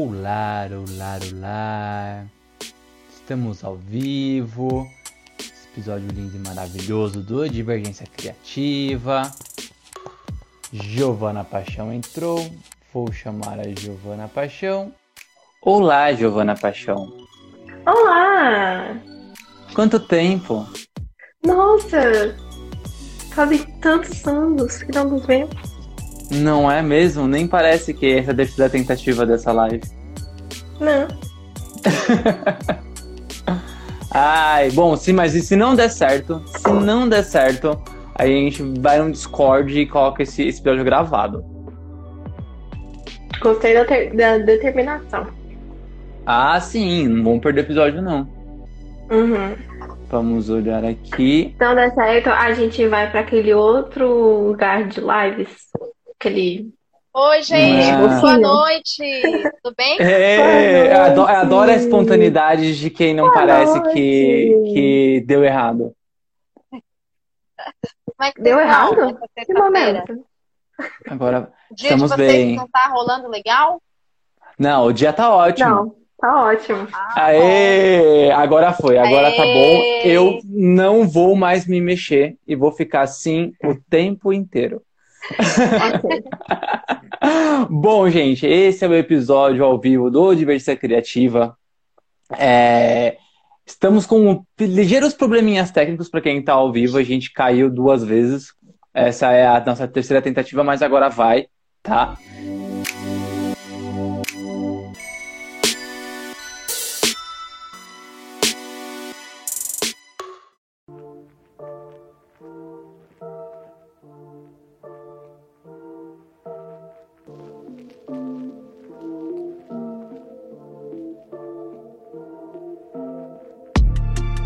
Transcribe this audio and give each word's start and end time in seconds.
Olá, 0.00 0.68
olá, 0.70 1.18
olá! 1.32 2.24
Estamos 3.10 3.64
ao 3.64 3.74
vivo. 3.74 4.88
Esse 5.40 5.66
episódio 5.72 6.06
lindo 6.14 6.36
e 6.36 6.48
maravilhoso 6.48 7.20
do 7.20 7.48
Divergência 7.48 8.06
Criativa. 8.06 9.22
Giovana 10.72 11.42
Paixão 11.42 11.92
entrou. 11.92 12.48
Vou 12.94 13.10
chamar 13.10 13.58
a 13.58 13.64
Giovana 13.74 14.28
Paixão. 14.28 14.94
Olá, 15.62 16.12
Giovana 16.12 16.54
Paixão. 16.56 17.12
Olá! 17.84 18.96
Quanto 19.74 19.98
tempo? 19.98 20.64
Nossa! 21.44 22.36
Fazem 23.34 23.64
tantos 23.80 24.24
anos 24.24 24.80
que 24.80 24.92
não 24.92 25.10
nos 25.10 25.26
vemos. 25.26 25.77
Não 26.30 26.70
é 26.70 26.82
mesmo? 26.82 27.26
Nem 27.26 27.46
parece 27.46 27.94
que 27.94 28.14
essa 28.14 28.34
deve 28.34 28.50
ser 28.50 28.64
a 28.64 28.68
tentativa 28.68 29.24
dessa 29.24 29.52
live. 29.52 29.82
Não. 30.78 31.08
Ai, 34.10 34.70
bom, 34.70 34.96
sim, 34.96 35.12
mas 35.12 35.34
e 35.34 35.42
se 35.42 35.54
não 35.54 35.74
der 35.74 35.90
certo, 35.90 36.42
se 36.46 36.70
não 36.72 37.08
der 37.08 37.22
certo, 37.22 37.80
aí 38.14 38.32
a 38.32 38.40
gente 38.40 38.62
vai 38.80 38.98
no 38.98 39.10
Discord 39.12 39.78
e 39.78 39.86
coloca 39.86 40.22
esse, 40.22 40.46
esse 40.46 40.60
episódio 40.60 40.84
gravado. 40.84 41.44
Gostei 43.40 43.74
da, 43.74 43.84
ter, 43.84 44.14
da 44.14 44.38
determinação. 44.38 45.26
Ah, 46.26 46.60
sim, 46.60 47.06
não 47.06 47.24
vamos 47.24 47.40
perder 47.40 47.60
episódio, 47.62 48.02
não. 48.02 48.28
Uhum. 49.10 49.56
Vamos 50.10 50.48
olhar 50.50 50.84
aqui. 50.84 51.52
Então 51.54 51.74
der 51.74 51.92
certo, 51.94 52.30
a 52.30 52.52
gente 52.52 52.86
vai 52.88 53.10
para 53.10 53.20
aquele 53.20 53.52
outro 53.54 54.48
lugar 54.48 54.84
de 54.84 55.00
lives 55.00 55.68
aquele. 56.28 56.72
Oi, 57.14 57.42
gente, 57.42 57.90
Ah. 57.90 58.20
boa 58.20 58.38
noite. 58.38 59.02
Tudo 59.62 59.74
bem? 59.76 59.96
É, 60.00 60.88
Boa 60.94 61.06
ado- 61.06 61.16
noite. 61.22 61.32
adoro 61.36 61.70
a 61.70 61.74
espontaneidade 61.74 62.78
de 62.78 62.90
quem 62.90 63.14
não 63.14 63.24
Boa 63.24 63.34
parece 63.34 63.78
noite. 63.78 63.92
que, 63.94 64.62
que 64.74 65.24
deu 65.26 65.42
errado. 65.44 65.92
Como 66.70 68.28
é 68.28 68.32
que 68.32 68.42
Deu 68.42 68.56
vocês 68.56 68.68
errado? 68.68 68.96
nessa 68.96 69.46
Que 69.46 69.54
momento. 69.54 70.24
Agora, 71.08 71.52
O 71.70 71.74
dia 71.74 71.88
Estamos 71.90 72.10
de 72.10 72.16
vocês 72.16 72.32
bem. 72.32 72.56
não 72.56 72.68
tá 72.68 72.88
rolando 72.90 73.28
legal? 73.28 73.80
não, 74.58 74.86
o 74.86 74.92
dia 74.92 75.12
tá 75.12 75.32
ótimo. 75.34 75.68
Não, 75.70 75.94
tá 76.20 76.44
ótimo. 76.44 76.88
Ah, 76.92 77.24
Aê! 77.26 78.30
Agora 78.32 78.72
foi, 78.72 78.96
agora 78.98 79.30
tá 79.34 79.42
bom. 79.42 79.48
Aê! 79.80 80.02
Eu 80.04 80.40
não 80.44 81.06
vou 81.08 81.34
mais 81.36 81.66
me 81.66 81.80
mexer 81.80 82.36
e 82.46 82.54
vou 82.56 82.70
ficar 82.72 83.02
assim 83.02 83.52
o 83.64 83.74
tempo 83.88 84.32
inteiro. 84.32 84.82
Bom, 87.70 88.08
gente, 88.08 88.46
esse 88.46 88.84
é 88.84 88.88
o 88.88 88.94
episódio 88.94 89.64
ao 89.64 89.78
vivo 89.78 90.10
do 90.10 90.34
Diversidade 90.34 90.80
Criativa. 90.80 91.56
É, 92.36 93.18
Estamos 93.68 94.06
com 94.06 94.42
ligeiros 94.58 95.12
probleminhas 95.12 95.70
técnicos 95.70 96.08
para 96.08 96.22
quem 96.22 96.38
está 96.38 96.54
ao 96.54 96.72
vivo. 96.72 96.96
A 96.96 97.02
gente 97.02 97.30
caiu 97.30 97.68
duas 97.68 98.02
vezes. 98.02 98.54
Essa 98.94 99.30
é 99.32 99.46
a 99.46 99.60
nossa 99.60 99.86
terceira 99.86 100.22
tentativa, 100.22 100.64
mas 100.64 100.80
agora 100.80 101.10
vai, 101.10 101.48
tá? 101.82 102.16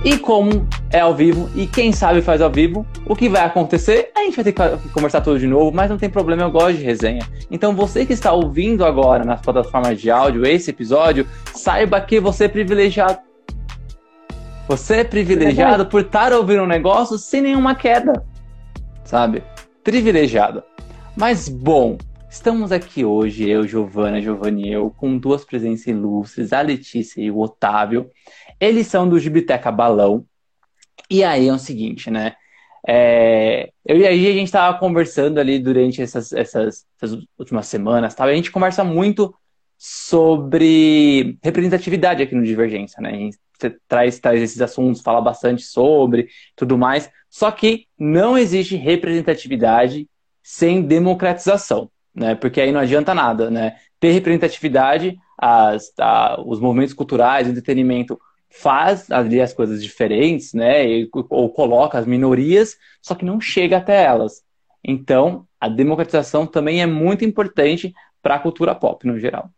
E 0.05 0.19
como 0.19 0.67
é 0.91 0.99
ao 0.99 1.15
vivo, 1.15 1.49
e 1.55 1.65
quem 1.65 1.93
sabe 1.93 2.21
faz 2.21 2.41
ao 2.41 2.51
vivo, 2.51 2.85
o 3.07 3.15
que 3.15 3.29
vai 3.29 3.45
acontecer? 3.45 4.11
A 4.17 4.25
gente 4.25 4.35
vai 4.35 4.45
ter 4.45 4.53
que 4.53 4.89
conversar 4.89 5.21
tudo 5.21 5.39
de 5.39 5.47
novo, 5.47 5.71
mas 5.71 5.89
não 5.89 5.97
tem 5.97 6.11
problema, 6.11 6.43
eu 6.43 6.51
gosto 6.51 6.77
de 6.77 6.83
resenha. 6.83 7.25
Então 7.49 7.73
você 7.73 8.05
que 8.05 8.13
está 8.13 8.33
ouvindo 8.33 8.85
agora 8.85 9.25
nas 9.25 9.41
plataformas 9.41 10.01
de 10.01 10.11
áudio 10.11 10.45
esse 10.45 10.71
episódio, 10.71 11.25
saiba 11.55 12.01
que 12.01 12.19
você 12.19 12.47
é 12.47 12.49
privilegiado. 12.49 13.21
Você 14.67 14.97
é 14.97 15.05
privilegiado 15.05 15.87
por 15.87 16.01
estar 16.01 16.33
ouvindo 16.33 16.65
um 16.65 16.67
negócio 16.67 17.17
sem 17.17 17.41
nenhuma 17.41 17.77
queda. 17.77 18.25
Sabe? 19.05 19.45
Privilegiado. 19.85 20.65
Mas 21.17 21.49
bom, 21.49 21.97
estamos 22.29 22.73
aqui 22.73 23.05
hoje, 23.05 23.49
eu, 23.49 23.69
Giovana, 23.69 24.21
Giovanni 24.21 24.69
e 24.69 24.73
eu, 24.73 24.91
com 24.97 25.17
duas 25.17 25.45
presenças 25.45 25.87
ilustres, 25.87 26.53
a 26.53 26.61
Letícia 26.61 27.21
e 27.21 27.31
o 27.31 27.39
Otávio. 27.39 28.11
Eles 28.63 28.87
são 28.87 29.09
do 29.09 29.19
Gibiteca 29.19 29.73
Balão. 29.73 30.25
E 31.11 31.25
aí 31.25 31.49
é 31.49 31.53
o 31.53 31.59
seguinte, 31.59 32.11
né? 32.11 32.35
É, 32.87 33.73
eu 33.85 33.97
e 33.99 34.07
a 34.07 34.13
Gi, 34.15 34.29
a 34.29 34.33
gente 34.33 34.45
estava 34.47 34.79
conversando 34.79 35.39
ali 35.41 35.59
durante 35.59 36.01
essas, 36.03 36.33
essas, 36.33 36.87
essas 37.01 37.19
últimas 37.39 37.67
semanas, 37.67 38.15
tá? 38.15 38.25
a 38.25 38.35
gente 38.35 38.53
conversa 38.53 38.85
muito 38.85 39.35
sobre 39.79 41.39
representatividade 41.43 42.23
aqui 42.23 42.35
no 42.37 42.45
Divergência, 42.45 43.03
né? 43.03 43.11
A 43.11 43.17
gente 43.17 43.39
traz, 43.89 44.21
traz 44.21 44.41
esses 44.41 44.61
assuntos, 44.61 45.03
fala 45.03 45.21
bastante 45.21 45.63
sobre 45.65 46.29
tudo 46.55 46.79
mais, 46.79 47.11
só 47.29 47.51
que 47.51 47.87
não 47.99 48.39
existe 48.39 48.77
representatividade 48.77 50.09
sem 50.43 50.83
democratização, 50.83 51.91
né? 52.15 52.35
Porque 52.37 52.61
aí 52.61 52.71
não 52.73 52.81
adianta 52.81 53.13
nada, 53.15 53.51
né? 53.51 53.77
Ter 53.99 54.13
representatividade, 54.13 55.17
as, 55.39 55.93
a- 55.99 56.41
os 56.47 56.61
movimentos 56.61 56.95
culturais, 56.95 57.47
o 57.49 57.51
entretenimento 57.51 58.19
faz 58.53 59.11
ali 59.11 59.41
as 59.41 59.53
coisas 59.53 59.83
diferentes, 59.83 60.53
né? 60.53 60.87
E- 60.87 61.11
ou 61.31 61.51
coloca 61.51 61.99
as 61.99 62.07
minorias, 62.07 62.77
só 63.01 63.15
que 63.15 63.25
não 63.25 63.41
chega 63.41 63.79
até 63.79 64.05
elas. 64.05 64.43
Então, 64.85 65.47
a 65.61 65.69
democratização 65.69 66.47
também 66.47 66.83
é 66.83 66.87
muito 66.87 67.25
importante 67.25 67.95
para 68.23 68.35
a 68.37 68.39
cultura 68.39 68.75
pop 68.75 69.07
no 69.07 69.19
geral. 69.19 69.49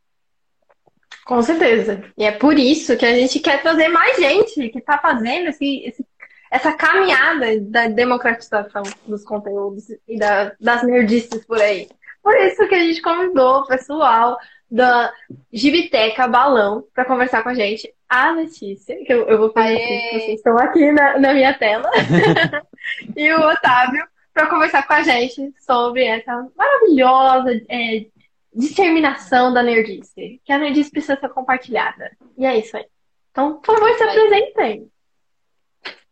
Com 1.25 1.41
certeza. 1.43 2.05
E 2.19 2.25
é 2.25 2.32
por 2.32 2.59
isso 2.59 2.97
que 2.97 3.06
a 3.06 3.15
gente 3.15 3.41
quer 3.41 3.62
trazer 3.62 3.88
mais 3.88 4.16
gente 4.16 4.69
que 4.69 4.81
tá 4.81 4.99
fazendo 4.99 5.49
esse, 5.49 5.82
esse- 5.87 6.06
essa 6.50 6.72
caminhada 6.72 7.59
da 7.61 7.88
democratização 7.88 8.82
dos 9.06 9.25
conteúdos 9.25 9.84
e 10.06 10.19
da- 10.19 10.53
das 10.61 10.82
nerdices 10.82 11.44
por 11.47 11.61
aí. 11.61 11.88
Por 12.22 12.34
isso 12.37 12.66
que 12.69 12.75
a 12.75 12.81
gente 12.81 13.00
convidou 13.03 13.61
o 13.61 13.66
pessoal 13.66 14.37
da 14.71 15.12
Gibiteca 15.53 16.26
Balão 16.28 16.84
para 16.94 17.05
conversar 17.05 17.43
com 17.43 17.49
a 17.50 17.55
gente. 17.55 17.93
A 18.14 18.30
Letícia, 18.30 18.97
que 19.04 19.12
eu, 19.12 19.26
eu 19.26 19.38
vou 19.38 19.52
fazer 19.52 19.75
assim, 19.75 19.98
que 19.98 20.20
vocês 20.20 20.34
estão 20.36 20.56
aqui 20.56 20.92
na, 20.92 21.19
na 21.19 21.34
minha 21.34 21.52
tela, 21.58 21.91
e 23.16 23.32
o 23.32 23.49
Otávio 23.49 24.06
para 24.32 24.49
conversar 24.49 24.87
com 24.87 24.93
a 24.93 25.02
gente 25.02 25.52
sobre 25.61 26.05
essa 26.05 26.49
maravilhosa 26.56 27.50
é, 27.69 28.06
disseminação 28.52 29.52
da 29.52 29.62
nerdice. 29.62 30.40
Que 30.44 30.52
a 30.52 30.58
nerdice 30.58 30.90
precisa 30.90 31.19
ser 31.19 31.28
compartilhada. 31.31 32.16
E 32.38 32.46
é 32.46 32.56
isso 32.56 32.76
aí. 32.76 32.87
Então, 33.32 33.61
por 33.61 33.75
favor, 33.75 33.93
se 33.96 34.02
Aí. 34.05 34.08
apresentem. 34.11 34.93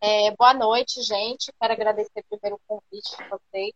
É, 0.01 0.35
boa 0.37 0.53
noite, 0.55 1.01
gente. 1.03 1.53
Quero 1.61 1.73
agradecer 1.73 2.25
primeiro 2.29 2.57
o 2.57 2.61
convite 2.67 3.17
de 3.17 3.29
vocês. 3.29 3.73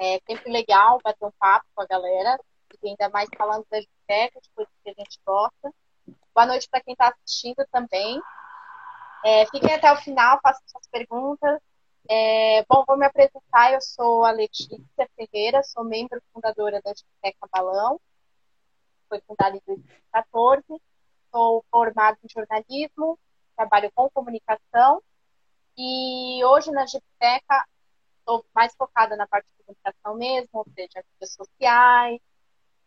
É 0.00 0.18
sempre 0.26 0.50
legal 0.50 0.98
bater 1.04 1.24
um 1.24 1.30
papo 1.38 1.66
com 1.72 1.82
a 1.82 1.86
galera, 1.86 2.36
e 2.82 2.88
ainda 2.88 3.08
mais 3.10 3.28
falando 3.36 3.64
da 3.70 3.78
biblioteca, 3.78 4.40
de 4.40 4.50
coisas 4.56 4.74
que 4.82 4.90
a 4.90 4.94
gente 4.94 5.20
gosta. 5.24 5.72
Boa 6.34 6.46
noite 6.46 6.68
para 6.70 6.80
quem 6.80 6.92
está 6.92 7.08
assistindo 7.08 7.66
também. 7.72 8.20
É, 9.24 9.46
fiquem 9.46 9.74
até 9.74 9.92
o 9.92 9.96
final, 9.96 10.38
façam 10.42 10.62
suas 10.66 10.86
perguntas. 10.88 11.60
É, 12.08 12.64
bom, 12.68 12.84
vou 12.86 12.96
me 12.96 13.06
apresentar. 13.06 13.72
Eu 13.72 13.80
sou 13.80 14.24
a 14.24 14.30
Letícia 14.30 14.78
Ferreira, 15.16 15.62
sou 15.62 15.84
membro 15.84 16.22
fundadora 16.32 16.80
da 16.82 16.92
Biblioteca 16.92 17.48
Balão. 17.52 18.00
Foi 19.08 19.20
fundada 19.22 19.56
em 19.56 19.62
2014. 19.66 20.64
Sou 21.32 21.64
formada 21.70 22.18
em 22.24 22.28
jornalismo, 22.28 23.18
trabalho 23.56 23.90
com 23.94 24.10
comunicação. 24.10 25.02
E 25.76 26.44
hoje 26.44 26.70
na 26.70 26.86
Gipteca 26.86 27.64
estou 28.18 28.44
mais 28.54 28.74
focada 28.76 29.16
na 29.16 29.26
parte 29.26 29.46
de 29.46 29.64
comunicação 29.64 30.14
mesmo, 30.14 30.50
ou 30.52 30.66
seja, 30.74 31.04
mídias 31.12 31.32
sociais. 31.32 32.20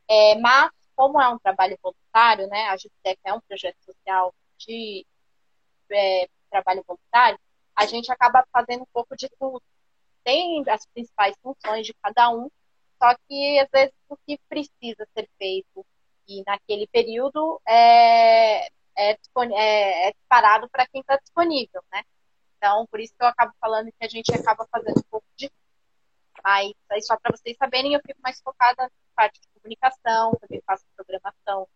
É, 0.09 0.35
mas, 0.39 0.71
como 0.95 1.21
é 1.21 1.29
um 1.29 1.39
trabalho 1.39 1.77
voluntário, 1.81 2.47
né, 2.47 2.69
a 2.69 2.77
Gipteca 2.77 3.21
é 3.25 3.33
um 3.33 3.41
projeto 3.41 3.77
social 3.83 4.33
de 4.57 5.05
é, 5.91 6.27
trabalho 6.49 6.83
voluntário, 6.87 7.39
a 7.75 7.85
gente 7.85 8.11
acaba 8.11 8.45
fazendo 8.51 8.83
um 8.83 8.87
pouco 8.93 9.15
de 9.15 9.27
tudo. 9.39 9.61
Tem 10.23 10.63
as 10.69 10.85
principais 10.87 11.35
funções 11.41 11.85
de 11.85 11.93
cada 11.95 12.29
um, 12.29 12.49
só 13.01 13.15
que 13.27 13.59
às 13.59 13.69
vezes 13.69 13.93
o 14.07 14.15
que 14.25 14.39
precisa 14.47 15.07
ser 15.13 15.29
feito 15.37 15.85
e 16.27 16.43
naquele 16.45 16.87
período 16.87 17.61
é, 17.67 18.67
é, 18.67 19.17
é, 19.55 20.09
é 20.09 20.13
para 20.29 20.87
quem 20.87 21.01
está 21.01 21.17
disponível, 21.17 21.83
né? 21.91 22.03
Então, 22.57 22.87
por 22.87 22.99
isso 23.01 23.13
que 23.17 23.23
eu 23.23 23.27
acabo 23.27 23.51
falando 23.59 23.91
que 23.91 24.05
a 24.05 24.07
gente 24.07 24.33
acaba 24.33 24.65
fazendo 24.71 24.99
um 24.99 25.09
pouco 25.09 25.27
de 25.35 25.51
mas 26.43 26.73
aí 26.89 27.01
só 27.01 27.17
para 27.17 27.35
vocês 27.35 27.55
saberem, 27.57 27.93
eu 27.93 28.01
fico 28.05 28.19
mais 28.21 28.39
focada 28.41 28.83
na 28.83 28.89
parte 29.15 29.39
de 29.39 29.47
comunicação, 29.55 30.35
também 30.41 30.61
faço 30.65 30.83
programação 30.95 31.67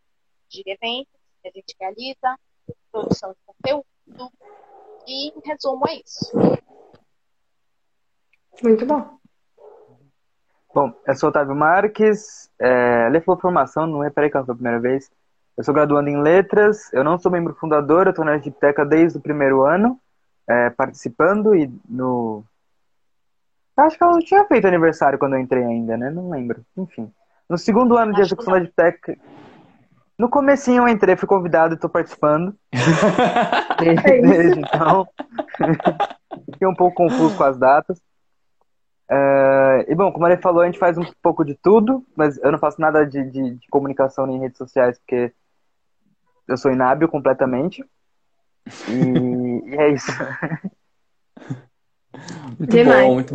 de 0.50 0.64
eventos 0.66 1.14
que 1.42 1.48
a 1.48 1.52
gente 1.52 1.76
realiza, 1.80 2.40
produção 2.92 3.32
de 3.32 3.38
conteúdo, 3.46 4.32
e 5.08 5.30
em 5.30 5.42
resumo 5.46 5.88
é 5.88 5.96
isso. 5.96 6.32
Muito 8.62 8.86
bom. 8.86 9.18
Bom, 10.74 10.94
eu 11.08 11.16
sou 11.16 11.30
Otávio 11.30 11.56
Marques, 11.56 12.52
é, 12.60 13.22
falou 13.22 13.40
formação, 13.40 13.88
não 13.88 14.04
é 14.04 14.10
peraí 14.10 14.30
que 14.30 14.38
foi 14.38 14.42
a 14.42 14.56
primeira 14.56 14.80
vez. 14.80 15.10
Eu 15.58 15.64
sou 15.64 15.74
graduando 15.74 16.10
em 16.10 16.22
letras, 16.22 16.94
eu 16.94 17.04
não 17.04 17.18
sou 17.18 17.32
membro 17.32 17.56
fundador, 17.56 18.06
eu 18.06 18.12
estou 18.12 18.24
na 18.24 18.38
biblioteca 18.38 18.86
desde 18.86 19.18
o 19.18 19.22
primeiro 19.22 19.64
ano, 19.64 20.00
é, 20.48 20.70
participando 20.70 21.56
e 21.56 21.68
no. 21.90 22.44
Acho 23.78 23.98
que 23.98 24.04
eu 24.04 24.12
não 24.12 24.20
tinha 24.20 24.44
feito 24.46 24.68
aniversário 24.68 25.20
quando 25.20 25.34
eu 25.34 25.40
entrei 25.40 25.64
ainda, 25.64 25.96
né? 25.96 26.10
Não 26.10 26.30
lembro. 26.30 26.66
Enfim. 26.76 27.12
No 27.48 27.58
segundo 27.58 27.96
ano 27.96 28.14
de 28.14 28.22
execução 28.22 28.54
da 28.54 28.60
biblioteca. 28.60 29.18
No 30.18 30.30
comecinho 30.30 30.84
eu 30.84 30.88
entrei, 30.88 31.16
fui 31.16 31.28
convidado 31.28 31.74
e 31.74 31.76
estou 31.76 31.90
participando. 31.90 32.56
desde, 33.80 34.22
desde 34.22 34.60
então. 34.60 35.08
Fiquei 36.52 36.68
um 36.68 36.74
pouco 36.74 36.96
confuso 36.96 37.38
com 37.38 37.44
as 37.44 37.58
datas. 37.58 38.00
Uh, 39.10 39.86
e 39.88 39.96
bom, 39.96 40.12
como 40.12 40.28
ele 40.28 40.42
falou, 40.42 40.62
a 40.62 40.66
gente 40.66 40.80
faz 40.80 40.98
um 40.98 41.06
pouco 41.22 41.46
de 41.46 41.56
tudo, 41.56 42.04
mas 42.16 42.38
eu 42.40 42.52
não 42.52 42.60
faço 42.60 42.82
nada 42.82 43.06
de, 43.06 43.24
de, 43.30 43.56
de 43.56 43.68
comunicação 43.70 44.26
nem 44.26 44.40
redes 44.40 44.58
sociais, 44.58 44.98
porque 44.98 45.32
eu 46.48 46.58
sou 46.58 46.72
inábil 46.72 47.08
completamente. 47.08 47.86
E, 48.90 49.70
e 49.70 49.76
é 49.76 49.90
isso. 49.90 50.12
Muito 52.60 52.72
Demais. 52.72 53.08
bom, 53.08 53.14
muito 53.16 53.34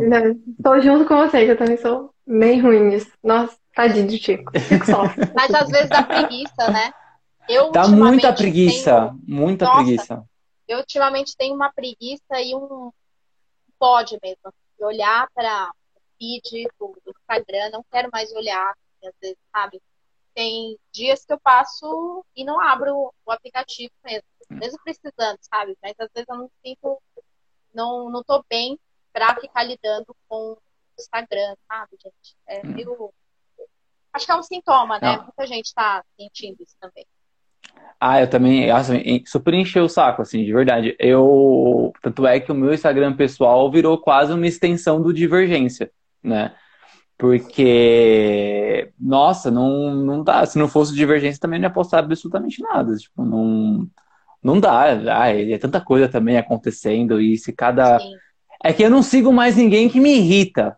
Tô 0.63 0.79
junto 0.81 1.05
com 1.05 1.15
você, 1.17 1.45
que 1.45 1.51
eu 1.51 1.57
também 1.57 1.77
sou 1.77 2.13
bem 2.25 2.59
ruim 2.61 2.79
nisso. 2.89 3.11
Nossa, 3.23 3.57
tadinho 3.75 4.07
do 4.07 4.17
Chico. 4.17 4.51
Fico 4.59 4.85
só. 4.85 5.03
Mas 5.35 5.53
às 5.53 5.69
vezes 5.69 5.89
dá 5.89 6.03
preguiça, 6.03 6.69
né? 6.71 6.91
Eu, 7.49 7.71
Dá 7.71 7.87
muita 7.87 8.31
preguiça, 8.33 9.09
tenho- 9.09 9.21
muita 9.27 9.65
Nossa. 9.65 9.83
preguiça. 9.83 10.23
eu 10.67 10.77
ultimamente 10.79 11.35
tenho 11.37 11.53
uma 11.55 11.71
preguiça 11.73 12.39
e 12.39 12.55
um 12.55 12.89
pode 13.77 14.17
mesmo. 14.23 14.53
De 14.77 14.85
olhar 14.85 15.27
para 15.33 15.69
o 15.95 15.99
feed 16.17 16.67
do, 16.79 16.95
do 17.05 17.11
Instagram, 17.19 17.69
não 17.71 17.83
quero 17.91 18.09
mais 18.13 18.31
olhar, 18.31 18.73
às 19.03 19.13
vezes, 19.21 19.37
sabe? 19.53 19.81
Tem 20.33 20.77
dias 20.91 21.25
que 21.25 21.33
eu 21.33 21.39
passo 21.39 22.25
e 22.35 22.43
não 22.45 22.59
abro 22.59 23.11
o 23.25 23.31
aplicativo 23.31 23.91
mesmo, 24.03 24.23
mesmo 24.49 24.79
precisando, 24.83 25.37
sabe? 25.41 25.77
Mas 25.83 25.93
às 25.99 26.09
vezes 26.13 26.27
eu 26.29 26.37
não 26.37 26.49
sinto, 26.65 26.97
não, 27.73 28.09
não 28.09 28.23
tô 28.23 28.43
bem 28.49 28.79
pra 29.11 29.35
ficar 29.35 29.63
lidando 29.63 30.15
com 30.27 30.53
o 30.53 30.57
Instagram, 30.99 31.55
sabe, 31.67 31.91
gente? 32.01 32.35
É 32.47 32.65
meio. 32.65 33.13
Acho 34.11 34.25
que 34.25 34.31
é 34.31 34.35
um 34.35 34.43
sintoma, 34.43 34.99
né? 34.99 35.17
Não. 35.17 35.23
Muita 35.23 35.47
gente 35.47 35.73
tá 35.73 36.03
sentindo 36.17 36.61
isso 36.61 36.75
também. 36.79 37.05
Ah, 37.99 38.19
eu 38.21 38.29
também, 38.29 38.69
assim, 38.69 39.23
super 39.25 39.53
encheu 39.53 39.85
o 39.85 39.89
saco, 39.89 40.21
assim, 40.21 40.43
de 40.43 40.53
verdade. 40.53 40.95
Eu, 40.99 41.93
tanto 42.01 42.27
é 42.27 42.39
que 42.39 42.51
o 42.51 42.55
meu 42.55 42.73
Instagram 42.73 43.15
pessoal 43.15 43.71
virou 43.71 43.97
quase 43.97 44.33
uma 44.33 44.45
extensão 44.45 45.01
do 45.01 45.13
Divergência, 45.13 45.89
né? 46.21 46.53
Porque, 47.17 48.91
nossa, 48.99 49.49
não, 49.49 49.95
não 49.95 50.23
dá. 50.23 50.45
Se 50.45 50.59
não 50.59 50.67
fosse 50.67 50.93
Divergência, 50.93 51.39
também 51.39 51.59
não 51.59 51.69
ia 51.69 51.73
postar 51.73 51.99
absolutamente 51.99 52.61
nada. 52.61 52.95
Tipo, 52.97 53.23
não, 53.23 53.87
não 54.43 54.59
dá. 54.59 54.83
Ai, 55.17 55.53
é 55.53 55.57
tanta 55.57 55.79
coisa 55.81 56.07
também 56.09 56.37
acontecendo 56.37 57.19
e 57.21 57.37
se 57.37 57.53
cada. 57.53 57.99
Sim. 57.99 58.13
É 58.63 58.71
que 58.73 58.83
eu 58.83 58.89
não 58.89 59.03
sigo 59.03 59.31
mais 59.33 59.57
ninguém 59.57 59.89
que 59.89 59.99
me 59.99 60.15
irrita, 60.17 60.77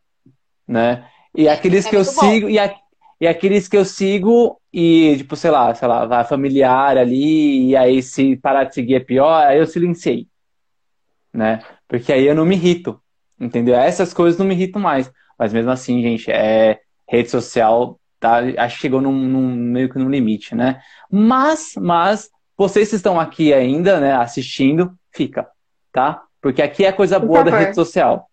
né? 0.68 1.08
E 1.36 1.48
É, 1.48 1.52
aqueles 1.52 1.86
é 1.86 1.90
que 1.90 1.96
eu 1.96 2.04
sigo, 2.04 2.50
e, 2.50 2.60
a- 2.60 2.76
e 3.22 3.28
aqueles 3.28 3.68
que 3.68 3.78
eu 3.78 3.86
sigo, 3.86 4.60
e 4.74 5.16
tipo, 5.18 5.36
sei 5.36 5.52
lá, 5.52 5.74
sei 5.76 5.88
lá, 5.88 6.06
vai 6.06 6.24
familiar 6.26 6.98
ali, 6.98 7.70
e 7.70 7.76
aí 7.76 8.02
se 8.04 8.36
parar 8.38 8.66
de 8.66 8.76
seguir 8.76 8.96
é 8.96 9.00
pior, 9.00 9.46
aí 9.48 9.60
eu 9.60 9.68
silenciei, 9.68 10.28
né? 11.34 11.62
Porque 11.88 12.12
aí 12.14 12.26
eu 12.26 12.36
não 12.36 12.46
me 12.46 12.56
irrito, 12.56 13.00
entendeu? 13.40 13.76
Essas 13.76 14.14
coisas 14.14 14.40
não 14.40 14.46
me 14.46 14.54
irritam 14.56 14.82
mais. 14.82 15.12
Mas 15.38 15.54
mesmo 15.54 15.72
assim, 15.72 16.02
gente, 16.02 16.32
é 16.32 16.80
rede 17.08 17.30
social, 17.30 18.00
tá? 18.20 18.40
Acho 18.58 18.76
que 18.76 18.82
chegou 18.82 19.02
num, 19.02 19.12
num- 19.14 19.56
meio 19.56 19.90
que 19.90 20.00
num 20.00 20.10
limite, 20.10 20.56
né? 20.56 20.82
Mas, 21.12 21.74
mas, 21.78 22.30
vocês 22.58 22.90
que 22.90 22.96
estão 22.96 23.20
aqui 23.20 23.54
ainda, 23.54 24.00
né, 24.00 24.14
assistindo, 24.14 24.94
fica, 25.12 25.48
tá? 25.92 26.24
Porque 26.42 26.62
aqui 26.62 26.86
é 26.86 26.90
a 26.90 26.94
coisa 26.94 27.20
boa 27.20 27.44
da 27.44 27.58
rede 27.58 27.76
social. 27.76 28.30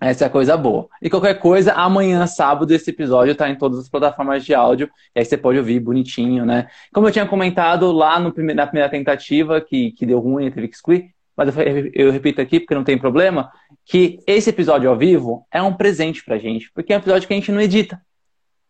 Essa 0.00 0.24
é 0.24 0.26
a 0.28 0.30
coisa 0.30 0.56
boa. 0.56 0.88
E 1.02 1.10
qualquer 1.10 1.40
coisa, 1.40 1.72
amanhã, 1.72 2.24
sábado, 2.26 2.72
esse 2.72 2.90
episódio 2.90 3.34
tá 3.34 3.48
em 3.48 3.56
todas 3.56 3.80
as 3.80 3.88
plataformas 3.88 4.44
de 4.44 4.54
áudio. 4.54 4.88
E 5.14 5.18
aí 5.18 5.24
você 5.24 5.36
pode 5.36 5.58
ouvir 5.58 5.80
bonitinho, 5.80 6.46
né? 6.46 6.68
Como 6.92 7.08
eu 7.08 7.12
tinha 7.12 7.26
comentado 7.26 7.90
lá 7.90 8.20
no 8.20 8.32
na 8.54 8.66
primeira 8.66 8.88
tentativa, 8.88 9.60
que, 9.60 9.90
que 9.92 10.06
deu 10.06 10.20
ruim, 10.20 10.50
teve 10.50 10.68
que 10.68 10.76
excluir, 10.76 11.10
mas 11.36 11.56
eu, 11.56 11.90
eu 11.94 12.12
repito 12.12 12.40
aqui 12.40 12.60
porque 12.60 12.74
não 12.74 12.84
tem 12.84 12.96
problema, 12.96 13.50
que 13.84 14.20
esse 14.26 14.50
episódio 14.50 14.88
ao 14.88 14.96
vivo 14.96 15.44
é 15.52 15.60
um 15.60 15.74
presente 15.74 16.24
pra 16.24 16.38
gente, 16.38 16.70
porque 16.72 16.92
é 16.92 16.96
um 16.96 17.00
episódio 17.00 17.26
que 17.26 17.34
a 17.34 17.36
gente 17.36 17.50
não 17.50 17.60
edita, 17.60 18.00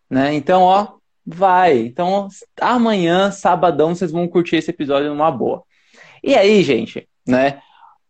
né? 0.09 0.33
Então, 0.35 0.63
ó, 0.63 0.98
vai. 1.35 1.79
Então, 1.79 2.29
amanhã, 2.61 3.31
sabadão, 3.31 3.95
vocês 3.95 4.11
vão 4.11 4.27
curtir 4.27 4.57
esse 4.57 4.71
episódio 4.71 5.09
numa 5.11 5.31
boa. 5.31 5.63
E 6.23 6.35
aí, 6.35 6.63
gente, 6.63 7.07
né? 7.27 7.61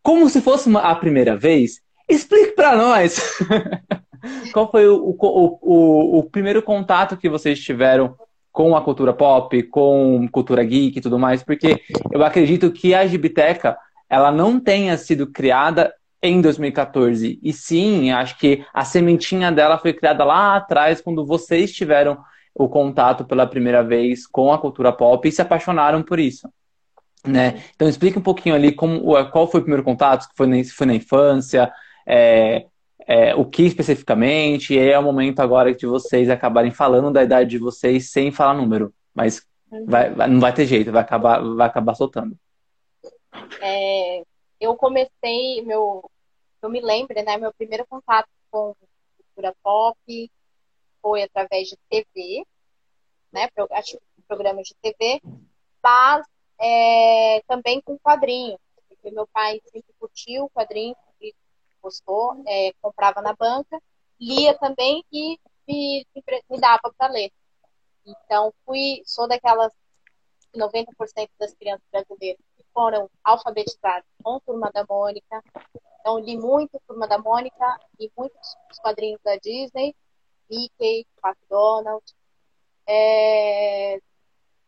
Como 0.02 0.28
se 0.28 0.40
fosse 0.40 0.68
uma- 0.68 0.80
a 0.80 0.94
primeira 0.94 1.36
vez, 1.36 1.80
explique 2.08 2.52
pra 2.52 2.76
nós 2.76 3.18
qual 4.52 4.70
foi 4.70 4.86
o, 4.86 4.96
o, 5.18 5.58
o, 5.60 6.18
o 6.18 6.22
primeiro 6.24 6.62
contato 6.62 7.16
que 7.16 7.28
vocês 7.28 7.60
tiveram 7.60 8.14
com 8.52 8.74
a 8.76 8.80
cultura 8.82 9.12
pop, 9.12 9.62
com 9.64 10.26
cultura 10.32 10.64
geek 10.64 10.98
e 10.98 11.02
tudo 11.02 11.18
mais, 11.18 11.42
porque 11.42 11.80
eu 12.10 12.24
acredito 12.24 12.72
que 12.72 12.94
a 12.94 13.06
Gibiteca 13.06 13.76
ela 14.08 14.32
não 14.32 14.58
tenha 14.58 14.96
sido 14.96 15.26
criada 15.30 15.92
em 16.22 16.40
2014. 16.40 17.38
E 17.42 17.52
sim, 17.52 18.10
acho 18.10 18.38
que 18.38 18.64
a 18.72 18.84
sementinha 18.84 19.52
dela 19.52 19.78
foi 19.78 19.92
criada 19.92 20.24
lá 20.24 20.56
atrás, 20.56 21.00
quando 21.00 21.24
vocês 21.26 21.70
tiveram 21.72 22.18
o 22.58 22.68
contato 22.68 23.24
pela 23.24 23.46
primeira 23.46 23.82
vez 23.82 24.26
com 24.26 24.52
a 24.52 24.58
cultura 24.58 24.92
pop 24.92 25.26
e 25.26 25.32
se 25.32 25.40
apaixonaram 25.40 26.02
por 26.02 26.18
isso. 26.18 26.48
Né? 27.24 27.62
Então 27.74 27.88
explica 27.88 28.18
um 28.18 28.22
pouquinho 28.22 28.54
ali 28.54 28.72
como, 28.72 29.00
qual 29.30 29.46
foi 29.46 29.60
o 29.60 29.62
primeiro 29.62 29.84
contato, 29.84 30.22
se 30.22 30.30
foi 30.36 30.46
na, 30.46 30.64
se 30.64 30.72
foi 30.72 30.86
na 30.86 30.94
infância, 30.94 31.72
é, 32.06 32.66
é, 33.06 33.34
o 33.34 33.44
que 33.44 33.62
especificamente, 33.62 34.74
e 34.74 34.78
aí 34.78 34.90
é 34.90 34.98
o 34.98 35.02
momento 35.02 35.40
agora 35.40 35.72
de 35.72 35.86
vocês 35.86 36.28
acabarem 36.28 36.72
falando 36.72 37.12
da 37.12 37.22
idade 37.22 37.50
de 37.50 37.58
vocês 37.58 38.10
sem 38.10 38.32
falar 38.32 38.54
número. 38.54 38.92
Mas 39.14 39.46
vai, 39.86 40.10
vai- 40.10 40.28
não 40.28 40.40
vai 40.40 40.52
ter 40.52 40.66
jeito, 40.66 40.90
vai 40.90 41.02
acabar, 41.02 41.40
vai 41.40 41.66
acabar 41.66 41.94
soltando. 41.94 42.36
É, 43.62 44.22
eu 44.60 44.74
comecei, 44.74 45.62
meu, 45.64 46.10
eu 46.60 46.68
me 46.68 46.80
lembro, 46.80 47.14
né? 47.22 47.36
Meu 47.36 47.52
primeiro 47.52 47.86
contato 47.88 48.28
com 48.50 48.74
cultura 49.16 49.54
pop 49.62 50.30
foi 51.00 51.22
através 51.22 51.68
de 51.68 51.76
TV, 51.88 52.44
né? 53.32 53.48
programas 54.26 54.68
de 54.68 54.74
TV, 54.82 55.20
mas 55.82 56.26
é, 56.60 57.40
também 57.46 57.80
com 57.80 57.98
quadrinho, 57.98 58.58
porque 58.88 59.10
meu 59.10 59.26
pai 59.28 59.60
sempre 59.64 59.92
curtiu 59.98 60.50
quadrinho, 60.50 60.94
e 61.20 61.34
gostou, 61.82 62.42
é, 62.46 62.72
comprava 62.80 63.22
na 63.22 63.34
banca, 63.34 63.80
lia 64.20 64.56
também 64.58 65.04
e 65.12 65.38
me, 65.66 66.06
me 66.50 66.60
dava 66.60 66.92
para 66.96 67.12
ler. 67.12 67.30
Então, 68.04 68.52
fui, 68.64 69.02
sou 69.04 69.28
daquelas 69.28 69.72
90% 70.54 71.28
das 71.38 71.54
crianças 71.54 71.86
brasileiras 71.90 72.40
que 72.56 72.64
foram 72.72 73.08
alfabetizadas 73.22 74.04
com 74.22 74.40
Turma 74.40 74.70
da 74.72 74.84
Mônica. 74.88 75.42
Então, 76.00 76.18
li 76.18 76.36
muito 76.36 76.80
Turma 76.86 77.06
da 77.06 77.18
Mônica 77.18 77.78
e 77.98 78.10
muitos 78.16 78.56
quadrinhos 78.80 79.20
da 79.22 79.36
Disney, 79.36 79.94
Mickey, 80.50 81.06
McDonald. 81.24 82.04
É, 82.86 84.00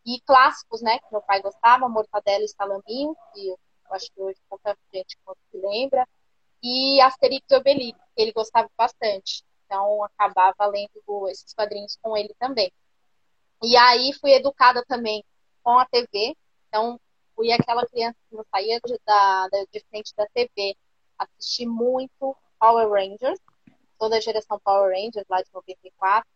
E 0.05 0.21
clássicos, 0.23 0.83
né, 0.83 0.99
que 1.01 1.07
meu 1.13 1.23
pai 1.23 1.43
gostava, 1.43 1.89
Mortadela 1.89 2.45
e 2.45 2.49
Salaminho, 2.49 3.17
que 3.33 3.49
eu 3.51 3.59
acho 3.91 4.11
que 4.13 4.21
hoje 4.21 4.39
pouca 4.49 4.77
gente 4.95 5.17
se 5.51 5.59
lembra. 5.59 6.07
E 6.63 7.01
Asterix 7.03 7.47
e 7.51 7.57
Obelix, 7.57 7.99
que 8.17 8.23
ele 8.23 8.33
gostava 8.33 8.71
bastante. 8.77 9.45
Então, 9.67 10.05
acabava 10.05 10.67
lendo 10.67 11.29
esses 11.29 11.55
quadrinhos 11.55 11.99
com 12.03 12.17
ele 12.17 12.35
também. 12.39 12.73
E 13.63 13.77
aí 13.77 14.13
fui 14.21 14.33
educada 14.33 14.85
também 14.87 15.25
com 15.63 15.79
a 15.79 15.87
TV. 15.87 16.37
Então, 16.69 17.01
fui 17.35 17.53
aquela 17.53 17.87
criança 17.87 18.17
que 18.29 18.37
não 18.37 18.45
saía 18.51 18.81
de, 18.85 18.99
da, 19.07 19.49
de 19.73 19.81
frente 19.91 20.15
da 20.17 20.27
TV. 20.35 20.77
Assisti 21.19 21.67
muito 21.67 22.37
Power 22.59 22.89
Rangers, 22.91 23.41
toda 24.01 24.17
a 24.17 24.21
geração 24.21 24.59
Power 24.65 24.91
Rangers 24.91 25.27
lá 25.29 25.43
de 25.43 25.51
94. 25.53 26.27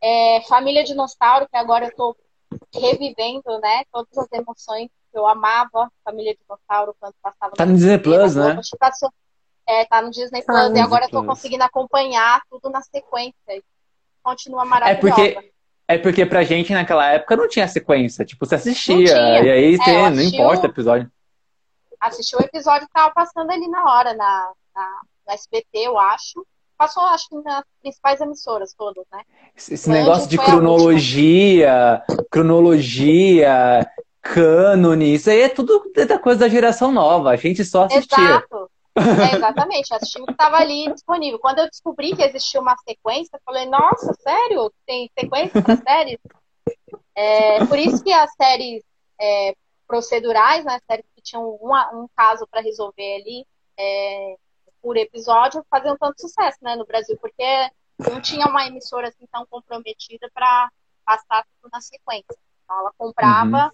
É, 0.00 0.40
Família 0.48 0.84
Dinossauro, 0.84 1.48
que 1.48 1.56
agora 1.56 1.86
eu 1.86 1.94
tô 1.94 2.16
revivendo, 2.72 3.58
né, 3.60 3.82
todas 3.92 4.16
as 4.16 4.30
emoções 4.32 4.88
que 5.10 5.18
eu 5.18 5.26
amava 5.26 5.90
Família 6.04 6.34
Dinossauro 6.34 6.94
quando 6.98 7.14
passava 7.20 7.54
Tá 7.54 7.66
no 7.66 7.74
Disney 7.74 7.98
Plus, 7.98 8.36
né? 8.36 8.58
Passou, 8.78 9.10
é, 9.66 9.84
tá 9.84 10.00
no 10.00 10.10
Disney 10.10 10.42
Plus 10.42 10.58
ah, 10.58 10.72
e 10.74 10.80
agora 10.80 11.06
eu 11.06 11.10
tô 11.10 11.24
conseguindo 11.24 11.64
acompanhar 11.64 12.40
tudo 12.48 12.70
na 12.70 12.80
sequência. 12.80 13.62
Continua 14.22 14.64
maravilhosa. 14.64 15.08
É 15.08 15.34
porque 15.34 15.52
é 15.88 15.98
porque 15.98 16.24
pra 16.24 16.42
gente 16.42 16.72
naquela 16.72 17.06
época 17.06 17.36
não 17.36 17.48
tinha 17.48 17.68
sequência. 17.68 18.24
Tipo, 18.24 18.46
você 18.46 18.54
assistia. 18.54 19.42
E 19.42 19.50
aí 19.50 19.74
é, 19.74 19.84
tem, 19.84 20.10
não 20.10 20.22
importa 20.22 20.66
o 20.66 20.70
episódio. 20.70 21.10
Assisti 22.00 22.34
o 22.34 22.40
episódio 22.40 22.86
que 22.86 22.92
tava 22.92 23.12
passando 23.12 23.50
ali 23.50 23.68
na 23.68 23.84
hora, 23.84 24.14
na, 24.14 24.52
na, 24.74 25.00
na 25.26 25.34
SBT, 25.34 25.66
eu 25.74 25.98
acho. 25.98 26.46
Passou, 26.82 27.04
acho 27.04 27.28
que 27.28 27.36
nas 27.42 27.62
principais 27.80 28.20
emissoras 28.20 28.74
todas, 28.74 29.04
né? 29.12 29.22
Esse, 29.56 29.74
esse 29.74 29.88
negócio 29.88 30.28
de 30.28 30.36
cronologia, 30.36 32.02
cronologia, 32.28 33.88
cânone, 34.20 35.14
isso 35.14 35.30
aí 35.30 35.42
é 35.42 35.48
tudo 35.48 35.80
da 35.94 36.18
coisa 36.18 36.40
da 36.40 36.48
geração 36.48 36.90
nova. 36.90 37.30
A 37.30 37.36
gente 37.36 37.64
só 37.64 37.84
assistia. 37.84 38.18
Exato. 38.18 38.68
É, 38.96 39.36
exatamente, 39.36 39.94
assisti 39.94 40.20
o 40.20 40.26
que 40.26 40.32
estava 40.32 40.56
ali 40.56 40.92
disponível. 40.92 41.38
Quando 41.38 41.60
eu 41.60 41.70
descobri 41.70 42.16
que 42.16 42.22
existia 42.24 42.60
uma 42.60 42.76
sequência, 42.78 43.36
eu 43.36 43.40
falei, 43.44 43.66
nossa, 43.66 44.12
sério? 44.14 44.72
Tem 44.84 45.08
sequência 45.16 45.62
para 45.62 45.76
séries? 45.76 46.18
É, 47.14 47.64
por 47.64 47.78
isso 47.78 48.02
que 48.02 48.12
as 48.12 48.32
séries 48.34 48.82
é, 49.20 49.54
procedurais, 49.86 50.64
né, 50.64 50.80
séries 50.90 51.06
que 51.14 51.22
tinham 51.22 51.48
uma, 51.60 51.94
um 51.94 52.08
caso 52.16 52.44
para 52.50 52.60
resolver 52.60 53.20
ali 53.20 53.46
é, 53.78 54.34
por 54.82 54.96
episódio, 54.96 55.64
faziam 55.70 55.96
tanto 55.96 56.20
sucesso 56.20 56.58
né, 56.60 56.76
no 56.76 56.84
Brasil, 56.84 57.16
porque 57.18 57.70
não 58.10 58.20
tinha 58.20 58.46
uma 58.46 58.66
emissora 58.66 59.08
assim 59.08 59.26
tão 59.30 59.46
comprometida 59.46 60.28
para 60.34 60.70
passar 61.04 61.44
tudo 61.44 61.70
na 61.72 61.80
sequência. 61.80 62.36
Então 62.64 62.78
ela 62.78 62.92
comprava 62.98 63.66
uhum. 63.66 63.70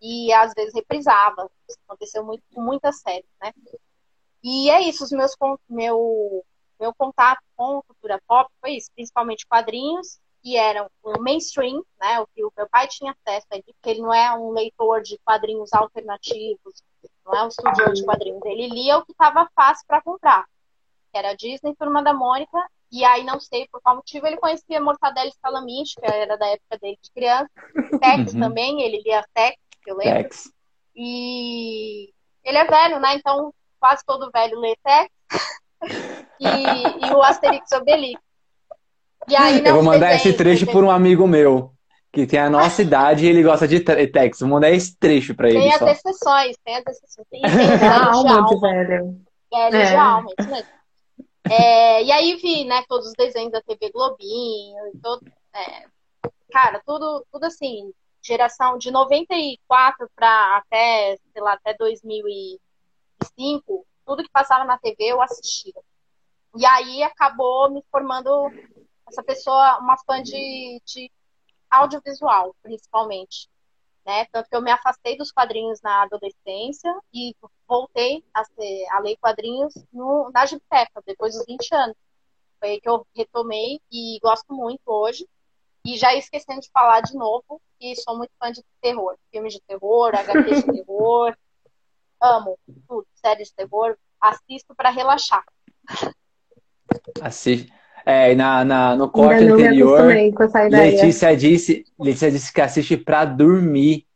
e 0.00 0.32
às 0.32 0.52
vezes 0.54 0.74
reprisava. 0.74 1.50
Isso 1.68 1.78
aconteceu 1.86 2.24
muito 2.24 2.42
com 2.54 2.62
muitas 2.62 3.00
séries, 3.00 3.28
né? 3.40 3.52
E 4.42 4.70
é 4.70 4.80
isso, 4.80 5.04
os 5.04 5.10
meus, 5.10 5.36
meu, 5.68 6.44
meu 6.78 6.92
contato 6.94 7.42
com 7.56 7.82
cultura 7.82 8.20
pop 8.26 8.50
foi 8.60 8.72
isso, 8.72 8.90
principalmente 8.94 9.46
quadrinhos, 9.46 10.20
que 10.42 10.56
eram 10.56 10.90
o 11.02 11.22
mainstream, 11.22 11.84
né, 12.00 12.18
o 12.20 12.26
que 12.26 12.44
o 12.44 12.52
meu 12.56 12.68
pai 12.68 12.88
tinha 12.88 13.12
acesso 13.12 13.46
porque 13.48 13.90
ele 13.90 14.00
não 14.00 14.12
é 14.12 14.34
um 14.36 14.50
leitor 14.50 15.00
de 15.00 15.16
quadrinhos 15.24 15.72
alternativos, 15.72 16.82
não 17.24 17.34
é 17.34 17.44
um 17.44 17.48
estudioso 17.48 17.94
de 17.94 18.04
quadrinhos, 18.04 18.44
ele 18.44 18.68
lia 18.68 18.98
o 18.98 19.06
que 19.06 19.12
estava 19.12 19.48
fácil 19.54 19.86
para 19.86 20.02
comprar, 20.02 20.44
que 21.12 21.18
era 21.18 21.34
Disney, 21.34 21.74
Turma 21.78 22.02
da 22.02 22.14
Mônica, 22.14 22.58
e 22.90 23.04
aí 23.04 23.22
não 23.24 23.38
sei 23.38 23.68
por 23.70 23.80
qual 23.82 23.96
motivo 23.96 24.26
ele 24.26 24.36
conhecia 24.36 24.80
Mortadela 24.80 25.28
e 25.28 25.32
Salamiche, 25.40 25.94
que 26.00 26.06
era 26.06 26.36
da 26.36 26.46
época 26.46 26.78
dele 26.80 26.98
de 27.02 27.10
criança, 27.12 27.50
Tex 28.00 28.34
uhum. 28.34 28.40
também, 28.40 28.82
ele 28.82 29.02
lia 29.02 29.24
Tex, 29.34 29.56
que 29.82 29.90
eu 29.90 29.96
lembro, 29.96 30.22
Tex. 30.22 30.50
e 30.96 32.12
ele 32.42 32.58
é 32.58 32.64
velho, 32.64 32.98
né, 32.98 33.14
então 33.14 33.52
quase 33.78 34.02
todo 34.06 34.30
velho 34.32 34.58
lê 34.58 34.74
Tex, 34.82 35.10
e, 36.40 37.06
e, 37.06 37.12
o 37.12 37.22
Asterix 37.22 37.70
Obelix. 37.72 38.20
E 39.28 39.36
aí, 39.36 39.64
Eu 39.64 39.74
vou 39.74 39.84
mandar 39.84 40.14
esse 40.14 40.32
trecho 40.32 40.66
por 40.66 40.82
um 40.84 40.90
amigo 40.90 41.26
meu, 41.26 41.72
que 42.12 42.26
tem 42.26 42.38
a 42.38 42.50
nossa 42.50 42.82
idade 42.82 43.24
e 43.24 43.28
ele 43.28 43.42
gosta 43.42 43.66
de 43.66 43.80
Tex. 43.80 44.40
Vou 44.40 44.48
mandar 44.48 44.70
esse 44.70 44.96
trecho 44.96 45.34
pra 45.34 45.48
ele. 45.48 45.60
Tem 45.60 45.72
só. 45.72 45.86
as 45.86 45.98
exceções, 45.98 46.56
tem 46.64 46.76
as 46.76 46.86
exceções. 46.86 47.26
Tem, 47.30 47.40
tem 47.78 47.88
alma 47.88 48.46
de 48.46 48.60
velho. 48.60 49.20
Velho 49.52 49.76
é. 49.76 49.84
de 49.86 49.96
alma, 49.96 50.30
isso 50.38 50.50
mesmo. 50.50 50.81
É, 51.50 52.02
e 52.04 52.12
aí 52.12 52.36
vi, 52.36 52.64
né, 52.64 52.84
todos 52.88 53.08
os 53.08 53.14
desenhos 53.14 53.52
da 53.52 53.60
TV 53.60 53.90
Globinho, 53.90 54.92
todo, 55.02 55.24
é, 55.54 55.86
cara, 56.50 56.80
tudo, 56.86 57.26
tudo 57.30 57.44
assim, 57.44 57.92
geração 58.22 58.78
de 58.78 58.90
94 58.90 60.08
para 60.14 60.56
até, 60.58 61.16
sei 61.32 61.42
lá, 61.42 61.54
até 61.54 61.74
2000 61.74 62.28
e 62.28 62.60
2005, 63.36 63.86
tudo 64.04 64.22
que 64.22 64.30
passava 64.30 64.64
na 64.64 64.78
TV 64.78 65.04
eu 65.04 65.22
assistia. 65.22 65.80
E 66.56 66.66
aí 66.66 67.02
acabou 67.02 67.70
me 67.70 67.82
formando 67.90 68.30
essa 69.08 69.22
pessoa, 69.22 69.78
uma 69.78 69.96
fã 69.98 70.22
de, 70.22 70.80
de 70.84 71.10
audiovisual, 71.70 72.54
principalmente. 72.62 73.48
Né? 74.04 74.26
Tanto 74.26 74.48
que 74.48 74.56
eu 74.56 74.62
me 74.62 74.70
afastei 74.70 75.16
dos 75.16 75.30
quadrinhos 75.30 75.80
na 75.80 76.02
adolescência 76.02 76.92
e 77.12 77.34
voltei 77.72 78.22
a, 78.34 78.44
ser, 78.44 78.84
a 78.90 79.00
ler 79.00 79.16
quadrinhos 79.16 79.72
no, 79.90 80.30
na 80.34 80.42
biblioteca, 80.42 81.02
depois 81.06 81.34
dos 81.34 81.46
20 81.46 81.74
anos. 81.74 81.96
Foi 82.60 82.68
aí 82.68 82.80
que 82.80 82.88
eu 82.88 83.06
retomei 83.16 83.80
e 83.90 84.18
gosto 84.22 84.52
muito 84.52 84.82
hoje. 84.86 85.26
E 85.84 85.96
já 85.96 86.14
esquecendo 86.14 86.60
de 86.60 86.70
falar 86.70 87.00
de 87.00 87.14
novo 87.14 87.60
que 87.80 87.96
sou 87.96 88.16
muito 88.16 88.30
fã 88.38 88.52
de 88.52 88.62
terror. 88.82 89.16
Filmes 89.30 89.54
de 89.54 89.60
terror, 89.62 90.12
HQ 90.14 90.54
de 90.54 90.62
terror, 90.64 91.34
amo 92.20 92.58
tudo, 92.86 93.06
séries 93.14 93.48
de 93.48 93.54
terror, 93.54 93.96
assisto 94.20 94.74
para 94.76 94.90
relaxar. 94.90 95.44
Assiste. 97.22 97.72
É, 98.04 98.34
na, 98.34 98.64
na, 98.64 98.96
no 98.96 99.08
corte 99.08 99.44
anterior, 99.44 100.02
Letícia 100.70 101.36
disse, 101.36 101.84
Letícia 101.98 102.30
disse 102.30 102.52
que 102.52 102.60
assiste 102.60 102.96
para 102.96 103.24
dormir. 103.24 104.06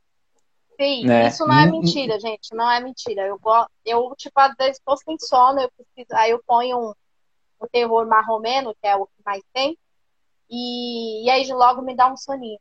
Sim, 0.80 1.06
né? 1.06 1.28
isso 1.28 1.46
não 1.46 1.54
é 1.58 1.64
hum, 1.64 1.68
hum. 1.68 1.70
mentira, 1.72 2.20
gente. 2.20 2.54
Não 2.54 2.70
é 2.70 2.80
mentira. 2.80 3.26
Eu, 3.26 3.40
eu 3.84 4.14
tipo, 4.16 4.38
às 4.38 4.54
vezes 4.56 4.78
estou 4.78 4.96
sem 4.96 5.18
sono, 5.18 5.60
eu 5.60 5.70
preciso, 5.70 6.14
aí 6.14 6.30
eu 6.30 6.40
ponho 6.46 6.78
um, 6.78 6.92
um 7.62 7.66
terror 7.72 8.06
marromeno, 8.06 8.74
que 8.80 8.86
é 8.86 8.94
o 8.94 9.06
que 9.06 9.22
mais 9.24 9.42
tem, 9.52 9.76
e, 10.50 11.24
e 11.24 11.30
aí 11.30 11.46
logo 11.52 11.82
me 11.82 11.96
dá 11.96 12.12
um 12.12 12.16
soninho. 12.16 12.58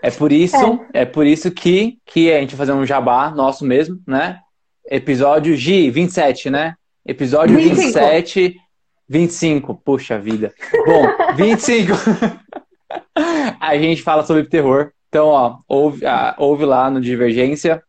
É 0.00 0.10
por 0.10 0.30
isso, 0.30 0.56
é. 0.94 1.02
é, 1.02 1.04
por 1.04 1.26
isso 1.26 1.50
que, 1.50 1.98
que 2.04 2.32
a 2.32 2.40
gente 2.40 2.54
vai 2.54 2.66
fazer 2.66 2.78
um 2.78 2.86
jabá 2.86 3.30
nosso 3.30 3.64
mesmo, 3.64 4.00
né? 4.06 4.40
Episódio 4.86 5.56
G, 5.56 5.90
27, 5.90 6.50
né? 6.50 6.76
Episódio 7.04 7.56
25. 7.56 7.82
27, 7.82 8.56
25. 9.08 9.74
Puxa 9.74 10.18
vida. 10.18 10.54
Bom, 10.86 11.34
25. 11.34 11.92
a 13.60 13.76
gente 13.76 14.02
fala 14.02 14.24
sobre 14.24 14.48
terror. 14.48 14.92
Então, 15.08 15.26
ó, 15.28 15.58
ouve, 15.66 16.06
ah, 16.06 16.34
ouve 16.38 16.64
lá 16.64 16.90
no 16.90 17.00
Divergência, 17.00 17.82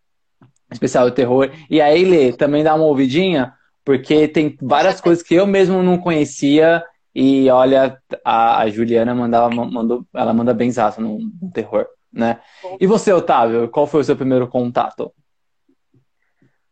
especial 0.71 1.09
de 1.09 1.15
terror. 1.15 1.51
E 1.69 1.81
aí, 1.81 2.05
Lê, 2.05 2.33
também 2.33 2.63
dá 2.63 2.75
uma 2.75 2.85
ouvidinha, 2.85 3.53
porque 3.83 4.27
tem 4.27 4.57
várias 4.61 4.99
coisas 5.01 5.23
que 5.23 5.35
eu 5.35 5.45
mesmo 5.45 5.83
não 5.83 5.97
conhecia. 5.97 6.83
E 7.13 7.49
olha, 7.49 7.99
a, 8.23 8.59
a 8.59 8.69
Juliana 8.69 9.13
mandava, 9.15 9.49
mandou, 9.49 10.05
ela 10.13 10.33
manda 10.33 10.53
benzaço 10.53 11.01
no, 11.01 11.19
no 11.41 11.51
terror 11.51 11.87
né? 12.11 12.41
E 12.79 12.87
você, 12.87 13.13
Otávio, 13.13 13.69
qual 13.69 13.87
foi 13.87 14.01
o 14.01 14.03
seu 14.03 14.15
primeiro 14.15 14.47
contato? 14.47 15.11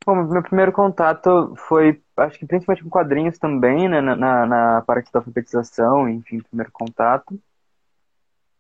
Bom, 0.06 0.16
meu 0.24 0.42
primeiro 0.42 0.72
contato 0.72 1.54
foi, 1.68 2.02
acho 2.16 2.40
que 2.40 2.46
principalmente 2.46 2.84
com 2.84 2.90
quadrinhos 2.90 3.38
também, 3.38 3.90
né, 3.90 4.00
na, 4.00 4.46
na 4.46 4.82
parte 4.82 5.12
da 5.12 5.20
alfabetização, 5.20 6.08
enfim, 6.10 6.40
primeiro 6.40 6.72
contato. 6.72 7.38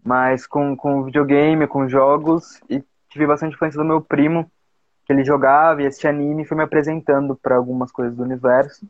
Mas 0.07 0.47
com, 0.47 0.75
com 0.77 1.03
videogame, 1.03 1.67
com 1.67 1.89
jogos, 1.89 2.61
e 2.69 2.81
tive 3.09 3.27
bastante 3.27 3.55
influência 3.55 3.77
do 3.77 3.85
meu 3.85 4.01
primo, 4.01 4.49
que 5.05 5.11
ele 5.11 5.25
jogava 5.25 5.81
e 5.81 5.87
assistia 5.87 6.09
anime 6.09 6.43
e 6.43 6.45
foi 6.45 6.55
me 6.55 6.63
apresentando 6.63 7.35
para 7.35 7.57
algumas 7.57 7.91
coisas 7.91 8.15
do 8.15 8.23
universo. 8.23 8.87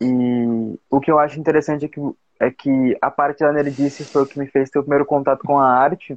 E 0.00 0.78
o 0.88 1.00
que 1.00 1.10
eu 1.10 1.18
acho 1.18 1.40
interessante 1.40 1.86
é 1.86 1.88
que, 1.88 2.00
é 2.38 2.50
que 2.52 2.96
a 3.02 3.10
parte 3.10 3.40
da 3.40 3.52
nerdice 3.52 4.04
foi 4.04 4.22
o 4.22 4.26
que 4.26 4.38
me 4.38 4.46
fez 4.46 4.70
ter 4.70 4.78
o 4.78 4.82
primeiro 4.82 5.04
contato 5.04 5.42
com 5.44 5.58
a 5.58 5.68
arte, 5.68 6.16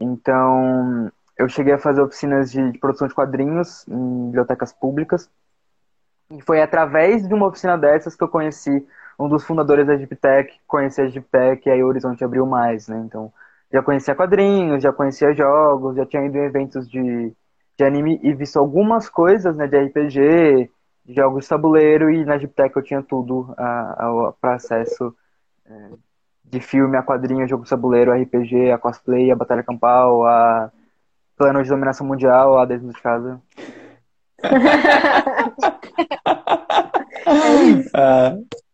então, 0.00 1.12
eu 1.38 1.46
cheguei 1.48 1.74
a 1.74 1.78
fazer 1.78 2.00
oficinas 2.00 2.50
de, 2.50 2.72
de 2.72 2.78
produção 2.78 3.06
de 3.06 3.14
quadrinhos 3.14 3.86
em 3.86 4.26
bibliotecas 4.26 4.72
públicas. 4.72 5.30
E 6.30 6.40
foi 6.40 6.62
através 6.62 7.28
de 7.28 7.34
uma 7.34 7.48
oficina 7.48 7.76
dessas 7.76 8.16
que 8.16 8.24
eu 8.24 8.28
conheci 8.28 8.86
um 9.20 9.28
dos 9.28 9.44
fundadores 9.44 9.86
da 9.86 9.96
Giptech, 9.98 10.58
conheci 10.66 11.02
a 11.02 11.06
Giptech 11.06 11.68
e 11.68 11.70
aí 11.70 11.84
o 11.84 11.86
Horizonte 11.86 12.24
abriu 12.24 12.46
mais, 12.46 12.88
né? 12.88 13.02
Então, 13.04 13.30
já 13.70 13.82
conhecia 13.82 14.14
quadrinhos, 14.14 14.82
já 14.82 14.92
conhecia 14.94 15.34
jogos, 15.34 15.94
já 15.96 16.06
tinha 16.06 16.24
ido 16.24 16.38
em 16.38 16.44
eventos 16.44 16.88
de, 16.88 17.30
de 17.76 17.84
anime 17.84 18.18
e 18.22 18.32
visto 18.32 18.58
algumas 18.58 19.10
coisas, 19.10 19.54
né, 19.54 19.66
de 19.66 19.76
RPG, 19.78 20.70
de 21.04 21.14
jogos 21.14 21.44
de 21.44 21.50
tabuleiro 21.50 22.10
e 22.10 22.24
na 22.24 22.38
Giptech 22.38 22.74
eu 22.74 22.82
tinha 22.82 23.02
tudo 23.02 23.54
para 24.40 24.54
acesso 24.54 25.14
é, 25.66 25.90
de 26.44 26.60
filme, 26.60 26.96
a 26.96 27.02
quadrinho, 27.02 27.46
jogo 27.46 27.64
de 27.64 27.70
tabuleiro, 27.70 28.12
RPG, 28.12 28.70
a 28.72 28.78
cosplay, 28.78 29.30
a 29.30 29.36
batalha 29.36 29.62
campal, 29.62 30.26
a 30.26 30.72
plano 31.36 31.62
de 31.62 31.68
dominação 31.68 32.06
mundial, 32.06 32.58
a 32.58 32.64
dentro 32.64 32.88
de 32.88 33.02
casa. 33.02 33.38
é 37.26 37.62
isso. 37.64 37.90
Uh... 37.90 38.69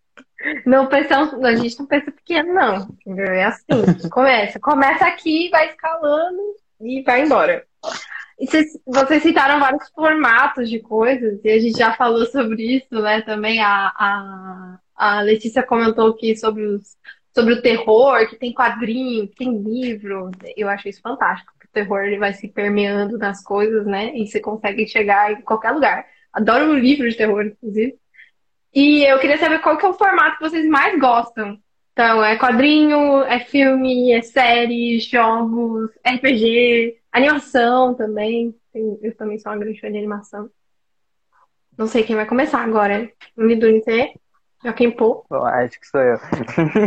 Não 0.65 0.87
pensamos, 0.87 1.43
a 1.45 1.55
gente 1.55 1.79
não 1.79 1.87
pensa 1.87 2.11
pequeno, 2.13 2.53
não. 2.53 2.89
É 3.19 3.45
assim, 3.45 4.09
começa. 4.11 4.61
Começa 4.61 5.07
aqui, 5.07 5.49
vai 5.51 5.69
escalando 5.69 6.41
e 6.81 7.03
vai 7.03 7.23
embora. 7.23 7.65
E 8.39 8.47
vocês, 8.47 8.67
vocês 8.87 9.23
citaram 9.23 9.59
vários 9.59 9.89
formatos 9.91 10.69
de 10.69 10.79
coisas, 10.81 11.41
e 11.43 11.49
a 11.49 11.59
gente 11.59 11.79
já 11.79 11.95
falou 11.95 12.27
sobre 12.27 12.77
isso, 12.77 13.01
né? 13.01 13.23
Também 13.23 13.63
a, 13.63 13.93
a, 13.97 14.79
a 14.95 15.21
Letícia 15.23 15.63
comentou 15.63 16.11
aqui 16.11 16.37
sobre, 16.37 16.67
os, 16.67 16.97
sobre 17.35 17.55
o 17.55 17.63
terror, 17.63 18.29
que 18.29 18.37
tem 18.37 18.53
quadrinho, 18.53 19.27
que 19.29 19.37
tem 19.37 19.57
livro. 19.57 20.31
Eu 20.55 20.69
acho 20.69 20.89
isso 20.89 21.01
fantástico, 21.01 21.51
o 21.65 21.69
terror 21.73 22.05
ele 22.05 22.19
vai 22.19 22.35
se 22.35 22.47
permeando 22.47 23.17
nas 23.17 23.43
coisas, 23.43 23.87
né? 23.87 24.15
E 24.15 24.27
você 24.27 24.39
consegue 24.39 24.87
chegar 24.87 25.33
em 25.33 25.41
qualquer 25.41 25.71
lugar. 25.71 26.07
Adoro 26.31 26.73
o 26.73 26.79
livro 26.79 27.09
de 27.09 27.17
terror, 27.17 27.47
inclusive. 27.47 27.99
E 28.77 29.11
eu 29.11 29.19
queria 29.19 29.39
saber 29.39 29.61
qual 29.61 29.79
que 29.79 29.87
é 29.87 29.89
o 29.89 29.95
formato 29.95 30.37
que 30.37 30.51
vocês 30.51 30.69
mais 30.69 31.01
gostam. 31.01 31.59
Então, 31.95 32.23
é 32.23 32.37
quadrinho, 32.37 33.23
é 33.23 33.41
filme, 33.41 34.13
é 34.13 34.21
série, 34.21 35.01
jogos, 35.01 35.91
RPG, 36.07 36.99
animação 37.11 37.95
também. 37.95 38.55
Eu 38.75 39.17
também 39.17 39.39
sou 39.39 39.51
uma 39.51 39.59
grande 39.59 39.81
fã 39.81 39.91
de 39.91 39.97
animação. 39.97 40.51
Não 41.79 41.87
sei 41.87 42.03
quem 42.03 42.17
vai 42.17 42.27
começar 42.27 42.61
agora. 42.61 43.11
Lidune, 43.35 43.83
você? 43.83 44.13
Joaquim 44.63 44.91
Pô? 44.91 45.25
acho 45.31 45.81
que 45.81 45.87
sou 45.87 46.01
eu. 46.03 46.19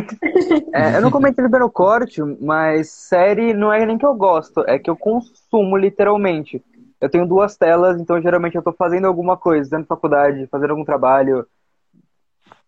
é, 0.75 0.97
eu 0.97 1.01
não 1.01 1.09
comentei 1.09 1.43
no 1.43 1.71
corte, 1.71 2.21
mas 2.39 2.91
série 2.91 3.51
não 3.51 3.73
é 3.73 3.83
nem 3.83 3.97
que 3.97 4.05
eu 4.05 4.13
gosto, 4.13 4.63
é 4.67 4.77
que 4.77 4.91
eu 4.91 4.95
consumo 4.95 5.75
literalmente. 5.75 6.63
Eu 7.01 7.09
tenho 7.09 7.25
duas 7.25 7.57
telas, 7.57 7.99
então 7.99 8.21
geralmente 8.21 8.55
eu 8.55 8.61
tô 8.61 8.73
fazendo 8.73 9.07
alguma 9.07 9.35
coisa, 9.35 9.71
da 9.71 9.83
faculdade, 9.83 10.45
fazendo 10.51 10.71
algum 10.71 10.85
trabalho, 10.85 11.47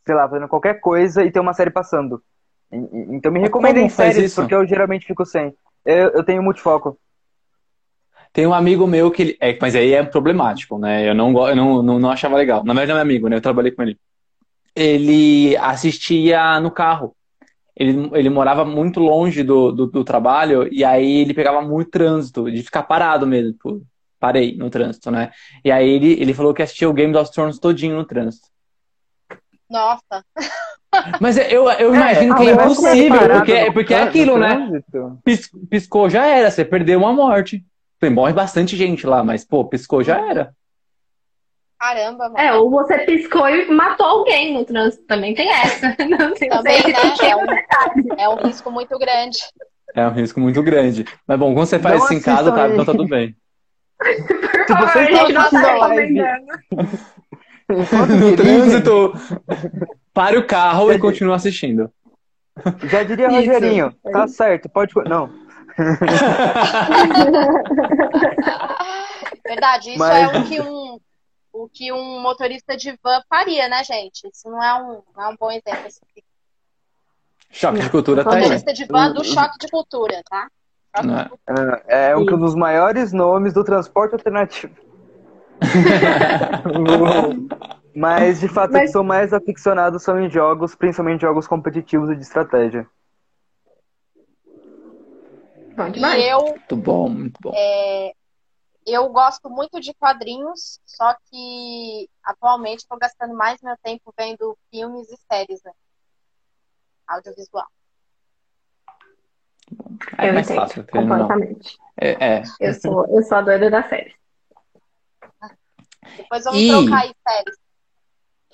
sei 0.06 0.16
lá, 0.16 0.28
fazendo 0.28 0.48
qualquer 0.48 0.80
coisa 0.80 1.24
e 1.24 1.32
tem 1.32 1.42
uma 1.42 1.54
série 1.54 1.70
passando. 1.70 2.22
Então 2.72 3.32
me 3.32 3.40
recomendem 3.40 3.90
séries, 3.90 4.34
porque 4.34 4.56
eu 4.56 4.66
geralmente 4.66 5.06
fico 5.06 5.26
sem. 5.26 5.54
Eu, 5.86 6.10
eu 6.10 6.24
tenho 6.24 6.42
multifoco. 6.42 6.98
Tem 8.34 8.48
um 8.48 8.54
amigo 8.54 8.88
meu 8.88 9.12
que 9.12 9.22
ele. 9.22 9.38
É, 9.42 9.58
mas 9.60 9.76
aí 9.76 9.94
é 9.94 10.04
problemático, 10.04 10.78
né? 10.80 11.10
Eu 11.10 11.14
não, 11.14 11.50
eu 11.50 11.56
não, 11.56 11.84
não, 11.84 12.00
não 12.00 12.10
achava 12.10 12.38
legal. 12.38 12.64
Na 12.64 12.74
verdade, 12.74 12.92
não 12.92 13.00
é 13.00 13.02
amigo, 13.02 13.28
né? 13.28 13.36
Eu 13.36 13.42
trabalhei 13.42 13.72
com 13.72 13.82
ele. 13.82 13.98
Ele 14.74 15.58
assistia 15.58 16.60
no 16.62 16.72
carro. 16.72 17.14
Ele, 17.76 18.10
ele 18.14 18.30
morava 18.30 18.64
muito 18.64 19.00
longe 19.00 19.44
do, 19.44 19.72
do, 19.72 19.88
do 19.88 20.04
trabalho 20.04 20.68
e 20.72 20.84
aí 20.84 21.22
ele 21.22 21.34
pegava 21.34 21.62
muito 21.62 21.90
trânsito, 21.90 22.50
de 22.50 22.64
ficar 22.64 22.84
parado 22.84 23.28
mesmo. 23.28 23.52
Tipo, 23.52 23.82
parei 24.20 24.56
no 24.56 24.70
trânsito, 24.70 25.12
né? 25.12 25.32
E 25.66 25.72
aí 25.72 25.90
ele, 25.90 26.14
ele 26.14 26.34
falou 26.34 26.54
que 26.54 26.62
assistia 26.62 26.90
o 26.90 26.94
Game 26.94 27.16
of 27.18 27.32
Thrones 27.32 27.60
todinho 27.60 27.98
no 27.98 28.06
trânsito. 28.06 28.48
Nossa. 29.72 30.26
Mas 31.22 31.38
eu, 31.38 31.70
eu 31.72 31.96
imagino 31.96 32.34
é, 32.34 32.38
que 32.38 32.50
é 32.50 32.52
impossível, 32.52 33.30
porque, 33.30 33.72
porque 33.72 33.94
é 33.94 34.04
aquilo, 34.04 34.38
né? 34.38 34.82
piscou, 35.70 36.10
já 36.10 36.28
era, 36.28 36.52
você 36.52 36.66
perdeu 36.66 37.00
uma 37.00 37.14
morte. 37.14 37.64
Morre 38.12 38.34
bastante 38.34 38.76
gente 38.76 39.06
lá, 39.06 39.24
mas, 39.24 39.46
pô, 39.46 39.64
piscou, 39.64 40.04
já 40.04 40.20
era. 40.20 40.54
Caramba, 41.80 42.30
mano. 42.30 42.38
É, 42.38 42.54
ou 42.54 42.70
você 42.70 43.00
piscou 43.00 43.48
e 43.48 43.72
matou 43.72 44.06
alguém 44.06 44.54
no 44.54 44.66
trânsito, 44.66 45.04
também 45.06 45.34
tem 45.34 45.50
essa. 45.50 45.96
Não 46.10 46.34
tem 46.34 46.50
também, 46.50 46.82
né? 46.84 46.94
É 47.24 47.36
um, 47.36 48.20
é 48.20 48.30
um 48.30 48.48
risco 48.48 48.72
muito 48.72 48.98
grande. 49.00 49.38
É 49.96 50.08
um 50.08 50.12
risco 50.12 50.40
muito 50.40 50.62
grande. 50.62 51.06
Mas 51.28 51.40
bom, 51.40 51.54
quando 51.54 51.68
você 51.68 51.80
faz 51.80 52.00
não 52.00 52.06
isso 52.06 52.14
em 52.14 52.22
casa, 52.22 52.52
tá, 52.52 52.70
então 52.70 52.86
tá 52.86 52.92
tudo 52.92 53.08
bem. 53.08 53.36
Se 54.68 54.74
você 54.74 55.32
não 55.32 55.50
tá 55.50 55.60
recomendando. 55.60 56.46
No 57.72 58.36
trânsito, 58.36 59.14
pare 60.14 60.38
o 60.38 60.46
carro 60.46 60.92
e 60.92 61.00
continue 61.00 61.34
assistindo. 61.34 61.90
Já 62.84 63.04
diria 63.04 63.28
Isso. 63.28 63.38
Rogerinho, 63.38 63.96
tá 64.12 64.28
certo, 64.28 64.68
pode. 64.70 64.94
Não. 65.08 65.32
Verdade, 69.44 69.90
isso 69.90 70.00
Mas... 70.00 70.34
é 70.34 70.38
o 70.38 70.46
que, 70.46 70.62
um, 70.62 71.00
o 71.52 71.68
que 71.68 71.92
um 71.92 72.22
motorista 72.22 72.78
de 72.78 72.98
van 73.04 73.22
faria, 73.30 73.68
né, 73.68 73.84
gente? 73.84 74.30
Isso 74.32 74.50
não 74.50 74.64
é 74.64 74.76
um, 74.76 75.02
não 75.16 75.24
é 75.24 75.28
um 75.30 75.36
bom 75.38 75.52
exemplo. 75.52 75.90
Choque 77.50 77.80
de 77.80 77.90
cultura 77.90 78.24
tá 78.24 78.36
aí. 78.36 78.42
Motorista 78.42 78.74
de 78.74 78.86
van 78.86 79.12
do 79.12 79.24
choque 79.24 79.58
de 79.60 79.68
cultura, 79.70 80.22
tá? 80.30 80.48
É, 81.88 82.12
é 82.12 82.18
um 82.18 82.26
dos 82.26 82.54
maiores 82.54 83.14
nomes 83.14 83.54
do 83.54 83.64
transporte 83.64 84.14
alternativo. 84.14 84.76
Mas, 87.96 88.40
de 88.40 88.48
fato, 88.48 88.74
Mas... 88.74 88.84
eu 88.84 88.94
sou 88.94 89.04
mais 89.04 89.34
aficionado 89.34 90.00
são 90.00 90.20
em 90.20 90.30
jogos, 90.30 90.76
principalmente 90.76 91.22
jogos 91.22 91.48
competitivos 91.48 92.10
e 92.10 92.16
de 92.16 92.22
estratégia. 92.22 92.88
Bom 95.76 95.90
demais. 95.90 96.24
Eu, 96.24 96.42
muito 96.42 96.76
bom, 96.76 97.10
muito 97.10 97.40
bom. 97.42 97.52
É, 97.56 98.14
eu 98.86 99.10
gosto 99.10 99.50
muito 99.50 99.80
de 99.80 99.94
quadrinhos, 99.94 100.80
só 100.86 101.16
que 101.30 102.10
atualmente 102.24 102.80
estou 102.80 102.98
gastando 102.98 103.36
mais 103.36 103.62
meu 103.62 103.76
tempo 103.84 104.14
vendo 104.18 104.58
filmes 104.70 105.10
e 105.10 105.18
séries, 105.32 105.62
né? 105.64 105.72
Audiovisual. 107.08 107.68
É 110.18 110.30
eu 110.30 110.34
mais 110.34 110.48
fácil, 110.48 110.86
completamente. 110.88 111.78
É, 111.98 112.38
é. 112.38 112.44
Eu, 112.60 112.74
sou, 112.74 113.06
eu 113.08 113.24
sou 113.24 113.38
a 113.38 113.42
doida 113.42 113.70
da 113.70 113.84
série. 113.84 114.14
Depois 116.18 116.44
vamos 116.44 116.62
e... 116.62 116.68
trocar 116.68 117.02
aí 117.02 117.14
séries. 117.28 117.62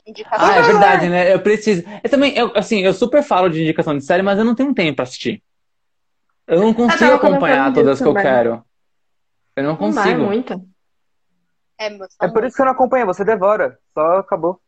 Indicação. 0.06 0.48
Ah, 0.48 0.56
é 0.56 0.62
verdade, 0.62 1.10
né? 1.10 1.34
Eu 1.34 1.42
preciso. 1.42 1.84
Eu 2.02 2.10
também, 2.10 2.38
eu, 2.38 2.52
assim, 2.56 2.80
eu 2.80 2.94
super 2.94 3.22
falo 3.22 3.50
de 3.50 3.62
indicação 3.62 3.98
de 3.98 4.06
série, 4.06 4.24
mas 4.24 4.40
eu 4.40 4.46
não 4.46 4.56
tenho 4.56 4.74
tempo 4.74 4.96
pra 4.96 5.04
assistir. 5.04 5.44
Eu 6.48 6.62
não 6.62 6.74
consigo 6.74 7.14
acompanhar 7.14 7.74
todas 7.74 8.00
que 8.00 8.08
eu 8.08 8.14
quero. 8.14 8.64
Eu 9.54 9.64
não 9.64 9.76
consigo. 9.76 10.20
Não 10.20 10.26
muito. 10.28 10.54
É, 11.78 11.88
é 12.22 12.28
por 12.30 12.46
isso 12.46 12.56
que 12.56 12.62
eu 12.62 12.66
não 12.66 12.72
acompanho, 12.72 13.06
você 13.06 13.26
devora. 13.26 13.78
Só 13.94 14.20
acabou. 14.20 14.62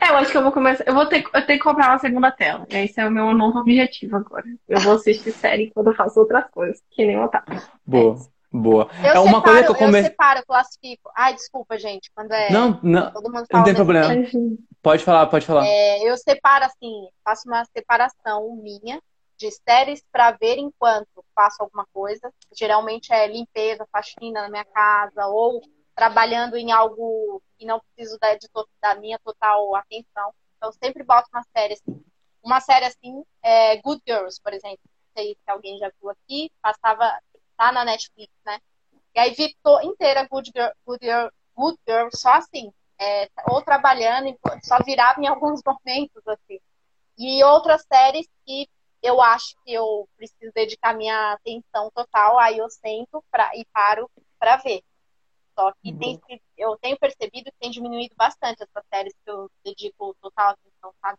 É, 0.00 0.10
eu 0.10 0.16
acho 0.16 0.32
que 0.32 0.36
eu 0.36 0.42
vou 0.42 0.50
começar. 0.50 0.84
Eu 0.84 0.94
vou 0.94 1.06
ter, 1.06 1.22
eu 1.22 1.46
tenho 1.46 1.58
que 1.58 1.64
comprar 1.64 1.90
uma 1.90 1.98
segunda 1.98 2.32
tela. 2.32 2.66
Esse 2.70 3.00
é 3.00 3.06
o 3.06 3.10
meu 3.10 3.32
novo 3.32 3.60
objetivo 3.60 4.16
agora. 4.16 4.44
Eu 4.68 4.80
vou 4.80 4.94
assistir 4.94 5.30
série 5.32 5.70
quando 5.70 5.88
eu 5.88 5.94
faço 5.94 6.18
outras 6.18 6.50
coisas, 6.50 6.82
que 6.90 7.06
nem 7.06 7.16
o 7.16 7.24
Otávio. 7.24 7.62
Boa. 7.86 8.14
É 8.14 8.37
Boa. 8.50 8.88
Eu 9.02 9.12
é 9.12 9.18
uma 9.20 9.38
separo, 9.38 9.42
coisa 9.42 9.64
que 9.64 9.70
eu 9.70 9.74
comecei. 9.74 10.00
Eu 10.00 10.10
separo, 10.10 10.46
classifico. 10.46 11.10
Ai, 11.14 11.34
desculpa, 11.34 11.78
gente. 11.78 12.10
Quando 12.14 12.32
é. 12.32 12.50
Não, 12.50 12.80
não. 12.82 13.12
Todo 13.12 13.30
mundo 13.30 13.46
fala 13.46 13.58
não 13.58 13.64
tem 13.64 13.74
problema. 13.74 14.08
Tempo. 14.08 14.58
Pode 14.82 15.04
falar, 15.04 15.26
pode 15.26 15.44
falar. 15.44 15.66
É, 15.66 16.02
eu 16.08 16.16
separo 16.16 16.64
assim, 16.64 17.08
faço 17.22 17.46
uma 17.46 17.64
separação 17.66 18.56
minha 18.56 19.00
de 19.36 19.50
séries 19.50 20.02
para 20.10 20.32
ver 20.32 20.58
enquanto 20.58 21.24
faço 21.34 21.62
alguma 21.62 21.86
coisa. 21.92 22.32
Geralmente 22.56 23.12
é 23.12 23.26
limpeza, 23.26 23.86
faxina 23.92 24.42
na 24.42 24.48
minha 24.48 24.64
casa 24.64 25.26
ou 25.26 25.60
trabalhando 25.94 26.56
em 26.56 26.72
algo 26.72 27.42
que 27.58 27.66
não 27.66 27.80
preciso 27.80 28.18
da, 28.18 28.34
de, 28.34 28.48
da 28.80 28.94
minha 28.94 29.18
total 29.18 29.74
atenção. 29.74 30.32
Então, 30.56 30.72
sempre 30.72 31.04
boto 31.04 31.28
uma 31.32 31.44
série 31.56 31.74
assim. 31.74 32.04
Uma 32.42 32.60
série 32.60 32.86
assim, 32.86 33.22
é 33.42 33.76
Good 33.82 34.02
Girls, 34.06 34.40
por 34.42 34.52
exemplo. 34.52 34.78
Não 34.84 35.22
sei 35.22 35.34
se 35.34 35.50
alguém 35.50 35.76
já 35.78 35.90
viu 36.00 36.10
aqui. 36.10 36.50
Passava 36.62 37.18
tá 37.58 37.72
na 37.72 37.84
Netflix, 37.84 38.32
né? 38.46 38.58
E 39.14 39.18
aí 39.18 39.34
vi 39.34 39.54
inteira 39.82 40.26
Good 40.30 40.52
Girl, 40.54 40.70
Good 40.86 41.04
Girl, 41.04 41.28
Good 41.56 41.78
Girl 41.86 42.08
só 42.12 42.34
assim, 42.34 42.72
é, 42.98 43.28
ou 43.50 43.60
trabalhando, 43.62 44.34
só 44.62 44.78
virava 44.84 45.20
em 45.20 45.26
alguns 45.28 45.60
momentos, 45.66 46.22
assim. 46.26 46.60
E 47.18 47.42
outras 47.42 47.84
séries 47.92 48.28
que 48.46 48.68
eu 49.02 49.20
acho 49.20 49.56
que 49.64 49.72
eu 49.72 50.08
preciso 50.16 50.52
dedicar 50.54 50.94
minha 50.94 51.32
atenção 51.32 51.90
total, 51.92 52.38
aí 52.38 52.58
eu 52.58 52.70
sento 52.70 53.22
pra, 53.30 53.50
e 53.54 53.64
paro 53.72 54.08
para 54.38 54.56
ver. 54.58 54.82
Só 55.58 55.72
que 55.82 55.90
uhum. 55.90 55.98
tem, 55.98 56.20
eu 56.56 56.76
tenho 56.80 56.96
percebido 56.96 57.46
que 57.46 57.58
tem 57.58 57.70
diminuído 57.70 58.14
bastante 58.16 58.62
essas 58.62 58.84
séries 58.92 59.14
que 59.24 59.30
eu 59.30 59.50
dedico 59.64 60.16
total 60.20 60.50
atenção, 60.50 60.94
sabe? 61.00 61.18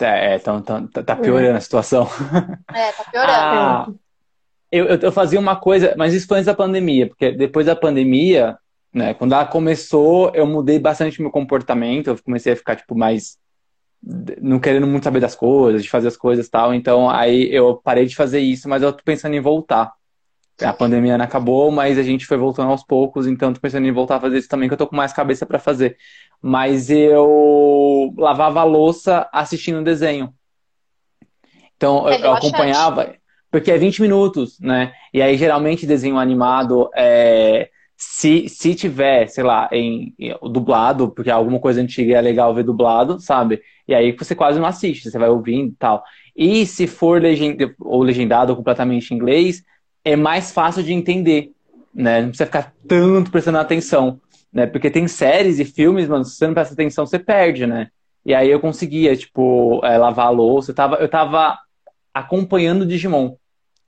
É, 0.00 0.36
então, 0.36 0.58
então 0.58 1.04
tá 1.04 1.16
piorando 1.16 1.56
a 1.56 1.60
situação. 1.60 2.06
É, 2.74 2.92
tá 2.92 3.04
piorando. 3.10 4.00
Ah, 4.74 4.76
eu, 4.76 4.86
eu, 4.86 5.12
fazia 5.12 5.38
uma 5.38 5.56
coisa, 5.56 5.94
mas 5.96 6.12
isso 6.12 6.26
foi 6.26 6.38
antes 6.38 6.46
da 6.46 6.54
pandemia, 6.54 7.06
porque 7.06 7.30
depois 7.30 7.66
da 7.66 7.76
pandemia, 7.76 8.58
né, 8.92 9.14
quando 9.14 9.32
ela 9.32 9.46
começou, 9.46 10.32
eu 10.34 10.46
mudei 10.46 10.78
bastante 10.78 11.22
meu 11.22 11.30
comportamento, 11.30 12.08
eu 12.08 12.22
comecei 12.22 12.52
a 12.52 12.56
ficar, 12.56 12.76
tipo, 12.76 12.96
mais 12.96 13.38
não 14.40 14.58
querendo 14.58 14.86
muito 14.86 15.04
saber 15.04 15.20
das 15.20 15.34
coisas, 15.34 15.82
de 15.82 15.88
fazer 15.88 16.08
as 16.08 16.16
coisas 16.16 16.48
tal, 16.48 16.74
então 16.74 17.08
aí 17.08 17.48
eu 17.54 17.76
parei 17.76 18.04
de 18.04 18.14
fazer 18.14 18.40
isso, 18.40 18.68
mas 18.68 18.82
eu 18.82 18.92
tô 18.92 19.02
pensando 19.02 19.34
em 19.34 19.40
voltar. 19.40 19.92
A 20.62 20.72
pandemia 20.72 21.18
não 21.18 21.24
acabou, 21.24 21.70
mas 21.70 21.98
a 21.98 22.02
gente 22.02 22.26
foi 22.26 22.36
voltando 22.36 22.70
aos 22.70 22.84
poucos, 22.84 23.26
então 23.26 23.52
tô 23.52 23.60
pensando 23.60 23.86
em 23.86 23.92
voltar 23.92 24.16
a 24.16 24.20
fazer 24.20 24.38
isso 24.38 24.48
também, 24.48 24.68
que 24.68 24.74
eu 24.74 24.78
tô 24.78 24.86
com 24.86 24.94
mais 24.94 25.12
cabeça 25.12 25.46
para 25.46 25.58
fazer. 25.58 25.96
Mas 26.40 26.90
eu 26.90 28.14
lavava 28.16 28.60
a 28.60 28.64
louça 28.64 29.28
assistindo 29.32 29.82
desenho. 29.82 30.32
Então 31.76 32.08
eu, 32.08 32.18
eu 32.18 32.34
acompanhava, 32.34 33.14
porque 33.54 33.70
é 33.70 33.78
20 33.78 34.02
minutos, 34.02 34.58
né? 34.58 34.92
E 35.12 35.22
aí, 35.22 35.36
geralmente, 35.36 35.86
desenho 35.86 36.18
animado, 36.18 36.90
é, 36.92 37.68
se, 37.96 38.48
se 38.48 38.74
tiver, 38.74 39.28
sei 39.28 39.44
lá, 39.44 39.68
em, 39.70 40.12
em, 40.18 40.34
dublado, 40.50 41.12
porque 41.12 41.30
alguma 41.30 41.60
coisa 41.60 41.80
antiga 41.80 42.18
é 42.18 42.20
legal 42.20 42.52
ver 42.52 42.64
dublado, 42.64 43.20
sabe? 43.20 43.62
E 43.86 43.94
aí 43.94 44.10
você 44.10 44.34
quase 44.34 44.58
não 44.58 44.66
assiste, 44.66 45.08
você 45.08 45.16
vai 45.20 45.28
ouvindo 45.28 45.68
e 45.68 45.76
tal. 45.76 46.02
E 46.34 46.66
se 46.66 46.88
for 46.88 47.22
legend, 47.22 47.72
ou 47.78 48.02
legendado 48.02 48.56
completamente 48.56 49.14
em 49.14 49.18
inglês, 49.18 49.62
é 50.04 50.16
mais 50.16 50.50
fácil 50.50 50.82
de 50.82 50.92
entender, 50.92 51.52
né? 51.94 52.22
Não 52.22 52.30
precisa 52.30 52.46
ficar 52.46 52.74
tanto 52.88 53.30
prestando 53.30 53.58
atenção, 53.58 54.20
né? 54.52 54.66
Porque 54.66 54.90
tem 54.90 55.06
séries 55.06 55.60
e 55.60 55.64
filmes, 55.64 56.08
mano, 56.08 56.24
se 56.24 56.34
você 56.34 56.48
não 56.48 56.54
presta 56.54 56.74
atenção, 56.74 57.06
você 57.06 57.20
perde, 57.20 57.68
né? 57.68 57.86
E 58.26 58.34
aí 58.34 58.50
eu 58.50 58.58
conseguia, 58.58 59.16
tipo, 59.16 59.80
é, 59.84 59.96
lavar 59.96 60.26
a 60.26 60.30
louça. 60.30 60.72
Eu 60.72 60.74
tava, 60.74 60.96
eu 60.96 61.08
tava 61.08 61.56
acompanhando 62.14 62.84
Digimon. 62.86 63.36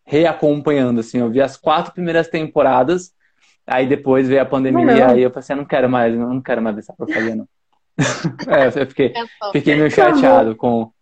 Reacompanhando, 0.06 1.00
assim. 1.00 1.18
Eu 1.18 1.30
vi 1.30 1.40
as 1.40 1.56
quatro 1.56 1.92
primeiras 1.92 2.28
temporadas. 2.28 3.12
Aí 3.66 3.86
depois 3.86 4.28
veio 4.28 4.40
a 4.40 4.46
pandemia. 4.46 4.84
Não. 4.84 5.14
Aí 5.14 5.22
eu 5.22 5.30
falei 5.30 5.40
assim, 5.40 5.52
eu 5.52 5.56
não 5.56 5.64
quero 5.64 5.90
mais, 5.90 6.14
eu 6.14 6.20
não 6.20 6.40
quero 6.40 6.62
mais 6.62 6.78
essa 6.78 6.92
porcaria, 6.92 7.34
não. 7.34 7.48
é, 8.48 8.66
eu 8.66 8.86
fiquei, 8.86 9.12
fiquei 9.52 9.74
meio 9.74 9.90
chateado 9.90 10.54
com. 10.54 10.92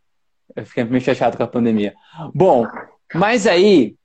Eu 0.56 0.64
fiquei 0.64 0.84
meio 0.84 1.00
chateado 1.00 1.36
com 1.36 1.42
a 1.42 1.48
pandemia. 1.48 1.94
Bom, 2.34 2.66
mas 3.12 3.46
aí, 3.46 3.96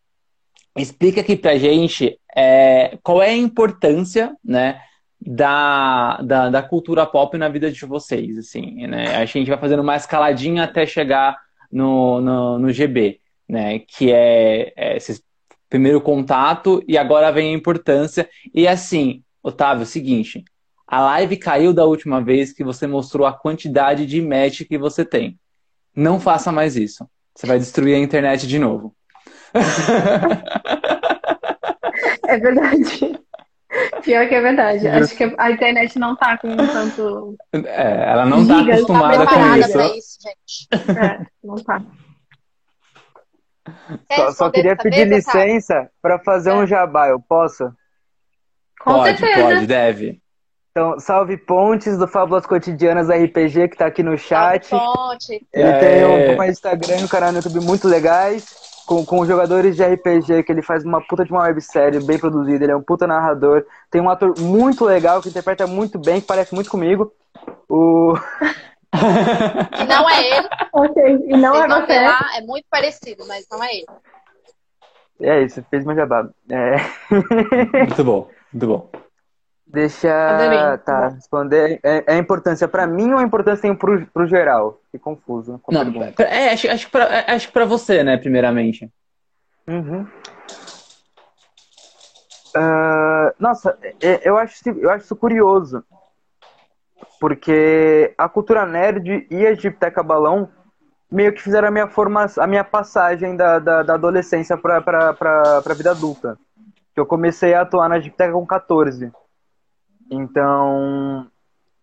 explica 0.75 1.21
aqui 1.21 1.35
pra 1.35 1.57
gente 1.57 2.19
é, 2.35 2.97
qual 3.03 3.21
é 3.21 3.29
a 3.29 3.37
importância, 3.37 4.35
né, 4.43 4.81
da, 5.21 6.17
da, 6.17 6.49
da 6.49 6.63
cultura 6.63 7.05
pop 7.05 7.37
na 7.37 7.49
vida 7.49 7.71
de 7.71 7.85
vocês, 7.85 8.37
assim, 8.37 8.87
né? 8.87 9.15
A 9.17 9.25
gente 9.25 9.49
vai 9.49 9.59
fazendo 9.59 9.81
uma 9.81 9.95
escaladinha 9.95 10.63
até 10.63 10.85
chegar 10.85 11.37
no, 11.71 12.21
no, 12.21 12.59
no 12.59 12.71
GB, 12.71 13.19
né? 13.49 13.79
Que 13.79 14.11
é, 14.11 14.71
é 14.75 14.97
esse 14.97 15.21
primeiro 15.69 15.99
contato 15.99 16.83
e 16.87 16.97
agora 16.97 17.31
vem 17.31 17.53
a 17.53 17.57
importância. 17.57 18.29
E 18.53 18.67
assim, 18.67 19.23
Otávio, 19.43 19.81
é 19.81 19.83
o 19.83 19.87
seguinte, 19.87 20.43
a 20.87 21.01
live 21.01 21.37
caiu 21.37 21.73
da 21.73 21.85
última 21.85 22.21
vez 22.21 22.53
que 22.53 22.63
você 22.63 22.87
mostrou 22.87 23.27
a 23.27 23.33
quantidade 23.33 24.05
de 24.05 24.21
match 24.21 24.61
que 24.63 24.77
você 24.77 25.03
tem. 25.03 25.39
Não 25.95 26.19
faça 26.19 26.51
mais 26.51 26.75
isso. 26.75 27.07
Você 27.35 27.47
vai 27.47 27.57
destruir 27.57 27.95
a 27.95 27.99
internet 27.99 28.47
de 28.47 28.59
novo. 28.59 28.95
É 32.29 32.37
verdade. 32.37 33.19
Pior 34.03 34.27
que 34.27 34.35
é 34.35 34.41
verdade. 34.41 34.87
Acho 34.87 35.15
que 35.15 35.35
a 35.37 35.51
internet 35.51 35.97
não 35.97 36.15
tá 36.15 36.37
com 36.37 36.55
tanto. 36.55 37.35
É, 37.53 38.09
ela 38.09 38.25
não 38.25 38.43
está 38.43 38.59
Gigas, 38.59 38.67
tá 38.67 38.73
acostumada 38.75 39.17
com 39.17 39.25
preparada 39.25 39.59
isso. 39.59 39.71
pra 39.73 39.97
isso, 39.97 40.17
gente. 40.21 40.99
É, 40.99 41.25
não 41.43 41.55
tá. 41.55 41.81
Só, 44.13 44.31
só 44.31 44.49
queria 44.49 44.75
pedir 44.75 45.01
Otávio? 45.07 45.15
licença 45.15 45.89
para 46.01 46.19
fazer 46.19 46.51
um 46.53 46.63
É. 46.63 46.67
jabá, 46.67 47.07
eu 47.09 47.19
posso? 47.19 47.71
Com 48.81 48.93
Pode, 48.93 49.17
certeza. 49.17 49.41
pode, 49.47 49.67
deve. 49.67 50.21
Então, 50.71 50.99
salve 50.99 51.35
Pontes 51.35 51.97
do 51.97 52.07
Fábulas 52.07 52.45
Cotidianas 52.45 53.09
RPG 53.09 53.67
que 53.69 53.75
tá 53.77 53.87
aqui 53.87 54.01
no 54.03 54.17
chat. 54.17 54.65
Salve, 54.67 54.85
Ponte. 54.95 55.47
Ele 55.53 55.69
É. 55.69 55.79
tem 55.79 56.05
um, 56.05 56.39
um 56.39 56.43
Instagram 56.43 56.97
e 56.99 57.03
um 57.03 57.07
canal 57.07 57.31
no 57.31 57.39
YouTube 57.39 57.59
muito 57.65 57.87
legais, 57.87 58.45
com, 58.87 59.05
com 59.05 59.25
jogadores 59.25 59.75
de 59.75 59.83
RPG, 59.83 60.43
que 60.43 60.51
ele 60.51 60.61
faz 60.61 60.83
uma 60.85 61.01
puta 61.05 61.25
de 61.25 61.31
uma 61.31 61.41
websérie 61.43 61.99
bem 61.99 62.17
produzida, 62.17 62.63
ele 62.63 62.71
é 62.71 62.75
um 62.75 62.81
puta 62.81 63.05
narrador. 63.05 63.65
Tem 63.91 63.99
um 64.01 64.09
ator 64.09 64.33
muito 64.39 64.85
legal, 64.85 65.21
que 65.21 65.29
interpreta 65.29 65.67
muito 65.67 65.99
bem, 65.99 66.21
que 66.21 66.27
parece 66.27 66.53
muito 66.55 66.69
comigo. 66.69 67.11
O... 67.67 68.13
E 68.93 69.83
não 69.85 70.09
é 70.09 70.37
ele. 70.37 70.49
Ok, 70.73 71.03
E 71.27 71.37
não 71.37 71.53
Vocês 71.53 71.71
é 71.71 71.81
você. 71.81 71.99
lá, 72.05 72.29
é 72.37 72.41
muito 72.41 72.65
parecido, 72.69 73.25
mas 73.27 73.45
não 73.51 73.63
é 73.63 73.69
ele. 73.75 73.85
É 75.21 75.41
isso, 75.43 75.63
fez 75.69 75.85
meu 75.85 75.95
jabá. 75.95 76.29
É, 76.49 76.77
Muito 77.79 78.03
bom, 78.03 78.29
muito 78.53 78.67
bom. 78.67 78.89
deixa. 79.67 80.09
Adorei. 80.29 80.77
Tá, 80.85 81.09
responder. 81.09 81.79
É, 81.83 82.03
é 82.07 82.13
a 82.13 82.17
importância 82.17 82.67
pra 82.67 82.87
mim 82.87 83.11
ou 83.11 83.19
a 83.19 83.23
importância 83.23 83.61
tem 83.63 83.75
pro, 83.75 84.05
pro 84.07 84.25
geral? 84.27 84.79
Fiquei 84.85 84.99
confuso 85.01 85.61
a 85.67 85.71
Não, 85.71 85.81
pergunta. 85.91 86.23
é, 86.23 86.53
acho, 86.53 86.69
acho, 86.69 86.85
que 86.85 86.91
pra, 86.91 87.03
é, 87.05 87.31
acho 87.33 87.47
que 87.47 87.53
pra 87.53 87.65
você, 87.65 88.01
né, 88.03 88.17
primeiramente. 88.17 88.89
Uhum. 89.67 90.07
Ah, 92.55 93.33
nossa, 93.39 93.77
é- 94.01 94.21
eu 94.27 94.37
acho, 94.37 94.67
eu 94.69 94.89
acho 94.89 95.03
isso 95.05 95.15
curioso. 95.15 95.83
Porque 97.19 98.13
a 98.17 98.29
cultura 98.29 98.65
nerd 98.65 99.27
e 99.29 99.45
a 99.45 99.53
Gipteca 99.53 100.01
Balão 100.01 100.49
meio 101.11 101.33
que 101.33 101.41
fizeram 101.41 101.67
a 101.67 101.71
minha 101.71 101.87
formação, 101.87 102.43
a 102.43 102.47
minha 102.47 102.63
passagem 102.63 103.35
da, 103.35 103.59
da, 103.59 103.83
da 103.83 103.93
adolescência 103.95 104.57
pra, 104.57 104.81
pra, 104.81 105.13
pra 105.13 105.73
vida 105.73 105.91
adulta. 105.91 106.37
Eu 106.95 107.05
comecei 107.05 107.53
a 107.53 107.61
atuar 107.61 107.89
na 107.89 107.99
Gipteca 107.99 108.33
com 108.33 108.45
14. 108.45 109.11
Então, 110.11 111.27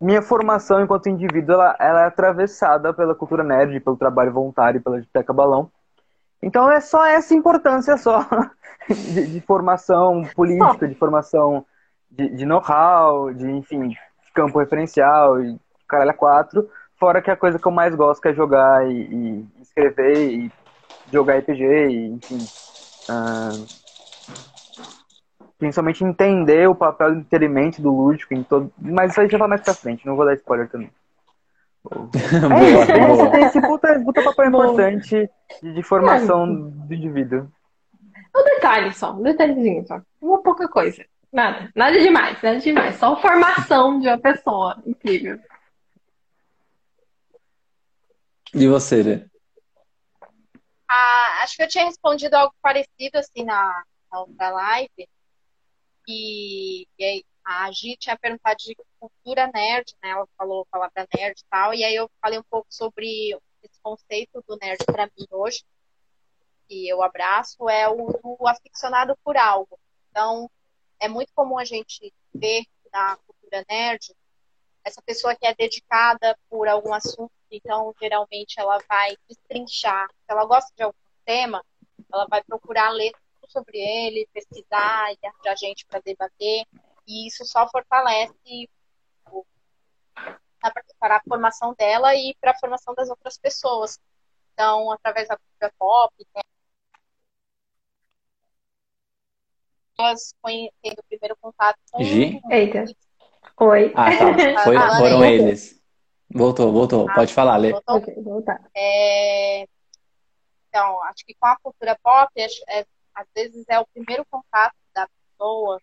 minha 0.01 0.23
formação 0.23 0.81
enquanto 0.81 1.09
indivíduo, 1.09 1.55
ela, 1.55 1.77
ela 1.79 2.01
é 2.03 2.07
atravessada 2.07 2.93
pela 2.93 3.15
cultura 3.15 3.43
nerd, 3.43 3.81
pelo 3.81 3.97
trabalho 3.97 4.33
voluntário, 4.33 4.81
pela 4.81 5.01
Gipteca 5.01 5.33
Balão. 5.33 5.71
Então 6.43 6.71
é 6.71 6.81
só 6.81 7.05
essa 7.05 7.35
importância 7.35 7.97
só 7.97 8.27
de, 8.89 9.27
de 9.27 9.41
formação 9.41 10.23
política, 10.35 10.87
de 10.87 10.95
formação 10.95 11.65
de, 12.11 12.29
de 12.29 12.47
know-how, 12.47 13.33
de, 13.33 13.51
enfim, 13.51 13.95
campo 14.37 14.59
referencial 14.59 15.43
e 15.43 15.59
caralho 15.89 16.11
a 16.11 16.15
quatro. 16.15 16.69
Fora 16.99 17.23
que 17.23 17.31
a 17.31 17.37
coisa 17.37 17.59
que 17.59 17.67
eu 17.67 17.73
mais 17.73 17.95
gosto 17.95 18.21
que 18.21 18.29
é 18.29 18.35
jogar 18.35 18.87
e, 18.89 18.93
e 18.93 19.47
escrever 19.63 20.29
e 20.29 20.53
jogar 21.13 21.39
RPG 21.39 21.65
e, 21.65 22.07
enfim. 22.09 22.39
ah, 23.09 23.51
principalmente 25.59 26.05
entender 26.05 26.69
o 26.69 26.75
papel 26.75 27.15
entretenimento 27.15 27.81
do 27.81 27.91
lúdico 27.91 28.35
em 28.35 28.43
todo. 28.43 28.71
Mas 28.79 29.13
isso 29.13 29.21
aí 29.21 29.29
já 29.29 29.39
vai 29.39 29.49
mais 29.49 29.63
pra 29.63 29.75
frente, 29.75 30.07
não 30.07 30.17
vou 30.17 30.27
dar 30.27 30.35
spoiler 30.35 30.69
também. 30.69 30.91
É 31.87 32.41
boa, 33.07 33.37
é 33.37 33.41
esse 33.43 33.61
puta, 33.61 34.01
puta 34.01 34.23
papel 34.23 34.51
Boa. 34.51 34.65
importante 34.65 35.31
de, 35.63 35.73
de 35.73 35.83
formação 35.83 36.71
do 36.71 36.93
indivíduo. 36.93 37.49
Um 38.35 38.45
detalhe 38.45 38.93
só, 38.93 39.15
um 39.15 39.23
detalhezinho 39.23 39.87
só. 39.87 40.01
Uma 40.21 40.43
pouca 40.43 40.69
coisa. 40.69 41.05
Nada. 41.33 41.71
Nada 41.75 41.99
demais, 41.99 42.41
nada 42.43 42.59
demais. 42.59 42.97
Só 42.97 43.21
formação 43.21 44.01
de 44.01 44.09
uma 44.09 44.19
pessoa. 44.19 44.83
Incrível. 44.87 45.39
E 48.55 48.67
você, 48.69 49.03
Lê? 49.03 49.27
Ah, 50.89 51.43
acho 51.43 51.57
que 51.57 51.63
eu 51.63 51.69
tinha 51.69 51.85
respondido 51.85 52.35
algo 52.35 52.55
parecido 52.63 53.19
assim 53.19 53.45
na, 53.45 53.85
na 54.11 54.21
outra 54.21 54.51
live. 54.51 55.09
E, 56.09 56.87
e 56.99 57.05
aí 57.05 57.25
a 57.45 57.71
Gi 57.71 57.97
tinha 57.97 58.17
perguntado 58.17 58.57
de 58.59 58.77
cultura 58.99 59.51
nerd, 59.53 59.95
né? 60.03 60.11
Ela 60.11 60.27
falou 60.39 60.63
a 60.63 60.67
palavra 60.67 61.07
nerd 61.15 61.39
e 61.39 61.45
tal. 61.51 61.75
E 61.75 61.85
aí 61.85 61.95
eu 61.95 62.11
falei 62.21 62.39
um 62.39 62.45
pouco 62.49 62.67
sobre 62.71 63.37
esse 63.63 63.81
conceito 63.83 64.43
do 64.49 64.57
nerd 64.57 64.85
para 64.85 65.07
mim 65.07 65.27
hoje, 65.31 65.65
que 66.69 66.89
eu 66.89 67.03
abraço, 67.03 67.69
é 67.69 67.89
o 67.89 68.13
do 68.23 68.47
aficionado 68.47 69.17
por 69.23 69.37
algo. 69.37 69.79
Então, 70.11 70.51
é 71.01 71.09
muito 71.09 71.33
comum 71.35 71.59
a 71.59 71.65
gente 71.65 72.13
ver 72.35 72.65
na 72.93 73.17
cultura 73.19 73.65
nerd 73.69 74.15
essa 74.85 75.03
pessoa 75.03 75.35
que 75.35 75.45
é 75.45 75.55
dedicada 75.55 76.39
por 76.49 76.69
algum 76.69 76.95
assunto, 76.95 77.33
então 77.51 77.93
geralmente 78.01 78.59
ela 78.61 78.79
vai 78.89 79.17
destrinchar. 79.29 80.09
Se 80.09 80.25
ela 80.29 80.45
gosta 80.47 80.73
de 80.77 80.83
algum 80.85 80.97
tema, 81.25 81.65
ela 82.13 82.25
vai 82.31 82.43
procurar 82.45 82.91
ler 82.91 83.13
tudo 83.41 83.51
sobre 83.51 83.79
ele, 83.79 84.29
pesquisar 84.33 85.13
e 85.13 85.19
arranjar 85.27 85.57
gente 85.57 85.85
para 85.87 86.01
debater, 86.01 86.65
e 87.05 87.27
isso 87.27 87.45
só 87.45 87.69
fortalece 87.69 88.71
para 91.01 91.17
a 91.17 91.23
formação 91.29 91.75
dela 91.75 92.15
e 92.15 92.37
para 92.41 92.53
a 92.53 92.59
formação 92.59 92.95
das 92.95 93.09
outras 93.11 93.37
pessoas. 93.37 93.99
Então, 94.53 94.93
através 94.93 95.29
da 95.29 95.37
cultura 95.37 95.73
pop, 95.77 96.15
né, 96.35 96.43
pessoas 99.97 100.35
tendo 100.83 100.99
o 100.99 101.05
primeiro 101.05 101.37
contato 101.41 101.79
com 101.91 102.03
Gi? 102.03 102.41
Eita. 102.51 102.85
Oi. 103.59 103.93
Ah, 103.97 104.11
tá. 104.11 104.65
Foi- 104.65 104.77
Ah, 104.77 104.97
foram 104.99 105.25
eles. 105.25 105.81
Voltou, 106.31 106.73
voltou. 106.73 107.07
Pode 107.15 107.33
falar, 107.33 107.57
Lê. 107.57 107.71
Voltou? 107.73 108.23
Voltar. 108.23 108.61
É, 108.77 109.67
Então, 110.69 111.03
acho 111.05 111.25
que 111.25 111.35
com 111.35 111.47
a 111.47 111.57
cultura 111.59 111.99
pop, 112.03 112.31
é- 112.37 112.87
às 113.15 113.27
vezes 113.35 113.65
é 113.69 113.81
o 113.81 113.87
primeiro 113.87 114.27
contato 114.31 114.75
da 114.95 115.09
pessoa 115.09 115.81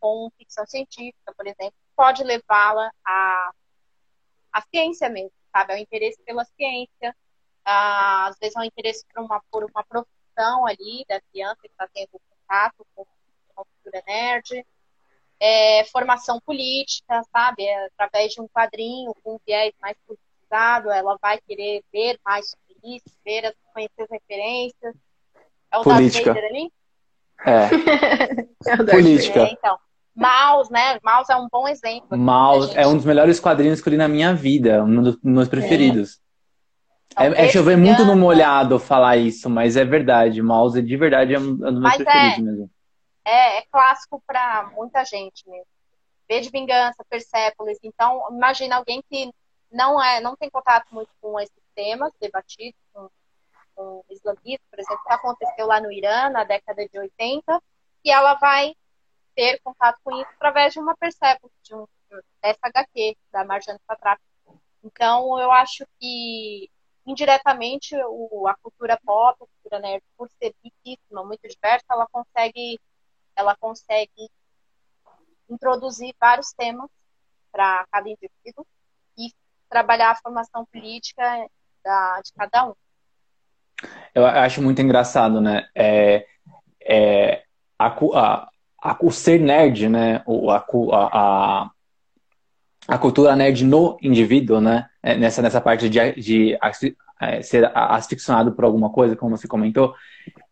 com 0.00 0.28
ficção 0.36 0.66
científica, 0.66 1.32
por 1.36 1.46
exemplo, 1.46 1.70
que 1.72 1.94
pode 1.96 2.24
levá-la 2.24 2.90
à, 3.04 3.50
à 4.52 4.62
ciência 4.62 5.08
mesmo, 5.08 5.30
sabe? 5.52 5.72
Ao 5.74 5.78
interesse 5.78 6.20
pela 6.24 6.44
ciência, 6.44 7.14
ah, 7.64 8.26
às 8.26 8.36
vezes 8.40 8.56
é 8.56 8.60
um 8.60 8.64
interesse 8.64 9.04
por 9.14 9.22
uma, 9.22 9.40
por 9.50 9.64
uma 9.64 9.84
profissão 9.84 10.66
ali 10.66 11.04
da 11.08 11.20
criança 11.30 11.58
que 11.62 11.68
está 11.68 11.86
tendo 11.94 12.20
contato 12.28 12.84
com 12.96 13.06
cultura 13.64 14.02
nerd. 14.06 14.64
É, 15.38 15.84
formação 15.92 16.40
política, 16.44 17.22
sabe? 17.30 17.62
É, 17.64 17.86
através 17.98 18.32
de 18.32 18.40
um 18.40 18.48
quadrinho 18.48 19.12
com 19.22 19.34
um 19.34 19.38
viés 19.46 19.72
mais 19.82 19.96
politizado, 20.06 20.90
ela 20.90 21.18
vai 21.20 21.38
querer 21.46 21.82
ver 21.92 22.18
mais 22.24 22.48
sobre 22.50 22.96
isso, 22.96 23.04
ver, 23.24 23.44
as- 23.46 23.54
conhecer 23.74 24.02
as 24.02 24.10
referências. 24.10 24.94
É 25.70 25.78
o 25.78 25.82
Política. 25.82 26.32
Darth 26.32 26.42
Vader 26.42 26.50
ali? 26.50 26.72
É, 27.44 27.68
política. 28.90 29.40
É, 29.40 29.52
então. 29.52 29.78
Mouse, 30.14 30.72
né? 30.72 30.98
Mouse 31.04 31.30
é 31.30 31.36
um 31.36 31.46
bom 31.52 31.68
exemplo. 31.68 32.16
Mouse 32.16 32.68
Gente. 32.68 32.78
é 32.78 32.86
um 32.86 32.96
dos 32.96 33.04
melhores 33.04 33.38
quadrinhos 33.38 33.82
que 33.82 33.88
eu 33.88 33.90
li 33.90 33.96
na 33.98 34.08
minha 34.08 34.32
vida, 34.34 34.82
um 34.82 35.02
dos 35.02 35.18
meus 35.22 35.46
preferidos. 35.48 36.18
Então, 37.12 37.24
É, 37.34 37.44
é 37.44 37.48
chover 37.48 37.76
muito 37.76 38.04
no 38.06 38.16
molhado 38.16 38.78
falar 38.78 39.18
isso, 39.18 39.50
mas 39.50 39.76
é 39.76 39.84
verdade. 39.84 40.40
Mouse 40.40 40.80
de 40.80 40.96
verdade 40.96 41.34
é 41.34 41.38
um 41.38 41.54
dos 41.54 41.70
meus 41.72 41.80
Mas 41.80 42.00
é. 42.00 42.04
preferidos 42.04 42.38
mesmo. 42.44 42.70
É, 43.26 43.58
é 43.58 43.62
clássico 43.62 44.22
para 44.24 44.70
muita 44.70 45.04
gente 45.04 45.48
mesmo. 45.48 45.66
V 46.28 46.40
de 46.40 46.50
Vingança, 46.50 47.04
Persepolis. 47.08 47.78
Então, 47.82 48.24
imagina 48.30 48.76
alguém 48.76 49.02
que 49.10 49.32
não 49.70 50.02
é, 50.02 50.20
não 50.20 50.36
tem 50.36 50.48
contato 50.48 50.86
muito 50.92 51.10
com 51.20 51.38
esses 51.40 51.62
temas 51.74 52.12
debatidos, 52.20 52.80
com, 52.92 53.10
com 53.74 54.04
islamismo, 54.10 54.64
por 54.70 54.78
exemplo, 54.78 55.02
que 55.04 55.12
aconteceu 55.12 55.66
lá 55.66 55.80
no 55.80 55.90
Irã 55.90 56.30
na 56.30 56.44
década 56.44 56.88
de 56.88 56.98
80, 56.98 57.62
e 58.04 58.10
ela 58.10 58.34
vai 58.34 58.74
ter 59.34 59.60
contato 59.62 59.98
com 60.04 60.12
isso 60.20 60.30
através 60.36 60.72
de 60.72 60.80
uma 60.80 60.96
Persepolis, 60.96 61.54
de 61.62 61.74
um 61.74 61.86
dessa 62.40 62.60
HQ, 62.62 63.16
da 63.32 63.44
Marjane 63.44 63.80
Satrapi. 63.86 64.22
Então, 64.84 65.38
eu 65.40 65.50
acho 65.50 65.84
que 65.98 66.70
indiretamente 67.04 67.94
o, 68.08 68.46
a 68.46 68.54
cultura 68.54 68.98
pop, 69.04 69.36
a 69.42 69.46
cultura 69.46 69.80
nerd, 69.80 70.02
por 70.16 70.28
ser 70.30 70.54
riquíssima, 70.62 71.24
muito 71.24 71.46
diversa, 71.48 71.84
ela 71.90 72.06
consegue 72.10 72.78
ela 73.36 73.54
consegue 73.56 74.30
introduzir 75.48 76.14
vários 76.20 76.52
temas 76.52 76.90
para 77.52 77.86
cada 77.90 78.08
indivíduo 78.08 78.66
e 79.16 79.32
trabalhar 79.68 80.10
a 80.10 80.16
formação 80.16 80.64
política 80.66 81.22
da, 81.84 82.20
de 82.20 82.32
cada 82.32 82.68
um. 82.68 82.74
Eu 84.14 84.26
acho 84.26 84.62
muito 84.62 84.80
engraçado, 84.80 85.40
né? 85.40 85.68
É, 85.74 86.26
é, 86.82 87.44
a, 87.78 87.86
a, 87.88 88.48
a- 88.82 88.98
o 89.00 89.10
ser 89.10 89.40
nerd, 89.40 89.88
né? 89.88 90.22
O, 90.26 90.50
a, 90.50 90.64
a, 90.94 91.70
a, 92.86 92.98
cultura 92.98 93.36
nerd 93.36 93.64
no 93.64 93.96
indivíduo, 94.02 94.60
né? 94.60 94.86
É, 95.02 95.16
Nessa, 95.16 95.42
nessa 95.42 95.60
parte 95.60 95.88
de, 95.88 96.12
de 96.12 96.58
é, 97.20 97.42
ser 97.42 97.70
asfixiado 97.74 98.52
por 98.52 98.64
alguma 98.64 98.90
coisa, 98.90 99.16
como 99.16 99.36
você 99.36 99.48
comentou. 99.48 99.94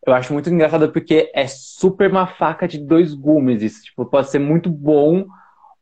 Eu 0.07 0.15
acho 0.15 0.33
muito 0.33 0.51
engraçado 0.51 0.91
porque 0.93 1.31
é 1.35 1.47
super 1.47 2.11
uma 2.11 2.27
faca 2.27 2.69
de 2.69 2.79
dois 2.79 3.15
gumes. 3.15 3.63
Isso, 3.63 3.83
tipo, 3.83 4.05
pode 4.05 4.31
ser 4.31 4.39
muito 4.39 4.71
bom 4.71 5.27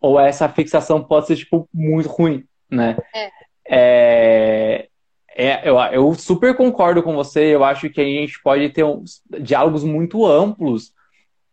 ou 0.00 0.18
essa 0.18 0.48
fixação 0.48 1.02
pode 1.02 1.28
ser, 1.28 1.36
tipo, 1.36 1.68
muito 1.72 2.08
ruim, 2.08 2.44
né? 2.68 2.96
É, 3.68 4.88
é, 5.34 5.68
eu, 5.68 5.78
eu 5.78 6.14
super 6.14 6.56
concordo 6.56 7.02
com 7.02 7.14
você. 7.14 7.54
Eu 7.54 7.64
acho 7.64 7.88
que 7.88 8.00
a 8.00 8.04
gente 8.04 8.42
pode 8.42 8.68
ter 8.70 8.84
uns 8.84 9.22
diálogos 9.40 9.84
muito 9.84 10.26
amplos 10.26 10.92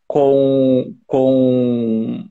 com, 0.07 0.95
com 1.05 2.25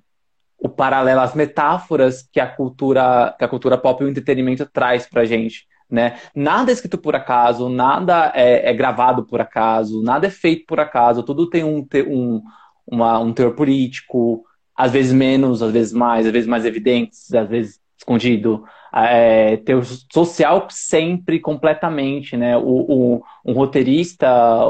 o 0.59 0.69
paralelo, 0.69 1.21
as 1.21 1.35
metáforas 1.35 2.29
que 2.33 2.41
a 2.41 2.47
cultura, 2.47 3.35
que 3.39 3.45
a 3.45 3.49
cultura 3.49 3.79
pop 3.79 4.03
e 4.03 4.07
o 4.07 4.11
entretenimento 4.11 4.67
traz 4.67 5.07
pra 5.07 5.25
gente, 5.25 5.67
né? 5.91 6.19
Nada 6.35 6.71
é 6.71 6.75
escrito 6.75 6.99
por 6.99 7.15
acaso, 7.15 7.69
nada 7.69 8.33
é, 8.35 8.69
é 8.71 8.75
gravado 8.75 9.25
por 9.25 9.41
acaso, 9.41 10.03
nada 10.03 10.27
é 10.27 10.31
feito 10.31 10.67
por 10.67 10.81
acaso, 10.81 11.23
tudo 11.23 11.49
tem 11.49 11.65
um, 11.65 11.87
um, 12.09 12.43
uma- 12.87 13.19
um 13.21 13.33
teor 13.33 13.55
político, 13.55 14.45
às 14.77 14.93
vezes 14.93 15.13
menos, 15.13 15.63
às 15.63 15.73
vezes 15.73 15.93
mais, 15.93 16.27
às 16.27 16.33
vezes 16.33 16.49
mais 16.49 16.65
evidentes, 16.65 17.33
às 17.35 17.49
vezes 17.49 17.81
escondido. 17.97 18.65
É, 18.95 19.57
teor 19.59 19.85
social 20.13 20.67
sempre, 20.71 21.39
completamente, 21.41 22.37
né? 22.37 22.57
O, 22.57 22.63
o- 23.19 23.23
um 23.45 23.53
roteirista, 23.53 24.29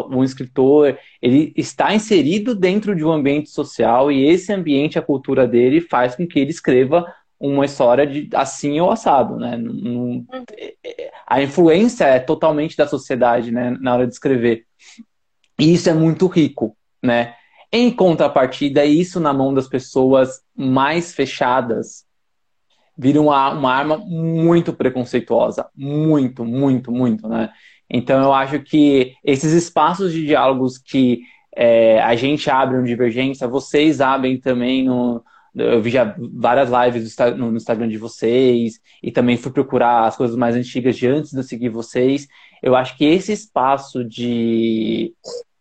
um 0.09 0.25
escritor, 0.25 0.99
ele 1.23 1.53
está 1.57 1.95
inserido 1.95 2.55
dentro 2.55 2.95
de 2.97 3.05
um 3.05 3.13
ambiente 3.13 3.51
social 3.51 4.11
e 4.11 4.25
esse 4.27 4.53
ambiente, 4.53 4.99
a 4.99 5.03
cultura 5.03 5.47
dele, 5.47 5.81
faz 5.81 6.17
com 6.17 6.27
que 6.27 6.39
ele 6.41 6.51
escreva 6.51 7.07
uma 7.41 7.65
história 7.65 8.07
de 8.07 8.29
assim 8.35 8.81
ou 8.81 8.91
assado, 8.91 9.37
né? 9.37 9.57
A 11.27 11.43
influência 11.43 12.05
é 12.05 12.19
totalmente 12.19 12.77
da 12.77 12.87
sociedade, 12.87 13.51
né, 13.51 13.77
na 13.81 13.95
hora 13.95 14.07
de 14.07 14.13
escrever. 14.13 14.65
E 15.59 15.75
isso 15.75 15.91
é 15.91 15.95
muito 15.95 16.27
rico, 16.27 16.77
né? 17.03 17.35
Em 17.73 17.91
contrapartida, 17.91 18.85
isso 18.85 19.21
na 19.21 19.33
mão 19.33 19.53
das 19.53 19.69
pessoas 19.69 20.41
mais 20.57 21.13
fechadas 21.15 22.05
vira 22.99 23.21
uma, 23.21 23.51
uma 23.51 23.73
arma 23.73 23.97
muito 23.97 24.73
preconceituosa, 24.73 25.69
muito, 25.77 26.45
muito, 26.45 26.91
muito, 26.91 27.29
né? 27.29 27.51
Então 27.89 28.23
eu 28.23 28.33
acho 28.35 28.61
que 28.61 29.15
esses 29.25 29.53
espaços 29.53 30.13
de 30.13 30.27
diálogos 30.27 30.77
que 30.77 31.21
é, 31.57 32.01
a 32.03 32.15
gente 32.17 32.51
abre 32.51 32.77
no 32.77 32.85
Divergência, 32.85 33.49
vocês 33.49 34.01
abrem 34.01 34.39
também 34.39 34.85
no, 34.85 35.23
eu 35.55 35.83
vi 35.83 35.91
já 35.91 36.15
várias 36.35 36.71
lives 36.71 37.17
no 37.37 37.57
Instagram 37.57 37.89
de 37.89 37.99
vocês 37.99 38.81
e 39.03 39.11
também 39.11 39.37
fui 39.37 39.51
procurar 39.51 40.07
as 40.07 40.17
coisas 40.17 40.37
mais 40.37 40.55
antigas 40.55 40.97
de 40.97 41.07
antes 41.07 41.31
de 41.33 41.39
eu 41.39 41.43
seguir 41.43 41.69
vocês. 41.69 42.29
Eu 42.63 42.77
acho 42.77 42.97
que 42.97 43.05
esse 43.05 43.33
espaço 43.33 44.05
de, 44.05 45.13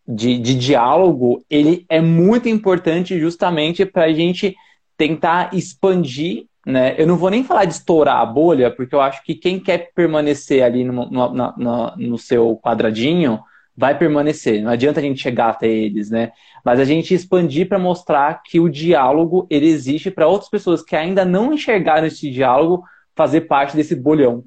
de, 0.08 0.38
de 0.38 0.56
diálogo, 0.56 1.44
ele 1.50 1.86
é 1.90 2.02
muito 2.02 2.48
importante 2.48 3.20
justamente 3.20 3.86
para 3.86 4.06
a 4.06 4.14
gente 4.14 4.56
tentar 4.98 5.54
expandir, 5.54 6.46
né? 6.68 6.96
Eu 6.98 7.08
não 7.08 7.16
vou 7.16 7.30
nem 7.30 7.46
falar 7.46 7.64
de 7.64 7.74
estourar 7.74 8.18
a 8.18 8.26
bolha, 8.26 8.70
porque 8.70 8.94
eu 8.94 9.00
acho 9.00 9.24
que 9.24 9.34
quem 9.34 9.58
quer 9.58 9.94
permanecer 9.96 10.62
ali 10.62 10.84
no, 10.84 11.10
no, 11.10 11.34
na- 11.34 11.94
no 11.96 12.18
seu 12.18 12.58
quadradinho 12.58 13.40
vai 13.76 13.98
permanecer. 13.98 14.62
Não 14.62 14.72
adianta 14.72 15.00
a 15.00 15.04
gente 15.04 15.22
chegar 15.22 15.52
até 15.52 15.66
eles, 15.68 16.10
né? 16.10 16.34
Mas 16.66 16.82
a 16.82 16.84
gente 16.84 17.14
expandir 17.14 17.70
para 17.70 17.80
mostrar 17.80 18.44
que 18.44 18.60
o 18.60 18.68
diálogo 18.68 19.48
ele 19.50 19.66
existe 19.68 20.12
para 20.12 20.28
outras 20.28 20.50
pessoas 20.50 20.82
que 20.84 20.94
ainda 20.94 21.24
não 21.24 21.54
enxergaram 21.54 22.06
esse 22.06 22.30
diálogo 22.30 22.84
fazer 23.16 23.42
parte 23.42 23.74
desse 23.74 23.96
bolhão, 23.96 24.44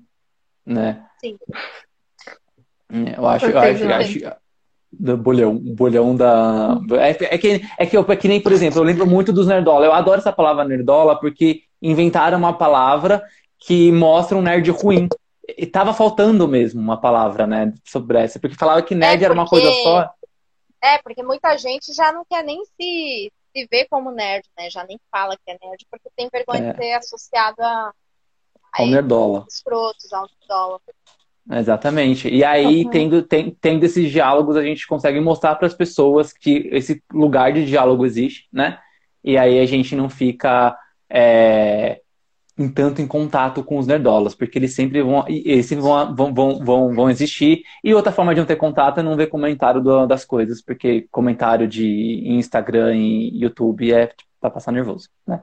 né? 0.66 1.02
Sim. 1.22 1.38
Eu 3.16 3.26
acho, 3.26 3.46
eu 3.46 3.58
acho, 3.58 3.84
eu 3.84 3.94
acho 3.94 4.20
do 4.92 5.16
bolhão, 5.16 5.56
bolhão 5.56 6.14
da 6.16 6.78
é, 6.98 7.10
é 7.10 7.38
que 7.38 7.62
é 7.78 7.86
que, 7.86 7.96
eu, 7.96 8.04
é 8.06 8.16
que 8.16 8.28
nem 8.28 8.40
por 8.40 8.52
exemplo, 8.52 8.78
eu 8.80 8.84
lembro 8.84 9.06
muito 9.06 9.32
dos 9.32 9.46
nerdola. 9.46 9.86
Eu 9.86 9.92
adoro 9.94 10.18
essa 10.18 10.32
palavra 10.32 10.64
nerdola 10.64 11.18
porque 11.18 11.62
inventaram 11.82 12.38
uma 12.38 12.52
palavra 12.56 13.22
que 13.58 13.90
mostra 13.92 14.36
um 14.36 14.42
nerd 14.42 14.70
ruim. 14.70 15.08
E 15.56 15.66
tava 15.66 15.92
faltando 15.92 16.46
mesmo 16.46 16.80
uma 16.80 17.00
palavra, 17.00 17.46
né, 17.46 17.72
sobre 17.84 18.18
essa, 18.18 18.38
porque 18.38 18.54
falava 18.56 18.82
que 18.82 18.94
nerd 18.94 19.22
É, 19.22 19.24
era 19.24 19.34
uma 19.34 19.44
porque- 19.44 19.64
coisa 19.66 19.82
só. 19.82 20.10
É, 20.82 20.98
porque 20.98 21.22
muita 21.22 21.56
gente 21.58 21.92
já 21.92 22.12
não 22.12 22.24
quer 22.28 22.42
nem 22.44 22.64
se, 22.64 23.30
se 23.54 23.68
ver 23.70 23.86
como 23.90 24.10
nerd, 24.10 24.44
né? 24.56 24.70
Já 24.70 24.82
nem 24.84 24.98
fala 25.10 25.36
que 25.36 25.50
é 25.50 25.58
nerd, 25.62 25.84
porque 25.90 26.08
tem 26.16 26.28
vergonha 26.32 26.70
É. 26.70 26.72
de 26.72 26.78
ser 26.78 26.92
associado 26.94 27.60
a, 27.60 27.92
Ao 28.72 28.86
nerdola. 28.86 29.44
escrotos, 29.48 30.10
ao 30.12 30.26
dólar. 30.48 30.80
Exatamente. 31.52 32.28
E 32.28 32.44
aí, 32.44 32.88
tendo, 32.90 33.22
tem- 33.22 33.50
tendo 33.60 33.84
esses 33.84 34.10
diálogos, 34.10 34.56
a 34.56 34.62
gente 34.62 34.86
consegue 34.86 35.20
mostrar 35.20 35.56
para 35.56 35.66
as 35.66 35.74
pessoas 35.74 36.32
que 36.32 36.68
esse 36.72 37.02
lugar 37.12 37.52
de 37.52 37.66
diálogo 37.66 38.06
existe, 38.06 38.48
né? 38.52 38.78
E 39.24 39.36
aí 39.36 39.58
a 39.58 39.66
gente 39.66 39.94
não 39.96 40.08
fica 40.08 40.78
é, 41.10 42.00
em 42.58 42.68
tanto 42.70 43.00
em 43.02 43.06
contato 43.06 43.64
com 43.64 43.78
os 43.78 43.86
nerdolas, 43.86 44.34
porque 44.34 44.58
eles 44.58 44.74
sempre 44.74 45.02
vão, 45.02 45.24
eles 45.28 45.66
sempre 45.66 45.82
vão, 45.82 46.14
vão, 46.14 46.34
vão, 46.34 46.58
vão, 46.64 46.94
vão 46.94 47.10
existir. 47.10 47.62
E 47.82 47.94
outra 47.94 48.12
forma 48.12 48.34
de 48.34 48.40
não 48.40 48.46
ter 48.46 48.56
contato 48.56 49.00
é 49.00 49.02
não 49.02 49.16
ver 49.16 49.28
comentário 49.28 49.80
do- 49.80 50.06
das 50.06 50.24
coisas, 50.24 50.62
porque 50.62 51.08
comentário 51.10 51.66
de 51.66 52.22
Instagram 52.26 52.94
e 52.96 53.42
YouTube 53.42 53.92
é 53.92 54.08
tipo, 54.08 54.30
pra 54.40 54.50
passar 54.50 54.72
nervoso, 54.72 55.08
né? 55.26 55.42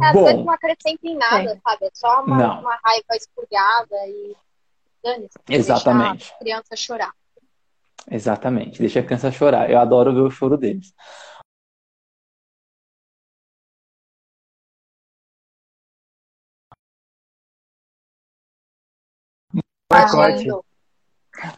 Às 0.00 0.12
vezes 0.12 0.32
Bom, 0.36 0.44
não 0.44 0.52
acrescenta 0.52 1.00
em 1.02 1.16
nada, 1.16 1.58
sabe? 1.64 1.84
É 1.86 1.90
só 1.92 2.22
uma, 2.22 2.36
Não. 2.36 2.60
uma 2.60 2.78
raiva 2.84 3.16
expurgada 3.16 3.96
e 4.06 4.36
dane-se. 5.02 5.38
Exatamente. 5.48 6.18
Deixa 6.18 6.34
a 6.34 6.38
criança 6.38 6.76
chorar. 6.76 7.12
exatamente. 8.10 8.78
Deixa 8.80 9.00
a 9.00 9.02
criança 9.02 9.32
chorar. 9.32 9.68
Eu 9.70 9.78
adoro 9.78 10.14
ver 10.14 10.20
o 10.20 10.30
choro 10.30 10.56
deles. 10.56 10.94
Boicote. 20.06 20.38
Lindo. 20.44 20.64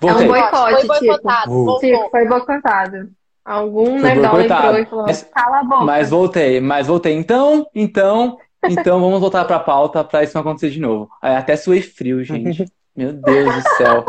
Voltei. 0.00 0.24
É 0.24 0.29
um 0.29 0.33
boicote, 0.33 0.87
Foi 0.87 0.87
boicotado. 0.87 1.50
Uh. 1.50 1.64
Voltou. 1.64 1.81
Chico, 1.81 2.11
foi 2.11 2.29
boicotado. 2.29 3.09
Algum 3.44 3.85
Foi 3.87 4.00
nerdola 4.00 4.29
boicotado. 4.31 4.66
entrou 4.66 4.79
e 4.83 4.87
falou, 4.87 5.07
Mas- 5.07 5.22
cala 5.35 5.59
a 5.61 5.64
boca. 5.64 5.85
Mas 5.85 6.11
voltei, 6.11 6.61
mas 6.61 6.87
voltei. 6.87 7.14
Então, 7.14 7.66
então, 7.74 8.37
então 8.68 9.00
vamos 9.00 9.20
voltar 9.20 9.44
para 9.46 9.57
a 9.57 9.61
pauta 9.61 10.05
para 10.05 10.22
isso 10.22 10.35
não 10.35 10.42
acontecer 10.42 10.70
de 10.70 10.81
novo. 10.81 11.09
Até 11.22 11.57
suei 11.57 11.81
frio, 11.81 12.22
gente. 12.22 12.64
Meu 12.94 13.12
Deus 13.14 13.55
do 13.55 13.68
céu. 13.76 14.05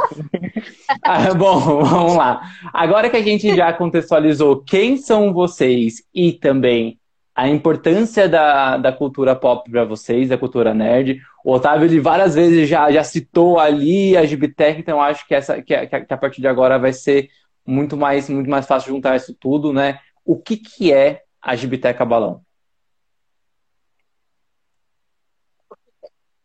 Ah, 1.03 1.33
bom, 1.33 1.59
vamos 1.59 2.15
lá. 2.15 2.41
Agora 2.73 3.09
que 3.09 3.15
a 3.15 3.21
gente 3.21 3.55
já 3.55 3.71
contextualizou 3.71 4.61
quem 4.63 4.97
são 4.97 5.31
vocês 5.31 6.03
e 6.13 6.33
também 6.33 6.99
a 7.41 7.49
importância 7.49 8.29
da, 8.29 8.77
da 8.77 8.93
cultura 8.93 9.35
pop 9.35 9.67
para 9.67 9.83
vocês, 9.83 10.29
da 10.29 10.37
cultura 10.37 10.75
nerd, 10.75 11.19
o 11.43 11.51
Otávio 11.51 11.87
ele 11.87 11.99
várias 11.99 12.35
vezes 12.35 12.69
já, 12.69 12.91
já 12.91 13.03
citou 13.03 13.57
ali 13.57 14.15
a 14.15 14.23
Gibitec, 14.23 14.79
então 14.79 15.01
acho 15.01 15.27
que, 15.27 15.33
essa, 15.33 15.59
que, 15.59 15.73
a, 15.73 15.87
que 15.87 16.13
a 16.13 16.17
partir 16.17 16.39
de 16.39 16.47
agora 16.47 16.77
vai 16.77 16.93
ser 16.93 17.31
muito 17.65 17.97
mais, 17.97 18.29
muito 18.29 18.47
mais 18.47 18.67
fácil 18.67 18.93
juntar 18.93 19.15
isso 19.15 19.33
tudo, 19.33 19.73
né? 19.73 19.99
O 20.23 20.39
que, 20.39 20.55
que 20.55 20.93
é 20.93 21.23
a 21.41 21.55
Gibiteca 21.55 22.05
Balão? 22.05 22.43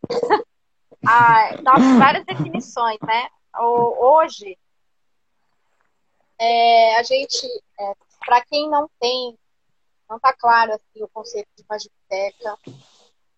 Ah, 1.08 1.54
nossa, 1.62 1.98
várias 2.00 2.24
definições, 2.24 2.98
né? 3.06 3.28
hoje, 3.60 4.58
é, 6.36 6.96
a 6.96 7.02
gente, 7.04 7.46
é, 7.78 7.92
para 8.26 8.44
quem 8.44 8.68
não 8.68 8.90
tem, 8.98 9.38
não 10.08 10.16
está 10.16 10.32
claro 10.32 10.72
assim, 10.72 11.02
o 11.02 11.08
conceito 11.08 11.48
de 11.56 11.64
uma 11.68 11.76
biblioteca, 11.76 12.58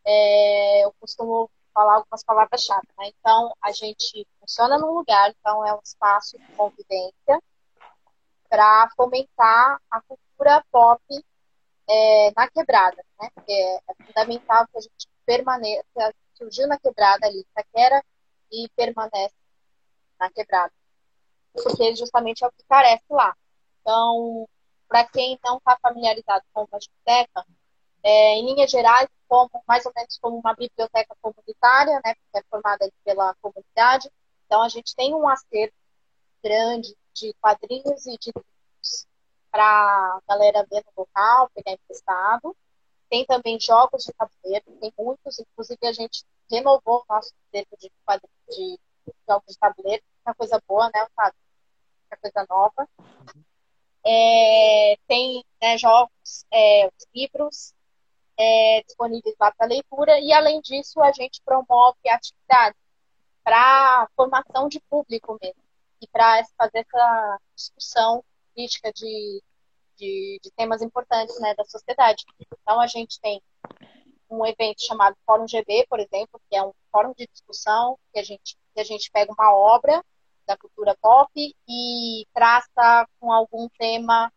é, 0.04 0.84
eu 0.84 0.92
costumo 1.00 1.50
falar 1.72 1.96
algumas 1.96 2.24
palavras-chave. 2.24 2.86
Né? 2.98 3.12
Então, 3.18 3.54
a 3.62 3.72
gente 3.72 4.26
funciona 4.40 4.78
num 4.78 4.92
lugar, 4.92 5.30
então 5.30 5.64
é 5.64 5.74
um 5.74 5.80
espaço 5.82 6.38
de 6.38 6.46
convivência 6.56 7.42
para 8.48 8.90
fomentar 8.96 9.80
a 9.90 10.00
cultura 10.02 10.64
pop 10.70 11.02
é, 11.88 12.32
na 12.36 12.48
quebrada, 12.48 13.02
né? 13.20 13.28
É, 13.48 13.80
fundamental 14.06 14.66
que 14.68 14.78
a 14.78 14.80
gente 14.80 15.08
permaneça, 15.24 16.14
surgiu 16.34 16.66
na 16.66 16.78
quebrada 16.78 17.26
ali, 17.26 17.46
Taquera, 17.54 18.02
e 18.50 18.68
permanece 18.74 19.34
na 20.18 20.30
quebrada. 20.30 20.72
Porque 21.52 21.94
justamente 21.94 22.44
é 22.44 22.46
o 22.46 22.52
que 22.52 22.64
carece 22.68 23.04
lá. 23.10 23.34
Então, 23.80 24.48
para 24.88 25.04
quem 25.04 25.38
não 25.44 25.58
está 25.58 25.78
familiarizado 25.80 26.44
com 26.52 26.62
uma 26.62 26.78
biblioteca, 26.78 27.46
é, 28.02 28.34
em 28.36 28.46
linhas 28.46 28.70
gerais, 28.70 29.08
como, 29.28 29.50
mais 29.66 29.84
ou 29.84 29.92
menos 29.94 30.18
como 30.18 30.38
uma 30.38 30.54
biblioteca 30.54 31.14
comunitária, 31.20 32.00
né, 32.04 32.14
que 32.14 32.38
é 32.38 32.42
formada 32.50 32.90
pela 33.04 33.34
comunidade. 33.42 34.10
Então, 34.46 34.62
a 34.62 34.68
gente 34.68 34.96
tem 34.96 35.14
um 35.14 35.28
acervo 35.28 35.74
grande 36.42 36.96
de 37.14 37.34
quadrinhos 37.34 38.06
e 38.06 38.16
de 38.18 38.32
livros 38.34 39.06
para 39.50 39.64
a 39.64 40.20
galera 40.28 40.66
ver 40.70 40.84
no 40.86 41.02
local, 41.02 41.50
pegar 41.54 41.72
emprestado. 41.72 42.56
Tem 43.10 43.24
também 43.26 43.58
jogos 43.60 44.04
de 44.04 44.12
tabuleiro, 44.12 44.64
tem 44.80 44.92
muitos, 44.98 45.38
inclusive 45.38 45.86
a 45.86 45.92
gente 45.92 46.24
renovou 46.50 47.02
o 47.02 47.12
nosso 47.12 47.32
acervo 47.46 47.76
de, 47.78 47.90
de 48.50 48.78
jogos 49.26 49.52
de 49.52 49.58
tabuleiro, 49.58 50.02
é 50.24 50.30
uma 50.30 50.34
coisa 50.34 50.62
boa, 50.66 50.90
né? 50.94 51.06
É 52.10 52.16
coisa 52.16 52.46
nova. 52.48 52.88
É, 54.10 54.96
tem 55.06 55.44
né, 55.60 55.76
jogos, 55.76 56.46
é, 56.50 56.90
livros, 57.14 57.74
é, 58.38 58.82
disponíveis 58.82 59.34
lá 59.38 59.52
para 59.52 59.66
leitura, 59.66 60.18
e 60.18 60.32
além 60.32 60.62
disso, 60.62 60.98
a 61.02 61.12
gente 61.12 61.42
promove 61.44 61.98
atividades 62.08 62.80
para 63.44 64.08
formação 64.16 64.66
de 64.66 64.80
público 64.88 65.36
mesmo, 65.42 65.62
e 66.00 66.06
para 66.08 66.42
fazer 66.56 66.86
essa 66.86 67.38
discussão 67.54 68.24
crítica 68.54 68.90
de, 68.94 69.42
de, 69.96 70.40
de, 70.42 70.50
temas 70.52 70.80
importantes 70.80 71.38
né, 71.40 71.54
da 71.54 71.64
sociedade. 71.64 72.24
Então, 72.62 72.80
a 72.80 72.86
gente 72.86 73.20
tem 73.20 73.42
um 74.30 74.46
evento 74.46 74.86
chamado 74.86 75.16
Fórum 75.26 75.46
GB, 75.46 75.86
por 75.86 76.00
exemplo, 76.00 76.40
que 76.48 76.56
é 76.56 76.62
um 76.62 76.72
fórum 76.90 77.12
de 77.14 77.26
discussão, 77.26 77.98
que 78.12 78.20
a 78.20 78.22
gente, 78.22 78.56
que 78.74 78.80
a 78.80 78.84
gente 78.84 79.10
pega 79.10 79.32
uma 79.32 79.54
obra 79.54 80.02
da 80.48 80.56
cultura 80.56 80.96
pop 81.00 81.30
e 81.36 82.26
traça 82.32 83.06
com 83.20 83.30
algum 83.30 83.68
tema 83.78 84.32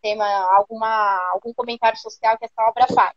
tema, 0.00 0.26
alguma, 0.54 1.30
algum 1.32 1.54
comentário 1.54 1.98
social 1.98 2.36
que 2.36 2.44
essa 2.44 2.62
obra 2.68 2.86
faz. 2.94 3.16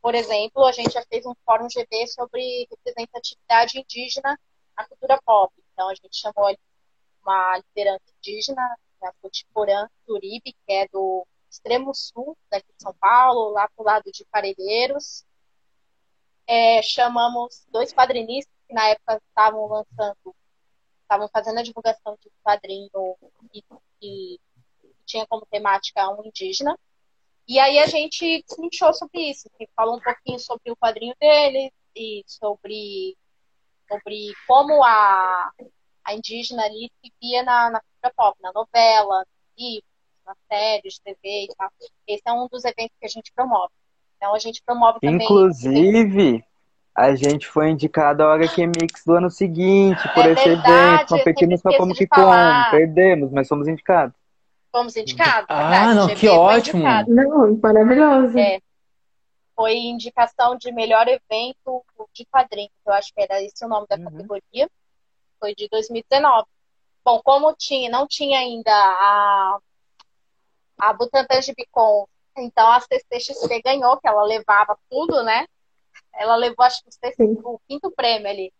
Por 0.00 0.14
exemplo, 0.14 0.64
a 0.66 0.72
gente 0.72 0.92
já 0.92 1.02
fez 1.08 1.24
um 1.24 1.34
fórum 1.44 1.68
GB 1.70 2.06
sobre 2.06 2.68
representatividade 2.70 3.80
indígena 3.80 4.38
na 4.76 4.86
cultura 4.86 5.18
pop. 5.24 5.52
Então, 5.72 5.88
a 5.88 5.94
gente 5.94 6.16
chamou 6.16 6.54
uma 7.22 7.56
liderança 7.56 8.04
indígena, 8.18 8.62
a 9.02 9.12
Cotiporã 9.22 9.88
Turibe, 10.06 10.52
que 10.52 10.72
é 10.72 10.86
do 10.88 11.26
extremo 11.50 11.94
sul 11.94 12.36
daqui 12.50 12.66
de 12.76 12.82
São 12.82 12.94
Paulo, 13.00 13.50
lá 13.50 13.66
pro 13.74 13.84
lado 13.84 14.12
de 14.12 14.24
Parelheiros. 14.26 15.24
É, 16.46 16.82
chamamos 16.82 17.66
dois 17.70 17.92
quadrinistas 17.92 18.54
que 18.66 18.74
na 18.74 18.88
época 18.88 19.20
estavam 19.28 19.66
lançando, 19.66 20.34
estavam 21.08 21.28
fazendo 21.28 21.58
a 21.58 21.62
divulgação 21.62 22.18
de 22.20 22.28
um 22.28 22.32
quadrinho 22.44 22.90
que, 23.50 23.64
que 23.98 24.40
tinha 25.06 25.26
como 25.26 25.46
temática 25.50 26.08
um 26.10 26.22
indígena. 26.24 26.78
E 27.48 27.58
aí 27.58 27.78
a 27.78 27.86
gente 27.86 28.44
se 28.46 28.94
sobre 28.94 29.30
isso, 29.30 29.48
assim, 29.54 29.66
falou 29.74 29.96
um 29.96 30.00
pouquinho 30.00 30.38
sobre 30.38 30.70
o 30.70 30.76
quadrinho 30.76 31.14
dele 31.18 31.72
e 31.96 32.22
sobre, 32.26 33.16
sobre 33.88 34.34
como 34.46 34.84
a, 34.84 35.50
a 36.04 36.14
indígena 36.14 36.62
ali 36.64 36.92
se 37.02 37.10
via 37.20 37.42
na, 37.42 37.70
na 37.70 37.80
cultura 37.80 38.12
pop, 38.14 38.36
na 38.42 38.52
novela, 38.52 39.26
livros, 39.56 39.90
na 40.26 40.36
séries, 40.46 40.98
TV 40.98 41.44
e 41.44 41.54
tal. 41.56 41.70
Esse 42.06 42.22
é 42.26 42.32
um 42.32 42.46
dos 42.48 42.66
eventos 42.66 42.94
que 43.00 43.06
a 43.06 43.08
gente 43.08 43.32
promove. 43.32 43.72
Então 44.18 44.34
a 44.34 44.38
gente 44.38 44.62
promove 44.62 45.00
também. 45.00 45.24
Inclusive, 45.24 46.44
a 46.98 47.14
gente 47.14 47.46
foi 47.46 47.70
indicado 47.70 48.24
ao 48.24 48.32
HQ 48.32 48.66
Mix 48.66 49.04
do 49.06 49.14
ano 49.14 49.30
seguinte 49.30 50.02
por 50.14 50.26
é 50.26 50.32
esse 50.32 50.48
verdade, 50.48 50.94
evento. 50.94 51.08
Competimos 51.10 51.62
com 51.62 51.68
a 51.68 51.76
Como 51.76 51.94
Que 51.94 52.08
Como. 52.08 52.70
Perdemos, 52.72 53.30
mas 53.30 53.46
fomos 53.46 53.68
indicados. 53.68 54.16
Fomos 54.72 54.96
indicados. 54.96 55.46
Ah, 55.48 55.70
verdade. 55.70 55.94
não, 55.94 56.08
que 56.08 56.28
ótimo. 56.28 56.82
Não, 57.06 57.56
maravilhoso. 57.62 58.36
É. 58.36 58.60
Foi 59.54 59.76
indicação 59.76 60.56
de 60.56 60.72
melhor 60.72 61.06
evento 61.06 61.84
de 62.12 62.26
quadrinhos. 62.26 62.72
Eu 62.84 62.92
acho 62.92 63.14
que 63.14 63.20
era 63.22 63.40
esse 63.44 63.64
o 63.64 63.68
nome 63.68 63.86
da 63.88 63.94
uhum. 63.94 64.04
categoria. 64.04 64.68
Foi 65.38 65.54
de 65.54 65.68
2019. 65.70 66.46
Bom, 67.04 67.20
como 67.22 67.54
tinha, 67.54 67.88
não 67.88 68.08
tinha 68.08 68.40
ainda 68.40 68.72
a, 68.72 69.58
a 70.80 70.92
Butantan 70.94 71.40
Gibicon, 71.40 72.08
então 72.36 72.72
a 72.72 72.80
CCXP 72.80 73.62
ganhou, 73.62 73.96
que 73.98 74.08
ela 74.08 74.24
levava 74.24 74.76
tudo, 74.90 75.22
né? 75.22 75.46
Ela 76.18 76.36
levou, 76.36 76.64
acho 76.64 76.82
que 76.82 77.22
o, 77.22 77.54
o 77.54 77.60
quinto 77.68 77.90
prêmio 77.90 78.28
ali. 78.28 78.52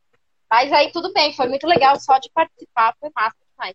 Mas 0.51 0.73
aí 0.73 0.90
tudo 0.92 1.12
bem, 1.12 1.33
foi 1.35 1.49
muito 1.49 1.66
legal, 1.66 1.99
só 2.01 2.18
de 2.18 2.31
participar 2.33 2.94
foi 2.99 3.11
massa 3.14 3.37
demais. 3.53 3.75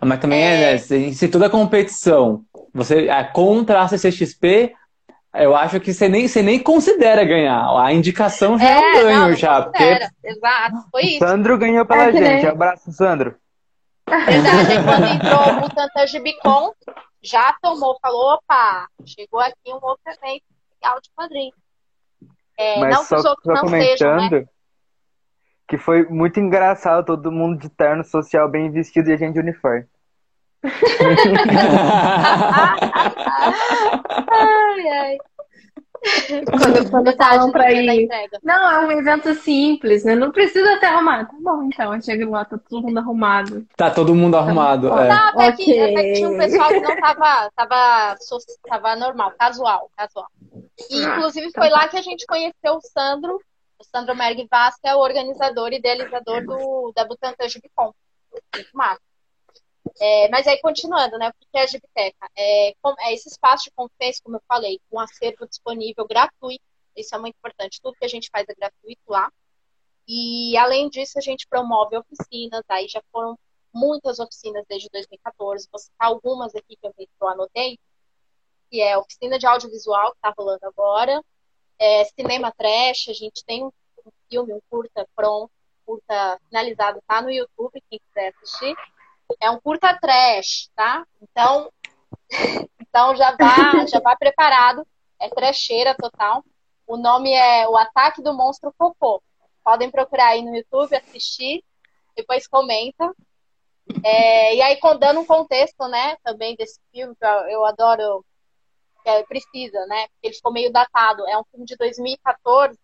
Mas 0.00 0.20
também 0.20 0.42
é, 0.42 0.54
é 0.54 0.72
né, 0.72 0.78
se, 0.78 1.14
se 1.14 1.28
toda 1.28 1.50
competição 1.50 2.44
você 2.72 3.08
é 3.08 3.24
contra 3.24 3.82
a 3.82 3.88
CCXP, 3.88 4.74
eu 5.34 5.54
acho 5.56 5.80
que 5.80 5.92
você 5.92 6.08
nem, 6.08 6.28
você 6.28 6.42
nem 6.42 6.58
considera 6.58 7.24
ganhar. 7.24 7.68
A 7.78 7.92
indicação 7.92 8.58
já 8.58 8.68
é, 8.68 8.72
é 8.72 8.78
um 8.78 8.92
ganho, 8.92 9.20
não, 9.20 9.28
não 9.28 9.36
já. 9.36 9.62
Porque... 9.62 9.98
Exato, 10.24 10.76
foi 10.90 11.02
isso. 11.02 11.18
Sandro 11.18 11.58
ganhou 11.58 11.86
pela 11.86 12.04
é 12.04 12.12
gente. 12.12 12.22
Nem... 12.22 12.46
Abraço, 12.46 12.92
Sandro. 12.92 13.34
Verdade, 14.08 14.84
quando 14.84 15.06
entrou 15.06 15.56
o 15.56 15.60
Butantan 15.60 16.06
Gibicon, 16.06 16.72
já 17.22 17.56
tomou, 17.62 17.98
falou, 18.00 18.34
opa, 18.34 18.88
chegou 19.06 19.40
aqui 19.40 19.68
um 19.68 19.78
outro 19.80 20.02
evento 20.06 20.44
legal 20.74 21.00
de 21.00 21.10
quadrinho. 21.14 21.54
É, 22.62 22.80
Mas 22.80 22.94
não 22.94 23.04
que 23.04 23.14
os 23.14 23.24
outros 23.24 23.62
não 23.62 23.68
sejam, 23.68 24.30
né? 24.30 24.44
que 25.66 25.78
foi 25.78 26.04
muito 26.04 26.38
engraçado, 26.38 27.06
todo 27.06 27.32
mundo 27.32 27.58
de 27.58 27.68
terno 27.70 28.04
social 28.04 28.48
bem 28.48 28.70
vestido 28.70 29.08
e 29.08 29.14
a 29.14 29.16
gente 29.16 29.34
de 29.34 29.40
uniforme. 29.40 29.86
ai, 34.28 34.88
ai. 34.88 35.18
Quando, 36.50 36.90
quando 36.90 37.16
falam 37.16 37.50
pra 37.52 37.72
ir. 37.72 38.08
Não, 38.42 38.70
é 38.70 38.86
um 38.86 38.92
evento 38.92 39.32
simples, 39.34 40.04
né? 40.04 40.14
Não 40.14 40.32
precisa 40.32 40.74
até 40.74 40.88
arrumado. 40.88 41.28
Tá 41.28 41.36
bom, 41.40 41.62
então. 41.62 41.94
Eu 41.94 42.02
chego 42.02 42.30
lá, 42.30 42.44
tá 42.44 42.58
todo 42.58 42.82
mundo 42.82 42.98
arrumado. 42.98 43.66
Tá 43.76 43.90
todo 43.90 44.14
mundo 44.14 44.36
arrumado. 44.36 44.90
Tá, 44.90 45.04
é. 45.04 45.08
Não, 45.08 45.28
até, 45.28 45.48
okay. 45.48 45.64
que, 45.64 45.80
até 45.80 46.02
que 46.02 46.12
tinha 46.14 46.28
um 46.28 46.36
pessoal 46.36 46.68
que 46.68 46.80
não 46.80 47.00
tava, 47.00 47.50
tava, 47.54 48.16
tava 48.68 48.96
normal, 48.96 49.32
casual, 49.38 49.90
casual. 49.96 50.26
E, 50.90 51.04
ah, 51.04 51.16
inclusive, 51.16 51.46
ah, 51.48 51.60
foi 51.60 51.70
tá. 51.70 51.76
lá 51.76 51.88
que 51.88 51.96
a 51.96 52.02
gente 52.02 52.26
conheceu 52.26 52.76
o 52.76 52.80
Sandro, 52.80 53.40
o 53.78 53.84
Sandro 53.84 54.14
Merg 54.14 54.46
Vaz, 54.50 54.76
que 54.80 54.88
é 54.88 54.94
o 54.94 55.00
organizador 55.00 55.72
e 55.72 55.76
idealizador 55.76 56.44
do, 56.44 56.92
da 56.94 57.04
Butantan 57.04 57.48
Gibicon. 57.48 57.94
Muito 58.54 58.70
massa. 58.76 59.00
É, 60.00 60.28
mas 60.28 60.46
aí, 60.46 60.60
continuando, 60.60 61.18
né? 61.18 61.30
O 61.30 61.32
que 61.32 61.58
é 61.58 61.62
a 61.62 61.66
Gibiteca? 61.66 62.30
É, 62.36 62.70
é 62.70 63.14
esse 63.14 63.28
espaço 63.28 63.64
de 63.64 63.72
conferência, 63.72 64.22
como 64.22 64.36
eu 64.36 64.42
falei, 64.46 64.80
com 64.88 64.98
acervo 64.98 65.46
disponível 65.46 66.06
gratuito. 66.06 66.62
Isso 66.96 67.14
é 67.14 67.18
muito 67.18 67.36
importante. 67.36 67.80
Tudo 67.82 67.96
que 67.98 68.04
a 68.04 68.08
gente 68.08 68.30
faz 68.30 68.46
é 68.48 68.54
gratuito 68.54 69.02
lá. 69.08 69.30
E, 70.06 70.56
além 70.56 70.88
disso, 70.88 71.18
a 71.18 71.22
gente 71.22 71.46
promove 71.48 71.96
oficinas. 71.96 72.62
Aí 72.68 72.86
já 72.88 73.02
foram 73.10 73.38
muitas 73.72 74.18
oficinas 74.18 74.64
desde 74.68 74.88
2014. 74.90 75.68
Vou 75.70 75.78
citar 75.78 76.08
algumas 76.08 76.54
aqui 76.54 76.76
que 76.76 77.08
eu 77.20 77.28
anotei. 77.28 77.78
Que 78.72 78.80
é 78.80 78.96
oficina 78.96 79.38
de 79.38 79.46
audiovisual, 79.46 80.12
que 80.12 80.16
está 80.16 80.34
rolando 80.36 80.66
agora 80.66 81.22
é, 81.82 82.04
cinema 82.04 82.52
trash, 82.56 83.08
a 83.08 83.12
gente 83.12 83.44
tem 83.44 83.64
um, 83.64 83.72
filme, 84.30 84.52
um 84.52 84.60
curta 84.70 85.04
pronto, 85.16 85.50
curta 85.84 86.38
finalizado, 86.48 87.02
tá 87.08 87.20
no 87.20 87.28
YouTube, 87.28 87.82
quem 87.90 87.98
quiser 87.98 88.32
assistir. 88.36 88.76
É 89.40 89.50
um 89.50 89.60
curta 89.60 89.98
trash, 90.00 90.70
tá? 90.76 91.04
Então, 91.20 91.72
então 92.80 93.16
já 93.16 93.32
vá, 93.32 93.84
já 93.86 93.98
vá 93.98 94.14
preparado. 94.14 94.86
É 95.18 95.28
trecheira 95.28 95.96
total. 95.96 96.44
O 96.86 96.96
nome 96.96 97.32
é 97.32 97.68
O 97.68 97.76
Ataque 97.76 98.22
do 98.22 98.32
Monstro 98.32 98.72
Cocô. 98.78 99.20
Podem 99.64 99.90
procurar 99.90 100.28
aí 100.28 100.42
no 100.42 100.54
YouTube, 100.54 100.94
assistir, 100.94 101.64
depois 102.16 102.46
comenta. 102.46 103.12
É, 104.04 104.54
e 104.54 104.62
aí, 104.62 104.78
dando 105.00 105.20
um 105.20 105.24
contexto, 105.24 105.88
né, 105.88 106.16
também 106.22 106.54
desse 106.54 106.80
filme, 106.92 107.14
que 107.16 107.24
eu 107.24 107.64
adoro 107.64 108.24
é, 109.04 109.22
precisa, 109.24 109.84
né? 109.86 110.08
Porque 110.08 110.28
ele 110.28 110.34
ficou 110.34 110.52
meio 110.52 110.72
datado. 110.72 111.26
É 111.28 111.38
um 111.38 111.44
filme 111.50 111.66
de 111.66 111.76
2014. 111.76 112.78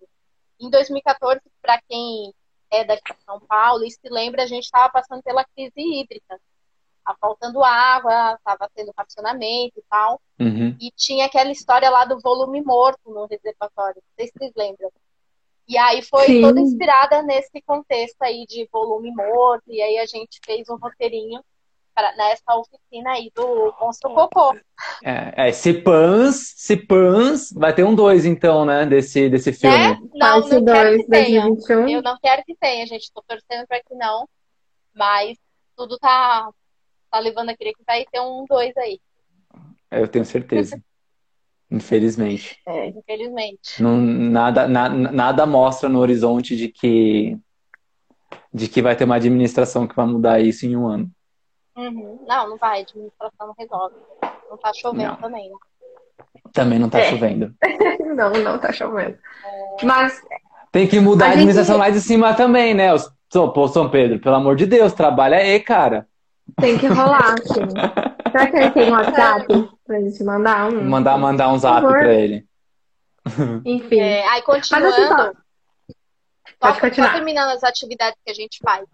Em 0.60 0.70
2014, 0.70 1.40
para 1.62 1.80
quem 1.88 2.34
é 2.70 2.84
daqui 2.84 3.14
de 3.14 3.22
São 3.24 3.40
Paulo 3.40 3.84
e 3.84 3.90
se 3.90 4.08
lembra, 4.08 4.42
a 4.42 4.46
gente 4.46 4.64
estava 4.64 4.90
passando 4.90 5.22
pela 5.22 5.44
crise 5.44 5.72
hídrica. 5.76 6.40
Faltando 7.18 7.64
água, 7.64 8.34
estava 8.34 8.70
tendo 8.74 8.92
racionamento 8.94 9.78
e 9.78 9.82
tal. 9.88 10.20
Uhum. 10.38 10.76
E 10.78 10.90
tinha 10.94 11.24
aquela 11.24 11.50
história 11.50 11.88
lá 11.88 12.04
do 12.04 12.20
volume 12.20 12.60
morto 12.60 13.10
no 13.10 13.24
reservatório. 13.24 13.96
Não 13.96 14.12
sei 14.14 14.26
se 14.26 14.32
vocês 14.36 14.52
lembram. 14.54 14.92
E 15.66 15.78
aí 15.78 16.02
foi 16.02 16.26
Sim. 16.26 16.42
toda 16.42 16.60
inspirada 16.60 17.22
nesse 17.22 17.62
contexto 17.62 18.20
aí 18.20 18.44
de 18.46 18.68
volume 18.70 19.10
morto. 19.10 19.64
E 19.68 19.80
aí 19.80 19.98
a 19.98 20.04
gente 20.04 20.38
fez 20.44 20.68
um 20.68 20.76
roteirinho 20.76 21.42
pra, 21.98 22.14
nessa 22.16 22.54
oficina 22.54 23.10
aí 23.10 23.30
do 23.34 23.74
Monstro 23.80 24.14
Cocô. 24.14 24.56
É, 25.02 25.48
é, 25.48 25.52
se 25.52 25.74
pans, 25.74 26.54
se 26.56 26.76
pans, 26.76 27.52
vai 27.52 27.74
ter 27.74 27.82
um 27.82 27.94
dois 27.94 28.24
então, 28.24 28.64
né, 28.64 28.86
desse, 28.86 29.28
desse 29.28 29.52
filme. 29.52 29.76
Né? 29.76 29.98
Não, 30.14 30.18
Parte 30.18 30.50
não 30.50 30.64
quero 30.64 30.90
2, 30.90 30.96
que 31.02 31.08
tenha. 31.08 31.42
2021. 31.42 31.88
Eu 31.88 32.02
não 32.02 32.16
quero 32.22 32.44
que 32.44 32.54
tenha, 32.54 32.86
gente. 32.86 33.10
Tô 33.12 33.22
torcendo 33.26 33.66
para 33.66 33.80
que 33.80 33.94
não. 33.96 34.28
Mas 34.94 35.36
tudo 35.76 35.98
tá, 35.98 36.48
tá 37.10 37.18
levando 37.18 37.50
a 37.50 37.56
crer 37.56 37.72
que 37.72 37.82
vai 37.84 38.04
ter 38.10 38.20
um 38.20 38.44
dois 38.48 38.76
aí, 38.76 39.00
É, 39.90 40.00
Eu 40.00 40.06
tenho 40.08 40.24
certeza. 40.24 40.80
Infelizmente. 41.70 42.56
infelizmente. 42.96 43.82
Não, 43.82 44.00
nada, 44.00 44.66
na- 44.66 44.88
nada 44.88 45.44
mostra 45.44 45.86
no 45.86 45.98
horizonte 45.98 46.56
de 46.56 46.68
que, 46.68 47.36
de 48.54 48.68
que 48.68 48.80
vai 48.80 48.96
ter 48.96 49.04
uma 49.04 49.16
administração 49.16 49.86
que 49.86 49.94
vai 49.94 50.06
mudar 50.06 50.40
isso 50.40 50.64
em 50.64 50.74
um 50.74 50.86
ano. 50.86 51.10
Uhum. 51.78 52.18
Não, 52.26 52.50
não 52.50 52.56
vai. 52.56 52.78
A 52.78 52.82
administração 52.82 53.46
não 53.46 53.54
resolve. 53.58 53.94
Não 54.50 54.56
tá 54.58 54.72
chovendo 54.74 55.10
Não. 55.12 55.16
também, 55.16 55.48
né? 55.50 55.56
Também 56.52 56.78
não 56.78 56.88
tá 56.90 56.98
É. 57.00 57.10
chovendo. 57.10 57.54
Não, 58.16 58.30
não 58.30 58.58
tá 58.58 58.72
chovendo. 58.72 59.16
Mas 59.82 60.20
Tem 60.72 60.88
que 60.88 60.98
mudar 60.98 61.26
a, 61.26 61.28
A 61.28 61.30
gente- 61.32 61.38
administração 61.40 61.76
lá 61.76 61.88
de 61.90 62.00
cima 62.00 62.34
também, 62.34 62.74
né? 62.74 62.92
Os, 62.92 63.08
pô, 63.30 63.68
São 63.68 63.88
Pedro, 63.88 64.18
pelo 64.18 64.34
amor 64.36 64.56
de 64.56 64.66
Deus, 64.66 64.92
trabalha 64.92 65.36
aí, 65.36 65.60
cara. 65.60 66.08
tem 66.60 66.76
que 66.78 66.86
rolar, 66.88 67.36
sim. 67.46 67.68
Será 68.32 68.50
que 68.50 68.56
ele 68.56 68.70
tem 68.72 68.90
um 68.90 68.94
WhatsApp 68.96 69.46
pra 69.86 70.00
gente 70.00 70.24
mandar 70.24 70.68
um? 70.72 70.82
Mandar, 70.84 71.16
mandar 71.18 71.48
um 71.50 71.58
zap 71.58 71.86
pra 71.86 72.12
ele. 72.12 72.44
Enfim. 73.64 74.00
É, 74.00 74.26
aí, 74.28 74.42
Mas 74.48 74.72
assim, 74.72 74.74
continuando. 74.74 75.38
Pode 76.58 76.74
Só, 76.74 76.80
continuar. 76.80 77.08
só 77.10 77.14
terminando 77.14 77.50
as 77.50 77.62
atividades 77.62 78.18
que 78.24 78.30
a 78.30 78.34
gente 78.34 78.58
faz. 78.64 78.84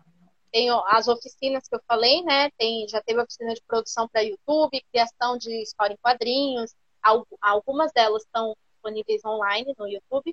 Tem 0.54 0.68
as 0.86 1.08
oficinas 1.08 1.66
que 1.66 1.74
eu 1.74 1.80
falei, 1.84 2.22
né? 2.22 2.48
Tem, 2.56 2.86
já 2.88 3.02
teve 3.02 3.20
oficina 3.20 3.52
de 3.54 3.62
produção 3.66 4.06
para 4.08 4.20
YouTube, 4.22 4.80
criação 4.92 5.36
de 5.36 5.50
história 5.60 5.94
em 5.94 5.96
quadrinhos. 6.00 6.72
Al- 7.02 7.26
Algumas 7.40 7.90
delas 7.92 8.22
estão 8.22 8.54
disponíveis 8.72 9.20
online 9.24 9.74
no 9.76 9.88
YouTube. 9.88 10.32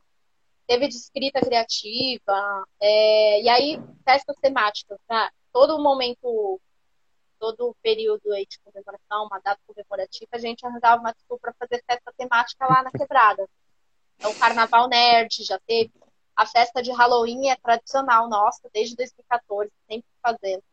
Teve 0.67 0.87
de 0.87 0.93
escrita 0.95 1.41
criativa. 1.41 2.67
é, 2.79 3.41
e 3.41 3.49
aí, 3.49 3.79
festas 4.05 4.35
temáticas. 4.39 4.99
Né? 5.09 5.27
Todo 5.51 5.81
momento, 5.81 6.61
todo 7.39 7.75
período 7.81 8.31
aí 8.31 8.45
de 8.45 8.59
comemoração, 8.59 9.25
uma 9.25 9.39
data 9.39 9.59
comemorativa, 9.65 10.29
a 10.33 10.37
gente 10.37 10.63
arranjava 10.63 11.01
uma 11.01 11.13
desculpa 11.13 11.51
para 11.51 11.67
fazer 11.67 11.83
festa 11.83 12.13
temática 12.15 12.67
lá 12.67 12.83
na 12.83 12.91
quebrada. 12.91 13.49
Então, 14.17 14.35
Carnaval 14.35 14.87
Nerd 14.87 15.43
já 15.43 15.57
teve. 15.65 15.91
A 16.41 16.45
festa 16.47 16.81
de 16.81 16.91
Halloween 16.91 17.51
é 17.51 17.55
tradicional 17.55 18.27
nossa, 18.27 18.67
desde 18.73 18.95
2014, 18.95 19.71
sempre 19.87 20.09
fazendo. 20.23 20.63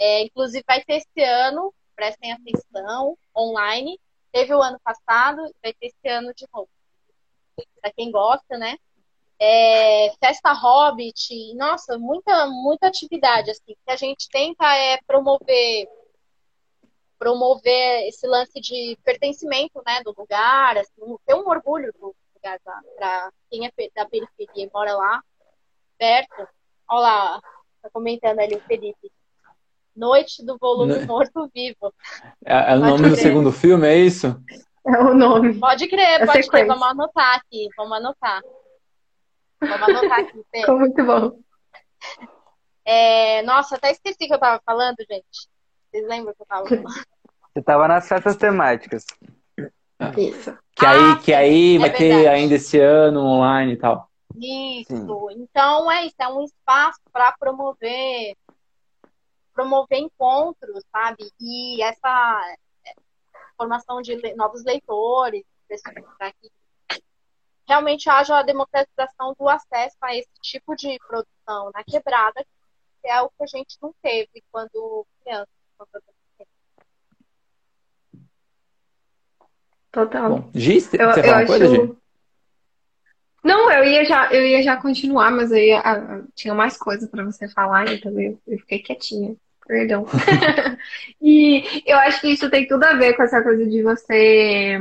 É, 0.00 0.22
inclusive, 0.22 0.64
vai 0.66 0.82
ter 0.82 0.94
esse 0.94 1.22
ano, 1.22 1.72
prestem 1.94 2.32
atenção, 2.32 3.16
online. 3.36 4.00
Teve 4.32 4.52
o 4.52 4.60
ano 4.60 4.80
passado, 4.82 5.48
vai 5.62 5.72
ter 5.74 5.86
esse 5.86 6.08
ano 6.08 6.34
de 6.34 6.44
novo. 6.52 6.68
Para 7.80 7.92
quem 7.92 8.10
gosta, 8.10 8.58
né? 8.58 8.76
É, 9.38 10.12
festa 10.18 10.52
Hobbit, 10.52 11.54
nossa, 11.54 11.96
muita, 11.96 12.48
muita 12.48 12.88
atividade, 12.88 13.52
assim, 13.52 13.76
que 13.76 13.92
a 13.92 13.96
gente 13.96 14.28
tenta 14.28 14.66
é 14.74 14.98
promover 15.06 15.88
promover 17.16 18.08
esse 18.08 18.26
lance 18.26 18.60
de 18.60 18.98
pertencimento, 19.04 19.80
né, 19.86 20.02
do 20.02 20.12
lugar, 20.18 20.76
assim, 20.76 21.16
ter 21.24 21.34
um 21.34 21.48
orgulho 21.48 21.92
do 21.92 22.14
para 22.96 23.32
quem 23.50 23.66
é 23.66 23.70
da 23.94 24.06
periferia 24.08 24.64
e 24.66 24.70
mora 24.72 24.94
lá 24.94 25.22
perto. 25.98 26.46
Olha 26.88 27.00
lá, 27.00 27.40
tá 27.82 27.90
comentando 27.92 28.38
ali 28.38 28.54
o 28.56 28.60
Felipe. 28.62 29.10
Noite 29.94 30.44
do 30.44 30.58
volume 30.58 30.94
No- 31.00 31.06
morto 31.06 31.50
vivo. 31.54 31.92
É, 32.44 32.72
é 32.72 32.76
o 32.76 32.80
nome 32.80 33.08
do 33.08 33.14
crer. 33.14 33.22
segundo 33.22 33.50
filme, 33.50 33.86
é 33.88 33.96
isso? 33.96 34.26
É 34.86 34.98
o 35.00 35.14
nome. 35.14 35.58
Pode 35.58 35.88
crer, 35.88 36.20
É 36.20 36.26
pode 36.26 36.44
sequência. 36.44 36.50
crer. 36.50 36.66
Vamos 36.66 36.82
anotar 36.86 37.36
aqui, 37.36 37.68
vamos 37.76 37.96
anotar. 37.96 38.42
Vamos 39.60 39.82
anotar 39.88 40.20
aqui. 40.20 40.44
Ficou 40.54 40.78
muito 40.78 41.04
bom. 41.04 41.38
É, 42.84 43.42
nossa, 43.42 43.76
até 43.76 43.90
esqueci 43.90 44.24
o 44.24 44.28
que 44.28 44.34
eu 44.34 44.38
tava 44.38 44.60
falando, 44.64 44.96
gente. 45.10 45.48
Vocês 45.90 46.06
lembram 46.06 46.34
que 46.34 46.42
eu 46.42 46.46
tava 46.46 46.66
falando? 46.68 46.84
Você 47.52 47.62
tava 47.62 47.88
nas 47.88 48.06
festas 48.06 48.36
temáticas. 48.36 49.04
Isso. 50.18 50.58
Que 50.74 50.84
Ah, 50.84 50.90
aí, 50.90 51.16
que 51.18 51.24
sim, 51.24 51.32
aí 51.32 51.76
é 51.76 51.78
vai 51.78 51.90
ter 51.92 52.08
verdade. 52.14 52.28
ainda 52.28 52.54
esse 52.54 52.78
ano 52.78 53.20
online 53.20 53.72
e 53.72 53.76
tal. 53.76 54.10
Isso. 54.36 55.30
Então 55.30 55.90
é 55.90 56.04
isso, 56.06 56.16
é 56.18 56.28
um 56.28 56.42
espaço 56.44 57.00
para 57.12 57.32
promover 57.32 58.36
promover 59.54 59.98
encontros, 60.00 60.84
sabe? 60.92 61.32
E 61.40 61.82
essa 61.82 62.56
é, 62.86 62.92
formação 63.56 64.02
de 64.02 64.34
novos 64.34 64.62
leitores, 64.64 65.44
para 66.18 66.30
que 66.32 66.52
realmente 67.66 68.08
haja 68.10 68.38
a 68.38 68.42
democratização 68.42 69.34
do 69.38 69.48
acesso 69.48 69.96
a 70.02 70.14
esse 70.14 70.28
tipo 70.42 70.76
de 70.76 70.98
produção 71.08 71.70
na 71.74 71.82
quebrada, 71.82 72.44
que 73.02 73.08
é 73.08 73.20
o 73.22 73.30
que 73.30 73.42
a 73.42 73.46
gente 73.46 73.78
não 73.80 73.94
teve 74.02 74.44
quando 74.52 75.06
criança. 75.22 75.48
quando 75.78 76.02
Total. 79.96 80.28
Bom, 80.28 80.50
Gi, 80.54 80.78
você 80.78 81.02
Eu, 81.02 81.10
você 81.10 81.20
eu 81.20 81.24
fala 81.24 81.38
uma 81.38 81.46
coisa, 81.46 81.66
Gi? 81.68 81.96
Não, 83.42 83.70
eu 83.72 83.84
ia 83.84 84.04
já, 84.04 84.30
eu 84.30 84.46
ia 84.46 84.62
já 84.62 84.76
continuar, 84.76 85.30
mas 85.30 85.50
eu 85.50 85.56
ia, 85.56 85.78
ah, 85.78 86.20
tinha 86.34 86.52
mais 86.52 86.76
coisa 86.76 87.08
para 87.08 87.24
você 87.24 87.48
falar, 87.48 87.90
então 87.90 88.12
eu, 88.20 88.38
eu 88.46 88.58
fiquei 88.58 88.80
quietinha. 88.80 89.34
Perdão. 89.66 90.04
E 91.20 91.82
eu 91.86 91.96
acho 91.98 92.20
que 92.20 92.28
isso 92.28 92.50
tem 92.50 92.68
tudo 92.68 92.84
a 92.84 92.94
ver 92.94 93.14
com 93.14 93.22
essa 93.22 93.42
coisa 93.42 93.66
de 93.66 93.82
você 93.82 94.78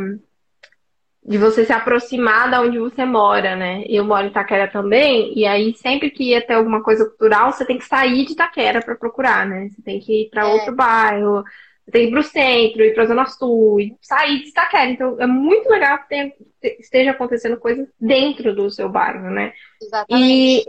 de 1.28 1.38
você 1.40 1.66
se 1.66 1.74
aproximar 1.74 2.52
da 2.52 2.62
onde 2.62 2.78
você 2.78 3.04
mora, 3.04 3.56
né? 3.56 3.84
Eu 3.88 4.04
moro 4.04 4.26
em 4.26 4.30
Itaquera 4.30 4.68
também, 4.68 5.34
e 5.36 5.46
aí 5.46 5.74
sempre 5.76 6.12
que 6.12 6.26
ia 6.32 6.46
ter 6.46 6.54
alguma 6.54 6.84
coisa 6.84 7.06
cultural, 7.06 7.52
você 7.52 7.66
tem 7.66 7.80
que 7.80 7.86
sair 7.86 8.26
de 8.26 8.34
Itaquera 8.34 8.80
para 8.80 8.94
procurar, 8.96 9.44
né? 9.48 9.70
Você 9.70 9.82
tem 9.82 10.00
que 10.00 10.24
ir 10.24 10.30
para 10.30 10.44
É. 10.44 10.46
outro 10.46 10.76
bairro, 10.76 11.44
você 11.86 11.92
tem 11.92 12.02
que 12.04 12.08
ir 12.08 12.12
pro 12.12 12.24
centro, 12.24 12.84
ir 12.84 12.94
pra 12.96 13.06
Zona 13.06 13.26
Sul, 13.28 13.80
e 13.80 13.96
sair 14.02 14.40
de 14.42 14.50
Itaquera. 14.50 14.90
Então 14.90 15.22
é 15.22 15.28
muito 15.28 15.70
legal 15.70 16.00
que 16.00 16.10
tenha- 16.10 16.34
esteja 16.80 17.12
acontecendo 17.12 17.58
coisas 17.58 17.88
dentro 18.00 18.56
do 18.56 18.70
seu 18.72 18.90
bairro, 18.90 19.30
né? 19.30 19.54
Exatamente. 19.82 20.66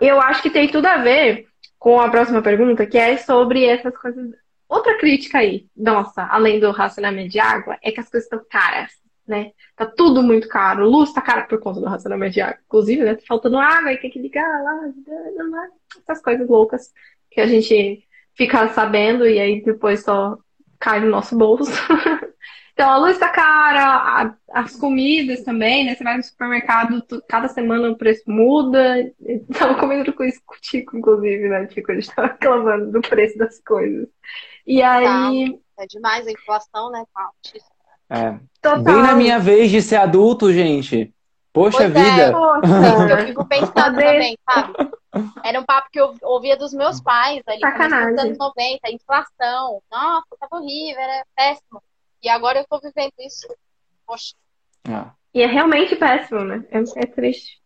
E 0.00 0.06
eu 0.08 0.20
acho 0.20 0.42
que 0.42 0.50
tem 0.50 0.68
tudo 0.68 0.86
a 0.86 0.98
ver 0.98 1.46
com 1.78 2.00
a 2.00 2.08
próxima 2.08 2.40
pergunta, 2.40 2.86
que 2.86 2.96
é 2.96 3.16
sobre 3.16 3.64
essas 3.64 3.96
coisas. 3.96 4.30
Outra 4.68 4.96
crítica 4.98 5.38
aí, 5.38 5.66
nossa, 5.76 6.24
além 6.24 6.60
do 6.60 6.70
racionamento 6.70 7.30
de 7.30 7.40
água, 7.40 7.76
é 7.82 7.90
que 7.90 8.00
as 8.00 8.08
coisas 8.08 8.26
estão 8.26 8.40
caras, 8.48 8.92
né? 9.26 9.50
Tá 9.76 9.86
tudo 9.86 10.22
muito 10.22 10.48
caro. 10.48 10.88
Luz 10.88 11.12
tá 11.12 11.20
cara 11.20 11.42
por 11.42 11.58
conta 11.60 11.80
do 11.80 11.86
racionamento 11.86 12.34
de 12.34 12.40
água. 12.40 12.58
Inclusive, 12.66 13.02
né? 13.02 13.14
Tá 13.16 13.22
faltando 13.26 13.58
água 13.58 13.92
e 13.92 13.98
tem 13.98 14.10
que 14.10 14.20
ligar 14.20 14.46
lá, 14.62 14.80
essas 16.02 16.22
coisas 16.22 16.48
loucas 16.48 16.92
que 17.30 17.40
a 17.40 17.46
gente 17.46 18.04
fica 18.36 18.68
sabendo 18.68 19.26
e 19.26 19.38
aí 19.40 19.62
depois 19.64 20.02
só 20.04 20.36
cai 20.78 21.00
no 21.00 21.10
nosso 21.10 21.36
bolso. 21.36 21.70
Então, 22.78 22.90
a 22.90 22.98
luz 22.98 23.16
tá 23.16 23.30
cara, 23.30 23.84
a- 24.22 24.34
as 24.52 24.76
comidas 24.76 25.42
também, 25.42 25.82
né? 25.86 25.94
Você 25.94 26.04
vai 26.04 26.18
no 26.18 26.22
supermercado, 26.22 27.00
tu- 27.00 27.22
cada 27.26 27.48
semana 27.48 27.88
o 27.88 27.96
preço 27.96 28.24
muda. 28.26 28.96
Tava 29.58 29.76
comendo 29.80 30.12
com 30.12 30.22
isso 30.22 30.42
com 30.44 30.54
o 30.54 30.58
Tico, 30.60 30.94
inclusive, 30.94 31.48
né? 31.48 31.64
Tico, 31.68 31.90
a 31.90 31.94
gente 31.94 32.14
tava 32.14 32.28
reclamando 32.28 32.92
do 32.92 33.00
preço 33.00 33.38
das 33.38 33.58
coisas. 33.66 34.06
E 34.66 34.82
aí, 34.82 35.58
É 35.78 35.86
demais 35.86 36.26
a 36.26 36.30
inflação, 36.32 36.90
né? 36.90 37.02
Tá 37.14 37.22
altíssima. 37.22 37.70
É. 38.10 38.38
total. 38.60 38.82
Bem 38.82 38.96
na 39.02 39.14
minha 39.14 39.38
vez 39.38 39.70
de 39.70 39.80
ser 39.80 39.96
adulto, 39.96 40.52
gente. 40.52 41.14
Poxa 41.54 41.78
Pois 41.78 41.96
é. 41.96 42.02
vida. 42.02 42.26
Eu 42.26 42.32
Poxa, 42.32 43.16
fico 43.26 43.44
pensando 43.46 43.96
também, 43.96 44.36
sabe? 44.44 44.74
Era 45.44 45.60
um 45.60 45.64
papo 45.64 45.88
que 45.92 46.00
eu 46.00 46.14
ouvia 46.22 46.56
dos 46.56 46.72
meus 46.72 47.00
pais 47.00 47.42
ali, 47.46 47.60
dos 47.60 48.18
anos 48.24 48.38
90, 48.38 48.90
inflação. 48.90 49.82
Nossa, 49.90 50.26
tava 50.38 50.62
horrível, 50.62 51.00
era 51.00 51.24
péssimo. 51.34 51.82
E 52.22 52.28
agora 52.28 52.58
eu 52.60 52.66
tô 52.68 52.78
vivendo 52.80 53.12
isso. 53.20 53.46
Poxa, 54.06 54.34
Ah, 54.88 55.12
E 55.34 55.42
é 55.42 55.46
realmente 55.46 55.96
péssimo, 55.96 56.40
né? 56.44 56.64
É, 56.70 56.78
é 56.78 57.06
triste. 57.06 57.60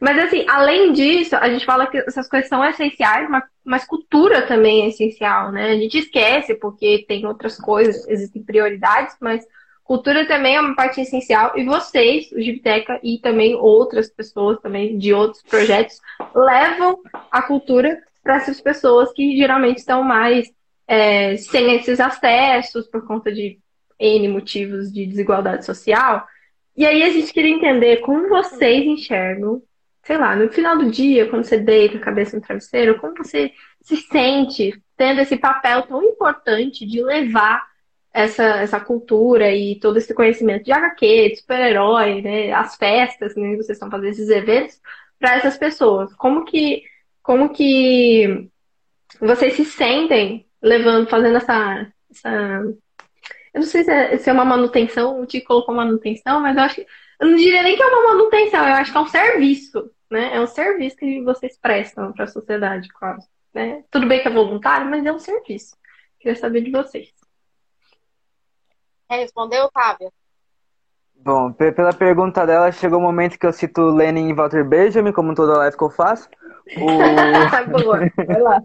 Mas 0.00 0.18
assim, 0.18 0.44
além 0.48 0.92
disso, 0.92 1.34
a 1.36 1.48
gente 1.48 1.64
fala 1.64 1.86
que 1.86 1.96
essas 1.98 2.28
coisas 2.28 2.48
são 2.48 2.64
essenciais, 2.64 3.28
mas, 3.28 3.44
mas 3.64 3.84
cultura 3.84 4.46
também 4.46 4.82
é 4.82 4.88
essencial, 4.88 5.50
né? 5.50 5.70
A 5.70 5.76
gente 5.76 5.98
esquece 5.98 6.54
porque 6.54 7.04
tem 7.08 7.26
outras 7.26 7.56
coisas, 7.58 8.06
existem 8.08 8.42
prioridades, 8.42 9.16
mas 9.20 9.44
cultura 9.84 10.26
também 10.26 10.56
é 10.56 10.60
uma 10.60 10.74
parte 10.74 11.00
essencial. 11.00 11.56
E 11.56 11.64
vocês, 11.64 12.30
o 12.32 12.40
Gibiteca 12.40 13.00
e 13.02 13.18
também 13.18 13.54
outras 13.54 14.08
pessoas 14.08 14.58
também 14.60 14.98
de 14.98 15.12
outros 15.12 15.42
projetos, 15.42 16.00
levam 16.34 17.00
a 17.30 17.42
cultura 17.42 18.00
para 18.22 18.36
essas 18.36 18.60
pessoas 18.60 19.12
que 19.12 19.36
geralmente 19.36 19.78
estão 19.78 20.02
mais 20.02 20.48
é, 20.86 21.36
sem 21.36 21.74
esses 21.74 22.00
acessos 22.00 22.86
por 22.86 23.06
conta 23.06 23.32
de 23.32 23.58
N 23.98 24.28
motivos 24.28 24.92
de 24.92 25.06
desigualdade 25.06 25.64
social. 25.64 26.26
E 26.76 26.86
aí 26.86 27.02
a 27.02 27.10
gente 27.10 27.32
queria 27.32 27.54
entender 27.54 27.98
como 27.98 28.28
vocês 28.28 28.84
enxergam, 28.84 29.62
sei 30.02 30.16
lá, 30.16 30.34
no 30.34 30.50
final 30.50 30.76
do 30.76 30.90
dia, 30.90 31.28
quando 31.28 31.44
você 31.44 31.58
deita 31.58 31.98
a 31.98 32.00
cabeça 32.00 32.36
no 32.36 32.42
travesseiro, 32.42 32.98
como 32.98 33.16
você 33.16 33.52
se 33.82 33.96
sente 33.96 34.72
tendo 34.96 35.20
esse 35.20 35.36
papel 35.36 35.82
tão 35.82 36.02
importante 36.02 36.86
de 36.86 37.02
levar 37.02 37.62
essa, 38.12 38.44
essa 38.60 38.80
cultura 38.80 39.50
e 39.52 39.78
todo 39.80 39.96
esse 39.96 40.12
conhecimento 40.14 40.64
de 40.64 40.72
HQ, 40.72 41.30
de 41.30 41.36
super-herói, 41.36 42.22
né, 42.22 42.52
as 42.52 42.76
festas, 42.76 43.34
né, 43.36 43.56
vocês 43.56 43.70
estão 43.70 43.90
fazendo 43.90 44.10
esses 44.10 44.28
eventos 44.28 44.80
para 45.18 45.36
essas 45.36 45.56
pessoas. 45.56 46.12
Como 46.14 46.44
que, 46.44 46.82
como 47.22 47.50
que 47.50 48.48
vocês 49.20 49.54
se 49.54 49.64
sentem 49.64 50.46
levando, 50.60 51.08
fazendo 51.08 51.36
essa, 51.36 51.92
essa 52.10 52.62
eu 53.54 53.60
não 53.60 53.66
sei 53.66 53.84
se 53.84 53.90
é, 53.90 54.16
se 54.18 54.30
é 54.30 54.32
uma 54.32 54.44
manutenção, 54.44 55.20
o 55.20 55.26
Tico 55.26 55.48
colocou 55.48 55.74
manutenção, 55.74 56.40
mas 56.40 56.56
eu 56.56 56.62
acho 56.62 56.74
que. 56.76 56.86
Eu 57.20 57.28
não 57.28 57.36
diria 57.36 57.62
nem 57.62 57.76
que 57.76 57.82
é 57.82 57.86
uma 57.86 58.14
manutenção, 58.14 58.66
eu 58.66 58.74
acho 58.74 58.90
que 58.90 58.98
é 58.98 59.00
um 59.00 59.06
serviço, 59.06 59.90
né? 60.10 60.34
É 60.36 60.40
um 60.40 60.46
serviço 60.46 60.96
que 60.96 61.22
vocês 61.22 61.56
prestam 61.58 62.12
para 62.12 62.24
a 62.24 62.28
sociedade, 62.28 62.88
quase. 62.88 63.28
Né? 63.54 63.84
Tudo 63.90 64.08
bem 64.08 64.20
que 64.20 64.28
é 64.28 64.30
voluntário, 64.30 64.88
mas 64.90 65.04
é 65.04 65.12
um 65.12 65.18
serviço. 65.18 65.76
Queria 66.18 66.36
saber 66.36 66.62
de 66.62 66.70
vocês. 66.70 67.12
Quer 69.12 69.18
responder, 69.18 69.60
Otávia? 69.60 70.10
Bom, 71.16 71.52
pela 71.52 71.92
pergunta 71.92 72.46
dela, 72.46 72.72
chegou 72.72 72.98
o 72.98 73.02
momento 73.02 73.38
que 73.38 73.46
eu 73.46 73.52
cito 73.52 73.82
Lenin 73.82 74.30
e 74.30 74.32
Walter 74.32 74.64
Benjamin, 74.64 75.12
como 75.12 75.34
toda 75.34 75.58
live 75.58 75.76
que 75.76 75.84
eu 75.84 75.90
faço. 75.90 76.30
O... 76.78 76.86
Boa, 77.70 77.98
vai 78.16 78.40
lá. 78.40 78.62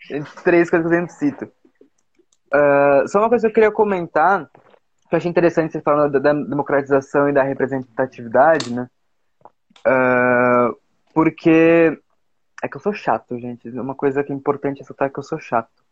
Três 0.44 0.68
coisas 0.68 0.86
que 0.86 0.94
eu 0.94 1.00
sempre 1.00 1.12
cito. 1.14 1.44
Uh, 2.52 3.08
só 3.08 3.20
uma 3.20 3.30
coisa 3.30 3.46
que 3.46 3.52
eu 3.52 3.54
queria 3.54 3.72
comentar, 3.72 4.44
que 5.08 5.14
eu 5.14 5.16
achei 5.16 5.30
interessante 5.30 5.72
você 5.72 5.80
falando 5.80 6.20
da 6.20 6.30
democratização 6.30 7.30
e 7.30 7.32
da 7.32 7.42
representatividade, 7.42 8.70
né? 8.74 8.90
Uh, 9.78 10.76
porque 11.14 11.98
é 12.62 12.68
que 12.68 12.76
eu 12.76 12.82
sou 12.82 12.92
chato, 12.92 13.38
gente. 13.38 13.70
Uma 13.70 13.94
coisa 13.94 14.22
que 14.22 14.30
é 14.30 14.36
importante 14.36 14.82
é 14.82 15.08
que 15.08 15.18
eu 15.18 15.22
sou 15.22 15.38
chato. 15.38 15.82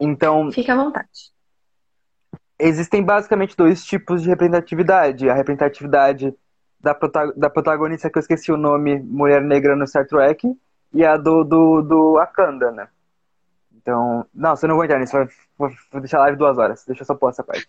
Então. 0.00 0.50
Fique 0.50 0.70
à 0.70 0.76
vontade. 0.76 1.30
Existem 2.58 3.02
basicamente 3.02 3.56
dois 3.56 3.84
tipos 3.84 4.22
de 4.22 4.28
representatividade. 4.28 5.28
A 5.28 5.34
representatividade 5.34 6.34
da, 6.80 6.94
prota 6.94 7.32
da 7.36 7.48
protagonista, 7.48 8.10
que 8.10 8.18
eu 8.18 8.20
esqueci 8.20 8.52
o 8.52 8.56
nome, 8.56 9.00
Mulher 9.00 9.40
Negra 9.40 9.76
no 9.76 9.86
Star 9.86 10.06
Trek, 10.06 10.46
e 10.92 11.04
a 11.04 11.16
do, 11.16 11.44
do, 11.44 11.82
do 11.82 12.18
Akanda, 12.18 12.70
né? 12.70 12.88
Então, 13.74 14.26
não, 14.32 14.54
você 14.54 14.66
não 14.66 14.76
vou 14.76 14.84
entrar 14.84 14.98
nisso, 14.98 15.16
vou, 15.58 15.70
vou 15.90 16.00
deixar 16.00 16.18
a 16.18 16.22
live 16.22 16.38
duas 16.38 16.58
horas. 16.58 16.84
Deixa 16.86 17.02
eu 17.02 17.06
só 17.06 17.14
pôr 17.14 17.30
essa 17.30 17.42
parte. 17.42 17.68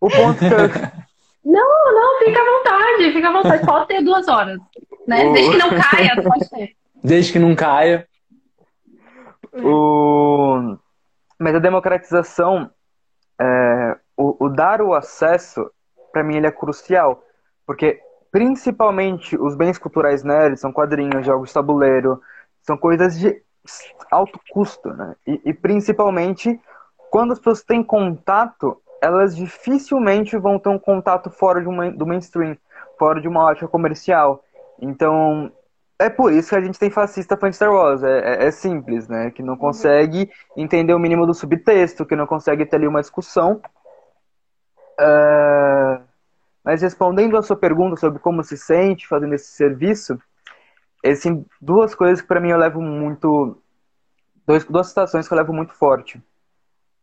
O 0.00 0.08
ponto 0.08 0.38
que 0.38 0.44
eu... 0.46 1.02
Não, 1.44 1.92
não, 1.92 2.18
fica 2.20 2.40
à 2.40 2.44
vontade, 2.44 3.12
fica 3.12 3.28
à 3.28 3.32
vontade. 3.32 3.66
Pode 3.66 3.88
ter 3.88 4.00
duas 4.00 4.28
horas. 4.28 4.60
Né? 5.08 5.32
Desde 5.32 5.50
que 5.50 5.58
não 5.58 5.70
caia, 5.70 6.14
pode 6.22 6.50
ter. 6.50 6.76
Desde 7.02 7.32
que 7.32 7.38
não 7.40 7.56
caia. 7.56 8.08
O... 9.52 10.76
Mas 11.40 11.56
a 11.56 11.58
democratização, 11.58 12.70
é, 13.40 13.96
o, 14.16 14.46
o 14.46 14.48
dar 14.48 14.80
o 14.80 14.94
acesso, 14.94 15.70
para 16.12 16.22
mim, 16.22 16.36
ele 16.36 16.46
é 16.46 16.52
crucial. 16.52 17.22
Porque, 17.66 18.00
principalmente, 18.30 19.36
os 19.36 19.54
bens 19.54 19.78
culturais 19.78 20.22
nerds 20.22 20.60
são 20.60 20.72
quadrinhos, 20.72 21.24
jogos 21.24 21.48
de 21.48 21.54
tabuleiro, 21.54 22.20
são 22.62 22.76
coisas 22.76 23.18
de 23.18 23.42
alto 24.10 24.40
custo, 24.50 24.92
né? 24.92 25.14
E, 25.26 25.40
e, 25.44 25.54
principalmente 25.54 26.60
quando 27.12 27.32
as 27.32 27.38
pessoas 27.38 27.62
têm 27.62 27.82
contato, 27.82 28.80
elas 29.02 29.36
dificilmente 29.36 30.34
vão 30.38 30.58
ter 30.58 30.70
um 30.70 30.78
contato 30.78 31.28
fora 31.28 31.60
de 31.60 31.68
uma, 31.68 31.90
do 31.90 32.06
mainstream, 32.06 32.56
fora 32.98 33.20
de 33.20 33.28
uma 33.28 33.44
ótica 33.44 33.68
comercial. 33.68 34.42
Então, 34.80 35.52
é 35.98 36.08
por 36.08 36.32
isso 36.32 36.48
que 36.48 36.56
a 36.56 36.60
gente 36.60 36.78
tem 36.78 36.90
fascista 36.90 37.36
fã 37.36 37.50
de 37.50 37.56
Star 37.56 37.70
Wars. 37.70 38.02
É, 38.02 38.18
é, 38.18 38.46
é 38.46 38.50
simples, 38.50 39.08
né? 39.08 39.30
Que 39.30 39.42
não 39.42 39.58
consegue 39.58 40.30
entender 40.56 40.94
o 40.94 40.98
mínimo 40.98 41.26
do 41.26 41.34
subtexto, 41.34 42.06
que 42.06 42.16
não 42.16 42.26
consegue 42.26 42.64
ter 42.64 42.76
ali 42.76 42.86
uma 42.86 43.02
discussão. 43.02 43.60
Uh, 45.02 46.02
mas 46.64 46.80
respondendo 46.80 47.36
a 47.36 47.42
sua 47.42 47.56
pergunta 47.56 47.96
sobre 47.96 48.20
como 48.20 48.44
se 48.44 48.56
sente 48.56 49.08
fazendo 49.08 49.34
esse 49.34 49.48
serviço, 49.48 50.18
existem 51.02 51.44
duas 51.60 51.94
coisas 51.94 52.20
que 52.20 52.28
para 52.28 52.40
mim 52.40 52.50
eu 52.50 52.58
levo 52.58 52.80
muito. 52.80 53.60
Dois, 54.46 54.64
duas 54.64 54.88
citações 54.88 55.26
que 55.26 55.34
eu 55.34 55.38
levo 55.38 55.52
muito 55.52 55.72
forte. 55.72 56.22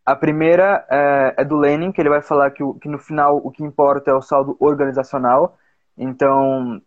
A 0.05 0.15
primeira 0.15 0.85
é, 0.89 1.35
é 1.37 1.45
do 1.45 1.57
Lenin, 1.57 1.91
que 1.91 2.01
ele 2.01 2.09
vai 2.09 2.21
falar 2.21 2.51
que, 2.51 2.63
o, 2.63 2.73
que 2.75 2.89
no 2.89 2.97
final 2.97 3.37
o 3.37 3.51
que 3.51 3.63
importa 3.63 4.11
é 4.11 4.13
o 4.13 4.21
saldo 4.21 4.57
organizacional. 4.59 5.57
Então, 5.97 6.81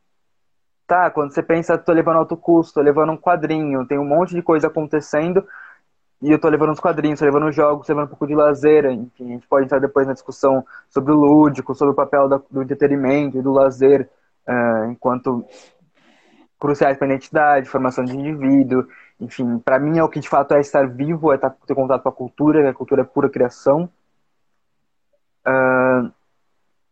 tá, 0.87 1.11
quando 1.11 1.33
você 1.33 1.43
pensa, 1.43 1.79
tô 1.79 1.93
levando 1.93 2.17
alto 2.17 2.37
custo, 2.37 2.75
tô 2.75 2.81
levando 2.81 3.13
um 3.13 3.17
quadrinho, 3.17 3.87
tem 3.87 3.99
um 3.99 4.05
monte 4.05 4.35
de 4.35 4.43
coisa 4.43 4.67
acontecendo, 4.67 5.47
e 6.23 6.31
eu 6.31 6.39
tô 6.39 6.49
levando 6.49 6.71
uns 6.71 6.79
quadrinhos, 6.79 7.19
tô 7.19 7.25
levando 7.25 7.51
jogos, 7.51 7.87
tô 7.87 7.93
levando 7.93 8.07
um 8.07 8.11
pouco 8.11 8.29
de 8.29 8.35
lazer, 8.35 8.85
enfim, 8.87 9.31
a 9.31 9.33
gente 9.33 9.49
pode 9.49 9.65
entrar 9.65 9.81
depois 9.81 10.07
na 10.07 10.13
discussão 10.13 10.65
sobre 10.89 11.13
o 11.13 11.17
lúdico, 11.17 11.75
sobre 11.75 11.93
o 11.93 11.97
papel 11.97 12.29
da, 12.29 12.41
do 12.49 12.63
entretenimento 12.63 13.37
e 13.37 13.43
do 13.43 13.53
lazer 13.53 14.09
uh, 14.47 14.91
enquanto 14.91 15.45
cruciais 16.61 16.97
para 16.97 17.09
a 17.09 17.11
identidade, 17.11 17.69
formação 17.69 18.05
de 18.05 18.17
indivíduo, 18.17 18.87
enfim, 19.21 19.59
para 19.59 19.81
mim 19.81 19.99
é 19.99 20.05
o 20.05 20.09
que 20.09 20.21
de 20.21 20.29
fato 20.29 20.55
é 20.55 20.61
estar 20.61 20.87
vivo, 20.89 21.33
é 21.33 21.39
ter 21.39 21.75
contato 21.75 22.03
com 22.03 22.09
a 22.09 22.13
cultura, 22.13 22.71
a 22.71 22.75
cultura 22.75 23.03
é 23.03 23.05
pura 23.05 23.29
criação. 23.29 23.91
Uh, 25.45 26.13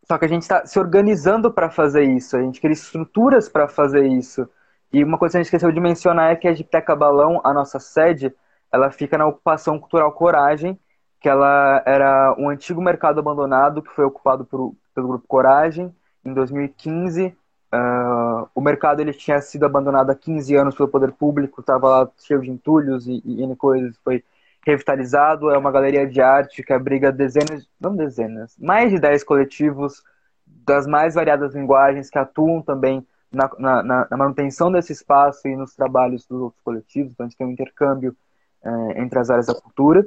só 0.09 0.19
que 0.19 0.25
a 0.25 0.29
gente 0.29 0.43
está 0.43 0.67
se 0.67 0.77
organizando 0.77 1.53
para 1.53 1.71
fazer 1.71 2.03
isso, 2.03 2.37
a 2.37 2.43
gente 2.43 2.61
quer 2.61 2.73
estruturas 2.73 3.49
para 3.49 3.69
fazer 3.69 4.09
isso. 4.09 4.49
E 4.93 5.05
uma 5.05 5.17
coisa 5.17 5.35
que 5.35 5.37
a 5.37 5.41
gente 5.41 5.47
esqueceu 5.47 5.71
de 5.71 5.79
mencionar 5.79 6.33
é 6.33 6.37
que 6.37 6.49
a 6.49 6.53
Gipteca 6.53 6.97
Balão, 6.97 7.41
a 7.45 7.55
nossa 7.55 7.79
sede, 7.79 8.35
ela 8.73 8.91
fica 8.91 9.19
na 9.19 9.27
ocupação 9.27 9.79
cultural 9.79 10.13
Coragem, 10.13 10.79
que 11.21 11.29
ela 11.29 11.83
era 11.87 12.35
um 12.39 12.49
antigo 12.49 12.81
mercado 12.81 13.21
abandonado 13.21 13.83
que 13.83 13.91
foi 13.91 14.05
ocupado 14.05 14.45
por, 14.45 14.75
pelo 14.95 15.09
grupo 15.09 15.27
Coragem 15.27 15.95
em 16.25 16.33
2015 16.33 17.37
Uh, 17.73 18.51
o 18.53 18.61
mercado 18.61 19.01
ele 19.01 19.13
tinha 19.13 19.41
sido 19.41 19.65
abandonado 19.65 20.11
há 20.11 20.15
15 20.15 20.57
anos 20.57 20.75
pelo 20.75 20.89
poder 20.89 21.13
público, 21.13 21.61
estava 21.61 21.89
lá 21.89 22.11
cheio 22.19 22.41
de 22.41 22.51
entulhos 22.51 23.07
e, 23.07 23.23
e, 23.25 23.45
e 23.45 23.57
coisas, 23.57 23.97
foi 24.03 24.25
revitalizado. 24.67 25.51
É 25.51 25.57
uma 25.57 25.71
galeria 25.71 26.07
de 26.07 26.21
arte 26.21 26.65
que 26.65 26.73
abriga 26.73 27.13
dezenas, 27.13 27.69
não 27.81 27.95
dezenas, 27.95 28.57
mais 28.59 28.91
de 28.91 28.99
10 28.99 29.23
coletivos 29.23 30.03
das 30.45 30.85
mais 30.87 31.15
variadas 31.15 31.55
linguagens 31.55 32.11
que 32.11 32.19
atuam 32.19 32.61
também 32.61 33.07
na, 33.31 33.49
na, 33.57 34.09
na 34.11 34.17
manutenção 34.17 34.73
desse 34.73 34.93
espaço 34.93 35.47
e 35.47 35.55
nos 35.55 35.75
trabalhos 35.75 36.27
dos 36.27 36.41
outros 36.41 36.63
coletivos. 36.65 37.13
Então 37.13 37.25
a 37.25 37.29
gente 37.29 37.39
tem 37.39 37.47
um 37.47 37.53
intercâmbio 37.53 38.17
uh, 38.65 38.93
entre 38.97 39.19
as 39.19 39.31
áreas 39.31 39.47
da 39.47 39.55
cultura. 39.55 40.07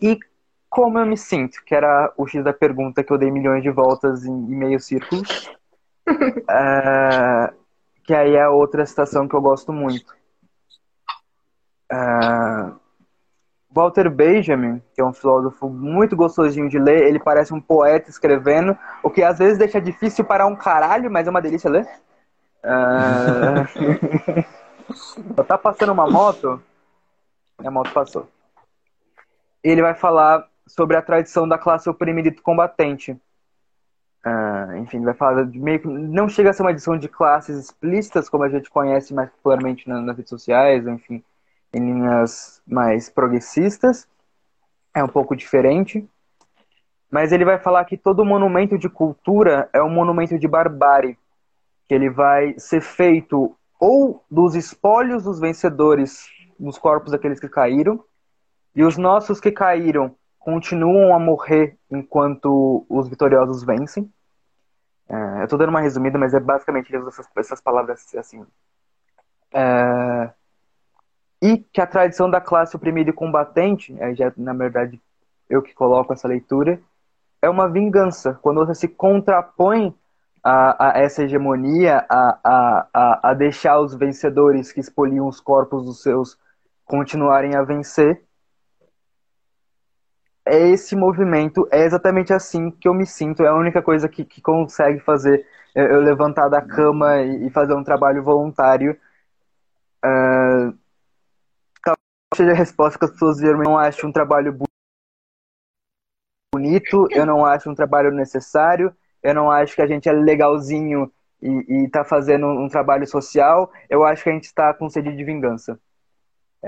E 0.00 0.18
como 0.68 0.98
eu 0.98 1.06
me 1.06 1.16
sinto, 1.16 1.62
que 1.64 1.74
era 1.74 2.12
o 2.16 2.26
X 2.26 2.44
da 2.44 2.52
pergunta 2.52 3.02
que 3.02 3.12
eu 3.12 3.18
dei 3.18 3.30
milhões 3.30 3.62
de 3.62 3.70
voltas 3.70 4.24
em, 4.24 4.32
em 4.32 4.56
meio 4.56 4.80
círculo. 4.80 5.22
Uh, 6.08 7.54
que 8.04 8.14
aí 8.14 8.36
é 8.36 8.48
outra 8.48 8.86
citação 8.86 9.26
que 9.26 9.34
eu 9.34 9.40
gosto 9.40 9.72
muito. 9.72 10.14
Uh, 11.92 12.76
Walter 13.70 14.08
Benjamin, 14.10 14.82
que 14.94 15.00
é 15.00 15.04
um 15.04 15.12
filósofo 15.12 15.68
muito 15.68 16.16
gostosinho 16.16 16.68
de 16.68 16.78
ler, 16.78 17.06
ele 17.06 17.18
parece 17.18 17.52
um 17.52 17.60
poeta 17.60 18.08
escrevendo, 18.08 18.76
o 19.02 19.10
que 19.10 19.22
às 19.22 19.38
vezes 19.38 19.58
deixa 19.58 19.80
difícil 19.80 20.24
para 20.24 20.46
um 20.46 20.56
caralho, 20.56 21.10
mas 21.10 21.26
é 21.26 21.30
uma 21.30 21.42
delícia 21.42 21.70
ler. 21.70 21.86
Uh... 22.64 24.44
tá 25.46 25.58
passando 25.58 25.92
uma 25.92 26.08
moto? 26.08 26.62
A 27.58 27.70
moto 27.70 27.92
passou. 27.92 28.28
Ele 29.62 29.82
vai 29.82 29.94
falar 29.94 30.48
sobre 30.66 30.96
a 30.96 31.02
tradição 31.02 31.48
da 31.48 31.58
classe 31.58 31.88
oprimida 31.88 32.28
e 32.28 32.32
combatente. 32.32 33.12
Uh, 34.24 34.76
enfim, 34.78 35.02
vai 35.02 35.14
falar 35.14 35.44
de 35.44 35.58
meio 35.58 35.80
que. 35.80 35.86
Não 35.86 36.28
chega 36.28 36.50
a 36.50 36.52
ser 36.52 36.62
uma 36.62 36.72
edição 36.72 36.98
de 36.98 37.08
classes 37.08 37.56
explícitas, 37.56 38.28
como 38.28 38.44
a 38.44 38.48
gente 38.48 38.68
conhece 38.68 39.14
mais 39.14 39.30
popularmente 39.30 39.88
na, 39.88 40.00
nas 40.00 40.16
redes 40.16 40.30
sociais, 40.30 40.86
enfim, 40.86 41.22
em 41.72 41.80
linhas 41.80 42.60
mais 42.66 43.08
progressistas. 43.08 44.08
É 44.92 45.02
um 45.02 45.08
pouco 45.08 45.36
diferente. 45.36 46.08
Mas 47.10 47.30
ele 47.30 47.44
vai 47.44 47.58
falar 47.58 47.84
que 47.84 47.96
todo 47.96 48.24
monumento 48.24 48.76
de 48.76 48.88
cultura 48.88 49.70
é 49.72 49.80
um 49.80 49.90
monumento 49.90 50.38
de 50.38 50.48
barbárie. 50.48 51.16
Que 51.88 51.94
ele 51.94 52.10
vai 52.10 52.58
ser 52.58 52.80
feito 52.80 53.56
ou 53.78 54.24
dos 54.28 54.56
espólios 54.56 55.22
dos 55.22 55.38
vencedores 55.38 56.28
nos 56.58 56.78
corpos 56.78 57.12
daqueles 57.12 57.40
que 57.40 57.48
caíram, 57.48 58.02
e 58.74 58.84
os 58.84 58.96
nossos 58.96 59.40
que 59.40 59.50
caíram 59.50 60.14
continuam 60.38 61.14
a 61.14 61.18
morrer 61.18 61.76
enquanto 61.90 62.86
os 62.88 63.08
vitoriosos 63.08 63.64
vencem. 63.64 64.10
É, 65.08 65.40
eu 65.40 65.44
estou 65.44 65.58
dando 65.58 65.70
uma 65.70 65.80
resumida, 65.80 66.18
mas 66.18 66.34
é 66.34 66.40
basicamente 66.40 66.94
essas, 66.94 67.28
essas 67.36 67.60
palavras 67.60 68.14
assim. 68.14 68.44
É, 69.52 70.30
e 71.42 71.58
que 71.58 71.80
a 71.80 71.86
tradição 71.86 72.30
da 72.30 72.40
classe 72.40 72.76
oprimida 72.76 73.10
e 73.10 73.12
combatente, 73.12 73.94
é 73.98 74.14
já, 74.14 74.32
na 74.36 74.52
verdade 74.52 75.00
eu 75.48 75.62
que 75.62 75.74
coloco 75.74 76.12
essa 76.12 76.28
leitura, 76.28 76.80
é 77.40 77.48
uma 77.48 77.68
vingança. 77.68 78.38
Quando 78.42 78.64
você 78.64 78.74
se 78.74 78.88
contrapõe 78.88 79.94
a, 80.42 80.90
a 80.90 80.98
essa 80.98 81.22
hegemonia, 81.22 82.04
a, 82.08 82.38
a, 82.92 83.30
a, 83.30 83.34
deixar 83.34 83.80
os 83.80 83.94
vencedores 83.94 84.72
que 84.72 84.80
expoliam 84.80 85.26
os 85.26 85.40
corpos 85.40 85.84
dos 85.84 86.02
seus 86.02 86.38
continuarem 86.86 87.54
a 87.54 87.62
vencer, 87.62 88.24
é 90.46 90.68
esse 90.68 90.94
movimento, 90.96 91.68
é 91.72 91.84
exatamente 91.84 92.32
assim 92.32 92.70
que 92.70 92.88
eu 92.88 92.94
me 92.94 93.04
sinto, 93.04 93.42
é 93.42 93.48
a 93.48 93.54
única 93.54 93.82
coisa 93.82 94.08
que, 94.08 94.24
que 94.24 94.40
consegue 94.40 95.00
fazer 95.00 95.44
eu 95.74 96.00
levantar 96.00 96.48
da 96.48 96.62
cama 96.62 97.20
e, 97.20 97.50
fazer 97.50 97.74
um 97.74 97.84
trabalho 97.84 98.22
voluntário. 98.22 98.98
Uh, 100.02 100.74
seja 102.34 102.52
a 102.52 102.54
resposta 102.54 102.98
que 102.98 103.04
as 103.04 103.10
pessoas 103.10 103.42
eu 103.42 103.58
não 103.58 103.78
acho 103.78 104.06
um 104.06 104.12
trabalho 104.12 104.56
bonito, 106.54 107.06
eu 107.10 107.26
não 107.26 107.44
acho 107.44 107.70
um 107.70 107.74
trabalho 107.74 108.10
necessário, 108.10 108.94
eu 109.22 109.34
não 109.34 109.50
acho 109.50 109.74
que 109.74 109.82
a 109.82 109.86
gente 109.86 110.08
é 110.08 110.12
legalzinho 110.12 111.12
e, 111.42 111.84
está 111.84 112.04
fazendo 112.04 112.46
um, 112.46 112.68
trabalho 112.68 113.06
social, 113.06 113.70
eu 113.90 114.04
acho 114.04 114.22
que 114.22 114.30
a 114.30 114.32
gente 114.32 114.44
está 114.44 114.72
com 114.72 114.88
sede 114.88 115.14
de 115.14 115.24
vingança. 115.24 115.78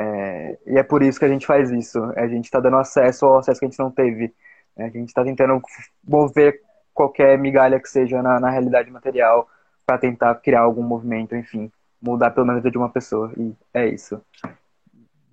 É, 0.00 0.56
e 0.64 0.78
é 0.78 0.82
por 0.84 1.02
isso 1.02 1.18
que 1.18 1.24
a 1.24 1.28
gente 1.28 1.44
faz 1.44 1.72
isso. 1.72 2.00
A 2.16 2.28
gente 2.28 2.44
está 2.44 2.60
dando 2.60 2.76
acesso 2.76 3.26
ao 3.26 3.38
acesso 3.38 3.58
que 3.58 3.66
a 3.66 3.68
gente 3.68 3.80
não 3.80 3.90
teve. 3.90 4.32
A 4.76 4.88
gente 4.88 5.08
está 5.08 5.24
tentando 5.24 5.60
mover 6.06 6.60
qualquer 6.94 7.36
migalha 7.36 7.80
que 7.80 7.88
seja 7.88 8.22
na, 8.22 8.38
na 8.38 8.48
realidade 8.48 8.90
material 8.92 9.48
para 9.84 9.98
tentar 9.98 10.36
criar 10.36 10.60
algum 10.60 10.82
movimento, 10.82 11.34
enfim, 11.34 11.72
mudar 12.00 12.30
pelo 12.30 12.46
menos 12.46 12.58
a 12.58 12.62
vida 12.62 12.70
de 12.70 12.78
uma 12.78 12.90
pessoa. 12.90 13.32
E 13.36 13.52
é 13.74 13.88
isso. 13.88 14.22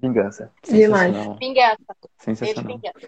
Vingança. 0.02 0.52
Demais. 0.64 1.16
Vingança. 1.40 1.78
Sensacional. 2.18 2.76
Vingança. 2.76 3.08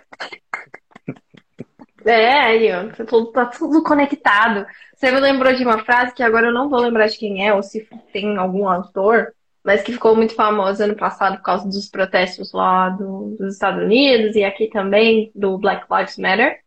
É, 2.06 2.40
aí, 2.40 2.72
ó, 2.72 2.88
tá 2.96 3.04
tudo, 3.04 3.32
tá 3.32 3.46
tudo 3.48 3.84
conectado. 3.84 4.66
Você 4.96 5.12
me 5.12 5.20
lembrou 5.20 5.54
de 5.54 5.64
uma 5.64 5.84
frase 5.84 6.14
que 6.14 6.24
agora 6.24 6.48
eu 6.48 6.54
não 6.54 6.70
vou 6.70 6.80
lembrar 6.80 7.08
de 7.08 7.18
quem 7.18 7.46
é, 7.46 7.54
ou 7.54 7.64
se 7.64 7.88
tem 8.14 8.38
algum 8.38 8.70
autor, 8.70 9.34
mas 9.68 9.82
que 9.84 9.92
ficou 9.92 10.16
muito 10.16 10.34
famosa 10.34 10.86
ano 10.86 10.96
passado 10.96 11.36
por 11.36 11.44
causa 11.44 11.68
dos 11.68 11.90
protestos 11.90 12.54
lá 12.54 12.90
do, 12.90 13.36
dos 13.38 13.56
Estados 13.56 13.84
Unidos 13.84 14.34
e 14.34 14.42
aqui 14.42 14.68
também 14.70 15.30
do 15.36 15.58
Black 15.58 15.86
Lives 15.92 16.18
Matter. 16.18 16.62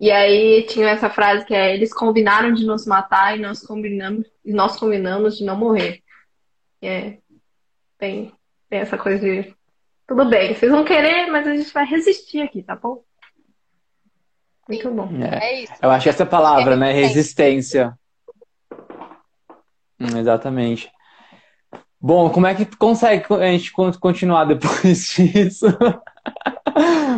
E 0.00 0.10
aí 0.10 0.66
tinha 0.66 0.88
essa 0.88 1.08
frase 1.08 1.46
que 1.46 1.54
é 1.54 1.72
eles 1.72 1.94
combinaram 1.94 2.52
de 2.52 2.66
nos 2.66 2.88
matar 2.88 3.38
e 3.38 3.40
nós 3.40 3.64
combinamos, 3.64 4.26
e 4.44 4.52
nós 4.52 4.76
combinamos 4.76 5.38
de 5.38 5.44
não 5.44 5.56
morrer. 5.56 6.02
É, 6.82 7.18
tem, 7.98 8.32
tem 8.68 8.80
essa 8.80 8.98
coisa 8.98 9.20
de 9.20 9.54
tudo 10.04 10.24
bem, 10.24 10.56
vocês 10.56 10.72
vão 10.72 10.84
querer, 10.84 11.30
mas 11.30 11.46
a 11.46 11.54
gente 11.54 11.72
vai 11.72 11.86
resistir 11.86 12.40
aqui, 12.40 12.64
tá 12.64 12.74
bom? 12.74 13.04
Muito 14.68 14.90
bom. 14.90 15.08
É. 15.22 15.50
É 15.50 15.62
isso. 15.62 15.72
Eu 15.80 15.88
acho 15.88 16.02
que 16.02 16.10
essa 16.10 16.26
palavra, 16.26 16.76
né? 16.76 16.90
Resistência. 16.90 17.96
Resistência. 17.96 17.98
Hum, 20.00 20.18
exatamente. 20.18 20.93
Bom, 22.06 22.28
como 22.28 22.46
é 22.46 22.54
que 22.54 22.66
consegue 22.76 23.24
a 23.32 23.46
gente 23.46 23.72
continuar 23.98 24.44
depois 24.44 25.08
disso? 25.16 25.66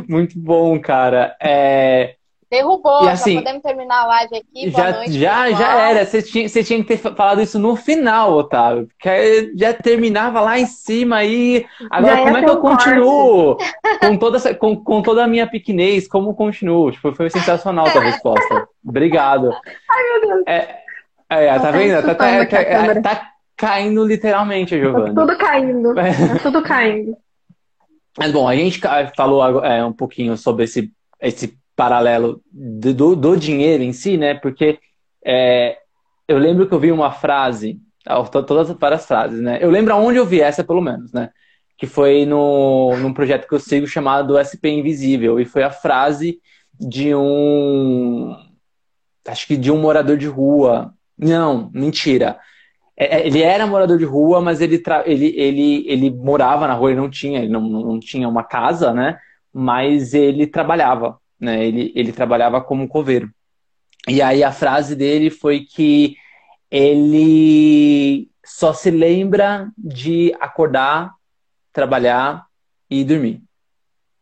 Muito 0.09 0.39
bom, 0.39 0.79
cara. 0.81 1.37
É... 1.43 2.15
Derrubou, 2.49 3.05
E 3.05 3.09
assim, 3.09 3.35
já 3.35 3.41
podemos 3.41 3.63
terminar 3.65 4.03
a 4.03 4.07
live 4.07 4.37
aqui. 4.37 4.71
Boa 4.71 4.85
Já, 4.85 4.97
noite, 4.97 5.13
já, 5.19 5.51
já 5.51 5.77
era. 5.89 6.07
Você 6.07 6.23
tinha, 6.23 6.49
você 6.49 6.63
tinha 6.63 6.79
que 6.81 6.97
ter 6.97 6.99
falado 6.99 7.43
isso 7.43 7.59
no 7.59 7.75
final, 7.75 8.33
Otávio. 8.35 8.87
Porque 8.87 9.53
já 9.57 9.75
terminava 9.75 10.41
lá 10.41 10.57
em 10.57 10.67
cima 10.67 11.17
aí. 11.17 11.67
Agora, 11.91 12.19
como 12.19 12.37
é 12.37 12.45
que 12.45 12.49
eu 12.51 12.61
corte. 12.61 12.85
continuo? 12.85 13.57
Com 14.01 14.17
toda, 14.17 14.37
essa, 14.37 14.55
com, 14.55 14.77
com 14.77 15.03
toda 15.03 15.25
a 15.25 15.27
minha 15.27 15.49
pequenez, 15.49 16.07
como 16.07 16.33
continuo? 16.33 16.93
Tipo, 16.93 17.13
foi 17.13 17.29
sensacional 17.29 17.87
a 17.89 17.91
tua 17.91 18.03
resposta. 18.03 18.69
Obrigado. 18.87 19.51
Ai, 19.91 20.03
meu 20.05 20.29
Deus. 20.29 20.43
É, 20.47 20.79
é, 21.29 21.55
tá 21.55 21.61
Tá 21.61 21.71
vendo? 21.73 22.03
Tá, 22.07 22.15
tá, 22.15 22.41
a 22.43 22.47
tá- 22.47 22.65
câmera. 22.65 23.03
tá 23.03 23.33
caindo 23.57 24.05
literalmente, 24.07 24.75
Tá 24.77 24.81
Giovanni. 24.81 25.15
tudo 25.15 25.39
caindo. 25.39 25.95
Tá 25.95 26.39
tudo 26.43 26.63
caindo. 26.63 27.17
Mas 28.19 28.33
bom, 28.33 28.49
a 28.49 28.55
gente 28.57 28.81
falou 29.17 29.65
é, 29.65 29.85
um 29.85 29.93
pouquinho 29.93 30.37
sobre 30.37 30.65
esse, 30.65 30.91
esse 31.21 31.59
paralelo 31.75 32.41
do, 32.51 33.15
do- 33.15 33.37
dinheiro 33.37 33.83
em 33.83 33.93
si, 33.93 34.17
né? 34.17 34.35
Porque 34.35 34.79
é, 35.25 35.77
eu 36.27 36.39
lembro 36.39 36.67
que 36.67 36.73
eu 36.75 36.81
vi 36.81 36.91
uma 36.91 37.11
frase, 37.13 37.79
to- 38.31 38.43
todas 38.43 38.71
as 38.71 38.77
várias 38.79 39.05
frases, 39.07 39.41
né? 39.41 39.59
Eu 39.61 39.71
lembro 39.71 39.93
aonde 39.93 40.19
eu 40.19 40.25
vi 40.25 40.41
essa, 40.41 40.65
pelo 40.65 40.81
menos, 40.81 41.13
né? 41.13 41.29
Que 41.77 41.87
foi 41.87 42.25
no, 42.25 42.97
num 42.97 43.13
projeto 43.13 43.47
que 43.47 43.55
eu 43.55 43.61
sigo 43.61 43.87
chamado 43.87 44.39
SP 44.41 44.71
Invisível, 44.71 45.39
e 45.39 45.45
foi 45.45 45.63
a 45.63 45.71
frase 45.71 46.41
de 46.81 47.15
um. 47.15 48.35
Acho 49.29 49.47
que 49.47 49.57
de 49.59 49.71
um 49.71 49.79
morador 49.79 50.17
de 50.17 50.27
rua. 50.27 50.95
Não, 51.19 51.71
mentira. 51.75 52.39
É, 52.97 53.19
é, 53.19 53.27
Ele 53.27 53.43
era 53.43 53.67
morador 53.67 53.99
de 53.99 54.05
rua, 54.05 54.41
mas 54.41 54.61
ele, 54.61 54.79
tra- 54.79 55.05
ele, 55.07 55.35
ele, 55.37 55.85
ele 55.87 56.11
morava 56.11 56.67
na 56.67 56.75
rua, 56.75 56.91
ele 56.91 57.01
não 57.01 57.11
tinha, 57.11 57.41
ele 57.41 57.49
não, 57.51 57.61
não 57.63 58.01
tinha 58.01 58.29
uma 58.29 58.43
casa, 58.45 58.93
né? 58.93 59.19
Mas 59.53 60.15
ele 60.15 60.47
trabalhava, 60.47 61.19
né? 61.39 61.65
Ele, 61.67 61.93
ele 61.95 62.13
trabalhava 62.13 62.61
como 62.61 62.89
coveiro. 62.89 63.31
E 64.09 64.23
aí 64.23 64.43
a 64.45 64.53
frase 64.53 64.95
dele 64.95 65.31
foi 65.31 65.61
que 65.61 66.17
ele 66.71 68.29
só 68.45 68.73
se 68.73 68.91
lembra 68.91 69.71
de 69.77 70.35
acordar, 70.41 71.13
trabalhar 71.73 72.47
e 72.89 73.05
dormir. 73.05 73.43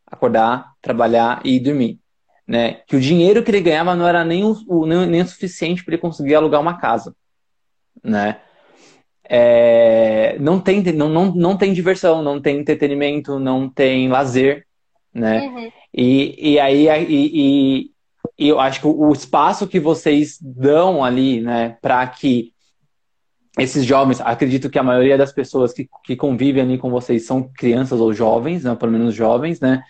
Acordar, 0.07 0.73
trabalhar 0.81 1.41
e 1.43 1.59
dormir. 1.59 1.99
Né? 2.47 2.81
Que 2.87 2.95
o 2.95 3.01
dinheiro 3.01 3.43
que 3.43 3.51
ele 3.51 3.61
ganhava 3.61 3.95
não 3.95 4.07
era 4.07 4.23
nem 4.23 4.43
o, 4.43 4.85
nem, 4.85 5.05
nem 5.07 5.21
o 5.21 5.27
suficiente 5.27 5.83
para 5.83 5.93
ele 5.95 6.01
conseguir 6.01 6.35
alugar 6.35 6.61
uma 6.61 6.77
casa. 6.77 7.15
Né? 8.03 8.39
É, 9.27 10.37
não 10.39 10.59
tem, 10.59 10.81
não, 10.93 11.09
não, 11.09 11.33
não 11.33 11.57
tem 11.57 11.73
diversão, 11.73 12.21
não 12.21 12.39
tem 12.41 12.59
entretenimento, 12.59 13.39
não 13.39 13.69
tem 13.69 14.07
lazer, 14.07 14.65
né? 15.13 15.47
Uhum. 15.47 15.71
E, 15.93 16.53
e 16.53 16.59
aí 16.59 16.87
e, 16.87 17.31
e- 17.33 17.95
e 18.37 18.49
eu 18.49 18.59
acho 18.59 18.81
que 18.81 18.87
o 18.87 19.11
espaço 19.13 19.67
que 19.67 19.79
vocês 19.79 20.37
dão 20.41 21.03
ali, 21.03 21.39
né, 21.39 21.77
para 21.81 22.05
que 22.07 22.51
esses 23.57 23.85
jovens, 23.85 24.19
acredito 24.19 24.69
que 24.69 24.77
a 24.77 24.83
maioria 24.83 25.17
das 25.17 25.31
pessoas 25.31 25.71
que, 25.71 25.87
que 26.03 26.15
convivem 26.15 26.61
ali 26.61 26.77
com 26.77 26.89
vocês 26.89 27.25
são 27.25 27.49
crianças 27.55 28.01
ou 28.01 28.11
jovens, 28.13 28.65
né, 28.65 28.75
pelo 28.75 28.91
menos 28.91 29.15
jovens, 29.15 29.61
né, 29.61 29.81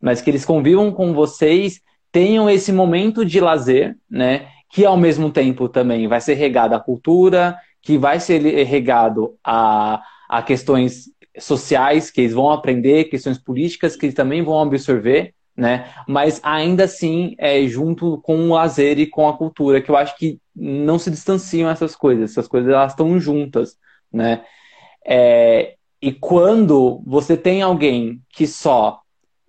mas 0.00 0.20
que 0.20 0.28
eles 0.28 0.44
convivam 0.44 0.92
com 0.92 1.14
vocês, 1.14 1.80
tenham 2.12 2.50
esse 2.50 2.70
momento 2.72 3.24
de 3.24 3.40
lazer, 3.40 3.96
né, 4.10 4.48
que 4.70 4.84
ao 4.84 4.96
mesmo 4.98 5.30
tempo 5.30 5.68
também 5.68 6.06
vai 6.06 6.20
ser 6.20 6.34
regado 6.34 6.74
à 6.74 6.80
cultura, 6.80 7.56
que 7.84 7.98
vai 7.98 8.18
ser 8.18 8.40
regado 8.64 9.36
a, 9.44 10.02
a 10.28 10.42
questões 10.42 11.10
sociais 11.38 12.10
que 12.10 12.22
eles 12.22 12.32
vão 12.32 12.50
aprender, 12.50 13.04
questões 13.04 13.38
políticas 13.38 13.94
que 13.94 14.06
eles 14.06 14.14
também 14.14 14.42
vão 14.42 14.60
absorver, 14.60 15.34
né? 15.56 15.92
Mas 16.08 16.40
ainda 16.42 16.84
assim, 16.84 17.34
é 17.38 17.66
junto 17.66 18.18
com 18.22 18.36
o 18.48 18.54
lazer 18.54 18.98
e 18.98 19.06
com 19.06 19.28
a 19.28 19.36
cultura, 19.36 19.80
que 19.80 19.90
eu 19.90 19.96
acho 19.96 20.16
que 20.16 20.38
não 20.56 20.98
se 20.98 21.10
distanciam 21.10 21.68
essas 21.68 21.94
coisas, 21.94 22.30
essas 22.30 22.48
coisas 22.48 22.72
elas 22.72 22.92
estão 22.92 23.20
juntas, 23.20 23.76
né? 24.12 24.42
É, 25.06 25.74
e 26.00 26.12
quando 26.12 27.02
você 27.06 27.36
tem 27.36 27.62
alguém 27.62 28.20
que 28.30 28.46
só 28.46 29.00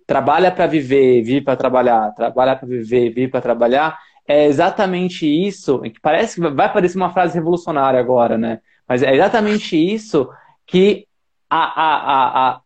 trabalha 0.06 0.50
para 0.52 0.66
viver, 0.66 1.22
vive 1.22 1.40
para 1.40 1.56
trabalhar, 1.56 2.12
trabalha 2.14 2.54
para 2.54 2.68
viver, 2.68 3.10
vive 3.10 3.28
para 3.28 3.40
trabalhar, 3.40 3.98
é 4.28 4.46
exatamente 4.46 5.26
isso, 5.26 5.80
que 5.80 6.00
parece 6.00 6.40
que 6.40 6.48
vai 6.48 6.72
parecer 6.72 6.96
uma 6.96 7.12
frase 7.12 7.34
revolucionária 7.34 8.00
agora, 8.00 8.36
né? 8.36 8.60
Mas 8.88 9.02
é 9.02 9.14
exatamente 9.14 9.76
isso 9.76 10.28
que 10.66 11.06
a, 11.48 11.58
a, 11.58 12.48
a, 12.48 12.60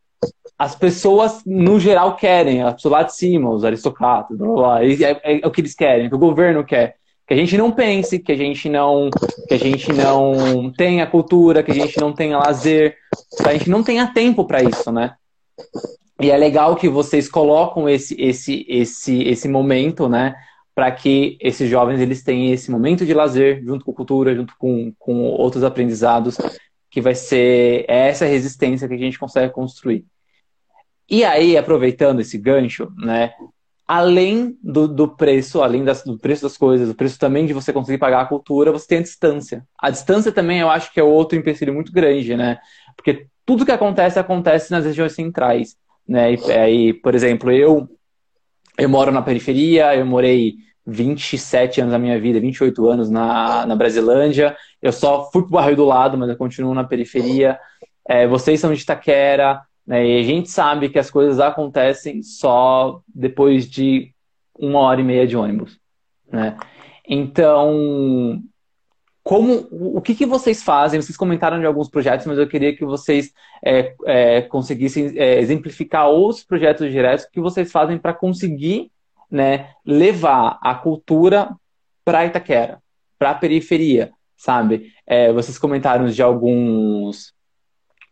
as 0.58 0.74
pessoas, 0.74 1.42
no 1.44 1.78
geral, 1.78 2.16
querem, 2.16 2.62
as 2.62 2.74
pessoas 2.74 2.92
lá 2.92 3.02
de 3.02 3.14
cima, 3.14 3.50
os 3.50 3.64
aristocratas, 3.64 4.36
blá, 4.36 4.46
blá, 4.46 4.56
blá, 4.56 4.84
é, 4.84 5.20
é, 5.22 5.40
é 5.42 5.46
o 5.46 5.50
que 5.50 5.60
eles 5.60 5.74
querem, 5.74 6.08
que 6.08 6.14
o 6.14 6.18
governo 6.18 6.64
quer. 6.64 6.96
Que 7.26 7.34
a 7.34 7.36
gente 7.36 7.56
não 7.56 7.70
pense, 7.70 8.18
que 8.18 8.32
a 8.32 8.36
gente 8.36 8.68
não, 8.68 9.08
que 9.46 9.54
a 9.54 9.58
gente 9.58 9.92
não 9.92 10.72
tenha 10.72 11.06
cultura, 11.06 11.62
que 11.62 11.70
a 11.70 11.74
gente 11.74 11.98
não 12.00 12.12
tenha 12.12 12.38
lazer, 12.38 12.96
que 13.36 13.48
a 13.48 13.52
gente 13.52 13.70
não 13.70 13.84
tenha 13.84 14.12
tempo 14.12 14.44
para 14.44 14.62
isso, 14.62 14.90
né? 14.90 15.14
E 16.20 16.30
é 16.30 16.36
legal 16.36 16.74
que 16.76 16.88
vocês 16.88 17.28
colocam 17.28 17.88
esse, 17.88 18.20
esse, 18.20 18.66
esse, 18.68 19.22
esse 19.22 19.48
momento, 19.48 20.08
né? 20.08 20.34
Para 20.80 20.92
que 20.92 21.36
esses 21.42 21.68
jovens 21.68 22.00
eles 22.00 22.22
tenham 22.22 22.54
esse 22.54 22.70
momento 22.70 23.04
de 23.04 23.12
lazer, 23.12 23.62
junto 23.62 23.84
com 23.84 23.92
cultura, 23.92 24.34
junto 24.34 24.54
com, 24.56 24.90
com 24.98 25.24
outros 25.24 25.62
aprendizados, 25.62 26.38
que 26.90 27.02
vai 27.02 27.14
ser 27.14 27.84
essa 27.86 28.24
resistência 28.24 28.88
que 28.88 28.94
a 28.94 28.96
gente 28.96 29.18
consegue 29.18 29.52
construir. 29.52 30.06
E 31.06 31.22
aí, 31.22 31.54
aproveitando 31.54 32.20
esse 32.20 32.38
gancho, 32.38 32.90
né, 32.96 33.30
além 33.86 34.56
do, 34.62 34.88
do 34.88 35.06
preço, 35.06 35.60
além 35.60 35.84
das, 35.84 36.02
do 36.02 36.18
preço 36.18 36.44
das 36.44 36.56
coisas, 36.56 36.88
o 36.88 36.94
preço 36.94 37.18
também 37.18 37.44
de 37.44 37.52
você 37.52 37.74
conseguir 37.74 37.98
pagar 37.98 38.22
a 38.22 38.26
cultura, 38.26 38.72
você 38.72 38.86
tem 38.86 38.98
a 39.00 39.02
distância. 39.02 39.62
A 39.78 39.90
distância 39.90 40.32
também 40.32 40.60
eu 40.60 40.70
acho 40.70 40.90
que 40.94 40.98
é 40.98 41.02
outro 41.02 41.38
empecilho 41.38 41.74
muito 41.74 41.92
grande, 41.92 42.34
né? 42.34 42.58
Porque 42.96 43.26
tudo 43.44 43.66
que 43.66 43.72
acontece, 43.72 44.18
acontece 44.18 44.70
nas 44.70 44.86
regiões 44.86 45.12
centrais, 45.12 45.76
né? 46.08 46.32
E, 46.32 46.52
aí, 46.52 46.94
por 46.94 47.14
exemplo, 47.14 47.52
eu, 47.52 47.86
eu 48.78 48.88
moro 48.88 49.12
na 49.12 49.20
periferia, 49.20 49.94
eu 49.94 50.06
morei 50.06 50.69
27 50.90 51.80
anos 51.80 51.92
da 51.92 51.98
minha 51.98 52.20
vida, 52.20 52.40
28 52.40 52.88
anos 52.88 53.10
na, 53.10 53.64
na 53.66 53.76
Brasilândia, 53.76 54.56
eu 54.82 54.92
só 54.92 55.30
fui 55.30 55.42
pro 55.42 55.52
bairro 55.52 55.76
do 55.76 55.84
lado, 55.84 56.18
mas 56.18 56.28
eu 56.28 56.36
continuo 56.36 56.74
na 56.74 56.84
periferia. 56.84 57.58
É, 58.08 58.26
vocês 58.26 58.60
são 58.60 58.72
de 58.72 58.82
Itaquera, 58.82 59.60
né? 59.86 60.06
E 60.06 60.20
a 60.20 60.22
gente 60.22 60.50
sabe 60.50 60.88
que 60.88 60.98
as 60.98 61.10
coisas 61.10 61.40
acontecem 61.40 62.22
só 62.22 63.00
depois 63.08 63.68
de 63.68 64.12
uma 64.58 64.80
hora 64.80 65.00
e 65.00 65.04
meia 65.04 65.26
de 65.26 65.36
ônibus. 65.36 65.78
Né? 66.30 66.56
Então, 67.08 68.40
como, 69.22 69.66
o 69.70 70.00
que, 70.00 70.14
que 70.14 70.26
vocês 70.26 70.62
fazem? 70.62 71.00
Vocês 71.00 71.16
comentaram 71.16 71.58
de 71.58 71.66
alguns 71.66 71.88
projetos, 71.88 72.26
mas 72.26 72.38
eu 72.38 72.46
queria 72.46 72.74
que 72.74 72.84
vocês 72.84 73.32
é, 73.64 73.94
é, 74.06 74.42
conseguissem 74.42 75.18
é, 75.18 75.40
exemplificar 75.40 76.08
outros 76.08 76.44
projetos 76.44 76.90
diretos 76.90 77.26
que 77.26 77.40
vocês 77.40 77.72
fazem 77.72 77.98
para 77.98 78.14
conseguir 78.14 78.90
né, 79.30 79.74
levar 79.84 80.58
a 80.62 80.74
cultura 80.74 81.54
para 82.04 82.26
Itaquera, 82.26 82.82
para 83.18 83.30
a 83.30 83.34
periferia, 83.34 84.12
sabe? 84.36 84.92
É, 85.06 85.32
vocês 85.32 85.58
comentaram 85.58 86.06
de 86.06 86.22
alguns 86.22 87.32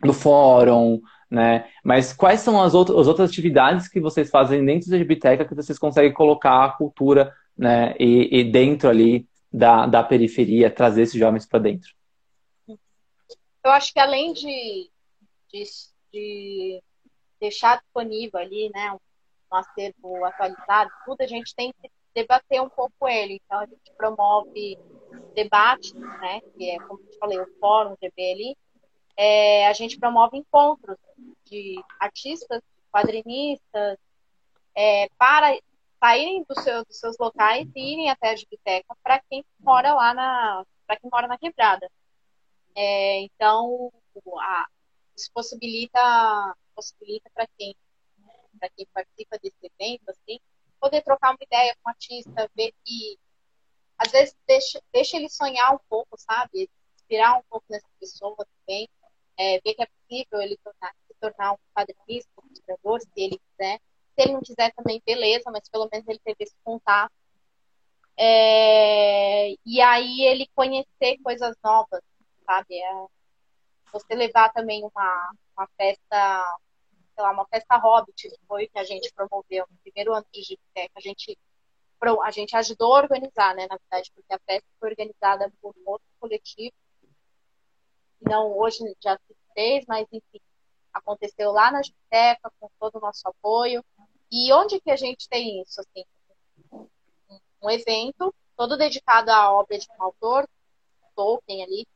no 0.05 0.13
fórum, 0.13 1.01
né? 1.31 1.69
Mas 1.85 2.13
quais 2.13 2.41
são 2.41 2.61
as, 2.63 2.75
as 2.75 3.07
outras 3.07 3.31
atividades 3.31 3.89
que 3.89 4.01
vocês 4.01 4.31
fazem 4.31 4.65
dentro 4.65 4.91
da 4.91 4.99
biblioteca 4.99 5.45
que 5.45 5.55
vocês 5.55 5.79
conseguem 5.79 6.13
colocar 6.13 6.65
a 6.65 6.71
cultura 6.71 7.35
né, 7.57 7.95
e, 7.99 8.39
e 8.39 8.45
dentro 8.45 8.89
ali 8.89 9.27
da, 9.53 9.87
da 9.87 10.03
periferia, 10.03 10.71
trazer 10.71 11.03
esses 11.03 11.19
jovens 11.19 11.47
para 11.47 11.59
dentro? 11.59 11.91
Eu 13.65 13.73
acho 13.73 13.93
que 13.93 13.99
além 13.99 14.33
de, 14.33 14.91
de, 15.53 15.65
de 16.13 16.83
deixar 17.41 17.79
disponível 17.79 18.39
ali, 18.39 18.71
né, 18.73 18.93
um 18.93 18.99
acervo 19.57 20.25
atualizado, 20.25 20.91
tudo, 21.05 21.23
a 21.23 21.27
gente 21.27 21.55
tem 21.55 21.73
que 21.73 21.91
debater 22.15 22.61
um 22.61 22.69
pouco 22.69 23.09
ele. 23.09 23.41
Então, 23.45 23.61
a 23.61 23.67
gente 23.67 23.93
promove 23.97 24.79
debates, 25.35 25.93
né, 25.93 26.41
que 26.57 26.71
é, 26.71 26.79
como 26.81 27.01
eu 27.01 27.19
falei, 27.19 27.41
o 27.41 27.59
fórum 27.59 27.97
GBL, 28.01 28.57
é, 29.17 29.67
a 29.67 29.73
gente 29.73 29.99
promove 29.99 30.39
encontros 30.39 30.97
de 31.45 31.83
artistas, 31.99 32.63
quadrinistas, 32.93 33.99
é, 34.75 35.09
para 35.19 35.59
saírem 35.99 36.45
do 36.49 36.61
seu, 36.61 36.85
dos 36.85 36.99
seus 36.99 37.19
locais 37.19 37.69
e 37.75 37.93
irem 37.95 38.11
até 38.11 38.31
a 38.31 38.35
biblioteca 38.35 38.97
para 39.03 39.21
quem 39.29 39.45
mora 39.59 39.93
lá 39.95 40.15
na 40.15 40.65
para 40.87 40.97
quem 40.97 41.11
mora 41.13 41.27
na 41.27 41.37
quebrada. 41.37 41.91
É, 42.75 43.21
então 43.23 43.93
a, 44.41 44.67
isso 45.17 45.31
possibilita 45.35 46.55
possibilita 46.75 47.29
para 47.35 47.49
quem 47.59 47.75
para 48.59 48.71
quem 48.71 48.87
participa 48.93 49.39
desse 49.39 49.57
evento 49.63 50.11
assim 50.11 50.39
poder 50.81 51.03
trocar 51.03 51.31
uma 51.31 51.39
ideia 51.41 51.77
com 51.83 51.89
o 51.89 51.93
artista, 51.93 52.51
ver 52.55 52.73
que 52.85 53.19
às 53.99 54.13
vezes 54.13 54.37
deixa, 54.47 54.81
deixa 54.93 55.17
ele 55.17 55.29
sonhar 55.29 55.75
um 55.75 55.81
pouco, 55.89 56.17
sabe? 56.17 56.71
Inspirar 56.95 57.37
um 57.37 57.43
pouco 57.51 57.67
nessa 57.69 57.89
pessoa 57.99 58.37
também 58.37 58.89
é, 59.39 59.61
ver 59.61 59.75
que 59.75 59.83
é 59.83 59.87
possível 59.87 60.43
ele 60.43 60.57
tornar, 60.59 60.95
se 61.07 61.15
tornar 61.21 61.53
um 61.53 61.59
quadrinista, 61.75 62.31
um 62.43 62.47
ilustrador, 62.47 63.01
se 63.01 63.09
ele 63.17 63.39
quiser. 63.39 63.79
Se 63.79 64.25
ele 64.25 64.33
não 64.33 64.41
quiser 64.41 64.73
também, 64.75 65.01
beleza, 65.07 65.51
mas 65.51 65.69
pelo 65.69 65.89
menos 65.91 66.07
ele 66.09 66.19
teve 66.19 66.37
esse 66.41 66.57
contato. 66.65 67.13
É, 68.17 69.51
e 69.65 69.81
aí 69.81 70.23
ele 70.23 70.51
conhecer 70.55 71.19
coisas 71.23 71.57
novas, 71.63 72.03
sabe? 72.45 72.83
É, 72.83 73.07
você 73.93 74.15
levar 74.15 74.53
também 74.53 74.85
uma, 74.85 75.33
uma 75.57 75.69
festa, 75.77 76.59
sei 77.19 77.25
lá, 77.25 77.33
uma 77.33 77.47
festa 77.47 77.77
Hobbit, 77.77 78.31
que 78.31 78.39
foi 78.47 78.69
que 78.69 78.79
a 78.79 78.85
gente 78.85 79.13
promoveu 79.13 79.67
no 79.69 79.77
primeiro 79.79 80.15
ano 80.15 80.27
de 80.33 80.43
Giptec, 80.43 80.93
a 80.95 81.01
gente 81.01 81.37
a 82.23 82.31
gente 82.31 82.55
ajudou 82.55 82.95
a 82.95 82.99
organizar, 83.01 83.57
né, 83.57 83.67
na 83.69 83.77
verdade, 83.77 84.13
porque 84.15 84.33
a 84.33 84.39
festa 84.47 84.69
foi 84.79 84.91
organizada 84.91 85.53
por 85.61 85.75
outro 85.85 86.07
coletivo 86.21 86.73
não 88.21 88.57
hoje 88.57 88.79
já 89.03 89.17
se 89.17 89.37
fez, 89.55 89.85
mas 89.87 90.07
enfim, 90.13 90.41
aconteceu 90.93 91.53
lá 91.53 91.71
na 91.71 91.81
biblioteca 91.81 92.51
com 92.59 92.71
todo 92.79 92.97
o 92.97 93.01
nosso 93.01 93.27
apoio. 93.29 93.85
E 94.31 94.53
onde 94.53 94.81
que 94.81 94.91
a 94.91 94.97
gente 94.97 95.29
tem 95.29 95.63
isso? 95.63 95.81
Assim, 95.81 96.05
um 97.63 97.71
evento 97.71 98.35
todo 98.57 98.77
dedicado 98.77 99.31
à 99.31 99.53
obra 99.53 99.79
de 99.79 99.87
um 99.99 100.03
autor, 100.03 100.49
Tolkien 101.15 101.63
ali, 101.63 101.87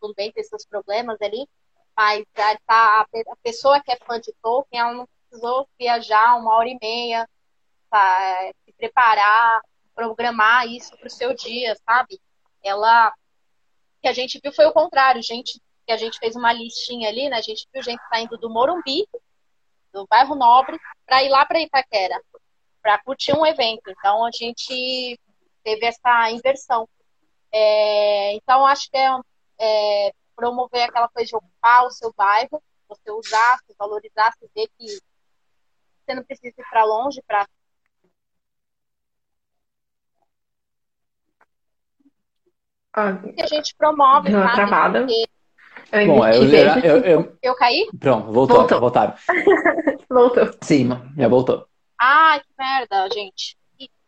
tudo 0.00 0.14
bem, 0.14 0.32
tem 0.32 0.42
seus 0.42 0.64
problemas 0.64 1.20
ali, 1.20 1.48
mas 1.96 2.24
a, 2.36 2.58
a, 2.68 3.00
a 3.02 3.36
pessoa 3.42 3.80
que 3.82 3.92
é 3.92 3.96
fã 4.04 4.20
de 4.20 4.32
Tolkien, 4.42 4.80
ela 4.80 4.94
não 4.94 5.08
precisou 5.28 5.68
viajar 5.78 6.36
uma 6.36 6.54
hora 6.54 6.68
e 6.68 6.78
meia, 6.80 7.28
tá, 7.90 8.52
se 8.64 8.72
preparar, 8.72 9.60
programar 9.94 10.66
isso 10.66 10.96
para 10.96 11.06
o 11.06 11.10
seu 11.10 11.34
dia, 11.34 11.76
sabe? 11.86 12.20
Ela, 12.62 13.12
que 14.00 14.08
a 14.08 14.12
gente 14.12 14.40
viu 14.42 14.52
foi 14.52 14.66
o 14.66 14.72
contrário, 14.72 15.22
gente 15.22 15.60
que 15.86 15.92
a 15.92 15.96
gente 15.96 16.18
fez 16.18 16.36
uma 16.36 16.52
listinha 16.52 17.08
ali, 17.08 17.28
né? 17.28 17.36
A 17.36 17.42
gente 17.42 17.66
viu 17.72 17.82
gente 17.82 18.02
saindo 18.08 18.38
do 18.38 18.48
Morumbi, 18.48 19.06
do 19.92 20.06
bairro 20.06 20.34
Nobre, 20.34 20.78
para 21.04 21.22
ir 21.22 21.28
lá 21.28 21.44
para 21.44 21.60
Itaquera, 21.60 22.20
para 22.80 23.02
curtir 23.02 23.32
um 23.32 23.44
evento. 23.44 23.90
Então 23.90 24.24
a 24.24 24.30
gente 24.30 25.18
teve 25.62 25.86
essa 25.86 26.30
inversão. 26.30 26.88
É, 27.50 28.34
então 28.34 28.64
acho 28.66 28.90
que 28.90 28.96
é, 28.96 29.10
é, 29.58 30.14
promover 30.34 30.82
aquela 30.88 31.08
coisa 31.08 31.28
de 31.28 31.36
ocupar 31.36 31.84
o 31.86 31.90
seu 31.90 32.12
bairro, 32.16 32.62
você 32.88 33.10
usar, 33.10 33.58
se 33.66 33.74
valorizar, 33.78 34.32
se 34.38 34.48
ver 34.54 34.68
que 34.78 34.86
você 36.04 36.14
não 36.14 36.24
precisa 36.24 36.48
ir 36.60 36.64
para 36.70 36.84
longe 36.84 37.22
para 37.26 37.46
Ah, 42.94 43.14
que 43.16 43.40
a 43.40 43.46
gente 43.46 43.74
promove, 43.76 44.28
deu 44.30 44.38
uma 44.38 44.54
sabe? 44.54 44.68
travada. 44.68 44.98
Porque 45.06 45.24
Eu 45.92 46.06
Bom, 46.06 46.26
eu, 46.26 46.44
eu, 46.44 46.82
eu, 46.82 47.04
eu- 47.04 47.38
eu 47.42 47.54
caí? 47.54 47.88
Pronto, 47.98 48.32
voltou, 48.32 48.58
Voltou. 48.58 48.80
voltaram. 48.80 49.14
Voltou. 50.08 50.50
Sim, 50.62 50.88
já 51.16 51.28
voltou. 51.28 51.66
Ai, 51.98 52.40
que 52.40 52.46
merda, 52.58 53.08
gente. 53.10 53.56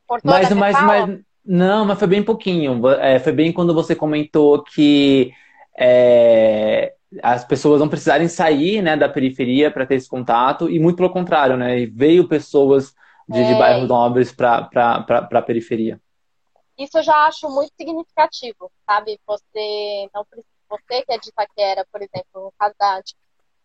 Cortou 0.06 0.30
Mas, 0.30 0.50
mas, 0.52 0.82
mas, 0.82 1.20
não, 1.44 1.84
mas 1.86 1.98
foi 1.98 2.08
bem 2.08 2.22
pouquinho. 2.22 2.86
É, 2.88 3.18
foi 3.18 3.32
bem 3.32 3.52
quando 3.52 3.72
você 3.74 3.94
comentou 3.96 4.62
que 4.62 5.32
é, 5.76 6.94
as 7.22 7.44
pessoas 7.44 7.80
não 7.80 7.88
precisarem 7.88 8.28
sair, 8.28 8.82
né, 8.82 8.96
da 8.96 9.08
periferia 9.08 9.70
para 9.70 9.86
ter 9.86 9.96
esse 9.96 10.08
contato, 10.08 10.68
e 10.68 10.78
muito 10.78 10.96
pelo 10.96 11.12
contrário, 11.12 11.56
né? 11.56 11.78
e 11.80 11.86
Veio 11.86 12.28
pessoas 12.28 12.94
de, 13.28 13.44
de 13.44 13.52
É. 13.52 13.58
bairros 13.58 13.88
nobres 13.88 14.32
para 14.32 14.68
a 15.30 15.42
periferia. 15.42 16.00
Isso 16.76 16.98
eu 16.98 17.02
já 17.02 17.26
acho 17.26 17.48
muito 17.48 17.72
significativo, 17.76 18.70
sabe? 18.84 19.20
Você 19.26 20.08
não 20.12 20.26
você 20.68 21.02
que 21.02 21.12
é 21.12 21.18
de 21.18 21.28
Itaquera, 21.28 21.86
por 21.92 22.02
exemplo, 22.02 22.26
no 22.34 22.52
caso 22.58 22.74
da 22.78 23.00
de 23.00 23.14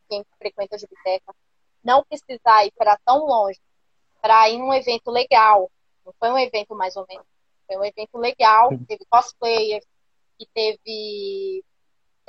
quem 0.07 0.23
frequenta 0.37 0.75
a 0.75 0.79
biblioteca, 0.79 1.33
não 1.83 2.03
precisar 2.03 2.65
ir 2.65 2.73
para 2.77 2.99
tão 3.03 3.25
longe 3.25 3.59
para 4.21 4.49
ir 4.49 4.57
num 4.57 4.73
evento 4.73 5.09
legal. 5.09 5.71
Não 6.05 6.13
foi 6.19 6.29
um 6.29 6.37
evento 6.37 6.75
mais 6.75 6.95
ou 6.95 7.05
menos. 7.09 7.25
Foi 7.65 7.77
um 7.77 7.85
evento 7.85 8.17
legal, 8.17 8.69
teve 8.87 9.05
cosplayers, 9.09 9.85
que 10.37 10.47
teve 10.53 11.63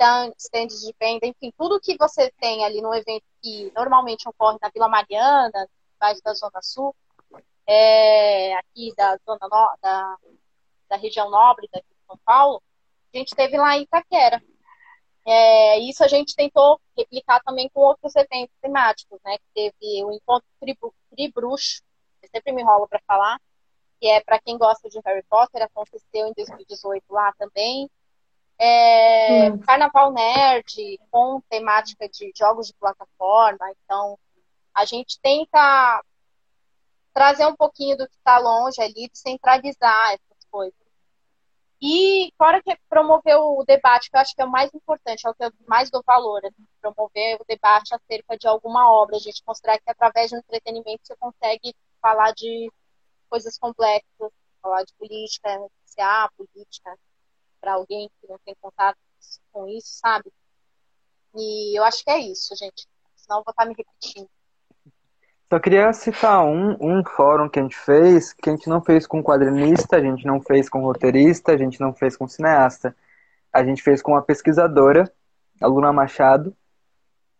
stand- 0.01 0.33
stands 0.37 0.81
de 0.81 0.95
venda, 0.99 1.27
enfim, 1.27 1.53
tudo 1.57 1.79
que 1.79 1.95
você 1.97 2.31
tem 2.39 2.65
ali 2.65 2.81
no 2.81 2.93
evento 2.93 3.23
que 3.41 3.71
normalmente 3.75 4.27
ocorre 4.27 4.57
na 4.61 4.69
Vila 4.69 4.89
Mariana, 4.89 5.69
baixo 5.99 6.21
da 6.23 6.33
Zona 6.33 6.61
Sul, 6.61 6.95
é, 7.67 8.55
aqui 8.55 8.93
da 8.97 9.17
Zona 9.23 9.39
no, 9.43 9.77
da, 9.81 10.17
da 10.89 10.97
região 10.97 11.29
nobre 11.29 11.69
daqui 11.71 11.87
de 11.87 12.05
São 12.07 12.17
Paulo, 12.25 12.61
a 13.13 13.17
gente 13.17 13.35
teve 13.35 13.57
lá 13.57 13.77
em 13.77 13.83
Itaquera. 13.83 14.41
É, 15.23 15.77
isso 15.79 16.03
a 16.03 16.07
gente 16.07 16.35
tentou 16.35 16.81
replicar 16.97 17.39
também 17.43 17.69
com 17.69 17.81
outros 17.81 18.15
eventos 18.15 18.55
temáticos, 18.59 19.19
né? 19.23 19.37
Que 19.37 19.71
teve 19.71 20.03
o 20.03 20.11
encontro 20.11 20.47
Tribruxo, 21.11 21.83
eu 22.23 22.29
sempre 22.29 22.51
me 22.53 22.63
enrolo 22.63 22.87
para 22.87 22.99
falar, 23.05 23.39
que 23.99 24.07
é 24.07 24.19
para 24.21 24.39
quem 24.39 24.57
gosta 24.57 24.89
de 24.89 24.99
Harry 25.05 25.23
Potter, 25.29 25.61
aconteceu 25.61 26.25
em 26.27 26.33
2018 26.35 27.03
lá 27.11 27.31
também. 27.33 27.87
É, 28.63 29.49
Hum. 29.49 29.57
Carnaval 29.59 30.11
Nerd, 30.13 30.99
com 31.09 31.41
temática 31.49 32.07
de 32.07 32.31
jogos 32.37 32.67
de 32.67 32.73
plataforma. 32.75 33.71
Então, 33.83 34.19
a 34.71 34.85
gente 34.85 35.19
tenta 35.19 36.03
trazer 37.11 37.47
um 37.47 37.55
pouquinho 37.55 37.97
do 37.97 38.07
que 38.07 38.15
está 38.15 38.37
longe 38.37 38.79
ali, 38.79 39.09
descentralizar 39.09 40.11
essas 40.11 40.45
coisas. 40.51 40.79
E 41.81 42.31
fora 42.37 42.61
que 42.61 42.77
promover 42.87 43.35
o 43.37 43.63
debate, 43.65 44.11
que 44.11 44.15
eu 44.15 44.21
acho 44.21 44.35
que 44.35 44.41
é 44.43 44.45
o 44.45 44.51
mais 44.51 44.71
importante, 44.75 45.25
é 45.25 45.29
o 45.31 45.33
que 45.33 45.43
eu 45.43 45.51
mais 45.67 45.89
dou 45.89 46.03
valor, 46.05 46.45
assim, 46.45 46.67
promover 46.79 47.41
o 47.41 47.45
debate 47.47 47.95
acerca 47.95 48.37
de 48.37 48.47
alguma 48.47 48.93
obra, 48.93 49.15
a 49.15 49.19
gente 49.19 49.43
considerar 49.43 49.79
que 49.79 49.89
através 49.89 50.29
do 50.29 50.37
entretenimento 50.37 51.01
você 51.03 51.15
consegue 51.15 51.75
falar 51.99 52.31
de 52.33 52.71
coisas 53.27 53.57
complexas, 53.57 54.31
falar 54.61 54.83
de 54.83 54.93
política, 54.93 55.49
iniciar 55.51 56.29
política 56.37 56.95
para 57.61 57.73
alguém 57.73 58.09
que 58.19 58.27
não 58.27 58.39
tem 58.43 58.55
contato 58.59 58.97
com 59.53 59.67
isso, 59.67 59.93
sabe? 59.93 60.31
E 61.35 61.77
eu 61.77 61.83
acho 61.83 62.03
que 62.03 62.09
é 62.09 62.19
isso, 62.19 62.55
gente. 62.55 62.87
Senão 63.15 63.39
eu 63.39 63.43
vou 63.45 63.51
estar 63.51 63.65
me 63.65 63.75
repetindo. 63.77 64.27
Só 65.49 65.59
queria 65.59 65.91
citar 65.93 66.43
um, 66.45 66.77
um 66.79 67.03
fórum 67.03 67.49
que 67.49 67.59
a 67.59 67.61
gente 67.61 67.77
fez, 67.77 68.33
que 68.33 68.49
a 68.49 68.53
gente 68.53 68.69
não 68.69 68.81
fez 68.81 69.05
com 69.05 69.21
quadrinista, 69.21 69.97
a 69.97 70.01
gente 70.01 70.25
não 70.25 70.41
fez 70.41 70.69
com 70.69 70.81
roteirista, 70.81 71.51
a 71.51 71.57
gente 71.57 71.79
não 71.79 71.93
fez 71.93 72.17
com 72.17 72.27
cineasta. 72.27 72.95
A 73.53 73.63
gente 73.63 73.83
fez 73.83 74.01
com 74.01 74.13
uma 74.13 74.21
pesquisadora, 74.21 75.11
a 75.61 75.67
Luna 75.67 75.91
Machado, 75.91 76.55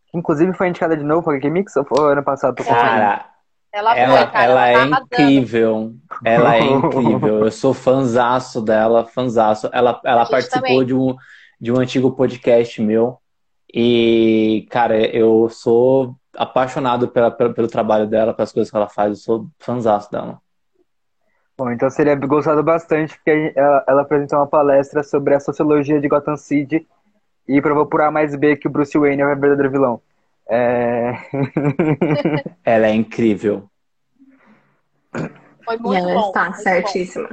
que 0.08 0.18
inclusive 0.18 0.54
foi 0.54 0.68
indicada 0.68 0.96
de 0.96 1.04
novo 1.04 1.24
para 1.24 1.38
a 1.38 1.50
Mix 1.50 1.76
ou 1.78 1.86
foi 1.86 2.12
ano 2.12 2.22
passado? 2.22 2.62
Cara, 2.64 3.31
Ela, 3.74 3.98
ela, 3.98 4.18
foi, 4.18 4.28
cara. 4.28 4.44
ela 4.44 4.68
é 4.68 4.74
tá 4.74 4.80
arrasando. 4.80 5.06
incrível. 5.06 5.94
Ela 6.26 6.56
é 6.58 6.62
incrível. 6.62 7.46
Eu 7.46 7.52
sou 7.52 7.74
fanzaço 7.74 8.62
dela, 8.62 9.06
fanzaço. 9.06 9.70
Ela, 9.72 10.00
ela 10.04 10.26
participou 10.26 10.62
também. 10.62 10.86
de 10.86 10.94
um, 10.94 11.16
de 11.60 11.72
um 11.72 11.80
antigo 11.80 12.12
podcast 12.12 12.82
meu. 12.82 13.18
E, 13.74 14.68
cara, 14.70 15.00
eu 15.00 15.48
sou 15.50 16.16
apaixonado 16.36 17.08
pela, 17.08 17.32
pelo, 17.32 17.54
pelo 17.54 17.68
trabalho 17.70 18.06
dela, 18.08 18.34
pelas 18.34 18.52
coisas 18.52 18.70
que 18.70 18.76
ela 18.76 18.90
faz. 18.90 19.10
Eu 19.10 19.16
sou 19.16 19.48
fanzaço 19.58 20.12
dela. 20.12 20.42
Bom, 21.58 21.72
então 21.72 21.90
seria 21.90 22.16
gostado 22.16 22.62
bastante, 22.64 23.16
porque 23.16 23.54
ela, 23.56 23.86
ela 23.88 24.02
apresentou 24.02 24.40
uma 24.40 24.48
palestra 24.48 25.04
sobre 25.04 25.36
a 25.36 25.40
sociologia 25.40 26.02
de 26.02 26.08
Gotham 26.08 26.36
City 26.36 26.86
e 27.48 27.62
provou 27.62 27.86
por 27.86 28.02
A 28.02 28.12
mais 28.12 28.36
B 28.36 28.56
que 28.58 28.68
o 28.68 28.72
Bruce 28.72 28.98
Wayne 28.98 29.22
é 29.22 29.26
o 29.26 29.40
verdadeiro 29.40 29.72
vilão. 29.72 30.02
É... 30.52 31.14
Ela 32.66 32.88
é 32.88 32.94
incrível. 32.94 33.70
Foi 35.64 35.76
E 35.76 35.80
muito 35.80 35.98
ela 36.04 36.14
bom. 36.22 36.28
está 36.28 36.44
muito 36.46 36.58
bom. 36.58 36.64
certíssima. 36.64 37.30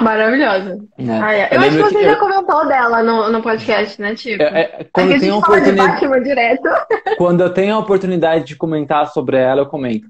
Maravilhosa. 0.00 0.76
né? 0.98 1.20
Ah, 1.22 1.34
é. 1.34 1.48
Eu 1.50 1.54
Eu, 1.54 1.60
acho 1.60 1.70
que 1.76 1.82
você 1.82 1.94
que 1.98 2.04
já 2.04 2.12
eu- 2.12 2.18
comentou 2.18 2.66
dela 2.68 3.02
no, 3.02 3.30
no 3.32 3.42
podcast, 3.42 4.00
né, 4.00 4.14
Tipo? 4.14 4.42
É, 4.42 4.60
é, 4.80 4.86
quando 4.92 5.10
a 5.10 5.14
eu 5.14 5.20
tenho 5.20 5.32
a 5.32 5.36
gente 5.36 5.46
fala 5.46 5.60
de 5.60 5.70
oportunidade. 5.70 6.00
Batman 6.08 6.22
direto. 6.22 6.68
quando 7.18 7.40
eu 7.42 7.52
tenho 7.52 7.74
a 7.74 7.78
oportunidade 7.78 8.44
de 8.44 8.56
comentar 8.56 9.06
sobre 9.08 9.36
ela, 9.36 9.62
eu 9.62 9.66
comento. 9.66 10.06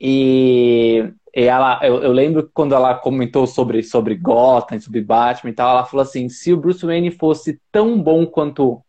E, 0.00 1.08
e 1.34 1.44
ela, 1.44 1.78
eu, 1.82 2.02
eu 2.02 2.12
lembro 2.12 2.42
que 2.44 2.50
quando 2.52 2.74
ela 2.74 2.94
comentou 2.94 3.46
sobre, 3.46 3.82
sobre 3.82 4.16
Gotham, 4.16 4.80
sobre 4.80 5.00
Batman 5.00 5.50
e 5.50 5.54
tal, 5.54 5.70
ela 5.70 5.84
falou 5.84 6.02
assim: 6.02 6.28
se 6.28 6.52
o 6.52 6.56
Bruce 6.56 6.84
Wayne 6.84 7.10
fosse 7.12 7.60
tão 7.70 8.00
bom 8.02 8.26
quanto 8.26 8.82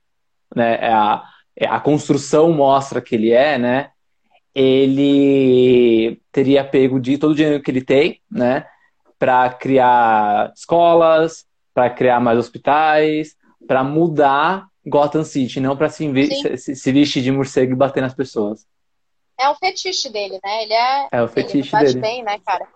né, 0.56 0.80
a, 0.90 1.24
a 1.66 1.80
construção 1.80 2.52
mostra 2.52 3.02
que 3.02 3.16
ele 3.16 3.32
é, 3.32 3.58
né? 3.58 3.92
Ele 4.54 6.20
teria 6.32 6.64
pego 6.64 7.00
de 7.00 7.18
todo 7.18 7.32
o 7.32 7.36
dinheiro 7.36 7.62
que 7.62 7.72
ele 7.72 7.82
tem, 7.82 8.22
né? 8.30 8.66
Para 9.18 9.50
criar 9.50 10.52
escolas, 10.56 11.46
para 11.74 11.90
criar 11.90 12.20
mais 12.20 12.38
hospitais, 12.38 13.36
para 13.68 13.84
mudar 13.84 14.68
Gotham 14.86 15.24
City, 15.24 15.60
não 15.60 15.76
para 15.76 15.90
se, 15.90 16.58
se, 16.58 16.76
se 16.76 16.92
vestir 16.92 17.22
de 17.22 17.32
morcego 17.32 17.74
e 17.74 17.76
bater 17.76 18.02
nas 18.02 18.14
pessoas. 18.14 18.66
É 19.40 19.50
um 19.50 19.56
fetiche 19.56 20.10
dele, 20.10 20.40
né? 20.44 20.64
Ele 20.64 20.74
é. 20.74 21.08
É 21.12 21.22
o 21.22 21.26
ele 21.26 21.32
fetiche 21.32 21.72
bate 21.72 21.86
dele. 21.86 22.00
bem, 22.00 22.24
né, 22.24 22.40
cara? 22.46 22.68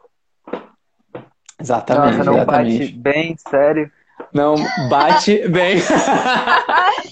Exatamente, 1.59 2.17
Nossa, 2.17 2.31
não 2.31 2.45
bate 2.45 2.69
exatamente. 2.69 2.93
bem, 2.93 3.35
sério. 3.37 3.91
Não 4.33 4.55
bate 4.89 5.47
bem. 5.47 5.77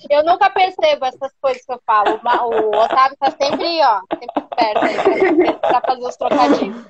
Eu 0.09 0.23
nunca 0.25 0.49
percebo 0.49 1.05
essas 1.05 1.31
coisas 1.41 1.63
que 1.65 1.73
eu 1.73 1.81
falo. 1.85 2.19
O 2.23 2.75
Otávio 2.75 3.17
tá 3.19 3.31
sempre, 3.31 3.81
ó, 3.83 3.99
sempre 4.17 4.43
perto 4.55 4.85
aí 4.85 5.53
pra- 5.59 5.81
fazer 5.81 6.01
os 6.07 6.15
trocadilhos. 6.17 6.85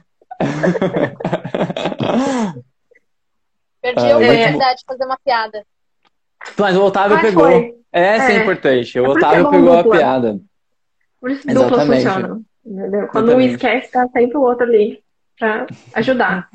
Perdi 3.82 4.06
Ah, 4.06 4.14
a 4.14 4.18
oportunidade 4.18 4.80
de 4.80 4.86
fazer 4.86 5.06
uma 5.06 5.18
piada. 5.24 5.66
Mas 6.58 6.76
o 6.78 6.84
Otávio 6.84 7.18
Mas 7.18 7.26
pegou. 7.26 7.46
foi. 7.46 7.76
Essa 7.92 8.32
é, 8.32 8.36
É. 8.38 8.42
importante. 8.44 9.00
O 9.00 9.06
É 9.06 9.08
é 9.08 9.10
Otávio 9.12 9.44
bom 9.46 9.52
pegou 9.52 9.74
a 9.74 9.82
dupla. 9.82 9.98
piada. 9.98 10.40
Por 11.20 11.32
isso 11.32 11.42
que 11.48 11.54
dupla 11.54 11.84
Exatamente. 11.84 12.04
funciona. 12.06 12.42
Entendeu? 12.66 13.08
Quando 13.08 13.26
um 13.26 13.40
Exatamente. 13.40 13.54
esquece, 13.56 13.92
tá 13.92 14.08
sempre 14.10 14.38
o 14.38 14.42
outro 14.42 14.64
ali 14.66 15.04
pra 15.38 15.66
ajudar. 15.96 16.50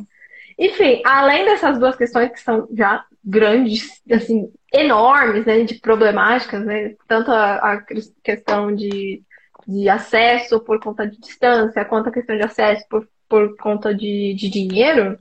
Enfim, 0.58 1.02
além 1.04 1.44
dessas 1.44 1.78
duas 1.78 1.96
questões 1.96 2.30
que 2.30 2.40
são 2.40 2.68
já 2.76 3.04
grandes, 3.24 4.02
assim, 4.10 4.52
enormes, 4.72 5.46
né, 5.46 5.62
de 5.64 5.74
problemáticas, 5.80 6.64
né, 6.64 6.94
tanto 7.08 7.30
a, 7.30 7.72
a 7.72 7.82
questão 8.22 8.74
de, 8.74 9.22
de 9.66 9.88
acesso 9.88 10.60
por 10.60 10.78
conta 10.80 11.06
de 11.06 11.18
distância, 11.18 11.84
quanto 11.84 12.08
a 12.08 12.12
questão 12.12 12.36
de 12.36 12.44
acesso 12.44 12.84
por, 12.88 13.08
por 13.28 13.56
conta 13.56 13.94
de, 13.94 14.34
de 14.34 14.48
dinheiro. 14.48 15.18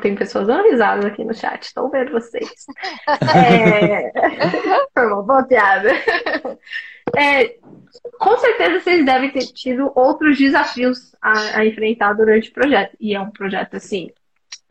Tem 0.00 0.14
pessoas 0.14 0.46
dando 0.46 0.70
risadas 0.70 1.04
aqui 1.04 1.22
no 1.22 1.34
chat, 1.34 1.62
estou 1.62 1.90
vendo 1.90 2.12
vocês. 2.12 2.48
É... 3.06 4.10
Foi 4.94 5.06
uma 5.06 5.22
boa 5.22 5.42
piada. 5.44 5.90
É, 7.16 7.56
com 8.18 8.36
certeza 8.38 8.80
vocês 8.80 9.04
devem 9.04 9.30
ter 9.30 9.46
tido 9.52 9.92
outros 9.94 10.38
desafios 10.38 11.14
a, 11.20 11.58
a 11.58 11.66
enfrentar 11.66 12.14
durante 12.14 12.48
o 12.48 12.52
projeto. 12.52 12.96
E 12.98 13.14
é 13.14 13.20
um 13.20 13.30
projeto 13.30 13.76
assim, 13.76 14.10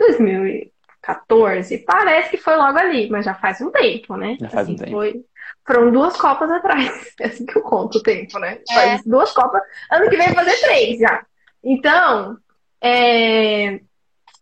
2014, 0.08 1.78
parece 1.80 2.30
que 2.32 2.38
foi 2.38 2.56
logo 2.56 2.78
ali, 2.78 3.10
mas 3.10 3.26
já 3.26 3.34
faz 3.36 3.60
um 3.62 3.72
tempo, 3.72 4.16
né? 4.16 4.38
Já 4.40 4.50
faz 4.50 4.70
um 4.70 4.74
Assim, 4.74 4.84
tempo. 4.84 4.92
foi- 4.98 5.22
foram 5.66 5.92
duas 5.92 6.16
Copas 6.18 6.52
atrás. 6.52 7.14
É 7.20 7.28
assim 7.28 7.46
que 7.46 7.58
eu 7.58 7.62
conto 7.62 7.98
o 7.98 8.04
tempo, 8.04 8.38
né? 8.40 8.60
É. 8.70 8.74
Faz 8.74 9.04
duas 9.06 9.32
Copas, 9.32 9.62
ano 9.92 10.10
que 10.10 10.18
vem 10.18 10.28
vai 10.34 10.46
fazer 10.46 10.60
três 10.62 11.00
já. 11.00 11.26
Então, 11.64 12.38
é, 12.82 13.80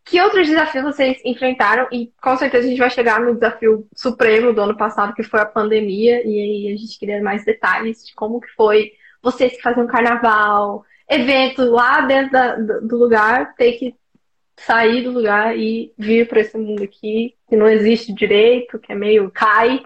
que 0.06 0.20
outros 0.22 0.48
desafios 0.48 0.84
vocês 0.84 1.18
enfrentaram? 1.24 1.88
E 1.92 2.12
com 2.22 2.36
certeza 2.38 2.66
a 2.66 2.70
gente 2.70 2.80
vai 2.80 2.90
chegar 2.90 3.20
no 3.20 3.36
desafio 3.36 3.88
supremo 3.96 4.52
do 4.54 4.62
ano 4.62 4.76
passado, 4.76 5.14
que 5.14 5.24
foi 5.24 5.40
a 5.42 5.46
pandemia, 5.46 6.26
e 6.26 6.68
aí 6.68 6.74
a 6.74 6.78
gente 6.78 6.98
queria 6.98 7.22
mais 7.22 7.46
detalhes 7.46 8.04
de 8.06 8.14
como 8.16 8.42
que 8.42 8.50
foi 8.56 8.92
vocês 9.22 9.56
que 9.56 9.62
faziam 9.62 9.86
carnaval, 9.86 10.84
evento 11.08 11.64
lá 11.66 12.02
dentro 12.02 12.32
da- 12.32 12.56
do 12.56 12.98
lugar, 12.98 13.54
ter 13.56 13.74
que 13.74 13.96
sair 14.66 15.04
do 15.04 15.12
lugar 15.12 15.58
e 15.58 15.94
vir 15.98 16.28
para 16.28 16.42
esse 16.42 16.58
mundo 16.58 16.84
aqui, 16.84 17.36
que 17.50 17.56
não 17.56 17.68
existe 17.68 18.14
direito, 18.14 18.80
que 18.80 18.92
é 18.92 18.96
meio 18.96 19.30
cai, 19.32 19.84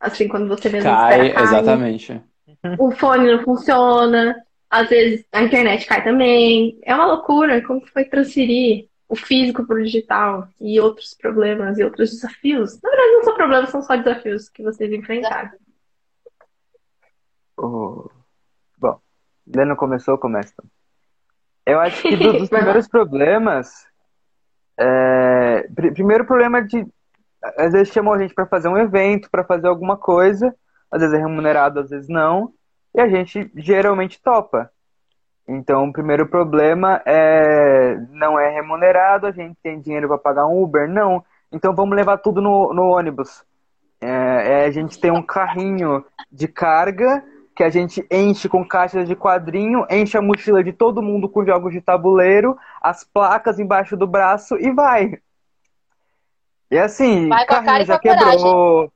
assim, 0.00 0.28
quando 0.28 0.48
você 0.48 0.68
mesmo 0.68 0.90
Cai, 0.90 1.32
cai. 1.32 1.42
exatamente. 1.44 2.22
O 2.78 2.90
fone 2.90 3.30
não 3.30 3.42
funciona, 3.44 4.34
às 4.70 4.88
vezes 4.88 5.24
a 5.32 5.42
internet 5.42 5.86
cai 5.86 6.02
também. 6.02 6.78
É 6.82 6.94
uma 6.94 7.06
loucura 7.06 7.62
como 7.62 7.80
que 7.80 7.90
foi 7.90 8.04
transferir 8.04 8.88
o 9.08 9.16
físico 9.16 9.66
para 9.66 9.76
o 9.76 9.82
digital 9.82 10.48
e 10.60 10.78
outros 10.80 11.14
problemas 11.14 11.78
e 11.78 11.84
outros 11.84 12.10
desafios. 12.10 12.78
Na 12.82 12.90
verdade, 12.90 13.12
não 13.12 13.24
são 13.24 13.34
problemas, 13.34 13.70
são 13.70 13.82
só 13.82 13.96
desafios 13.96 14.48
que 14.50 14.62
vocês 14.62 14.92
enfrentaram. 14.92 15.50
O- 17.56 18.10
Bom, 18.78 19.00
Leno 19.46 19.76
começou, 19.76 20.18
começa. 20.18 20.54
Eu 21.66 21.80
acho 21.80 22.02
que 22.02 22.16
do- 22.16 22.32
dos 22.38 22.48
primeiros 22.48 22.86
problemas. 22.88 23.87
É, 24.78 25.68
pr- 25.74 25.92
Primeiro 25.92 26.24
problema 26.24 26.62
de. 26.62 26.86
Às 27.56 27.72
vezes 27.72 27.92
chamam 27.92 28.14
a 28.14 28.18
gente 28.18 28.34
para 28.34 28.46
fazer 28.46 28.68
um 28.68 28.76
evento, 28.78 29.30
para 29.30 29.44
fazer 29.44 29.68
alguma 29.68 29.96
coisa. 29.96 30.54
Às 30.90 31.00
vezes 31.00 31.14
é 31.14 31.18
remunerado, 31.18 31.80
às 31.80 31.90
vezes 31.90 32.08
não. 32.08 32.52
E 32.94 33.00
a 33.00 33.08
gente 33.08 33.50
geralmente 33.56 34.20
topa. 34.22 34.70
Então, 35.46 35.88
o 35.88 35.92
primeiro 35.92 36.26
problema 36.26 37.00
é 37.06 37.96
não 38.10 38.38
é 38.38 38.50
remunerado, 38.50 39.26
a 39.26 39.30
gente 39.30 39.56
tem 39.62 39.80
dinheiro 39.80 40.08
para 40.08 40.18
pagar 40.18 40.46
um 40.46 40.62
Uber? 40.62 40.88
Não. 40.88 41.24
Então 41.50 41.74
vamos 41.74 41.96
levar 41.96 42.18
tudo 42.18 42.42
no, 42.42 42.72
no 42.74 42.88
ônibus. 42.90 43.44
É, 44.00 44.08
é, 44.08 44.64
a 44.66 44.70
gente 44.70 45.00
tem 45.00 45.10
um 45.10 45.22
carrinho 45.22 46.04
de 46.30 46.46
carga 46.46 47.24
que 47.58 47.64
a 47.64 47.70
gente 47.70 48.06
enche 48.08 48.48
com 48.48 48.64
caixas 48.64 49.08
de 49.08 49.16
quadrinho, 49.16 49.84
enche 49.90 50.16
a 50.16 50.22
mochila 50.22 50.62
de 50.62 50.72
todo 50.72 51.02
mundo 51.02 51.28
com 51.28 51.44
jogos 51.44 51.72
de 51.72 51.80
tabuleiro, 51.80 52.56
as 52.80 53.02
placas 53.02 53.58
embaixo 53.58 53.96
do 53.96 54.06
braço 54.06 54.54
e 54.56 54.70
vai. 54.70 55.20
E 56.70 56.78
assim, 56.78 57.28
Vai 57.28 57.44
carrinho 57.46 57.84
já 57.84 57.98
coragem. 57.98 58.38
quebrou. 58.38 58.92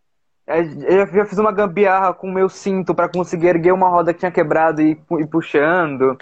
É, 0.46 0.60
Eu 0.60 1.06
já 1.08 1.24
fiz 1.26 1.38
uma 1.38 1.50
gambiarra 1.50 2.14
com 2.14 2.28
o 2.28 2.32
meu 2.32 2.48
cinto 2.48 2.94
para 2.94 3.08
conseguir 3.08 3.48
erguer 3.48 3.72
uma 3.72 3.88
roda 3.88 4.14
que 4.14 4.20
tinha 4.20 4.30
quebrado 4.30 4.80
e 4.80 4.92
e 5.18 5.26
puxando. 5.26 6.16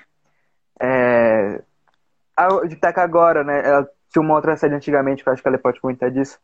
É... 0.81 1.63
A 2.37 2.67
de 2.67 2.77
Teca 2.77 3.03
agora, 3.03 3.45
né? 3.45 3.61
Ela 3.69 3.87
tinha 4.11 4.23
uma 4.23 4.35
outra 4.35 4.57
série 4.57 4.75
antigamente, 4.75 5.23
que 5.23 5.29
eu 5.29 5.33
acho 5.35 5.43
que 5.43 5.49
ela 5.49 5.59
pode 5.59 5.79
comentar 5.79 6.11
disso. 6.11 6.39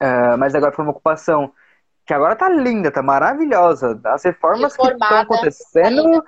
É, 0.00 0.36
mas 0.36 0.54
agora 0.54 0.72
foi 0.72 0.84
uma 0.84 0.92
ocupação 0.92 1.52
que 2.10 2.14
agora 2.14 2.34
tá 2.34 2.48
linda, 2.48 2.90
tá 2.90 3.04
maravilhosa. 3.04 4.00
As 4.06 4.24
reformas 4.24 4.74
que 4.74 4.82
estão 4.82 4.98
Reformada, 4.98 5.20
acontecendo. 5.20 6.24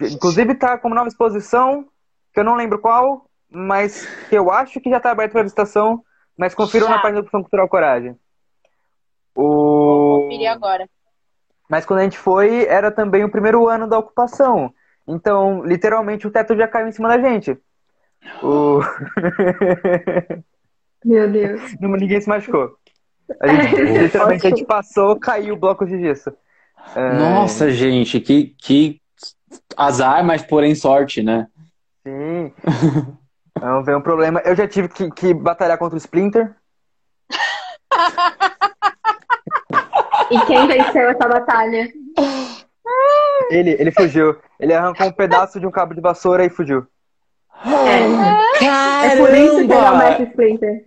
Inclusive 0.00 0.54
tá 0.54 0.78
com 0.78 0.88
uma 0.88 0.96
nova 0.96 1.08
exposição, 1.08 1.86
que 2.32 2.40
eu 2.40 2.44
não 2.44 2.54
lembro 2.54 2.78
qual, 2.78 3.28
mas 3.50 4.06
que 4.30 4.34
eu 4.34 4.50
acho 4.50 4.80
que 4.80 4.88
já 4.88 4.98
tá 4.98 5.10
aberto 5.10 5.32
para 5.32 5.42
visitação. 5.42 6.02
Mas 6.34 6.54
confiram 6.54 6.86
Já. 6.86 6.94
na 6.94 7.02
página 7.02 7.20
do 7.20 7.26
Função 7.26 7.42
Cultural 7.42 7.68
Coragem. 7.68 8.16
Vou 9.34 10.16
O... 10.16 10.22
conferir 10.22 10.50
agora. 10.50 10.88
Mas 11.68 11.84
quando 11.84 12.00
a 12.00 12.04
gente 12.04 12.16
foi, 12.16 12.64
era 12.64 12.90
também 12.90 13.22
o 13.22 13.30
primeiro 13.30 13.68
ano 13.68 13.86
da 13.86 13.98
ocupação. 13.98 14.72
Então, 15.06 15.62
literalmente, 15.62 16.26
o 16.26 16.30
teto 16.30 16.56
já 16.56 16.66
caiu 16.66 16.88
em 16.88 16.92
cima 16.92 17.08
da 17.08 17.18
gente. 17.18 17.58
O... 18.42 18.80
Meu 21.04 21.30
Deus. 21.30 21.60
Não, 21.78 21.90
Ninguém 21.90 22.18
se 22.18 22.30
machucou. 22.30 22.78
A 23.40 23.48
gente, 23.48 23.82
literalmente, 24.02 24.46
a 24.46 24.50
gente 24.50 24.64
passou, 24.64 25.18
caiu 25.18 25.54
o 25.54 25.58
bloco 25.58 25.86
de 25.86 25.98
gesso. 26.00 26.32
É, 26.94 27.12
Nossa, 27.14 27.70
gente, 27.70 28.20
que, 28.20 28.54
que 28.58 29.00
azar, 29.76 30.24
mas 30.24 30.42
porém 30.42 30.74
sorte, 30.74 31.22
né? 31.22 31.48
Sim. 32.04 32.52
Não 33.60 33.82
veio 33.82 33.98
um 33.98 34.02
problema. 34.02 34.40
Eu 34.44 34.54
já 34.54 34.68
tive 34.68 34.88
que, 34.88 35.10
que 35.10 35.34
batalhar 35.34 35.78
contra 35.78 35.94
o 35.94 35.98
Splinter. 35.98 36.54
E 40.30 40.40
quem 40.46 40.66
venceu 40.66 41.08
essa 41.08 41.28
batalha? 41.28 41.88
Ele, 43.50 43.70
ele 43.78 43.92
fugiu. 43.92 44.36
Ele 44.58 44.74
arrancou 44.74 45.06
um 45.06 45.12
pedaço 45.12 45.60
de 45.60 45.66
um 45.66 45.70
cabo 45.70 45.94
de 45.94 46.00
vassoura 46.00 46.44
e 46.44 46.50
fugiu. 46.50 46.86
É, 47.64 49.06
é 49.06 49.16
por 49.16 49.34
isso 49.34 49.56
que 49.56 49.62
ele 49.62 49.72
é 49.72 49.90
o 49.90 49.98
Mestre 49.98 50.24
Splinter. 50.24 50.84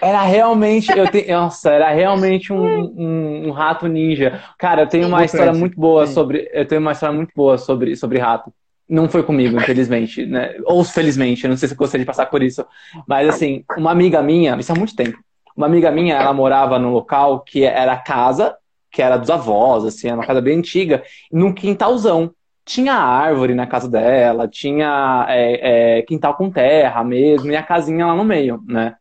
Era 0.00 0.22
realmente, 0.22 0.90
eu 0.96 1.10
tenho, 1.10 1.32
nossa, 1.32 1.70
era 1.70 1.90
realmente 1.90 2.52
um, 2.52 2.66
um, 2.66 3.48
um 3.48 3.50
rato 3.52 3.86
ninja. 3.86 4.42
Cara, 4.58 4.82
eu 4.82 4.86
tenho 4.88 5.08
uma 5.08 5.24
história 5.24 5.52
muito 5.52 5.78
boa 5.78 6.06
sobre, 6.06 6.50
eu 6.52 6.66
tenho 6.66 6.80
uma 6.80 6.92
história 6.92 7.14
muito 7.14 7.32
boa 7.34 7.56
sobre, 7.56 7.96
sobre 7.96 8.18
rato. 8.18 8.52
Não 8.88 9.08
foi 9.08 9.22
comigo, 9.22 9.56
infelizmente, 9.56 10.26
né? 10.26 10.56
Ou 10.64 10.84
felizmente, 10.84 11.44
eu 11.44 11.50
não 11.50 11.56
sei 11.56 11.68
se 11.68 11.74
eu 11.74 11.78
gostaria 11.78 12.04
de 12.04 12.06
passar 12.06 12.26
por 12.26 12.42
isso. 12.42 12.66
Mas 13.08 13.28
assim, 13.28 13.64
uma 13.78 13.90
amiga 13.90 14.20
minha, 14.22 14.56
isso 14.56 14.72
há 14.72 14.74
muito 14.74 14.94
tempo. 14.94 15.16
Uma 15.56 15.66
amiga 15.66 15.90
minha, 15.90 16.16
ela 16.16 16.32
morava 16.32 16.78
num 16.78 16.90
local 16.90 17.40
que 17.40 17.64
era 17.64 17.96
casa, 17.96 18.56
que 18.90 19.00
era 19.00 19.16
dos 19.16 19.30
avós, 19.30 19.84
assim, 19.84 20.08
era 20.08 20.16
uma 20.16 20.26
casa 20.26 20.40
bem 20.40 20.58
antiga, 20.58 21.02
num 21.32 21.52
quintalzão. 21.52 22.32
Tinha 22.64 22.94
árvore 22.94 23.54
na 23.54 23.66
casa 23.66 23.88
dela, 23.88 24.48
tinha 24.48 25.26
é, 25.28 25.98
é, 25.98 26.02
quintal 26.02 26.34
com 26.34 26.50
terra 26.50 27.04
mesmo, 27.04 27.50
e 27.50 27.56
a 27.56 27.62
casinha 27.62 28.06
lá 28.06 28.14
no 28.14 28.24
meio, 28.24 28.62
né? 28.66 28.96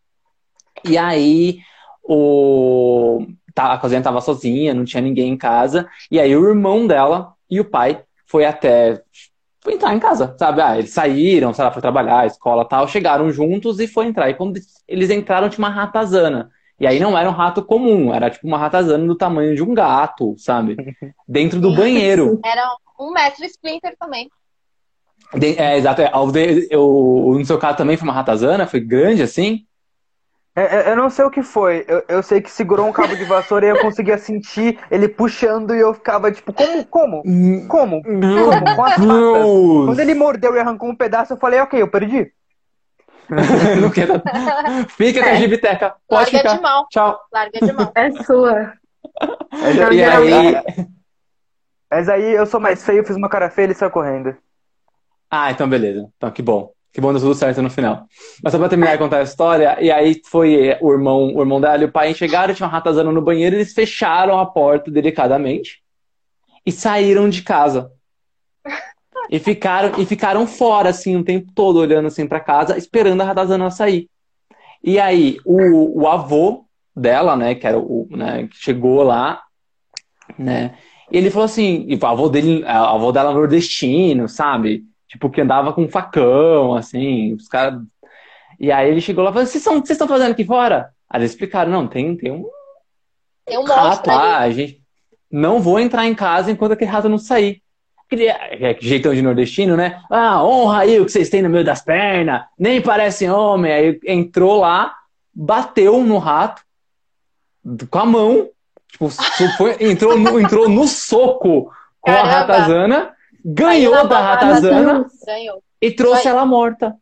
E 0.86 0.98
aí 0.98 1.60
o... 2.04 3.26
tá- 3.54 3.74
a 3.74 3.78
casinha 3.78 4.02
tava 4.02 4.22
sozinha, 4.22 4.74
não 4.74 4.86
tinha 4.86 5.02
ninguém 5.02 5.32
em 5.32 5.38
casa. 5.38 5.88
E 6.12 6.20
aí 6.20 6.36
o 6.36 6.48
irmão 6.48 6.86
dela 6.88 7.34
e 7.50 7.60
o 7.60 7.66
pai 7.66 8.04
foi 8.26 8.46
até 8.46 9.02
foi 9.62 9.76
entrar 9.76 9.94
em 9.96 10.00
casa, 10.00 10.36
sabe? 10.38 10.62
Ah, 10.62 10.78
eles 10.78 10.92
saíram, 10.92 11.54
sei 11.54 11.64
lá, 11.64 11.72
foi 11.72 11.82
trabalhar, 11.82 12.28
escola 12.28 12.66
tal, 12.68 12.86
chegaram 12.86 13.32
juntos 13.32 13.80
e 13.80 13.88
foi 13.88 14.06
entrar. 14.08 14.30
E 14.30 14.34
quando 14.34 14.60
eles 14.88 15.10
entraram, 15.10 15.48
tinha 15.48 15.66
uma 15.66 15.74
ratazana. 15.74 16.52
E 16.78 16.86
aí 16.86 17.00
não 17.00 17.18
era 17.18 17.30
um 17.30 17.34
rato 17.34 17.64
comum, 17.64 18.14
era 18.14 18.30
tipo 18.30 18.46
uma 18.46 18.58
ratazana 18.58 19.06
do 19.08 19.16
tamanho 19.16 19.56
de 19.56 19.64
um 19.64 19.74
gato, 19.74 20.36
sabe? 20.38 20.76
Dentro 21.26 21.62
do 21.62 21.74
banheiro. 21.74 22.42
Era 22.44 22.68
um 23.00 23.14
mestre 23.14 23.46
Splinter 23.46 23.96
também. 23.98 24.30
De- 25.34 25.58
é, 25.58 25.78
exato. 25.78 26.02
é, 26.02 26.12
eu- 26.70 27.36
no 27.38 27.46
seu 27.46 27.58
caso 27.58 27.78
também 27.78 27.96
foi 27.96 28.08
uma 28.08 28.14
ratazana? 28.14 28.68
Foi 28.68 28.82
grande 28.82 29.22
assim? 29.24 29.66
É, 30.56 30.62
é, 30.62 30.92
Eu 30.92 30.96
não 30.96 31.10
sei 31.10 31.26
o 31.26 31.32
que 31.32 31.42
foi. 31.42 31.84
Eu, 31.88 32.04
eu 32.08 32.22
sei 32.24 32.40
que 32.42 32.50
segurou 32.52 32.88
um 32.88 32.92
cabo 32.92 33.16
de 33.16 33.24
vassoura 33.26 33.66
e 33.66 33.70
eu 33.70 33.80
conseguia 33.82 34.18
sentir 34.18 34.80
ele 34.92 35.08
puxando 35.08 35.74
e 35.76 35.80
eu 35.80 35.94
ficava 35.94 36.32
tipo, 36.32 36.54
como? 36.54 36.86
Como? 36.86 37.24
Como? 37.68 38.02
Meu 38.06 38.50
Como? 38.52 38.76
Com 38.76 38.84
as 38.84 38.96
patas. 38.96 39.48
Quando 39.86 40.00
ele 40.00 40.14
mordeu 40.14 40.56
e 40.56 40.60
arrancou 40.60 40.90
um 40.90 40.96
pedaço, 40.96 41.34
eu 41.34 41.38
falei, 41.38 41.60
ok, 41.60 41.82
eu 41.82 41.88
perdi. 41.90 42.32
Não 43.82 43.90
quero- 43.90 44.22
Fica 44.90 45.24
com 45.24 45.30
a 45.30 45.36
gibiteca. 45.36 45.96
Pode 46.08 46.32
Larga 46.36 46.38
ficar. 46.50 46.56
de 46.58 46.62
mão. 46.62 46.86
Tchau. 46.90 47.20
Larga 47.34 47.60
de 47.60 47.72
mão. 47.74 47.92
É 47.96 48.12
sua. 48.24 48.74
Mas, 49.52 49.76
Não, 49.76 49.92
E 49.92 50.04
aí. 50.04 50.56
mas 51.90 52.10
aí 52.10 52.32
eu 52.32 52.46
sou 52.46 52.60
mais 52.60 52.84
feio, 52.84 53.04
fiz 53.06 53.16
uma 53.16 53.30
cara 53.30 53.50
feia 53.50 53.66
e 53.66 53.68
ele 53.68 53.74
saiu 53.74 53.92
correndo. 53.92 54.36
Ah, 55.32 55.52
então 55.52 55.68
beleza. 55.68 56.08
Então 56.18 56.30
que 56.32 56.42
bom. 56.42 56.72
Que 56.94 57.02
bom 57.02 57.12
deu 57.12 57.20
tudo 57.20 57.34
certo 57.34 57.60
no 57.60 57.72
final. 57.72 58.06
Mas 58.44 58.52
só 58.52 58.60
pra 58.60 58.70
terminar 58.70 58.92
de 58.92 59.00
contar 59.00 59.18
a 59.18 59.24
história, 59.24 59.78
e 59.82 59.92
aí 59.92 60.22
foi 60.26 60.78
o 60.80 60.94
irmão, 60.94 61.34
o 61.36 61.42
irmão 61.42 61.60
dela 61.60 61.82
e 61.82 61.86
o 61.86 61.92
pai 61.92 62.14
chegaram, 62.14 62.54
tinha 62.54 62.68
uma 62.68 62.72
ratazana 62.72 63.12
no 63.12 63.22
banheiro, 63.22 63.56
eles 63.56 63.74
fecharam 63.74 64.40
a 64.40 64.46
porta 64.46 64.92
delicadamente 64.92 65.82
e 66.64 66.72
saíram 66.72 67.28
de 67.28 67.42
casa. 67.42 67.92
E 69.28 69.40
ficaram, 69.40 70.00
e 70.00 70.06
ficaram 70.06 70.46
fora, 70.46 70.90
assim, 70.90 71.16
o 71.16 71.24
tempo 71.24 71.52
todo, 71.56 71.78
olhando 71.78 72.06
assim 72.06 72.28
pra 72.28 72.40
casa, 72.40 72.78
esperando 72.78 73.22
a 73.22 73.26
ratazana 73.26 73.72
sair. 73.72 74.08
E 74.84 75.00
aí, 75.00 75.40
o, 75.44 76.02
o 76.02 76.08
avô 76.08 76.66
dela, 76.96 77.36
né, 77.36 77.56
que 77.56 77.66
era 77.66 77.80
o, 77.80 78.08
né, 78.12 78.48
que 78.48 78.58
chegou 78.58 79.02
lá, 79.02 79.42
né, 80.38 80.76
e 81.12 81.18
ele 81.18 81.32
falou 81.32 81.46
assim, 81.46 81.86
e 81.88 81.96
o 81.96 82.06
avô 82.06 82.30
dele, 82.30 82.64
a 82.66 82.92
avó 82.92 83.12
dela 83.12 83.32
é 83.32 83.34
nordestino, 83.34 84.30
sabe? 84.30 84.84
Tipo, 85.14 85.30
que 85.30 85.40
andava 85.42 85.72
com 85.72 85.84
um 85.84 85.88
facão, 85.90 86.74
assim, 86.74 87.34
os 87.34 87.48
caras. 87.48 87.80
E 88.60 88.72
aí 88.72 88.90
ele 88.90 89.00
chegou 89.00 89.24
lá 89.24 89.30
e 89.30 89.34
falou: 89.34 89.46
Vocês 89.46 89.64
estão 89.92 90.08
fazendo 90.08 90.32
aqui 90.32 90.44
fora? 90.44 90.90
Aí 91.08 91.22
eles 91.22 91.32
explicaram: 91.32 91.72
Não, 91.72 91.88
tem, 91.88 92.16
tem 92.18 92.32
um 92.32 92.44
Tem 93.46 93.60
um 93.60 93.64
rato 93.64 94.10
lá, 94.10 94.40
a 94.40 94.50
gente 94.50 94.82
não 95.32 95.60
vou 95.60 95.80
entrar 95.80 96.08
em 96.08 96.16
casa 96.16 96.50
enquanto 96.50 96.72
aquele 96.72 96.90
rato 96.90 97.08
não 97.08 97.20
sair. 97.20 97.62
Aquele 98.08 98.26
é, 98.26 98.76
jeitão 98.82 99.14
de 99.14 99.22
nordestino, 99.22 99.78
né? 99.78 100.02
Ah, 100.10 100.44
honra 100.44 100.80
aí 100.80 101.00
o 101.00 101.06
que 101.06 101.12
vocês 101.12 101.30
têm 101.30 101.44
no 101.44 101.50
meio 101.50 101.64
das 101.64 101.84
pernas, 101.84 102.42
nem 102.58 102.82
parece 102.82 103.30
homem. 103.30 103.72
Aí 103.72 104.00
entrou 104.08 104.60
lá, 104.60 104.96
bateu 105.32 106.04
no 106.04 106.18
rato 106.18 106.64
com 107.88 108.00
a 108.00 108.06
mão, 108.06 108.50
tipo, 108.88 109.10
foi- 109.58 109.78
entrou, 109.80 110.18
no, 110.18 110.40
entrou 110.40 110.68
no 110.68 110.88
soco 110.88 111.72
com 112.02 112.12
a 112.12 112.16
Caramba. 112.16 112.32
ratazana, 112.32 112.96
Caiu 112.98 113.14
ganhou 113.44 114.08
da 114.08 114.20
ratazana 114.20 115.10
Ganhou. 115.26 115.64
e 115.82 115.92
trouxe 115.92 116.28
ela 116.28 116.46
morta. 116.46 116.96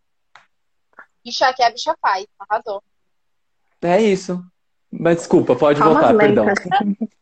Bicha 1.24 1.54
que 1.54 1.64
a 1.64 1.70
bicha 1.70 1.96
faz. 2.02 2.26
Arrasou. 2.40 2.82
É 3.82 4.02
isso. 4.02 4.44
Mas 4.92 5.18
desculpa, 5.18 5.56
pode 5.56 5.80
Palmas 5.80 6.04
voltar, 6.04 6.18
perdão. 6.18 6.46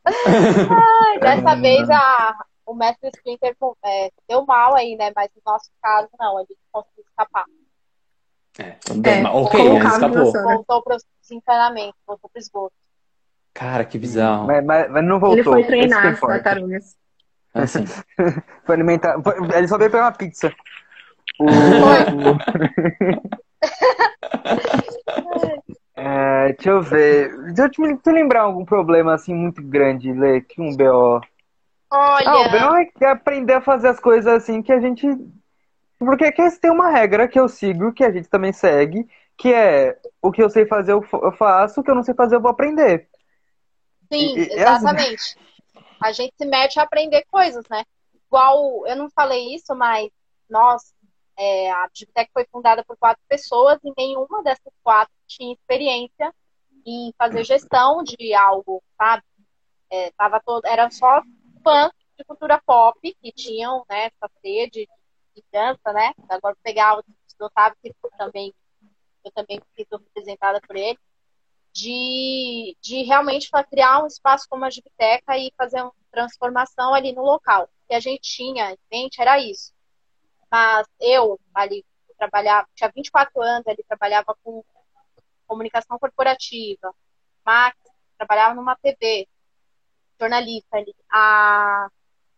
Ai, 0.05 1.19
Dessa 1.19 1.55
vez 1.55 1.89
a, 1.89 2.45
o 2.65 2.73
mestre 2.73 3.09
Splinter 3.15 3.55
é, 3.85 4.11
deu 4.27 4.45
mal 4.45 4.75
aí, 4.75 4.95
né? 4.95 5.11
Mas 5.15 5.29
no 5.35 5.41
nosso 5.51 5.69
caso, 5.81 6.09
não. 6.19 6.39
Ele 6.39 6.57
conseguiu 6.71 7.03
escapar. 7.07 7.45
É, 8.57 8.77
bem, 8.95 9.23
É, 9.23 9.29
ok, 9.29 9.59
o 9.59 9.75
ele 9.75 9.87
escapou. 9.87 10.31
Voltou 10.33 10.83
pro 10.83 10.97
desencanamento, 11.21 11.95
voltou 12.07 12.29
pro 12.29 12.39
esgoto. 12.39 12.73
Cara, 13.53 13.85
que 13.85 13.97
bizarro. 13.97 14.47
Mas, 14.47 14.65
mas- 14.65 14.89
mas 14.91 15.03
não 15.03 15.19
voltou. 15.19 15.37
Ele 15.37 15.43
foi 15.43 15.63
treinar 15.65 16.07
as 16.13 16.19
tartarugas. 16.19 16.95
Assim. 17.53 17.85
Foi 18.65 18.75
alimentar. 18.75 19.21
foi- 19.23 19.35
Ele 19.55 19.67
só 19.67 19.77
veio 19.77 19.91
pegar 19.91 20.05
uma 20.05 20.11
pizza. 20.11 20.53
O- 21.39 21.47
É, 25.95 26.53
deixa 26.53 26.69
eu 26.69 26.81
ver. 26.81 27.35
Deixa 27.53 27.63
eu 27.63 27.69
te, 27.69 27.81
eu 27.81 28.13
lembrar 28.13 28.41
algum 28.41 28.63
problema 28.63 29.13
assim 29.13 29.33
muito 29.33 29.61
grande, 29.61 30.13
Lê, 30.13 30.41
que 30.41 30.61
um 30.61 30.75
BO. 30.75 31.19
Ah, 31.91 32.39
o 32.39 32.43
Olha, 32.43 32.49
BO 32.49 32.75
é 32.75 32.85
que 32.85 33.03
é 33.03 33.09
aprender 33.09 33.53
a 33.53 33.61
fazer 33.61 33.89
as 33.89 33.99
coisas 33.99 34.31
assim 34.31 34.61
que 34.61 34.71
a 34.71 34.79
gente. 34.79 35.05
Porque 35.97 36.25
aqui 36.25 36.41
tem 36.61 36.71
uma 36.71 36.89
regra 36.89 37.27
que 37.27 37.39
eu 37.39 37.49
sigo, 37.49 37.91
que 37.91 38.03
a 38.03 38.11
gente 38.11 38.29
também 38.29 38.53
segue, 38.53 39.05
que 39.37 39.53
é 39.53 39.97
o 40.21 40.31
que 40.31 40.41
eu 40.41 40.49
sei 40.49 40.65
fazer 40.65 40.93
eu 40.93 41.01
fa- 41.01 41.19
eu 41.21 41.31
faço, 41.33 41.81
o 41.81 41.83
que 41.83 41.91
eu 41.91 41.95
não 41.95 42.03
sei 42.03 42.13
fazer 42.13 42.35
eu 42.37 42.41
vou 42.41 42.51
aprender. 42.51 43.07
sim, 44.11 44.35
e- 44.37 44.41
as- 44.41 44.51
exatamente. 44.53 45.37
A 46.01 46.11
gente 46.11 46.33
se 46.37 46.45
mete 46.45 46.79
a 46.79 46.83
aprender 46.83 47.25
coisas, 47.25 47.65
né? 47.69 47.83
Igual, 48.27 48.85
eu 48.87 48.95
não 48.95 49.09
falei 49.09 49.55
isso, 49.55 49.75
mas 49.75 50.09
nós, 50.49 50.93
é, 51.37 51.71
a 51.71 51.87
Digitec 51.91 52.31
foi 52.31 52.45
fundada 52.51 52.83
por 52.85 52.97
quatro 52.97 53.21
pessoas 53.27 53.79
e 53.83 53.91
nenhuma 53.97 54.43
dessas 54.43 54.73
quatro 54.83 55.13
tinha 55.27 55.53
experiência 55.53 56.33
em 56.85 57.13
fazer 57.17 57.43
gestão 57.43 58.03
de 58.03 58.33
algo, 58.33 58.81
sabe? 58.97 59.23
É, 59.89 60.11
tava 60.11 60.39
todo, 60.39 60.65
eram 60.65 60.89
só 60.91 61.21
fãs 61.63 61.91
de 62.17 62.23
cultura 62.23 62.61
pop 62.65 62.99
que 63.21 63.31
tinham 63.31 63.83
né, 63.89 64.05
essa 64.05 64.31
sede 64.41 64.87
de 65.35 65.43
dança, 65.51 65.93
né? 65.93 66.13
Agora 66.29 66.55
pegar 66.63 66.97
o 66.97 67.03
Otávio, 67.45 67.77
que 67.81 67.93
também, 68.17 68.53
eu 69.23 69.31
também 69.31 69.59
fui 69.75 69.87
representada 69.89 70.59
por 70.61 70.75
ele, 70.75 70.99
de, 71.79 72.75
de 72.81 73.03
realmente 73.03 73.49
pra 73.49 73.63
criar 73.63 74.03
um 74.03 74.07
espaço 74.07 74.45
como 74.49 74.65
a 74.65 74.69
Gibiteca 74.69 75.37
e 75.37 75.53
fazer 75.57 75.81
uma 75.81 75.93
transformação 76.11 76.93
ali 76.93 77.13
no 77.13 77.23
local. 77.23 77.69
Que 77.87 77.95
a 77.95 77.99
gente 77.99 78.21
tinha 78.21 78.71
em 78.73 78.77
mente 78.91 79.21
era 79.21 79.39
isso. 79.39 79.73
Mas 80.51 80.85
eu, 80.99 81.39
ali, 81.53 81.85
trabalhava, 82.17 82.67
tinha 82.75 82.91
24 82.93 83.41
anos, 83.41 83.67
ali 83.67 83.83
trabalhava 83.87 84.35
com 84.43 84.63
comunicação 85.47 85.97
corporativa, 85.97 86.93
Max, 87.45 87.77
trabalhava 88.17 88.53
numa 88.53 88.75
TV, 88.75 89.27
jornalista 90.19 90.77
ali, 90.77 90.93
a 91.11 91.89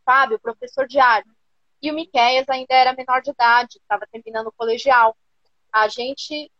Fábio, 0.05 0.39
professor 0.39 0.87
de 0.87 0.99
arte, 0.99 1.29
e 1.81 1.89
o 1.91 1.95
Miqueias 1.95 2.47
ainda 2.47 2.73
era 2.73 2.93
menor 2.93 3.21
de 3.21 3.31
idade, 3.31 3.77
estava 3.77 4.05
terminando 4.11 4.47
o 4.47 4.51
colegial. 4.51 5.17
A 5.73 5.87
gente 5.87 6.51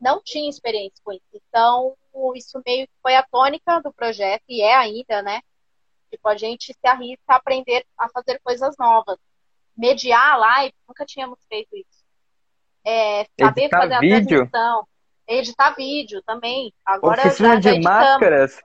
não 0.00 0.22
tinha 0.22 0.48
experiência 0.48 0.98
com 1.04 1.12
isso. 1.12 1.26
Então, 1.34 1.96
isso 2.36 2.60
meio 2.66 2.86
que 2.86 2.94
foi 3.02 3.14
a 3.16 3.22
tônica 3.22 3.80
do 3.80 3.92
projeto, 3.92 4.42
e 4.48 4.60
é 4.62 4.74
ainda, 4.76 5.22
né? 5.22 5.40
Tipo, 6.10 6.28
a 6.28 6.36
gente 6.36 6.72
se 6.72 6.86
arrisca 6.86 7.22
a 7.28 7.36
aprender 7.36 7.86
a 7.96 8.08
fazer 8.08 8.40
coisas 8.42 8.74
novas. 8.78 9.16
Mediar 9.76 10.32
a 10.32 10.36
live, 10.36 10.74
nunca 10.88 11.04
tínhamos 11.06 11.38
feito 11.48 11.74
isso. 11.76 12.04
é, 12.84 13.26
saber 13.38 13.62
Editar 13.62 13.80
fazer 13.82 14.00
vídeo? 14.00 14.18
a 14.18 14.46
transmissão, 14.48 14.88
editar 15.26 15.70
vídeo 15.74 16.22
também. 16.22 16.72
Agora 16.84 17.26
Oficina 17.26 17.48
já, 17.48 17.54
já 17.54 17.60
de 17.60 17.68
editamos. 17.76 18.00
máscaras. 18.00 18.60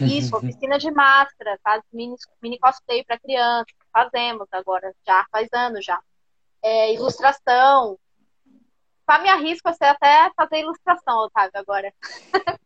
Isso, 0.00 0.36
oficina 0.36 0.78
de 0.78 0.90
máscara, 0.90 1.58
faz 1.62 1.82
mini, 1.92 2.14
mini 2.40 2.58
cosplay 2.58 3.04
para 3.04 3.18
criança, 3.18 3.66
fazemos 3.92 4.46
agora, 4.52 4.94
já 5.06 5.26
faz 5.30 5.48
anos 5.52 5.84
já. 5.84 6.00
É, 6.62 6.94
ilustração. 6.94 7.98
Só 9.10 9.20
me 9.20 9.28
arrisco 9.28 9.68
a 9.68 9.90
até 9.90 10.30
fazer 10.36 10.60
ilustração, 10.60 11.24
Otávio, 11.24 11.50
agora. 11.54 11.92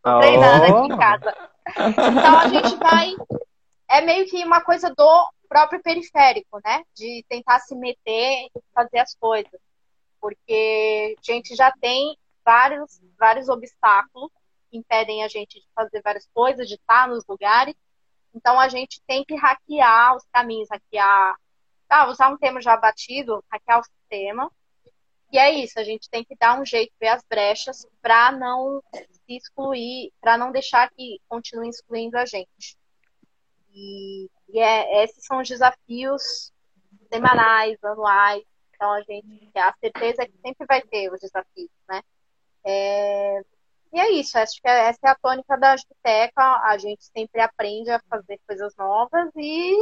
Tô 0.03 0.19
treinando 0.21 0.65
aqui 0.65 0.93
em 0.93 0.99
casa. 0.99 1.51
Então 1.89 2.39
a 2.39 2.49
gente 2.49 2.77
vai. 2.77 3.15
É 3.89 4.03
meio 4.03 4.27
que 4.27 4.45
uma 4.45 4.61
coisa 4.61 4.93
do 4.95 5.33
próprio 5.49 5.83
periférico, 5.83 6.61
né? 6.63 6.83
De 6.95 7.25
tentar 7.31 7.61
se 7.61 7.75
meter 7.75 8.49
e 8.55 8.63
fazer 8.75 8.99
as 8.99 9.15
coisas. 9.15 9.59
Porque 10.21 11.17
a 11.19 11.33
gente 11.33 11.57
já 11.57 11.73
tem 11.81 12.15
vários, 12.45 13.01
vários 13.19 13.49
obstáculos 13.49 14.31
que 14.71 14.77
impedem 14.77 15.25
a 15.25 15.29
gente 15.29 15.59
de 15.59 15.67
fazer 15.75 16.03
várias 16.03 16.29
coisas, 16.35 16.69
de 16.69 16.75
estar 16.75 17.09
nos 17.09 17.25
lugares. 17.27 17.75
Então 18.35 18.61
a 18.61 18.69
gente 18.69 19.01
tem 19.07 19.25
que 19.25 19.35
hackear 19.35 20.15
os 20.15 20.25
caminhos, 20.31 20.69
hackear. 20.71 21.37
Tá, 21.89 22.07
usar 22.11 22.29
um 22.29 22.37
termo 22.37 22.61
já 22.61 22.77
batido, 22.77 23.43
hackear 23.51 23.81
o 23.81 23.85
sistema. 23.85 24.51
E 25.35 25.39
é 25.39 25.51
isso, 25.51 25.81
a 25.81 25.83
gente 25.83 26.09
tem 26.09 26.23
que 26.23 26.37
dar 26.37 26.61
um 26.61 26.65
jeito, 26.65 26.93
ver 27.01 27.09
as 27.09 27.25
brechas, 27.29 27.85
para 28.01 28.31
não 28.31 28.81
se 28.93 29.37
excluir, 29.37 30.13
para 30.21 30.39
não 30.39 30.53
deixar 30.53 30.89
que 30.91 31.21
continue 31.29 31.69
excluindo 31.69 32.17
a 32.17 32.25
gente. 32.25 32.79
E, 33.73 34.31
e 34.49 34.61
é, 34.61 35.03
esses 35.03 35.27
são 35.27 35.41
os 35.41 35.49
desafios 35.49 36.53
semanais, 37.13 37.83
anuais. 37.83 38.45
Então 38.77 38.93
a 38.93 39.01
gente 39.01 39.51
a 39.57 39.75
certeza 39.81 40.23
é 40.23 40.27
que 40.27 40.39
sempre 40.41 40.67
vai 40.69 40.81
ter 40.83 41.13
os 41.13 41.19
desafios, 41.19 41.71
né? 41.89 42.01
É, 42.65 43.41
e 43.93 43.99
é 43.99 44.13
isso, 44.13 44.39
acho 44.39 44.63
que 44.63 44.69
essa 44.69 45.01
é 45.03 45.09
a 45.11 45.17
tônica 45.17 45.59
da 45.59 45.75
biblioteca. 45.75 46.61
A 46.63 46.79
gente 46.79 47.07
sempre 47.07 47.41
aprende 47.41 47.91
a 47.91 48.01
fazer 48.09 48.39
coisas 48.47 48.73
novas 48.77 49.33
e, 49.35 49.75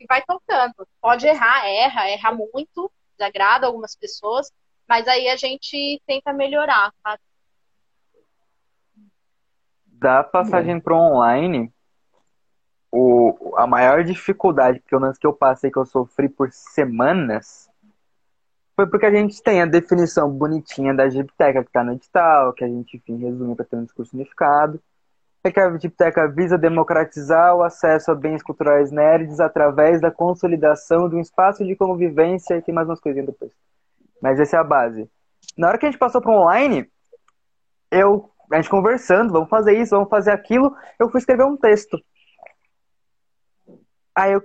e 0.00 0.06
vai 0.08 0.20
tocando. 0.24 0.84
Pode 1.00 1.28
errar, 1.28 1.64
erra, 1.64 2.08
erra 2.10 2.32
muito, 2.32 2.90
desagrada 3.22 3.66
algumas 3.66 3.94
pessoas, 3.94 4.50
mas 4.88 5.06
aí 5.06 5.28
a 5.28 5.36
gente 5.36 6.02
tenta 6.06 6.32
melhorar, 6.32 6.92
sabe? 7.02 7.20
Da 9.86 10.24
passagem 10.24 10.80
para 10.80 10.96
online, 10.96 11.72
o, 12.90 13.54
a 13.56 13.66
maior 13.66 14.02
dificuldade, 14.02 14.80
que 14.80 15.26
eu 15.26 15.32
passei, 15.32 15.70
que 15.70 15.78
eu 15.78 15.86
sofri 15.86 16.28
por 16.28 16.50
semanas, 16.50 17.70
foi 18.74 18.86
porque 18.88 19.06
a 19.06 19.14
gente 19.14 19.40
tem 19.42 19.62
a 19.62 19.66
definição 19.66 20.28
bonitinha 20.30 20.92
da 20.92 21.08
Gipteca 21.08 21.62
que 21.62 21.68
está 21.68 21.84
no 21.84 21.92
edital, 21.92 22.52
que 22.52 22.64
a 22.64 22.68
gente, 22.68 22.96
enfim, 22.96 23.16
resume 23.18 23.54
para 23.54 23.64
ter 23.64 23.76
um 23.76 23.84
discurso 23.84 24.16
unificado. 24.16 24.82
É 25.44 25.50
que 25.50 25.58
a 25.58 25.76
Gipteca 25.76 26.28
visa 26.28 26.56
democratizar 26.56 27.56
o 27.56 27.64
acesso 27.64 28.12
a 28.12 28.14
bens 28.14 28.42
culturais 28.42 28.92
nerds 28.92 29.40
através 29.40 30.00
da 30.00 30.10
consolidação 30.10 31.08
de 31.08 31.16
um 31.16 31.20
espaço 31.20 31.64
de 31.64 31.74
convivência 31.74 32.56
e 32.56 32.62
tem 32.62 32.72
mais 32.72 32.88
umas 32.88 33.00
coisinhas 33.00 33.26
depois. 33.26 33.50
Mas 34.20 34.38
essa 34.38 34.56
é 34.56 34.60
a 34.60 34.64
base. 34.64 35.10
Na 35.58 35.66
hora 35.66 35.78
que 35.78 35.84
a 35.84 35.90
gente 35.90 35.98
passou 35.98 36.20
para 36.20 36.30
online, 36.30 36.88
eu, 37.90 38.30
a 38.52 38.56
gente 38.56 38.70
conversando, 38.70 39.32
vamos 39.32 39.48
fazer 39.48 39.76
isso, 39.76 39.90
vamos 39.90 40.08
fazer 40.08 40.30
aquilo, 40.30 40.76
eu 40.96 41.10
fui 41.10 41.18
escrever 41.18 41.44
um 41.44 41.56
texto. 41.56 42.00
Aí 44.14 44.32
eu 44.32 44.42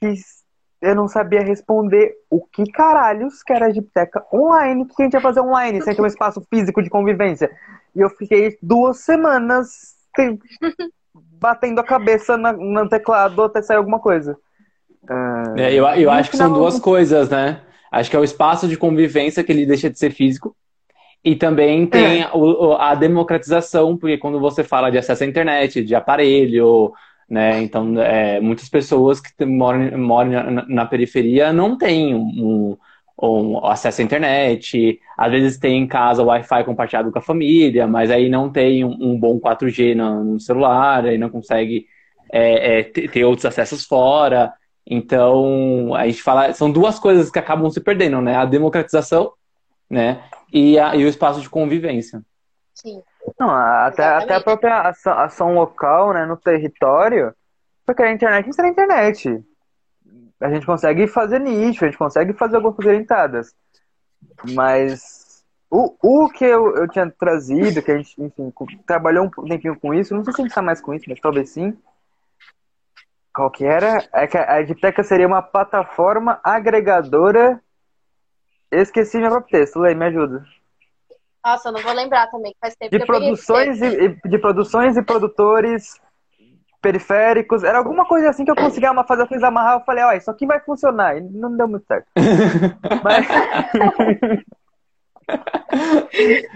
quis, 0.00 0.42
eu 0.80 0.94
não 0.94 1.06
sabia 1.06 1.42
responder 1.42 2.14
o 2.30 2.40
que 2.46 2.64
caralhos 2.72 3.42
que 3.42 3.52
era 3.52 3.66
a 3.66 3.70
Gipteca 3.70 4.24
online, 4.32 4.86
que 4.86 5.02
a 5.02 5.04
gente 5.04 5.14
ia 5.14 5.20
fazer 5.20 5.40
online, 5.40 5.82
sem 5.82 5.94
ter 5.94 6.00
um 6.00 6.06
espaço 6.06 6.40
físico 6.48 6.82
de 6.82 6.88
convivência. 6.88 7.50
E 7.94 8.00
eu 8.00 8.08
fiquei 8.08 8.56
duas 8.62 9.00
semanas 9.00 9.99
batendo 11.40 11.80
a 11.80 11.84
cabeça 11.84 12.36
na- 12.36 12.52
no 12.52 12.88
teclado 12.88 13.42
até 13.42 13.62
sair 13.62 13.76
alguma 13.78 13.98
coisa. 13.98 14.36
É, 15.56 15.74
eu 15.74 15.86
eu 15.86 16.10
acho 16.10 16.30
que 16.30 16.36
são 16.36 16.52
duas 16.52 16.78
coisas, 16.78 17.28
né? 17.28 17.60
Acho 17.90 18.08
que 18.10 18.16
é 18.16 18.18
o 18.20 18.24
espaço 18.24 18.68
de 18.68 18.76
convivência 18.76 19.42
que 19.42 19.50
ele 19.50 19.66
deixa 19.66 19.90
de 19.90 19.98
ser 19.98 20.10
físico. 20.10 20.54
E 21.24 21.34
também 21.36 21.86
tem 21.86 22.24
o- 22.32 22.68
o- 22.68 22.72
a 22.76 22.94
democratização, 22.94 23.96
porque 23.96 24.16
quando 24.16 24.40
você 24.40 24.62
fala 24.64 24.90
de 24.90 24.98
acesso 24.98 25.24
à 25.24 25.26
internet, 25.26 25.82
de 25.84 25.94
aparelho, 25.94 26.92
né? 27.28 27.60
Então, 27.62 28.00
é, 28.00 28.40
muitas 28.40 28.68
pessoas 28.68 29.20
que 29.20 29.44
moram, 29.44 29.98
moram 29.98 30.30
na, 30.50 30.66
na 30.66 30.86
periferia 30.86 31.52
não 31.52 31.76
têm 31.76 32.14
um, 32.14 32.76
um 33.22 33.64
acesso 33.66 34.00
à 34.00 34.04
internet. 34.04 35.00
Às 35.16 35.30
vezes 35.30 35.58
tem 35.58 35.78
em 35.82 35.86
casa 35.86 36.22
o 36.22 36.26
Wi-Fi 36.26 36.64
compartilhado 36.64 37.10
com 37.12 37.18
a 37.18 37.22
família, 37.22 37.86
mas 37.86 38.10
aí 38.10 38.28
não 38.28 38.50
tem 38.50 38.84
um, 38.84 38.96
um 39.00 39.18
bom 39.18 39.38
4G 39.38 39.94
no, 39.94 40.24
no 40.24 40.40
celular, 40.40 41.04
aí 41.04 41.18
não 41.18 41.28
consegue 41.28 41.86
é, 42.32 42.80
é, 42.80 42.82
ter 42.82 43.24
outros 43.24 43.44
acessos 43.46 43.84
fora. 43.84 44.52
Então, 44.86 45.94
a 45.94 46.06
gente 46.06 46.22
fala, 46.22 46.52
são 46.52 46.70
duas 46.70 46.98
coisas 46.98 47.30
que 47.30 47.38
acabam 47.38 47.70
se 47.70 47.80
perdendo, 47.80 48.20
né? 48.20 48.36
A 48.36 48.44
democratização, 48.44 49.32
né? 49.88 50.22
E, 50.52 50.78
a- 50.78 50.96
e 50.96 51.04
o 51.04 51.08
espaço 51.08 51.40
de 51.40 51.48
convivência. 51.48 52.22
Sim. 52.74 53.02
Não, 53.38 53.50
até, 53.50 54.02
Exatamente. 54.02 54.24
até 54.24 54.34
a 54.34 54.40
própria 54.40 54.80
ação, 54.80 55.12
ação 55.18 55.54
local, 55.54 56.12
né, 56.12 56.24
no 56.24 56.36
território, 56.36 57.32
porque 57.86 58.02
a 58.02 58.10
internet 58.12 58.46
não 58.46 58.52
será 58.52 58.68
internet. 58.68 59.40
A 60.40 60.48
gente 60.48 60.64
consegue 60.64 61.06
fazer 61.06 61.38
nicho, 61.40 61.84
a 61.84 61.88
gente 61.88 61.98
consegue 61.98 62.32
fazer 62.32 62.56
algumas 62.56 62.76
coisas 62.76 62.90
orientadas. 62.92 63.54
Mas 64.54 65.44
o, 65.70 65.94
o 66.02 66.28
que 66.30 66.44
eu, 66.44 66.76
eu 66.76 66.88
tinha 66.88 67.10
trazido, 67.10 67.82
que 67.82 67.90
a 67.90 67.96
gente, 67.96 68.20
enfim, 68.20 68.52
trabalhou 68.86 69.30
um 69.38 69.44
tempinho 69.44 69.78
com 69.78 69.94
isso, 69.94 70.14
não 70.14 70.24
sei 70.24 70.32
se 70.32 70.40
a 70.40 70.44
gente 70.44 70.50
está 70.50 70.62
mais 70.62 70.80
com 70.80 70.94
isso, 70.94 71.04
mas 71.08 71.20
talvez 71.20 71.50
sim. 71.50 71.76
Qual 73.32 73.50
que 73.50 73.64
era? 73.64 74.08
É 74.12 74.26
que 74.26 74.36
a 74.36 74.60
Editeca 74.60 75.04
seria 75.04 75.26
uma 75.26 75.42
plataforma 75.42 76.40
agregadora. 76.42 77.62
Esqueci 78.70 79.18
meu 79.18 79.30
próprio 79.30 79.60
texto, 79.60 79.78
Lei, 79.78 79.94
me 79.94 80.06
ajuda. 80.06 80.44
Nossa, 81.44 81.68
eu 81.68 81.72
não 81.72 81.80
vou 81.80 81.92
lembrar 81.92 82.28
também, 82.28 82.52
que 82.52 82.58
faz 82.60 82.74
tempo 82.76 82.90
de 82.90 82.96
que 82.98 83.02
eu 83.02 83.06
produções 83.06 83.80
e- 83.80 84.20
de 84.24 84.38
produções 84.38 84.96
e 84.96 85.02
produtores 85.02 86.00
periféricos. 86.80 87.62
Era 87.64 87.78
alguma 87.78 88.04
coisa 88.06 88.30
assim 88.30 88.44
que 88.44 88.50
eu 88.50 88.56
conseguia 88.56 88.92
fazer 89.04 89.26
coisa 89.26 89.48
amarrar. 89.48 89.78
Eu 89.78 89.84
falei, 89.84 90.04
ó, 90.04 90.12
isso 90.12 90.30
aqui 90.30 90.46
vai 90.46 90.60
funcionar. 90.60 91.16
E 91.16 91.20
não 91.20 91.56
deu 91.56 91.68
muito 91.68 91.86
certo. 91.86 92.06
Mas, 93.04 93.26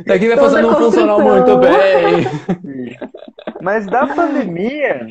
Daqui 0.06 0.28
vai 0.28 0.36
fazer 0.36 0.62
não 0.62 0.74
funcionar 0.76 1.18
muito 1.18 1.58
bem. 1.58 2.98
mas 3.60 3.86
da 3.86 4.06
pandemia, 4.06 5.08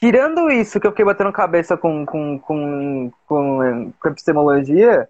tirando 0.00 0.50
isso 0.50 0.80
que 0.80 0.86
eu 0.86 0.90
fiquei 0.90 1.04
batendo 1.04 1.32
cabeça 1.32 1.76
com, 1.76 2.06
com, 2.06 2.38
com, 2.38 3.12
com, 3.26 3.92
com 4.00 4.08
epistemologia, 4.08 5.08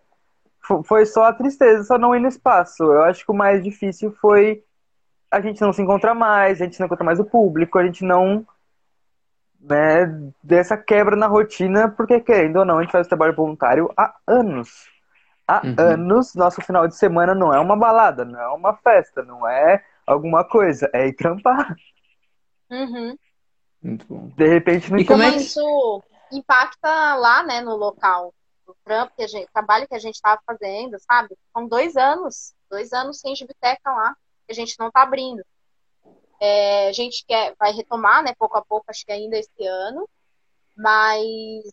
fo- 0.60 0.82
foi 0.82 1.06
só 1.06 1.24
a 1.24 1.32
tristeza, 1.32 1.84
só 1.84 1.98
não 1.98 2.14
ir 2.14 2.20
no 2.20 2.28
espaço. 2.28 2.82
Eu 2.82 3.02
acho 3.02 3.24
que 3.24 3.30
o 3.30 3.34
mais 3.34 3.62
difícil 3.62 4.12
foi 4.20 4.62
a 5.30 5.40
gente 5.40 5.60
não 5.62 5.72
se 5.72 5.80
encontrar 5.80 6.14
mais, 6.14 6.60
a 6.60 6.64
gente 6.64 6.78
não 6.78 6.86
encontra 6.86 7.04
mais 7.04 7.18
o 7.18 7.24
público, 7.24 7.78
a 7.78 7.84
gente 7.84 8.04
não 8.04 8.44
né, 9.62 10.06
dessa 10.42 10.76
quebra 10.76 11.16
na 11.16 11.26
rotina, 11.26 11.88
porque 11.90 12.20
querendo 12.20 12.58
ou 12.58 12.64
não, 12.64 12.78
a 12.78 12.82
gente 12.82 12.92
faz 12.92 13.06
trabalho 13.08 13.34
voluntário 13.34 13.92
há 13.96 14.14
anos. 14.26 14.90
Há 15.46 15.62
Uhum. 15.66 15.74
anos, 15.78 16.34
nosso 16.34 16.60
final 16.62 16.88
de 16.88 16.96
semana 16.96 17.34
não 17.34 17.52
é 17.52 17.58
uma 17.60 17.76
balada, 17.76 18.24
não 18.24 18.40
é 18.40 18.48
uma 18.48 18.74
festa, 18.76 19.22
não 19.22 19.46
é 19.48 19.84
alguma 20.06 20.44
coisa, 20.44 20.88
é 20.92 21.08
ir 21.08 21.14
trampar. 21.14 21.74
Uhum. 22.70 23.16
Muito 23.82 24.06
bom. 24.06 24.28
De 24.36 24.46
repente 24.48 24.90
não 24.90 24.98
E 24.98 25.04
como 25.04 25.22
é 25.22 25.30
que- 25.32 25.38
isso 25.38 26.02
impacta 26.32 27.14
lá, 27.16 27.42
né, 27.42 27.60
no 27.60 27.76
local, 27.76 28.32
no 28.66 28.74
trampo 28.84 29.12
que 29.16 29.22
a 29.22 29.26
gente, 29.26 29.50
trabalho 29.52 29.86
que 29.88 29.94
a 29.94 29.98
gente 29.98 30.14
estava 30.14 30.40
fazendo, 30.46 30.96
sabe? 31.00 31.36
São 31.52 31.66
dois 31.68 31.96
anos, 31.96 32.54
dois 32.70 32.92
anos 32.92 33.20
sem 33.20 33.34
biblioteca 33.34 33.90
lá, 33.90 34.14
que 34.46 34.52
a 34.52 34.54
gente 34.54 34.76
não 34.78 34.88
está 34.88 35.02
abrindo. 35.02 35.42
É, 36.44 36.88
a 36.88 36.92
gente 36.92 37.24
quer, 37.24 37.54
vai 37.56 37.70
retomar, 37.70 38.24
né, 38.24 38.34
pouco 38.36 38.58
a 38.58 38.64
pouco, 38.64 38.86
acho 38.88 39.06
que 39.06 39.12
ainda 39.12 39.38
esse 39.38 39.64
ano, 39.64 40.08
mas, 40.76 41.72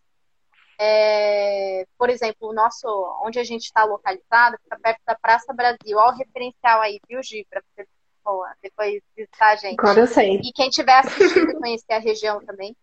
é, 0.79 1.85
por 1.97 2.07
exemplo, 2.07 2.49
o 2.49 2.53
nosso, 2.53 2.87
onde 3.25 3.39
a 3.39 3.43
gente 3.43 3.63
está 3.63 3.83
localizado, 3.83 4.59
fica 4.63 4.77
perto 4.79 5.01
da 5.07 5.15
Praça 5.15 5.51
Brasil. 5.53 5.97
Olha 5.97 6.13
o 6.13 6.17
referencial 6.17 6.81
aí, 6.81 6.99
viu, 7.09 7.23
Gi, 7.23 7.47
para 7.49 7.61
você 7.61 7.87
pô, 8.23 8.45
depois 8.61 9.01
visitar 9.17 9.53
a 9.53 9.55
gente. 9.55 9.79
Agora 9.79 10.01
eu 10.01 10.07
sei. 10.07 10.35
E 10.35 10.53
quem 10.53 10.69
tiver 10.69 10.99
assistido 10.99 11.53
conhecer 11.57 11.93
a 11.93 11.99
região 11.99 12.45
também. 12.45 12.75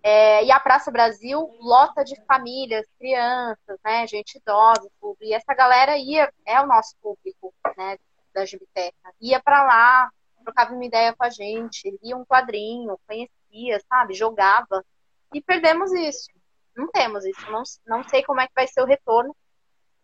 É, 0.00 0.44
e 0.44 0.52
a 0.52 0.60
Praça 0.60 0.92
Brasil 0.92 1.50
lota 1.60 2.04
de 2.04 2.14
famílias, 2.26 2.86
crianças, 2.96 3.76
né, 3.84 4.06
gente 4.06 4.38
idosa, 4.38 4.88
tudo. 5.00 5.16
E 5.20 5.34
essa 5.34 5.52
galera 5.52 5.98
ia, 5.98 6.32
é 6.46 6.60
o 6.60 6.66
nosso 6.66 6.94
público, 7.02 7.52
né, 7.76 7.98
da 8.32 8.44
Gibiteca. 8.44 9.12
Ia 9.20 9.40
pra 9.42 9.64
lá, 9.64 10.10
trocava 10.42 10.74
uma 10.74 10.84
ideia 10.84 11.14
com 11.14 11.24
a 11.24 11.30
gente, 11.30 11.98
lia 12.02 12.16
um 12.16 12.24
quadrinho, 12.24 12.98
conhecia, 13.06 13.80
sabe, 13.88 14.14
jogava. 14.14 14.84
E 15.32 15.42
perdemos 15.42 15.92
isso. 15.92 16.28
Não 16.76 16.88
temos 16.88 17.24
isso. 17.24 17.50
Não, 17.50 17.62
não 17.86 18.08
sei 18.08 18.22
como 18.22 18.40
é 18.40 18.46
que 18.46 18.54
vai 18.54 18.66
ser 18.66 18.82
o 18.82 18.86
retorno. 18.86 19.34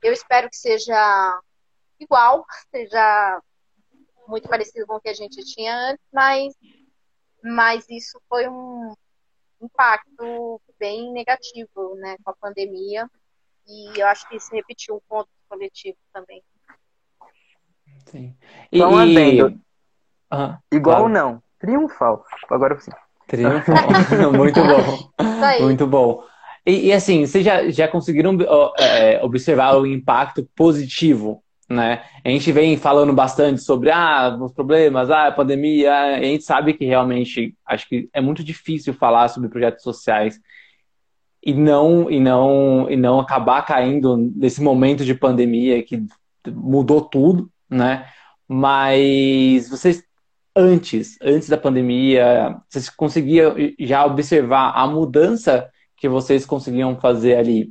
Eu 0.02 0.12
espero 0.12 0.50
que 0.50 0.56
seja 0.56 1.40
igual, 1.98 2.44
seja 2.70 3.40
muito 4.26 4.48
parecido 4.48 4.86
com 4.86 4.96
o 4.96 5.00
que 5.00 5.08
a 5.08 5.14
gente 5.14 5.44
tinha 5.44 5.74
antes, 5.90 6.04
mas, 6.12 6.54
mas 7.42 7.88
isso 7.88 8.20
foi 8.28 8.48
um 8.48 8.94
impacto 9.60 10.60
bem 10.78 11.12
negativo 11.12 11.94
né, 11.96 12.16
com 12.22 12.30
a 12.30 12.36
pandemia. 12.36 13.08
E 13.66 13.98
eu 13.98 14.06
acho 14.06 14.28
que 14.28 14.38
se 14.38 14.54
repetiu 14.54 15.02
com 15.08 15.16
outros 15.16 15.36
coletivos 15.48 16.00
também. 16.12 16.42
Sim. 18.06 18.36
E, 18.70 18.78
então, 18.78 18.98
adendo. 18.98 19.60
Uhum, 20.34 20.56
Igual 20.72 20.96
claro. 20.96 21.12
não. 21.12 21.42
Triunfal. 21.58 22.24
Agora 22.50 22.78
sim. 22.78 22.90
Triunfal. 23.26 23.76
Muito 24.32 24.60
bom. 24.62 25.10
Muito 25.60 25.86
bom. 25.86 26.24
E, 26.66 26.86
e, 26.86 26.92
assim, 26.92 27.26
vocês 27.26 27.44
já, 27.44 27.68
já 27.70 27.86
conseguiram 27.86 28.36
é, 28.78 29.22
observar 29.22 29.76
o 29.76 29.86
impacto 29.86 30.48
positivo, 30.56 31.42
né? 31.68 32.02
A 32.24 32.28
gente 32.30 32.50
vem 32.52 32.76
falando 32.76 33.12
bastante 33.12 33.60
sobre 33.60 33.90
ah, 33.90 34.36
os 34.40 34.52
problemas, 34.52 35.10
ah, 35.10 35.26
a 35.26 35.32
pandemia, 35.32 35.92
a 35.92 36.22
gente 36.22 36.44
sabe 36.44 36.72
que 36.72 36.86
realmente 36.86 37.54
acho 37.66 37.88
que 37.88 38.08
é 38.12 38.20
muito 38.20 38.42
difícil 38.42 38.94
falar 38.94 39.28
sobre 39.28 39.50
projetos 39.50 39.82
sociais 39.82 40.40
e 41.42 41.52
não 41.52 42.10
e 42.10 42.18
não 42.18 42.86
e 42.90 42.96
não 42.96 43.20
acabar 43.20 43.62
caindo 43.62 44.16
nesse 44.34 44.62
momento 44.62 45.04
de 45.04 45.14
pandemia 45.14 45.82
que 45.82 46.02
mudou 46.48 47.02
tudo, 47.02 47.50
né? 47.68 48.06
Mas 48.48 49.68
vocês 49.68 50.02
antes, 50.54 51.18
antes 51.20 51.48
da 51.48 51.56
pandemia, 51.56 52.56
vocês 52.68 52.88
conseguiam 52.88 53.54
já 53.78 54.04
observar 54.06 54.72
a 54.74 54.86
mudança 54.86 55.68
que 55.96 56.08
vocês 56.08 56.46
conseguiam 56.46 56.96
fazer 56.96 57.36
ali 57.36 57.70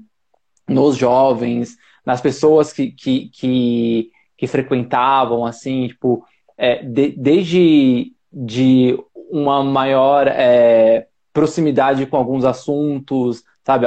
nos 0.68 0.96
jovens, 0.96 1.78
nas 2.06 2.22
pessoas 2.22 2.74
que, 2.74 2.92
que, 2.92 3.30
que, 3.30 4.12
que 4.38 4.48
frequentavam, 4.48 5.46
assim, 5.46 5.88
tipo, 5.88 6.26
é, 6.58 6.84
de, 6.84 7.10
desde 7.12 8.14
de 8.32 8.98
uma 9.30 9.64
maior 9.64 10.28
é, 10.28 11.08
proximidade 11.32 12.06
com 12.06 12.18
alguns 12.18 12.44
assuntos, 12.44 13.44
sabe? 13.64 13.86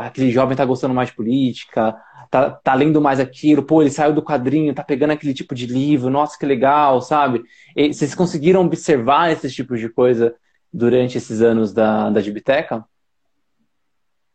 Aquele 0.00 0.30
jovem 0.30 0.56
tá 0.56 0.64
gostando 0.64 0.94
mais 0.94 1.10
de 1.10 1.16
política, 1.16 1.96
tá, 2.30 2.50
tá 2.50 2.74
lendo 2.74 3.00
mais 3.00 3.20
aquilo, 3.20 3.62
pô, 3.62 3.82
ele 3.82 3.90
saiu 3.90 4.12
do 4.12 4.22
quadrinho, 4.22 4.74
tá 4.74 4.82
pegando 4.82 5.12
aquele 5.12 5.34
tipo 5.34 5.54
de 5.54 5.66
livro, 5.66 6.10
nossa, 6.10 6.38
que 6.38 6.46
legal, 6.46 7.00
sabe? 7.00 7.44
E 7.76 7.92
vocês 7.92 8.14
conseguiram 8.14 8.62
observar 8.62 9.30
esses 9.32 9.54
tipos 9.54 9.80
de 9.80 9.88
coisa 9.88 10.34
durante 10.72 11.18
esses 11.18 11.40
anos 11.40 11.72
da, 11.72 12.10
da 12.10 12.20
Gibiteca? 12.20 12.84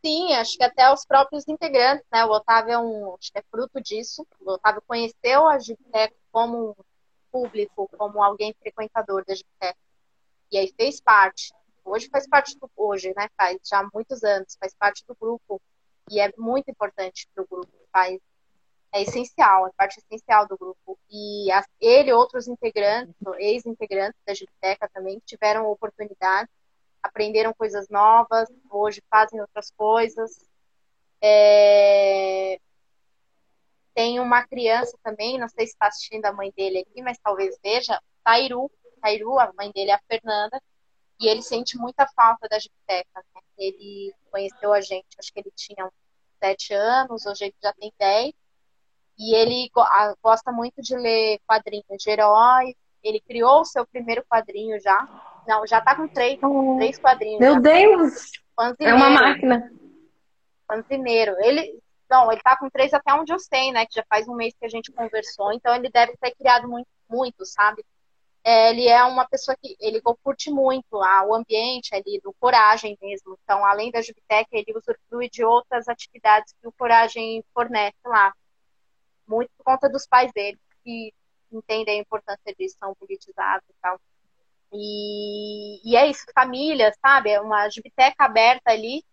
Sim, 0.05 0.33
acho 0.33 0.57
que 0.57 0.63
até 0.63 0.91
os 0.93 1.05
próprios 1.05 1.45
integrantes, 1.47 2.05
né? 2.11 2.23
O 2.23 2.31
Otávio 2.31 2.71
é 2.71 2.79
um, 2.79 3.15
acho 3.15 3.31
que 3.31 3.39
é 3.39 3.43
fruto 3.51 3.81
disso. 3.81 4.25
O 4.39 4.51
Otávio 4.51 4.81
conheceu 4.87 5.45
a 5.45 5.59
Gibiteca 5.59 6.15
como 6.31 6.75
público, 7.29 7.89
como 7.97 8.23
alguém 8.23 8.55
frequentador 8.61 9.25
da 9.25 9.35
Gibiteca. 9.35 9.77
E 10.51 10.57
aí 10.57 10.73
fez 10.75 11.01
parte. 11.01 11.51
Hoje 11.83 12.07
faz 12.09 12.27
parte 12.27 12.57
do 12.57 12.69
hoje, 12.77 13.13
né? 13.15 13.27
Faz 13.35 13.57
já 13.69 13.87
muitos 13.93 14.23
anos, 14.23 14.55
faz 14.59 14.73
parte 14.73 15.03
do 15.05 15.15
grupo 15.19 15.61
e 16.09 16.19
é 16.19 16.31
muito 16.37 16.69
importante 16.71 17.27
para 17.33 17.43
o 17.43 17.47
grupo, 17.47 17.71
faz 17.91 18.19
é 18.91 19.03
essencial, 19.03 19.67
é 19.67 19.71
parte 19.77 19.99
essencial 19.99 20.47
do 20.47 20.57
grupo. 20.57 20.99
E 21.09 21.51
a, 21.51 21.63
ele 21.79 22.09
e 22.09 22.13
outros 22.13 22.47
integrantes, 22.47 23.13
ex-integrantes 23.37 24.19
da 24.25 24.33
Gibiteca 24.33 24.89
também, 24.91 25.21
tiveram 25.25 25.69
oportunidade, 25.69 26.49
aprenderam 27.01 27.53
coisas 27.53 27.87
novas, 27.89 28.49
hoje 28.69 29.01
fazem 29.09 29.39
outras 29.39 29.71
coisas. 29.71 30.43
É... 31.21 32.59
Tem 33.93 34.19
uma 34.19 34.45
criança 34.47 34.97
também, 35.03 35.37
não 35.37 35.49
sei 35.49 35.67
se 35.67 35.73
está 35.73 35.87
assistindo 35.87 36.25
a 36.25 36.33
mãe 36.33 36.51
dele 36.55 36.79
aqui, 36.79 37.01
mas 37.01 37.17
talvez 37.19 37.57
veja, 37.63 38.01
Tairu, 38.23 38.71
Tairu, 39.01 39.37
a 39.39 39.51
mãe 39.53 39.71
dele 39.71 39.91
é 39.91 39.95
a 39.95 40.01
Fernanda, 40.07 40.61
e 41.19 41.27
ele 41.27 41.41
sente 41.41 41.77
muita 41.77 42.07
falta 42.15 42.47
da 42.47 42.57
Gibiteca. 42.57 43.23
Né? 43.35 43.41
Ele 43.57 44.13
conheceu 44.31 44.73
a 44.73 44.79
gente, 44.79 45.07
acho 45.17 45.33
que 45.33 45.39
ele 45.39 45.51
tinha 45.55 45.89
sete 46.39 46.73
anos, 46.73 47.25
hoje 47.25 47.45
ele 47.45 47.55
já 47.61 47.73
tem 47.73 47.91
dez. 47.99 48.33
E 49.17 49.35
ele 49.35 49.69
gosta 50.23 50.49
muito 50.49 50.81
de 50.81 50.95
ler 50.95 51.39
quadrinhos 51.45 52.01
de 52.01 52.09
heróis. 52.09 52.73
Ele 53.03 53.19
criou 53.19 53.61
o 53.61 53.65
seu 53.65 53.85
primeiro 53.85 54.23
quadrinho 54.29 54.79
já. 54.79 55.43
Não, 55.45 55.67
já 55.67 55.81
tá 55.81 55.93
com 55.93 56.07
três, 56.07 56.39
oh, 56.41 56.77
três 56.77 56.97
quadrinhos. 56.97 57.39
Meu 57.39 57.55
já. 57.55 57.59
Deus! 57.59 58.31
É 58.79 58.93
uma 58.93 59.09
máquina. 59.09 59.69
Panzineiro. 60.65 61.35
Ele, 61.39 61.81
não, 62.09 62.31
ele 62.31 62.41
tá 62.41 62.57
com 62.57 62.69
três 62.69 62.93
até 62.93 63.13
onde 63.13 63.33
eu 63.33 63.39
sei, 63.39 63.73
né? 63.73 63.85
Que 63.85 63.95
já 63.95 64.05
faz 64.09 64.25
um 64.27 64.35
mês 64.35 64.53
que 64.57 64.65
a 64.65 64.69
gente 64.69 64.91
conversou. 64.91 65.51
Então 65.51 65.75
ele 65.75 65.89
deve 65.89 66.15
ter 66.15 66.33
criado 66.35 66.69
muito, 66.69 66.87
muito 67.09 67.45
sabe? 67.45 67.83
Ele 68.43 68.87
é 68.87 69.03
uma 69.03 69.27
pessoa 69.27 69.55
que 69.61 69.75
ele 69.79 70.01
curte 70.23 70.49
muito 70.49 71.01
a, 71.01 71.25
o 71.25 71.35
ambiente 71.35 71.93
ali 71.93 72.19
do 72.23 72.33
Coragem 72.39 72.97
mesmo. 73.01 73.37
Então, 73.43 73.65
além 73.65 73.91
da 73.91 74.01
Jubitec, 74.01 74.47
ele 74.51 74.73
usufrui 74.77 75.29
de 75.29 75.43
outras 75.43 75.87
atividades 75.87 76.53
que 76.59 76.67
o 76.67 76.71
Coragem 76.71 77.43
fornece 77.53 77.97
lá. 78.05 78.33
Muito 79.27 79.51
por 79.57 79.63
conta 79.63 79.89
dos 79.89 80.07
pais 80.07 80.31
dele, 80.33 80.57
que 80.83 81.13
entendem 81.51 81.99
a 81.99 82.01
importância 82.01 82.55
disso, 82.57 82.77
são 82.79 82.95
politizados 82.95 83.67
e 83.69 83.73
tal. 83.81 83.99
E, 84.71 85.91
e 85.91 85.95
é 85.95 86.07
isso, 86.07 86.25
família, 86.33 86.93
sabe? 87.01 87.31
É 87.31 87.41
uma 87.41 87.67
biblioteca 87.67 88.23
aberta 88.23 88.71
ali. 88.71 89.03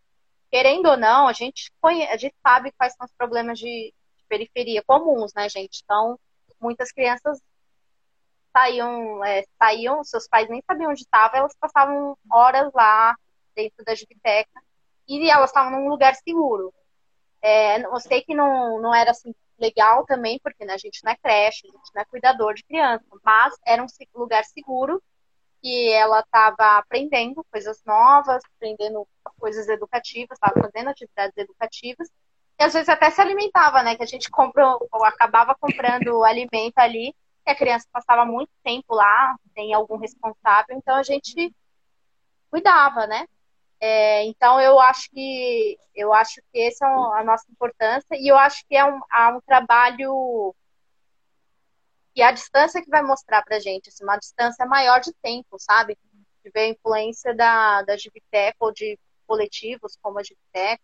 Querendo 0.51 0.87
ou 0.87 0.97
não, 0.97 1.27
a 1.27 1.33
gente, 1.33 1.73
conhece, 1.81 2.13
a 2.13 2.17
gente 2.17 2.37
sabe 2.41 2.73
quais 2.79 2.95
são 2.95 3.05
os 3.05 3.13
problemas 3.13 3.59
de, 3.59 3.93
de 4.17 4.25
periferia 4.29 4.83
comuns, 4.87 5.33
né, 5.35 5.49
gente? 5.49 5.81
Então, 5.83 6.19
muitas 6.61 6.93
crianças 6.93 7.41
saíam, 8.57 9.23
é, 9.23 9.45
saíam, 9.59 10.03
seus 10.03 10.27
pais 10.27 10.49
nem 10.49 10.63
sabiam 10.67 10.91
onde 10.91 11.03
estavam, 11.03 11.39
elas 11.39 11.55
passavam 11.61 12.17
horas 12.33 12.73
lá 12.73 13.15
dentro 13.55 13.85
da 13.85 13.93
biblioteca 13.93 14.63
e 15.07 15.31
elas 15.31 15.51
estavam 15.51 15.73
num 15.73 15.89
lugar 15.89 16.15
seguro. 16.15 16.73
É, 17.43 17.81
eu 17.85 18.01
sei 18.01 18.23
que 18.23 18.35
não, 18.35 18.81
não 18.81 18.95
era 18.95 19.11
assim 19.11 19.35
legal 19.59 20.07
também, 20.07 20.41
porque 20.43 20.65
né, 20.65 20.73
a 20.73 20.79
gente 20.79 21.05
não 21.05 21.13
é 21.13 21.17
creche, 21.17 21.69
a 21.69 21.71
gente 21.71 21.91
não 21.95 22.03
é 22.03 22.05
cuidador 22.07 22.55
de 22.55 22.65
criança, 22.65 23.05
mas 23.23 23.55
era 23.67 23.83
um 23.83 23.87
lugar 24.15 24.45
seguro 24.45 25.03
que 25.63 25.93
ela 25.93 26.21
estava 26.21 26.79
aprendendo 26.79 27.45
coisas 27.51 27.83
novas, 27.85 28.43
aprendendo 28.57 29.07
coisas 29.39 29.69
educativas, 29.69 30.39
estava 30.39 30.61
fazendo 30.61 30.89
atividades 30.89 31.37
educativas 31.37 32.09
e 32.59 32.65
às 32.65 32.73
vezes 32.73 32.89
até 32.89 33.11
se 33.11 33.21
alimentava, 33.21 33.83
né? 33.83 33.97
Que 33.97 34.03
a 34.03 34.07
gente 34.07 34.31
compra, 34.31 34.67
ou 34.67 35.05
acabava 35.05 35.55
comprando 35.59 36.25
alimento 36.25 36.79
ali 36.79 37.15
que 37.47 37.51
a 37.51 37.57
criança 37.57 37.87
passava 37.93 38.25
muito 38.25 38.51
tempo 38.65 38.93
lá, 38.93 39.37
tem 39.55 39.73
algum 39.73 39.97
responsável, 39.97 40.77
então 40.77 40.97
a 40.97 41.03
gente 41.05 41.55
cuidava, 42.51 43.07
né? 43.07 43.25
É, 43.79 44.25
então 44.25 44.61
eu 44.61 44.81
acho 44.81 45.09
que 45.11 45.79
eu 45.95 46.13
acho 46.13 46.41
que 46.51 46.61
essa 46.61 46.85
é 46.87 47.21
a 47.21 47.25
nossa 47.25 47.45
importância 47.51 48.17
e 48.17 48.27
eu 48.27 48.37
acho 48.37 48.65
que 48.67 48.75
é 48.75 48.85
um, 48.85 48.99
é 49.13 49.29
um 49.29 49.41
trabalho 49.43 50.55
e 52.17 52.23
a 52.23 52.33
distância 52.33 52.83
que 52.83 52.89
vai 52.89 53.03
mostrar 53.03 53.43
pra 53.45 53.61
gente, 53.61 53.91
assim, 53.91 54.03
uma 54.03 54.17
distância 54.17 54.65
maior 54.67 55.01
de 55.01 55.13
tempo, 55.23 55.57
sabe? 55.59 55.97
De 56.43 56.51
ver 56.51 56.61
a 56.61 56.69
influência 56.69 57.35
da, 57.35 57.83
da 57.83 57.97
Gibitec 57.97 58.57
ou 58.59 58.73
de 58.73 58.99
coletivos 59.27 59.97
como 60.03 60.19
a 60.19 60.23
Gibitec 60.23 60.83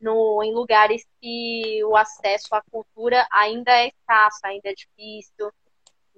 no, 0.00 0.42
em 0.44 0.54
lugares 0.54 1.04
que 1.20 1.82
o 1.84 1.96
acesso 1.96 2.54
à 2.54 2.62
cultura 2.70 3.26
ainda 3.32 3.72
é 3.72 3.88
escasso, 3.88 4.40
ainda 4.44 4.68
é 4.68 4.74
difícil, 4.74 5.50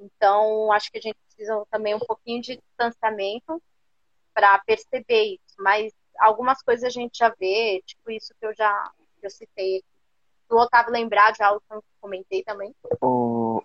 então, 0.01 0.73
acho 0.73 0.91
que 0.91 0.99
a 0.99 1.01
gente 1.01 1.17
precisa 1.27 1.63
também 1.71 1.95
um 1.95 1.99
pouquinho 1.99 2.41
de 2.41 2.57
distanciamento 2.57 3.63
para 4.33 4.59
perceber 4.61 5.35
isso. 5.35 5.57
Mas 5.59 5.93
algumas 6.19 6.63
coisas 6.63 6.85
a 6.85 6.91
gente 6.91 7.19
já 7.19 7.29
vê, 7.39 7.83
tipo 7.85 8.11
isso 8.11 8.35
que 8.41 8.47
eu 8.47 8.55
já 8.55 8.91
que 9.21 9.27
eu 9.27 9.31
citei 9.31 9.83
Do 10.49 10.57
Otávio 10.57 10.93
lembrar 10.93 11.33
de 11.33 11.43
algo 11.43 11.63
que 11.69 11.77
eu 11.77 11.85
comentei 12.01 12.43
também. 12.43 12.75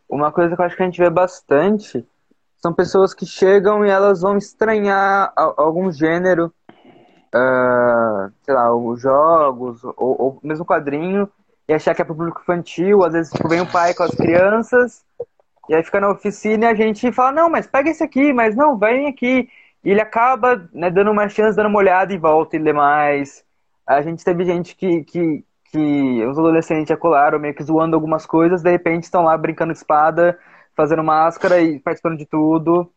Uma 0.10 0.32
coisa 0.34 0.54
que 0.54 0.62
eu 0.62 0.66
acho 0.66 0.76
que 0.76 0.84
a 0.84 0.86
gente 0.86 1.00
vê 1.00 1.10
bastante 1.10 2.06
são 2.58 2.74
pessoas 2.74 3.14
que 3.14 3.26
chegam 3.26 3.86
e 3.86 3.90
elas 3.90 4.22
vão 4.22 4.38
estranhar 4.38 5.32
algum 5.36 5.92
gênero, 5.92 6.54
uh, 7.34 8.34
sei 8.44 8.54
lá, 8.54 8.76
os 8.76 9.00
jogos, 9.00 9.84
ou, 9.84 9.96
ou 9.98 10.40
mesmo 10.44 10.66
quadrinho, 10.66 11.32
e 11.68 11.74
achar 11.74 11.96
que 11.96 12.02
é 12.02 12.06
para 12.06 12.14
o 12.14 12.18
público 12.18 12.42
infantil. 12.42 13.04
Às 13.04 13.14
vezes 13.14 13.32
tipo, 13.32 13.48
vem 13.48 13.62
o 13.62 13.72
pai 13.72 13.94
com 13.94 14.04
as 14.04 14.16
crianças 14.16 15.05
e 15.70 15.76
aí 15.76 15.84
fica 15.84 16.00
na 16.00 16.10
oficina 16.10 16.66
e 16.66 16.70
a 16.70 16.76
gente 16.76 17.12
fala, 17.12 17.32
não, 17.32 17.50
mas 17.50 17.68
pega 17.68 17.90
esse 17.90 18.04
aqui, 18.04 18.32
mas 18.34 18.56
não, 18.56 18.78
vem 18.78 19.08
aqui. 19.08 19.50
E 19.84 19.92
ele 19.92 20.02
acaba 20.02 20.68
né, 20.74 20.90
dando 20.90 21.12
uma 21.12 21.30
chance, 21.30 21.56
dando 21.56 21.70
uma 21.70 21.80
olhada 21.80 22.14
e 22.14 22.18
volta 22.18 22.56
e 22.56 22.60
lê 22.60 22.74
mais. 22.74 23.44
A 23.86 24.02
gente 24.02 24.24
teve 24.24 24.44
gente 24.46 24.76
que, 24.76 25.04
que, 25.04 25.44
que 25.72 26.26
os 26.26 26.38
adolescentes 26.38 26.92
acolaram 26.92 27.40
meio 27.40 27.54
que 27.54 27.64
zoando 27.64 27.96
algumas 27.96 28.26
coisas, 28.26 28.62
de 28.62 28.72
repente 28.72 29.04
estão 29.04 29.24
lá 29.24 29.38
brincando 29.38 29.74
de 29.74 29.80
espada, 29.80 30.40
fazendo 30.76 31.04
máscara 31.04 31.62
e 31.62 31.80
participando 31.80 32.18
de 32.18 32.26
tudo. 32.26 32.92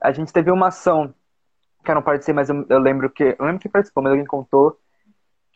A 0.00 0.12
gente 0.12 0.32
teve 0.32 0.50
uma 0.50 0.68
ação, 0.68 1.14
que 1.84 1.90
eu 1.90 1.94
não 1.94 2.02
participei, 2.02 2.34
mas 2.34 2.48
eu, 2.48 2.66
eu 2.68 2.78
lembro 2.78 3.10
que. 3.10 3.36
Eu 3.38 3.46
lembro 3.46 3.60
que 3.60 3.68
participou, 3.68 4.02
mas 4.02 4.12
alguém 4.12 4.26
contou 4.26 4.78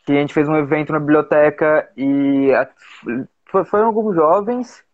que 0.05 0.13
a 0.13 0.21
gente 0.21 0.33
fez 0.33 0.47
um 0.47 0.55
evento 0.55 0.93
na 0.93 0.99
biblioteca 0.99 1.89
e 1.97 2.53
a, 2.53 2.69
foram 3.65 3.87
alguns 3.87 4.15
jovens 4.15 4.86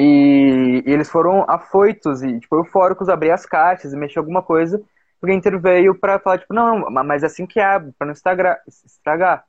e, 0.00 0.82
e, 0.86 0.92
eles 0.92 1.10
foram 1.10 1.44
afoitos 1.46 2.22
e, 2.22 2.40
tipo, 2.40 2.56
eufóricos 2.56 3.10
abrir 3.10 3.30
as 3.30 3.44
caixas 3.44 3.92
e 3.92 3.96
mexer 3.96 4.18
alguma 4.18 4.42
coisa, 4.42 4.80
porque 5.20 5.34
interveio 5.34 5.94
para 5.94 6.18
falar, 6.18 6.38
tipo, 6.38 6.54
não, 6.54 6.90
mas 6.90 7.22
é 7.22 7.26
assim 7.26 7.46
que 7.46 7.60
abre, 7.60 7.92
para 7.98 8.06
não 8.06 8.14
estragar, 8.14 8.60
estragar. 8.66 9.44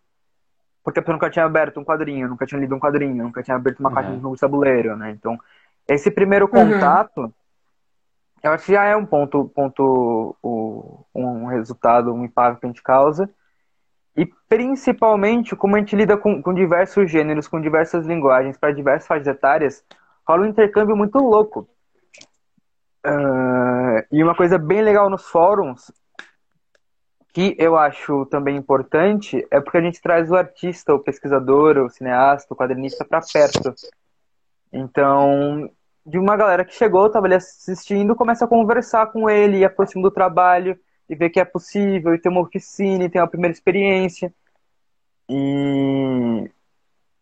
Porque 0.83 0.99
a 0.99 1.01
pessoa 1.01 1.15
nunca 1.15 1.29
tinha 1.29 1.45
aberto 1.45 1.79
um 1.79 1.85
quadrinho, 1.85 2.27
nunca 2.27 2.45
tinha 2.45 2.59
lido 2.59 2.75
um 2.75 2.79
quadrinho, 2.79 3.23
nunca 3.23 3.41
tinha 3.41 3.55
aberto 3.55 3.79
uma 3.79 3.89
uhum. 3.89 3.95
caixa 3.95 4.11
de 4.11 4.21
novo 4.21 4.35
tabuleiro, 4.35 4.97
né? 4.97 5.11
Então, 5.11 5.39
esse 5.87 6.11
primeiro 6.11 6.45
uhum. 6.45 6.51
contato, 6.51 7.21
uhum. 7.21 7.33
eu 8.43 8.51
acho 8.51 8.65
que 8.65 8.73
já 8.73 8.83
é 8.83 8.95
um 8.95 9.05
ponto, 9.05 9.45
ponto 9.55 10.35
um 11.15 11.45
resultado, 11.45 12.13
um 12.13 12.25
impacto 12.25 12.59
que 12.59 12.65
a 12.65 12.69
gente 12.69 12.83
causa. 12.83 13.29
E 14.17 14.25
principalmente 14.49 15.55
como 15.55 15.77
a 15.77 15.79
gente 15.79 15.95
lida 15.95 16.17
com, 16.17 16.41
com 16.41 16.53
diversos 16.53 17.09
gêneros, 17.09 17.47
com 17.47 17.61
diversas 17.61 18.05
linguagens, 18.05 18.57
para 18.57 18.73
diversas 18.73 19.07
faixas 19.07 19.27
etárias, 19.27 19.85
rola 20.31 20.43
um 20.43 20.49
intercâmbio 20.49 20.95
muito 20.95 21.17
louco. 21.17 21.67
Uh, 23.05 24.05
e 24.11 24.23
uma 24.23 24.35
coisa 24.35 24.57
bem 24.57 24.81
legal 24.81 25.09
nos 25.09 25.25
fóruns, 25.27 25.91
que 27.33 27.55
eu 27.57 27.77
acho 27.77 28.25
também 28.27 28.55
importante, 28.55 29.45
é 29.49 29.59
porque 29.59 29.77
a 29.77 29.81
gente 29.81 30.01
traz 30.01 30.29
o 30.29 30.35
artista, 30.35 30.93
o 30.93 30.99
pesquisador, 30.99 31.77
o 31.77 31.89
cineasta, 31.89 32.53
o 32.53 32.57
quadrinista 32.57 33.05
para 33.05 33.21
perto. 33.21 33.73
Então, 34.71 35.69
de 36.05 36.17
uma 36.17 36.37
galera 36.37 36.63
que 36.63 36.73
chegou, 36.73 37.07
estava 37.07 37.25
ali 37.25 37.35
assistindo, 37.35 38.15
começa 38.15 38.45
a 38.45 38.47
conversar 38.47 39.07
com 39.07 39.29
ele, 39.29 39.59
e 39.59 39.65
aproxima 39.65 40.03
do 40.03 40.11
trabalho, 40.11 40.77
e 41.09 41.15
ver 41.15 41.29
que 41.29 41.39
é 41.39 41.45
possível, 41.45 42.13
e 42.13 42.19
ter 42.19 42.29
uma 42.29 42.41
oficina, 42.41 43.03
e 43.03 43.09
ter 43.09 43.19
uma 43.19 43.27
primeira 43.27 43.53
experiência. 43.53 44.33
E 45.29 46.49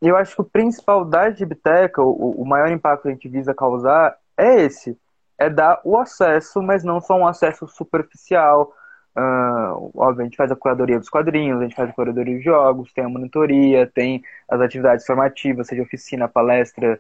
eu 0.08 0.16
acho 0.16 0.36
que 0.36 0.42
o 0.42 0.46
principal 0.46 1.04
da 1.04 1.30
Gibiteca, 1.30 2.02
o, 2.02 2.42
o 2.42 2.46
maior 2.46 2.70
impacto 2.72 3.04
que 3.04 3.08
a 3.10 3.12
gente 3.12 3.28
visa 3.28 3.54
causar 3.54 4.18
é 4.38 4.62
esse. 4.62 4.98
É 5.38 5.50
dar 5.50 5.82
o 5.84 5.98
acesso, 5.98 6.62
mas 6.62 6.84
não 6.84 7.02
só 7.02 7.16
um 7.16 7.28
acesso 7.28 7.68
superficial. 7.68 8.74
Uh, 9.18 9.92
óbvio, 9.96 10.22
a 10.22 10.24
gente 10.24 10.38
faz 10.38 10.52
a 10.52 10.56
curadoria 10.56 11.00
dos 11.00 11.10
quadrinhos, 11.10 11.60
a 11.60 11.64
gente 11.64 11.76
faz 11.76 11.90
a 11.90 11.94
curadoria 11.94 12.38
de 12.38 12.44
jogos, 12.44 12.94
tem 12.94 13.04
a 13.04 13.10
monitoria, 13.10 13.88
tem 13.88 14.24
as 14.48 14.62
atividades 14.62 15.06
formativas, 15.06 15.68
seja 15.68 15.82
oficina, 15.82 16.28
palestra, 16.28 17.00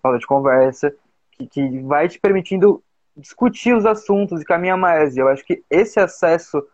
palestra 0.00 0.20
de 0.20 0.26
conversa, 0.26 0.94
que, 1.32 1.46
que 1.46 1.80
vai 1.80 2.08
te 2.08 2.18
permitindo 2.18 2.82
discutir 3.16 3.74
os 3.74 3.84
assuntos 3.84 4.40
e 4.40 4.44
caminhar 4.44 4.78
mais. 4.78 5.16
E 5.16 5.20
eu 5.20 5.28
acho 5.28 5.44
que 5.44 5.62
esse 5.68 6.00
acesso, 6.00 6.66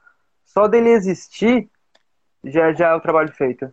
só 0.44 0.68
dele 0.68 0.90
existir, 0.90 1.68
já, 2.44 2.72
já 2.72 2.88
é 2.90 2.94
o 2.94 3.00
trabalho 3.00 3.32
feito. 3.32 3.72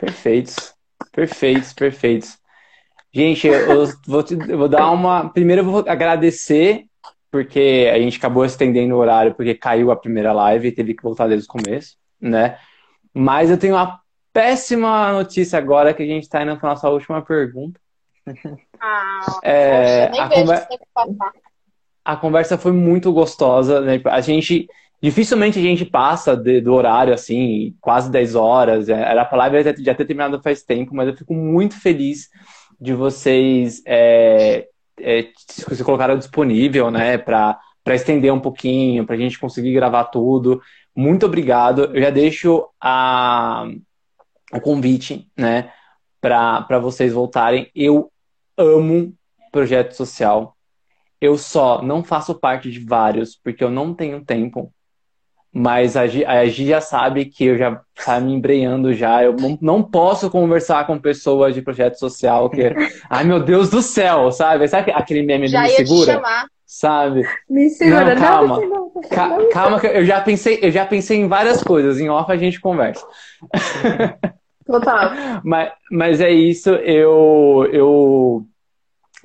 Perfeitos, 0.00 0.74
perfeitos, 1.12 1.72
perfeitos. 1.74 2.38
Gente, 3.12 3.46
eu 3.46 3.86
vou, 4.06 4.22
te, 4.22 4.34
eu 4.48 4.56
vou 4.56 4.68
dar 4.68 4.90
uma. 4.90 5.28
Primeiro, 5.28 5.60
eu 5.60 5.64
vou 5.66 5.84
agradecer, 5.86 6.86
porque 7.30 7.90
a 7.92 7.98
gente 7.98 8.16
acabou 8.16 8.44
estendendo 8.44 8.94
o 8.94 8.98
horário, 8.98 9.34
porque 9.34 9.54
caiu 9.54 9.90
a 9.90 9.96
primeira 9.96 10.32
live 10.32 10.68
e 10.68 10.72
teve 10.72 10.94
que 10.94 11.02
voltar 11.02 11.28
desde 11.28 11.46
o 11.46 11.50
começo, 11.50 11.96
né? 12.18 12.56
Mas 13.12 13.50
eu 13.50 13.58
tenho 13.58 13.74
uma 13.74 14.00
péssima 14.32 15.12
notícia 15.12 15.58
agora 15.58 15.92
que 15.92 16.02
a 16.02 16.06
gente 16.06 16.22
está 16.22 16.42
indo 16.42 16.56
para 16.56 16.70
nossa 16.70 16.88
última 16.88 17.20
pergunta. 17.20 17.78
Ah, 18.80 19.20
é, 19.44 20.06
poxa, 20.06 20.22
a, 20.22 20.28
conver... 20.28 20.68
a 22.04 22.16
conversa 22.16 22.56
foi 22.56 22.72
muito 22.72 23.12
gostosa. 23.12 23.80
Né? 23.80 24.00
A 24.06 24.20
gente 24.20 24.66
dificilmente 25.02 25.58
a 25.58 25.62
gente 25.62 25.84
passa 25.84 26.36
de, 26.36 26.60
do 26.60 26.74
horário 26.74 27.14
assim, 27.14 27.74
quase 27.80 28.10
10 28.10 28.34
horas. 28.34 28.88
É, 28.88 28.94
era 28.94 29.28
a 29.30 29.36
live 29.36 29.82
já 29.82 29.94
ter 29.94 30.04
terminado 30.04 30.42
faz 30.42 30.62
tempo, 30.62 30.94
mas 30.94 31.08
eu 31.08 31.16
fico 31.16 31.34
muito 31.34 31.78
feliz 31.80 32.28
de 32.80 32.94
vocês 32.94 33.82
é, 33.86 34.68
é, 34.98 35.28
se 35.48 35.84
colocaram 35.84 36.16
disponível, 36.16 36.90
né, 36.90 37.18
para 37.18 37.58
estender 37.88 38.32
um 38.32 38.40
pouquinho, 38.40 39.04
para 39.04 39.14
a 39.14 39.18
gente 39.18 39.38
conseguir 39.38 39.72
gravar 39.72 40.04
tudo. 40.04 40.60
Muito 40.94 41.26
obrigado. 41.26 41.84
Eu 41.94 42.02
já 42.02 42.10
deixo 42.10 42.68
a, 42.80 43.66
o 44.52 44.60
convite, 44.60 45.28
né, 45.36 45.72
para 46.20 46.78
vocês 46.78 47.12
voltarem. 47.12 47.70
Eu 47.74 48.10
amo 48.56 49.14
projeto 49.50 49.92
social. 49.92 50.56
Eu 51.20 51.36
só 51.36 51.82
não 51.82 52.02
faço 52.02 52.34
parte 52.34 52.70
de 52.70 52.80
vários 52.80 53.36
porque 53.36 53.62
eu 53.62 53.70
não 53.70 53.94
tenho 53.94 54.24
tempo. 54.24 54.72
Mas 55.52 55.96
a 55.96 56.06
Gi, 56.06 56.24
a 56.24 56.44
Gi 56.46 56.66
já 56.66 56.80
sabe 56.80 57.24
que 57.24 57.44
eu 57.44 57.58
já 57.58 57.80
tá 58.04 58.20
me 58.20 58.32
embreando 58.32 58.94
já. 58.94 59.24
Eu 59.24 59.34
não, 59.34 59.58
não 59.60 59.82
posso 59.82 60.30
conversar 60.30 60.86
com 60.86 60.96
pessoas 60.96 61.54
de 61.54 61.62
projeto 61.62 61.98
social 61.98 62.48
que. 62.48 62.62
Ai, 63.10 63.24
meu 63.24 63.40
Deus 63.40 63.68
do 63.68 63.82
céu, 63.82 64.30
sabe? 64.30 64.68
Sabe 64.68 64.92
aquele 64.92 65.22
meme 65.22 65.48
já 65.48 65.62
do 65.62 65.68
Me 65.68 65.70
Segura? 65.70 66.22
Sabe? 66.64 67.28
Me 67.48 67.68
segura, 67.68 68.14
não, 68.14 68.22
calma. 68.22 68.60
Não, 68.60 68.68
não, 68.68 69.02
Ca 69.10 69.48
calma, 69.52 69.80
que 69.80 69.88
eu 69.88 70.04
já 70.04 70.20
pensei, 70.20 70.60
eu 70.62 70.70
já 70.70 70.86
pensei 70.86 71.18
em 71.18 71.26
várias 71.26 71.64
coisas. 71.64 71.98
Em 71.98 72.08
off 72.08 72.30
a 72.30 72.36
gente 72.36 72.60
conversa. 72.60 73.04
Total. 74.64 75.10
mas, 75.42 75.72
mas 75.90 76.20
é 76.20 76.30
isso, 76.30 76.70
eu. 76.70 77.68
eu... 77.72 78.46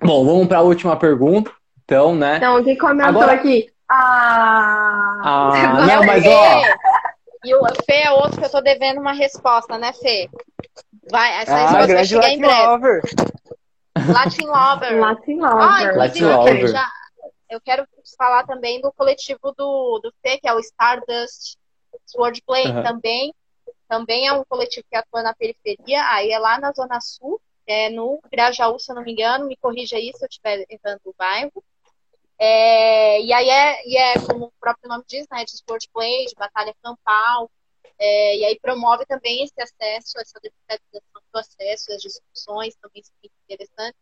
Bom, 0.02 0.26
vamos 0.26 0.47
para 0.47 0.57
a 0.57 0.64
última 0.64 0.95
pergunta. 0.97 1.52
Então, 1.84 2.15
né? 2.15 2.38
Então, 2.38 2.64
quem 2.64 2.76
comentou 2.76 3.10
Agora... 3.10 3.34
aqui? 3.34 3.68
Ah, 3.89 5.21
ah 5.23 5.51
não, 5.87 6.05
mas 6.05 6.25
ó. 6.25 6.61
E 7.43 7.53
o 7.53 7.61
Fê 7.85 8.01
é 8.03 8.11
outro 8.11 8.39
que 8.39 8.45
eu 8.45 8.51
tô 8.51 8.61
devendo 8.61 8.99
uma 8.99 9.13
resposta, 9.13 9.77
né, 9.77 9.93
Fê? 9.93 10.29
Vai, 11.11 11.41
essa 11.41 11.53
ah, 11.53 11.61
resposta 11.61 11.93
vai 11.93 12.05
chegar 12.05 12.21
Latin 12.21 12.35
em 12.35 12.39
breve. 12.39 12.65
Lover. 12.65 13.01
Latin 14.13 14.45
Lover. 14.47 14.99
Latin 14.99 15.35
Lover. 15.35 15.61
Ah, 15.61 15.91
Latin 15.95 16.23
Lover. 16.23 16.59
Eu, 16.61 16.67
já, 16.67 16.91
eu 17.49 17.61
quero 17.61 17.87
falar 18.17 18.45
também 18.45 18.81
do 18.81 18.91
coletivo 18.91 19.53
do, 19.55 19.99
do 19.99 20.11
Fê, 20.21 20.39
que 20.39 20.47
é 20.47 20.53
o 20.53 20.59
Stardust 20.59 21.57
Swordplay 22.07 22.67
uhum. 22.67 22.83
também. 22.83 23.33
Também 23.87 24.27
é 24.27 24.33
um 24.33 24.43
coletivo 24.43 24.85
que 24.89 24.97
atua 24.97 25.21
na 25.21 25.35
periferia, 25.35 26.03
aí 26.09 26.31
é 26.31 26.39
lá 26.39 26.59
na 26.59 26.71
Zona 26.71 26.99
Sul, 26.99 27.39
é 27.67 27.89
no 27.89 28.19
Grajaú, 28.31 28.79
se 28.79 28.91
eu 28.91 28.95
não 28.95 29.03
me 29.03 29.11
engano, 29.11 29.45
me 29.45 29.55
corrija 29.57 29.95
aí 29.95 30.11
se 30.15 30.23
eu 30.23 30.27
estiver 30.27 30.65
errando 30.67 31.01
o 31.05 31.13
bairro. 31.15 31.63
É, 32.37 33.21
e 33.21 33.31
aí 33.31 33.49
é, 33.49 33.87
e 33.87 33.97
é, 33.97 34.13
como 34.25 34.45
o 34.45 34.53
próprio 34.59 34.89
nome 34.89 35.03
diz, 35.07 35.25
né, 35.31 35.45
de 35.45 35.51
sport 35.51 35.85
play, 35.93 36.25
de 36.25 36.35
batalha 36.35 36.75
campal, 36.83 37.49
é, 37.97 38.37
e 38.37 38.45
aí 38.45 38.59
promove 38.59 39.05
também 39.05 39.43
esse 39.43 39.53
acesso, 39.57 40.19
essa 40.19 40.39
democratização 40.41 41.21
do 41.33 41.39
acesso, 41.39 41.93
as 41.93 42.01
discussões 42.01 42.75
também 42.75 43.01
são 43.03 43.13
muito 43.23 43.33
interessantes, 43.43 43.99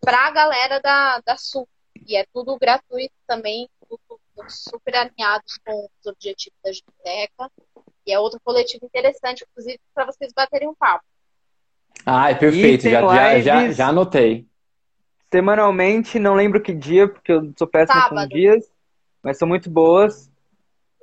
para 0.00 0.28
a 0.28 0.30
galera 0.30 0.80
da, 0.80 1.20
da 1.20 1.36
Sul. 1.36 1.68
E 2.06 2.16
é 2.16 2.24
tudo 2.32 2.58
gratuito 2.58 3.14
também, 3.26 3.68
tudo, 3.88 4.00
tudo 4.08 4.50
super 4.50 4.94
alinhados 4.96 5.58
com 5.64 5.88
os 6.00 6.06
objetivos 6.06 6.58
da 6.62 6.70
biblioteca. 6.70 7.50
E 8.06 8.12
é 8.12 8.18
outro 8.18 8.38
coletivo 8.44 8.84
interessante, 8.84 9.44
inclusive, 9.50 9.80
para 9.94 10.04
vocês 10.04 10.32
baterem 10.32 10.68
um 10.68 10.74
papo. 10.74 11.04
Ah, 12.04 12.30
é 12.30 12.34
perfeito, 12.34 12.82
já, 12.82 13.00
já, 13.00 13.40
já, 13.40 13.72
já 13.72 13.88
anotei 13.88 14.46
semanalmente, 15.34 16.20
não 16.20 16.36
lembro 16.36 16.60
que 16.60 16.72
dia, 16.72 17.08
porque 17.08 17.32
eu 17.32 17.52
sou 17.58 17.66
péssimo 17.66 18.00
Sábado. 18.00 18.28
com 18.28 18.36
dias, 18.36 18.70
mas 19.20 19.36
são 19.36 19.48
muito 19.48 19.68
boas. 19.68 20.30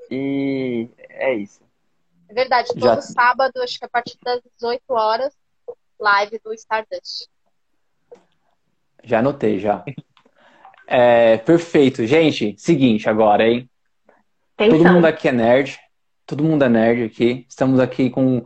E 0.09 0.87
é 1.09 1.33
isso. 1.33 1.61
É 2.29 2.33
verdade, 2.33 2.69
todo 2.69 2.81
Já... 2.81 3.01
sábado, 3.01 3.61
acho 3.61 3.77
que 3.77 3.83
a 3.83 3.89
partir 3.89 4.17
das 4.23 4.39
18 4.55 4.83
horas, 4.87 5.33
live 5.99 6.39
do 6.45 6.53
Stardust. 6.53 7.27
Já 9.03 9.19
anotei, 9.19 9.59
já. 9.59 9.83
É, 10.87 11.37
perfeito. 11.37 12.05
Gente, 12.05 12.55
seguinte 12.57 13.09
agora, 13.09 13.45
hein? 13.45 13.69
Todo 14.55 14.93
mundo 14.93 15.05
aqui 15.05 15.27
é 15.27 15.31
nerd. 15.33 15.77
Todo 16.25 16.43
mundo 16.43 16.63
é 16.63 16.69
nerd 16.69 17.03
aqui. 17.03 17.45
Estamos 17.49 17.81
aqui 17.81 18.09
com 18.09 18.45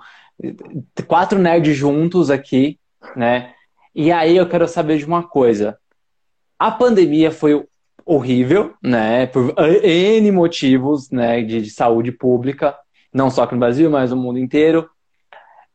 quatro 1.08 1.38
nerds 1.38 1.76
juntos 1.76 2.32
aqui, 2.32 2.80
né? 3.16 3.55
E 3.96 4.12
aí 4.12 4.36
eu 4.36 4.48
quero 4.48 4.68
saber 4.68 4.98
de 4.98 5.06
uma 5.06 5.24
coisa. 5.24 5.78
A 6.60 6.70
pandemia 6.70 7.32
foi 7.32 7.66
horrível, 8.06 8.74
né? 8.84 9.26
Por 9.26 9.54
N 9.58 10.32
motivos, 10.32 11.10
né? 11.10 11.42
De, 11.42 11.62
de 11.62 11.70
saúde 11.70 12.12
pública, 12.12 12.76
não 13.14 13.30
só 13.30 13.44
aqui 13.44 13.54
no 13.54 13.62
Brasil, 13.62 13.90
mas 13.90 14.12
no 14.12 14.18
mundo 14.18 14.38
inteiro. 14.38 14.90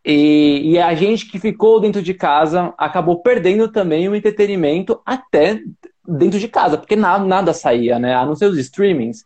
E, 0.05 0.73
e, 0.73 0.79
a 0.79 0.95
gente 0.95 1.31
que 1.31 1.39
ficou 1.39 1.81
dentro 1.81 2.03
de 2.03 2.15
casa 2.15 2.73
acabou 2.79 3.23
perdendo 3.23 3.69
também 3.69 4.09
o 4.09 4.15
entretenimento 4.15 5.01
até 5.05 5.61
dentro 6.07 6.39
de 6.39 6.49
casa, 6.49 6.79
porque 6.79 6.97
nada, 6.97 7.23
nada 7.25 7.53
saía, 7.53 7.99
né? 7.99 8.15
A 8.15 8.25
não 8.25 8.35
ser 8.35 8.47
os 8.47 8.59
streamings, 8.59 9.25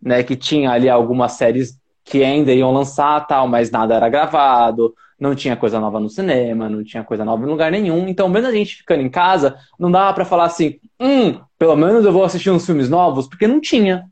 né? 0.00 0.22
Que 0.22 0.36
tinha 0.36 0.70
ali 0.70 0.88
algumas 0.88 1.32
séries 1.32 1.78
que 2.04 2.24
ainda 2.24 2.52
iam 2.52 2.72
lançar 2.72 3.24
tal, 3.26 3.46
mas 3.46 3.70
nada 3.70 3.94
era 3.94 4.08
gravado, 4.08 4.94
não 5.22 5.36
tinha 5.36 5.56
coisa 5.56 5.78
nova 5.78 6.00
no 6.00 6.10
cinema, 6.10 6.68
não 6.68 6.82
tinha 6.82 7.04
coisa 7.04 7.24
nova 7.24 7.44
em 7.44 7.48
lugar 7.48 7.70
nenhum. 7.70 8.08
Então, 8.08 8.28
mesmo 8.28 8.48
a 8.48 8.52
gente 8.52 8.74
ficando 8.74 9.02
em 9.02 9.08
casa, 9.08 9.56
não 9.78 9.88
dava 9.88 10.12
para 10.12 10.24
falar 10.24 10.46
assim, 10.46 10.80
hum, 10.98 11.38
pelo 11.56 11.76
menos 11.76 12.04
eu 12.04 12.12
vou 12.12 12.24
assistir 12.24 12.50
uns 12.50 12.66
filmes 12.66 12.88
novos, 12.88 13.28
porque 13.28 13.46
não 13.46 13.60
tinha, 13.60 14.04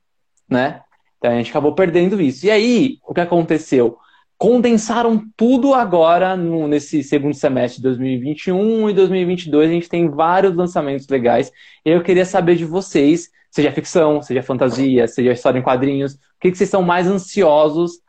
né? 0.48 0.82
Então 1.18 1.32
a 1.32 1.34
gente 1.34 1.50
acabou 1.50 1.74
perdendo 1.74 2.20
isso. 2.20 2.46
E 2.46 2.50
aí, 2.50 2.98
o 3.04 3.12
que 3.12 3.20
aconteceu? 3.20 3.98
condensaram 4.38 5.22
tudo 5.36 5.74
agora 5.74 6.34
no, 6.34 6.66
nesse 6.66 7.04
segundo 7.04 7.34
semestre 7.34 7.76
de 7.76 7.82
2021 7.82 8.88
e 8.88 8.94
2022. 8.94 9.68
A 9.68 9.72
gente 9.74 9.86
tem 9.86 10.08
vários 10.08 10.56
lançamentos 10.56 11.06
legais. 11.08 11.52
E 11.84 11.90
eu 11.90 12.02
queria 12.02 12.24
saber 12.24 12.56
de 12.56 12.64
vocês, 12.64 13.28
seja 13.50 13.70
ficção, 13.70 14.22
seja 14.22 14.42
fantasia, 14.42 15.06
seja 15.06 15.32
história 15.32 15.58
em 15.58 15.62
quadrinhos, 15.62 16.14
o 16.14 16.18
que, 16.40 16.50
que 16.50 16.56
vocês 16.56 16.70
são 16.70 16.80
mais 16.80 17.06
ansiosos 17.06 18.00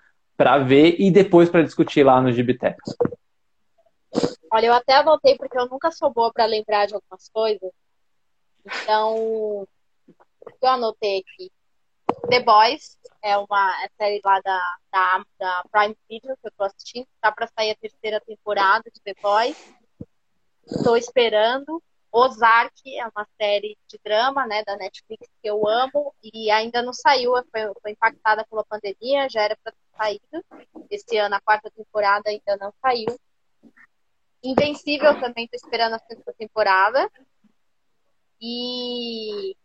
para 0.42 0.58
ver 0.58 0.96
e 1.00 1.12
depois 1.12 1.52
para 1.52 1.62
discutir 1.62 2.04
lá 2.04 2.20
no 2.20 2.32
Gibitec. 2.32 2.76
Olha, 4.52 4.66
eu 4.66 4.74
até 4.74 4.96
anotei 4.96 5.38
porque 5.38 5.56
eu 5.56 5.70
nunca 5.70 5.92
sou 5.92 6.12
boa 6.12 6.34
para 6.34 6.48
lembrar 6.48 6.88
de 6.88 6.96
algumas 6.96 7.30
coisas. 7.30 7.72
Então, 8.66 9.68
eu 10.60 10.68
anotei 10.68 11.20
aqui. 11.20 11.52
The 12.28 12.40
Boys 12.40 12.98
é 13.22 13.38
uma 13.38 13.84
é 13.84 13.90
série 13.96 14.20
lá 14.26 14.42
da, 14.42 14.76
da, 14.92 15.24
da, 15.40 15.64
Prime 15.72 15.96
Video 16.10 16.36
que 16.36 16.48
eu 16.48 16.52
tô 16.58 16.64
assistindo. 16.64 17.06
Tá 17.22 17.32
para 17.32 17.46
sair 17.46 17.70
a 17.70 17.76
terceira 17.76 18.20
temporada 18.20 18.90
de 18.92 19.00
The 19.00 19.14
Boys. 19.22 19.76
Estou 20.66 20.98
esperando. 20.98 21.84
Ozark 22.12 22.74
é 22.98 23.08
uma 23.16 23.28
série 23.40 23.78
de 23.88 24.00
drama, 24.04 24.46
né, 24.48 24.64
da 24.66 24.76
Netflix 24.76 25.30
que 25.42 25.48
eu 25.48 25.66
amo 25.68 26.14
e 26.22 26.52
ainda 26.52 26.82
não 26.82 26.92
saiu, 26.92 27.32
foi, 27.50 27.62
foi 27.82 27.92
impactada 27.92 28.46
pela 28.50 28.66
pandemia, 28.66 29.30
já 29.30 29.44
era 29.44 29.58
para 29.64 29.72
ter 29.72 29.78
saído. 30.02 30.46
Esse 30.90 31.18
ano 31.18 31.36
a 31.36 31.42
quarta 31.42 31.70
temporada 31.70 32.30
ainda 32.30 32.58
não 32.60 32.74
saiu. 32.82 33.16
Invencível 34.44 35.20
também 35.20 35.48
tô 35.48 35.56
esperando 35.56 35.94
a 35.94 36.00
sexta 36.00 36.34
temporada. 36.38 37.08
E 38.42 39.56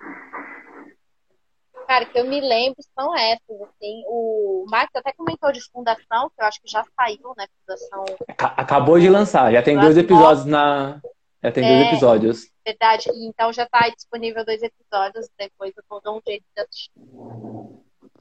cara, 1.86 2.04
que 2.04 2.18
eu 2.18 2.26
me 2.26 2.40
lembro 2.40 2.76
são 2.98 3.16
essas, 3.16 3.62
assim. 3.62 4.02
O 4.06 4.66
Marcos 4.68 4.96
até 4.96 5.12
comentou 5.12 5.50
de 5.52 5.62
Fundação, 5.70 6.28
que 6.30 6.42
eu 6.42 6.46
acho 6.46 6.60
que 6.60 6.68
já 6.68 6.84
saiu, 6.94 7.32
né? 7.36 7.46
Fundação. 7.60 8.04
Acabou 8.38 8.98
de 8.98 9.08
lançar, 9.08 9.52
já 9.52 9.62
tem 9.62 9.78
dois 9.78 9.96
episódios 9.96 10.44
na. 10.44 11.00
Já 11.42 11.52
tem 11.52 11.64
é, 11.64 11.68
dois 11.68 11.86
episódios. 11.88 12.50
Verdade, 12.66 13.08
então 13.14 13.52
já 13.52 13.66
tá 13.66 13.88
disponível 13.88 14.44
dois 14.44 14.60
episódios, 14.62 15.28
depois 15.38 15.72
eu 15.76 15.84
vou 15.88 16.00
dar 16.02 16.12
um 16.12 16.20
jeito 16.26 16.44
de 16.54 16.62
assistir. 16.62 16.90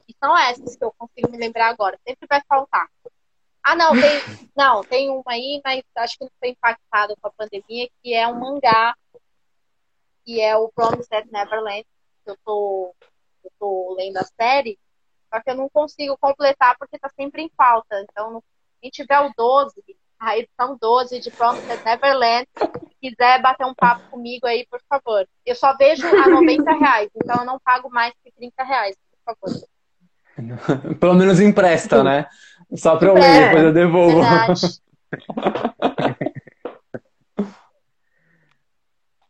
E 0.08 0.14
são 0.22 0.36
essas 0.36 0.76
que 0.76 0.84
eu 0.84 0.92
consigo 0.96 1.30
me 1.30 1.38
lembrar 1.38 1.68
agora. 1.68 1.98
Sempre 2.06 2.26
vai 2.28 2.42
faltar. 2.48 2.88
Ah, 3.62 3.74
não, 3.74 3.90
tem, 4.00 4.48
não, 4.56 4.84
tem 4.84 5.10
uma 5.10 5.24
aí, 5.26 5.60
mas 5.64 5.82
acho 5.96 6.18
que 6.18 6.24
não 6.24 6.30
foi 6.38 6.50
impactado 6.50 7.16
com 7.20 7.26
a 7.26 7.32
pandemia, 7.32 7.90
que 8.00 8.14
é 8.14 8.28
um 8.28 8.38
mangá, 8.38 8.94
que 10.24 10.40
é 10.40 10.56
o 10.56 10.68
Promised 10.68 11.28
Neverland, 11.32 11.84
que 12.24 12.30
eu 12.30 12.38
tô, 12.44 12.94
eu 13.42 13.50
tô 13.58 13.96
lendo 13.98 14.18
a 14.18 14.24
série, 14.40 14.78
só 15.32 15.40
que 15.40 15.50
eu 15.50 15.56
não 15.56 15.68
consigo 15.68 16.16
completar 16.16 16.78
porque 16.78 16.96
tá 16.96 17.10
sempre 17.18 17.42
em 17.42 17.50
falta. 17.56 18.00
Então, 18.02 18.40
quem 18.80 18.88
tiver 18.88 19.18
o 19.18 19.32
12, 19.36 19.82
a 20.18 20.38
edição 20.38 20.78
12 20.80 21.18
de 21.18 21.30
Promised 21.32 21.84
Neverland, 21.84 22.46
se 22.56 22.94
quiser 23.00 23.42
bater 23.42 23.66
um 23.66 23.74
papo 23.74 24.08
comigo 24.10 24.46
aí, 24.46 24.64
por 24.66 24.80
favor. 24.88 25.28
Eu 25.44 25.56
só 25.56 25.76
vejo 25.76 26.06
a 26.06 26.28
90 26.28 26.72
reais, 26.72 27.10
então 27.16 27.40
eu 27.40 27.44
não 27.44 27.58
pago 27.58 27.90
mais 27.90 28.14
que 28.22 28.30
30 28.30 28.62
reais, 28.62 28.96
por 29.24 29.34
favor. 29.34 29.68
Pelo 31.00 31.14
menos 31.14 31.40
empresta, 31.40 32.02
né? 32.02 32.26
Só 32.74 32.96
pra 32.96 33.08
eu 33.08 33.14
ler, 33.14 33.46
depois 33.46 33.64
eu 33.64 33.72
devolvo. 33.72 34.20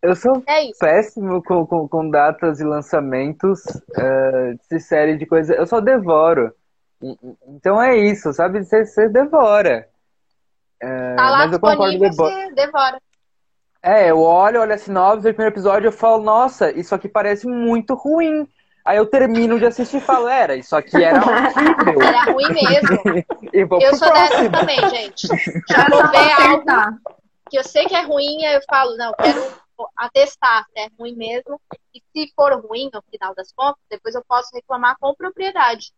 Eu 0.02 0.14
sou 0.14 0.40
é 0.46 0.70
péssimo 0.78 1.42
com, 1.42 1.66
com, 1.66 1.88
com, 1.88 2.08
datas 2.08 2.60
e 2.60 2.64
lançamentos 2.64 3.64
uh, 3.66 4.56
de 4.70 4.78
série 4.78 5.16
de 5.16 5.26
coisas. 5.26 5.56
Eu 5.56 5.66
só 5.66 5.80
devoro. 5.80 6.54
Então 7.48 7.82
é 7.82 7.96
isso, 7.96 8.32
sabe? 8.32 8.62
Você, 8.62 8.86
você 8.86 9.08
devora. 9.08 9.88
Uh, 10.80 11.16
tá 11.16 11.30
lá 11.30 11.38
mas 11.38 11.52
eu 11.52 11.58
concordo, 11.58 11.98
você 11.98 12.54
devora. 12.54 13.00
É, 13.82 14.10
eu 14.10 14.20
olho, 14.20 14.60
olho 14.60 14.74
a 14.74 14.78
sinopse, 14.78 15.28
o 15.28 15.34
primeiro 15.34 15.52
episódio 15.52 15.88
eu 15.88 15.92
falo, 15.92 16.22
nossa, 16.22 16.70
isso 16.70 16.94
aqui 16.94 17.08
parece 17.08 17.48
muito 17.48 17.94
ruim. 17.94 18.46
Aí 18.86 18.98
eu 18.98 19.06
termino 19.06 19.58
de 19.58 19.66
assistir 19.66 19.96
e 19.96 20.00
falo, 20.00 20.28
era, 20.28 20.54
isso 20.54 20.76
aqui 20.76 21.02
era 21.02 21.20
horrível. 21.20 22.02
Era 22.02 22.32
ruim 22.32 22.48
mesmo. 22.52 23.24
eu 23.82 23.96
sou 23.96 24.08
próximo. 24.08 24.12
dessa 24.12 24.50
também, 24.50 24.90
gente. 24.90 25.26
Já 25.68 25.88
vou 25.90 26.08
ver 26.08 26.32
algo 26.40 26.98
que 27.50 27.58
eu 27.58 27.64
sei 27.64 27.86
que 27.86 27.96
é 27.96 28.02
ruim, 28.02 28.44
aí 28.44 28.54
eu 28.54 28.60
falo, 28.70 28.96
não, 28.96 29.12
quero 29.14 29.42
atestar 29.96 30.64
se 30.66 30.78
é 30.78 30.88
ruim 30.96 31.16
mesmo. 31.16 31.60
E 31.92 32.00
se 32.00 32.32
for 32.36 32.52
ruim, 32.64 32.88
no 32.94 33.02
final 33.10 33.34
das 33.34 33.52
contas, 33.52 33.82
depois 33.90 34.14
eu 34.14 34.22
posso 34.26 34.50
reclamar 34.54 34.96
com 35.00 35.12
propriedade. 35.16 35.92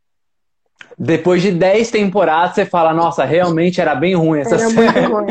Depois 0.97 1.43
de 1.43 1.53
10 1.53 1.91
temporadas, 1.91 2.55
você 2.55 2.65
fala, 2.65 2.95
nossa, 2.95 3.23
realmente 3.25 3.83
era 3.83 3.95
bem 3.95 4.15
ruim 4.15 4.41
essa 4.41 4.55
era 4.55 4.71
série. 4.71 5.07
Ruim. 5.07 5.27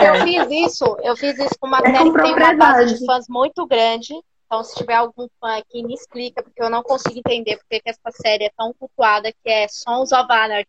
eu 0.00 0.24
fiz 0.24 0.72
isso, 0.72 0.96
eu 1.04 1.16
fiz 1.16 1.38
isso 1.38 1.54
com 1.60 1.68
uma 1.68 1.78
é 1.78 1.82
série 1.82 2.10
que 2.10 2.22
tem 2.22 2.34
uma 2.34 2.54
base 2.56 2.98
de 2.98 3.06
fãs 3.06 3.26
muito 3.28 3.64
grande. 3.64 4.12
Então, 4.54 4.62
se 4.62 4.76
tiver 4.76 4.94
algum 4.94 5.26
fã 5.40 5.58
aqui, 5.58 5.82
me 5.82 5.94
explica, 5.94 6.40
porque 6.40 6.62
eu 6.62 6.70
não 6.70 6.80
consigo 6.80 7.18
entender 7.18 7.56
porque 7.56 7.80
que 7.80 7.90
essa 7.90 8.10
série 8.12 8.44
é 8.44 8.50
tão 8.56 8.72
cultuada, 8.72 9.32
que 9.32 9.50
é 9.50 9.66
Sons 9.66 10.12
of 10.12 10.30
Anarchy. 10.30 10.68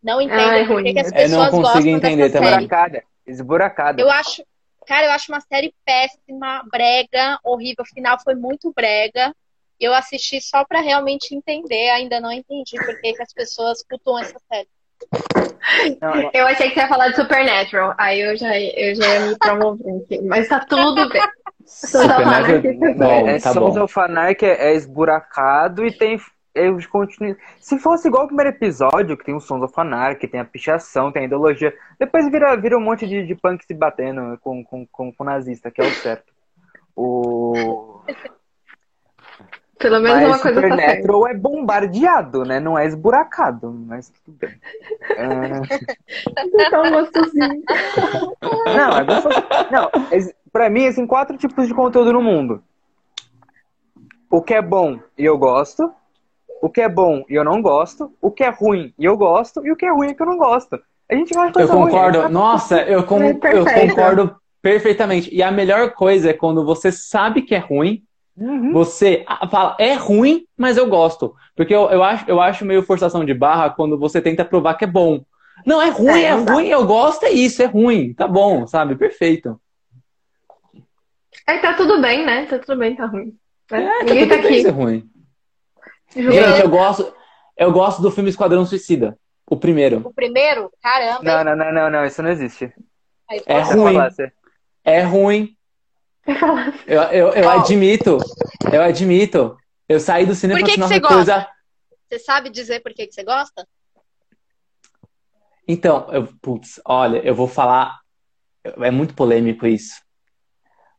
Não 0.00 0.20
entendo 0.20 0.40
ah, 0.40 0.58
é 0.58 0.64
por 0.64 0.80
que 0.80 0.96
as 1.00 1.10
pessoas 1.10 1.32
eu 1.32 1.38
não 1.38 1.50
consigo 1.50 1.88
entender 1.88 2.30
também. 2.30 2.50
Esburacada, 2.50 3.04
esburacada. 3.26 4.00
Eu 4.00 4.08
acho, 4.08 4.44
cara, 4.86 5.06
eu 5.06 5.10
acho 5.10 5.32
uma 5.32 5.40
série 5.40 5.74
péssima, 5.84 6.62
brega, 6.70 7.40
horrível. 7.42 7.82
O 7.82 7.92
final 7.92 8.20
foi 8.22 8.36
muito 8.36 8.72
brega. 8.72 9.34
Eu 9.80 9.92
assisti 9.92 10.40
só 10.40 10.64
para 10.64 10.80
realmente 10.80 11.34
entender, 11.34 11.90
ainda 11.90 12.20
não 12.20 12.30
entendi 12.30 12.76
por 12.76 13.00
que, 13.00 13.14
que 13.14 13.22
as 13.22 13.32
pessoas 13.32 13.82
cultuam 13.82 14.20
essa 14.20 14.38
série. 14.48 14.68
Eu 16.32 16.46
achei 16.46 16.68
que 16.68 16.74
você 16.74 16.80
ia 16.80 16.88
falar 16.88 17.08
de 17.08 17.16
Supernatural, 17.16 17.94
aí 17.98 18.20
eu 18.20 18.36
já, 18.36 18.58
eu 18.58 18.94
já 18.94 19.06
ia 19.06 19.26
me 19.26 19.38
promover 19.38 20.02
aqui. 20.02 20.20
Mas 20.22 20.48
tá 20.48 20.60
tudo 20.60 21.08
bem. 21.08 21.22
Bom, 22.96 23.28
é, 23.28 23.38
tá 23.38 23.52
Sons 23.52 23.74
bom. 23.74 23.84
of 23.84 24.00
Anarchy 24.00 24.46
é, 24.46 24.70
é 24.70 24.74
esburacado 24.74 25.84
e 25.84 25.92
tem 25.92 26.18
erros 26.54 26.86
continu... 26.86 27.36
Se 27.60 27.78
fosse 27.78 28.08
igual 28.08 28.24
o 28.24 28.26
primeiro 28.26 28.50
episódio, 28.50 29.16
que 29.16 29.24
tem 29.24 29.34
o 29.34 29.40
Sons 29.40 29.62
of 29.62 29.74
Anarchy, 29.76 30.26
tem 30.26 30.40
a 30.40 30.44
pichação, 30.44 31.12
tem 31.12 31.22
a 31.22 31.26
ideologia, 31.26 31.74
depois 31.98 32.28
vira, 32.30 32.56
vira 32.56 32.76
um 32.76 32.80
monte 32.80 33.06
de, 33.06 33.26
de 33.26 33.34
punk 33.34 33.64
se 33.64 33.74
batendo 33.74 34.38
com, 34.38 34.64
com, 34.64 34.86
com, 34.86 35.12
com 35.12 35.24
nazista, 35.24 35.70
que 35.70 35.80
é 35.80 35.84
o 35.84 35.90
certo. 35.90 36.32
O... 36.96 38.00
Pelo 39.78 40.00
menos 40.00 40.18
mas 40.18 40.28
uma 40.28 40.38
coisa 40.38 40.60
tá 40.60 40.68
Supernatural 40.68 41.22
tá 41.22 41.30
é 41.30 41.34
bombardeado, 41.34 42.44
né? 42.44 42.58
Não 42.58 42.76
é 42.76 42.86
esburacado, 42.86 43.72
mas 43.86 44.10
tudo 44.24 44.36
bem. 44.36 44.58
É... 45.16 46.70
tão 46.70 46.90
gostosinho. 46.90 47.62
Não, 48.76 48.98
é 48.98 49.04
gostoso. 49.04 49.36
Não, 49.70 49.90
pra 50.52 50.68
mim, 50.68 50.86
assim, 50.86 51.06
quatro 51.06 51.36
tipos 51.36 51.68
de 51.68 51.74
conteúdo 51.74 52.12
no 52.12 52.20
mundo. 52.20 52.62
O 54.30 54.42
que 54.42 54.54
é 54.54 54.62
bom 54.62 54.98
e 55.16 55.24
eu 55.24 55.38
gosto. 55.38 55.92
O 56.60 56.68
que 56.68 56.80
é 56.80 56.88
bom 56.88 57.24
e 57.28 57.34
eu 57.34 57.44
não 57.44 57.62
gosto. 57.62 58.12
O 58.20 58.32
que 58.32 58.42
é 58.42 58.50
ruim 58.50 58.92
e 58.98 59.04
eu 59.04 59.16
gosto. 59.16 59.64
E 59.64 59.70
o 59.70 59.76
que 59.76 59.86
é 59.86 59.92
ruim 59.92 60.08
e 60.08 60.14
que 60.14 60.22
eu 60.22 60.26
não 60.26 60.36
gosto. 60.36 60.78
A 61.08 61.14
gente 61.14 61.32
gosta 61.32 61.52
de 61.52 61.60
Eu 61.60 61.68
concordo. 61.68 62.22
Ruim. 62.22 62.32
Nossa, 62.32 62.82
eu, 62.82 63.04
com... 63.04 63.22
É 63.22 63.30
eu 63.30 63.64
concordo 63.64 64.36
perfeitamente. 64.60 65.32
E 65.32 65.40
a 65.40 65.52
melhor 65.52 65.92
coisa 65.92 66.30
é 66.30 66.34
quando 66.34 66.64
você 66.64 66.90
sabe 66.90 67.42
que 67.42 67.54
é 67.54 67.58
ruim 67.58 68.02
Uhum. 68.38 68.72
Você 68.72 69.24
fala, 69.50 69.76
é 69.80 69.94
ruim, 69.94 70.46
mas 70.56 70.76
eu 70.76 70.88
gosto. 70.88 71.34
Porque 71.56 71.74
eu, 71.74 71.90
eu, 71.90 72.02
acho, 72.04 72.24
eu 72.28 72.40
acho 72.40 72.64
meio 72.64 72.84
forçação 72.84 73.24
de 73.24 73.34
barra 73.34 73.70
quando 73.70 73.98
você 73.98 74.22
tenta 74.22 74.44
provar 74.44 74.74
que 74.74 74.84
é 74.84 74.88
bom. 74.88 75.24
Não, 75.66 75.82
é 75.82 75.90
ruim, 75.90 76.20
é, 76.20 76.26
é 76.26 76.32
ruim, 76.34 76.68
eu 76.68 76.86
gosto, 76.86 77.24
é 77.24 77.30
isso, 77.30 77.60
é 77.62 77.66
ruim. 77.66 78.14
Tá 78.14 78.28
bom, 78.28 78.64
sabe? 78.66 78.94
Perfeito. 78.94 79.60
Aí 81.46 81.58
tá 81.60 81.74
tudo 81.74 82.00
bem, 82.00 82.24
né? 82.24 82.46
Tá 82.46 82.58
tudo 82.60 82.78
bem, 82.78 82.94
tá 82.94 83.06
ruim. 83.06 83.36
É, 83.72 83.80
tá 83.80 84.04
Ninguém 84.04 84.28
tá, 84.28 84.36
tá 84.36 84.40
aqui. 84.44 84.62
Ser 84.62 84.70
ruim. 84.70 85.10
Gente, 86.14 86.60
eu 86.60 86.68
gosto, 86.68 87.12
eu 87.56 87.72
gosto 87.72 88.00
do 88.00 88.10
filme 88.10 88.30
Esquadrão 88.30 88.64
Suicida. 88.64 89.18
O 89.50 89.56
primeiro. 89.56 90.02
O 90.04 90.12
primeiro? 90.12 90.70
Caramba. 90.80 91.22
Não, 91.22 91.44
não, 91.44 91.56
não, 91.56 91.72
não, 91.72 91.90
não 91.90 92.04
isso 92.04 92.22
não 92.22 92.30
existe. 92.30 92.72
é 93.46 93.60
ruim. 93.60 93.96
É 94.84 95.02
ruim, 95.02 95.56
eu, 96.86 97.02
eu, 97.02 97.28
eu 97.32 97.50
admito, 97.50 98.18
eu 98.72 98.82
admito. 98.82 99.56
Eu 99.88 99.98
saí 99.98 100.26
do 100.26 100.34
cinema 100.34 100.60
por 100.60 100.66
que, 100.66 100.74
que 100.74 100.80
você 100.80 101.00
coisa... 101.00 101.34
gosta? 101.34 101.50
Você 102.08 102.18
sabe 102.18 102.50
dizer 102.50 102.80
por 102.80 102.92
que, 102.92 103.06
que 103.06 103.14
você 103.14 103.24
gosta? 103.24 103.66
Então, 105.66 106.06
eu, 106.10 106.28
putz, 106.40 106.80
olha, 106.84 107.18
eu 107.18 107.34
vou 107.34 107.48
falar. 107.48 107.98
É 108.64 108.90
muito 108.90 109.14
polêmico 109.14 109.66
isso. 109.66 109.94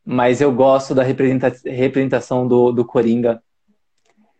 Mas 0.03 0.41
eu 0.41 0.51
gosto 0.51 0.95
da 0.95 1.03
representa 1.03 1.53
representação 1.65 2.47
do, 2.47 2.71
do 2.71 2.83
Coringa. 2.83 3.41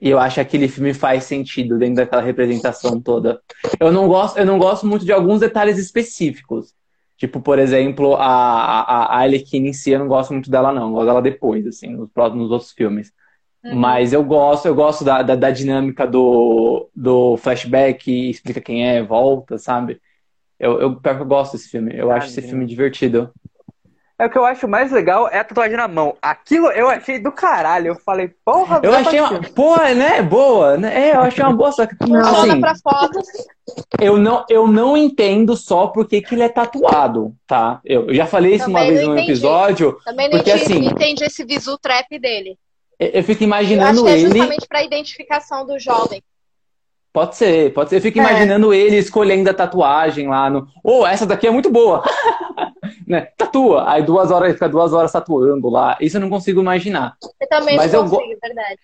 E 0.02 0.10
eu 0.10 0.18
acho 0.18 0.36
que 0.36 0.41
aquele 0.41 0.68
filme 0.68 0.94
faz 0.94 1.26
sentido 1.26 1.78
dentro 1.78 1.95
daquela 1.95 2.22
representação 2.22 3.02
toda. 3.02 3.41
Eu 3.80 3.91
não 3.91 4.07
gosto, 4.07 4.38
eu 4.40 4.45
não 4.45 4.57
gosto 4.57 4.88
muito 4.88 5.06
de 5.06 5.11
alguns 5.11 5.41
detalhes 5.41 5.78
específicos. 5.78 6.74
Tipo, 7.20 7.41
por 7.41 7.60
exemplo, 7.60 8.16
a, 8.16 8.80
a, 8.82 9.20
a 9.20 9.28
em 9.28 9.74
si, 9.74 9.91
eu 9.91 10.00
não 10.00 10.08
gosto 10.08 10.32
muito 10.32 10.50
dela, 10.50 10.72
não. 10.72 10.88
Eu 10.88 10.94
gosto 10.94 11.06
dela 11.08 11.22
depois, 11.22 11.68
assim, 11.68 11.90
nos, 11.90 12.10
nos 12.34 12.50
outros 12.50 12.72
filmes. 12.72 13.12
Uhum. 13.62 13.76
Mas 13.76 14.14
eu 14.14 14.24
gosto, 14.24 14.68
eu 14.68 14.74
gosto 14.74 15.04
da, 15.04 15.22
da, 15.22 15.36
da, 15.36 15.52
dinâmica 15.52 16.08
do, 16.08 16.90
do 16.96 17.36
flashback, 17.36 18.30
explica 18.30 18.62
quem 18.62 18.88
é, 18.88 19.04
volta, 19.04 19.58
sabe? 19.58 20.00
Eu, 20.58 20.80
eu, 20.80 20.96
pior 20.96 21.18
que 21.18 21.22
eu 21.24 21.28
gosto 21.28 21.58
desse 21.58 21.68
filme. 21.68 21.91
Eu 21.94 22.10
acho 22.10 22.28
esse 22.28 22.41
filme 22.41 22.66
divertido. 22.66 23.34
É 24.20 24.26
o 24.26 24.30
que 24.30 24.38
eu 24.38 24.44
acho 24.44 24.68
mais 24.68 24.91
legal 24.91 25.30
é 25.32 25.40
a 25.40 25.44
tatuagem 25.46 25.78
na 25.78 25.88
mão. 25.88 26.14
Aquilo 26.22 26.68
eu 26.72 26.90
achei 26.90 27.20
do 27.20 27.32
caralho. 27.32 27.88
Eu 27.88 27.96
falei, 27.96 28.30
porra, 28.44 28.82
Eu 28.84 28.94
achei 28.94 29.20
uma. 29.22 29.40
Pô, 29.56 29.78
né? 29.78 30.22
Boa, 30.22 30.76
né? 30.76 31.10
É, 31.12 31.16
eu 31.16 31.22
achei 31.22 31.41
uma 31.41 31.54
boa. 31.54 31.72
Só 31.72 31.86
que, 31.88 31.96
Funciona 31.96 32.30
assim, 32.30 32.60
pra 32.60 32.74
fotos. 32.84 33.26
eu 34.02 34.18
não, 34.18 34.44
eu 34.50 34.68
não 34.68 34.98
entendo 34.98 35.56
só 35.56 35.88
porque 35.88 36.22
que 36.22 36.36
ele 36.36 36.44
é 36.44 36.50
tatuado, 36.50 37.34
tá? 37.48 37.80
Eu, 37.86 38.08
eu 38.10 38.14
já 38.14 38.26
falei 38.26 38.56
isso 38.56 38.68
uma 38.70 38.80
Também 38.80 38.94
vez 38.94 39.02
não 39.02 39.14
num 39.14 39.18
entendi. 39.18 39.32
episódio. 39.32 39.98
Também 40.04 40.30
não 40.30 40.36
Porque, 40.38 40.52
entendi, 40.52 40.64
assim, 40.74 40.86
entendi 40.86 41.24
esse 41.24 41.46
visu 41.46 41.78
trap 41.78 42.20
dele. 42.20 42.58
Eu, 43.00 43.08
eu 43.08 43.24
fico 43.24 43.32
Eu 43.32 43.36
acho 43.36 43.44
imaginando 43.46 44.04
que 44.04 44.10
é 44.10 44.14
ele. 44.20 44.22
justamente 44.28 44.68
pra 44.68 44.84
identificação 44.84 45.66
do 45.66 45.80
jovem. 45.80 46.22
Pode 47.12 47.38
ser, 47.38 47.74
pode 47.74 47.90
ser. 47.90 47.96
Eu 47.98 48.02
fico 48.02 48.20
É. 48.20 48.22
imaginando 48.22 48.74
ele 48.74 48.98
escolhendo 48.98 49.50
a 49.50 49.54
tatuagem 49.54 50.28
lá 50.28 50.50
no. 50.50 50.68
Oh, 50.84 51.08
essa 51.08 51.26
daqui 51.26 51.48
é 51.48 51.52
muito 51.52 51.70
boa! 51.72 52.04
né? 53.10 53.27
Tatua. 53.36 53.90
Aí 53.91 54.03
duas 54.03 54.30
horas, 54.31 54.53
fica 54.53 54.69
duas 54.69 54.94
horas 54.94 55.11
tatuando 55.11 55.68
lá. 55.69 55.98
Isso 55.99 56.18
eu 56.18 56.22
não 56.22 56.30
consigo 56.30 56.61
imaginar. 56.61 57.15
Eu 57.41 57.48
também 57.49 57.76
Mas 57.76 57.91
não 57.91 58.02
eu 58.02 58.06
go- 58.07 58.18
consigo, 58.18 58.38
é 58.41 58.48
verdade. 58.48 58.80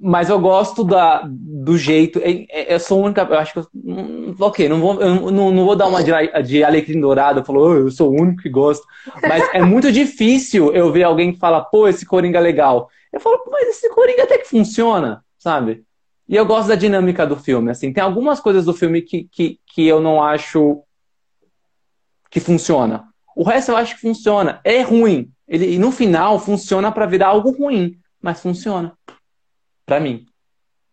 Mas 0.00 0.28
eu 0.28 0.38
gosto 0.40 0.82
da, 0.84 1.22
do 1.28 1.78
jeito. 1.78 2.18
é- 2.18 2.44
é- 2.50 2.74
Eu 2.74 2.80
sou 2.80 3.00
a 3.00 3.06
única. 3.06 3.22
Eu 3.22 3.38
acho 3.38 3.52
que. 3.52 3.58
Eu, 3.60 3.66
hum, 3.74 4.34
ok, 4.38 4.68
não 4.68 4.80
vou, 4.80 5.00
eu 5.00 5.30
não, 5.30 5.50
não 5.52 5.64
vou 5.64 5.76
dar 5.76 5.86
uma 5.86 6.02
de, 6.02 6.10
de 6.42 6.64
alecrim 6.64 7.00
dourado. 7.00 7.44
Falou, 7.44 7.70
"Oh, 7.70 7.74
eu 7.74 7.90
sou 7.90 8.10
o 8.10 8.20
único 8.20 8.42
que 8.42 8.48
gosto. 8.50 8.84
Mas 9.22 9.48
é 9.54 9.62
muito 9.62 9.92
difícil 9.92 10.72
eu 10.74 10.90
ver 10.92 11.04
alguém 11.04 11.32
que 11.32 11.38
fala, 11.38 11.64
pô, 11.64 11.86
esse 11.86 12.04
Coringa 12.04 12.38
é 12.38 12.42
legal. 12.42 12.90
Eu 13.12 13.20
falo, 13.20 13.38
"Pô, 13.38 13.50
mas 13.52 13.68
esse 13.68 13.88
Coringa 13.90 14.24
até 14.24 14.38
que 14.38 14.48
funciona, 14.48 15.24
sabe? 15.38 15.84
E 16.28 16.34
eu 16.34 16.44
gosto 16.44 16.66
da 16.68 16.74
dinâmica 16.74 17.24
do 17.24 17.36
filme. 17.36 17.70
Assim, 17.70 17.92
tem 17.92 18.02
algumas 18.02 18.40
coisas 18.40 18.64
do 18.64 18.74
filme 18.74 19.02
que, 19.02 19.28
que, 19.30 19.60
que 19.72 19.86
eu 19.86 20.00
não 20.00 20.20
acho 20.22 20.82
que 22.28 22.40
funciona. 22.40 23.04
O 23.36 23.42
resto 23.44 23.70
eu 23.72 23.76
acho 23.76 23.94
que 23.94 24.00
funciona. 24.00 24.60
É 24.64 24.80
ruim. 24.82 25.30
Ele, 25.46 25.74
e 25.74 25.78
no 25.78 25.90
final 25.92 26.38
funciona 26.38 26.90
pra 26.92 27.06
virar 27.06 27.28
algo 27.28 27.50
ruim, 27.50 27.98
mas 28.20 28.40
funciona. 28.40 28.96
Pra 29.84 30.00
mim. 30.00 30.24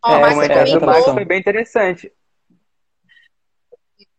Ó, 0.03 0.15
É, 0.15 0.19
mas 0.19 0.49
atração. 0.49 1.13
foi 1.13 1.25
bem 1.25 1.39
interessante. 1.39 2.11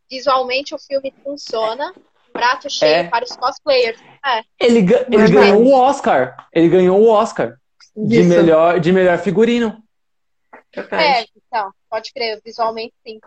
visualmente 0.09 0.75
o 0.75 0.79
filme 0.79 1.13
funciona. 1.23 1.93
Prato 2.31 2.67
cheio 2.69 2.95
É. 2.95 3.03
para 3.07 3.23
os 3.25 3.35
cosplayers. 3.35 3.99
É, 4.25 4.43
Ele, 4.59 4.81
ga- 4.81 5.05
ele 5.11 5.29
ganhou 5.31 5.63
o 5.63 5.73
Oscar. 5.73 6.47
Ele 6.51 6.67
ganhou 6.69 6.99
o 6.99 7.07
Oscar 7.07 7.57
de 7.95 8.23
melhor, 8.23 8.79
de 8.79 8.91
melhor 8.91 9.19
figurino. 9.19 9.83
é, 10.91 11.21
então, 11.35 11.71
pode 11.89 12.11
crer, 12.11 12.41
visualmente 12.43 12.93
sim. 13.05 13.19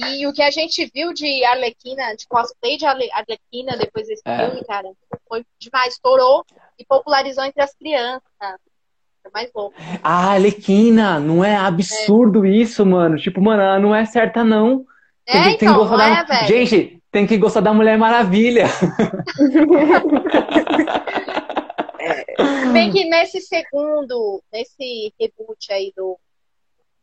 E 0.00 0.24
o 0.28 0.32
que 0.32 0.42
a 0.42 0.50
gente 0.50 0.88
viu 0.94 1.12
de 1.12 1.44
Arlequina, 1.44 2.14
de 2.14 2.24
cosplay 2.28 2.76
de 2.76 2.86
Arle- 2.86 3.10
Arlequina 3.12 3.76
depois 3.76 4.06
desse 4.06 4.22
É. 4.24 4.38
filme, 4.46 4.64
cara, 4.64 4.88
foi 5.28 5.44
demais. 5.58 5.94
Estourou 5.94 6.44
e 6.78 6.84
popularizou 6.84 7.42
entre 7.44 7.60
as 7.62 7.74
crianças. 7.74 8.22
É 8.40 9.30
mais 9.34 9.50
louco. 9.52 9.74
Ah, 10.02 10.34
Alequina, 10.34 11.18
não 11.18 11.44
é 11.44 11.56
absurdo 11.56 12.46
isso, 12.46 12.86
mano. 12.86 13.16
Tipo, 13.18 13.40
mano, 13.42 13.60
ela 13.62 13.78
não 13.80 13.92
é 13.94 14.04
certa, 14.06 14.44
não. 14.44 14.86
Tem 15.26 15.36
É, 15.36 15.42
que, 15.42 15.48
tem 15.48 15.58
que 15.58 15.64
então, 15.64 15.78
gostar 15.78 15.96
não 15.96 16.14
da... 16.14 16.20
é, 16.20 16.24
velho? 16.24 16.46
Gente, 16.46 17.02
tem 17.10 17.26
que 17.26 17.36
gostar 17.36 17.60
da 17.60 17.74
Mulher 17.74 17.98
Maravilha. 17.98 18.66
Bem 22.72 22.92
que 22.92 23.04
nesse 23.04 23.40
segundo, 23.40 24.42
nesse 24.52 25.12
reboot 25.20 25.72
aí 25.72 25.92
do 25.96 26.16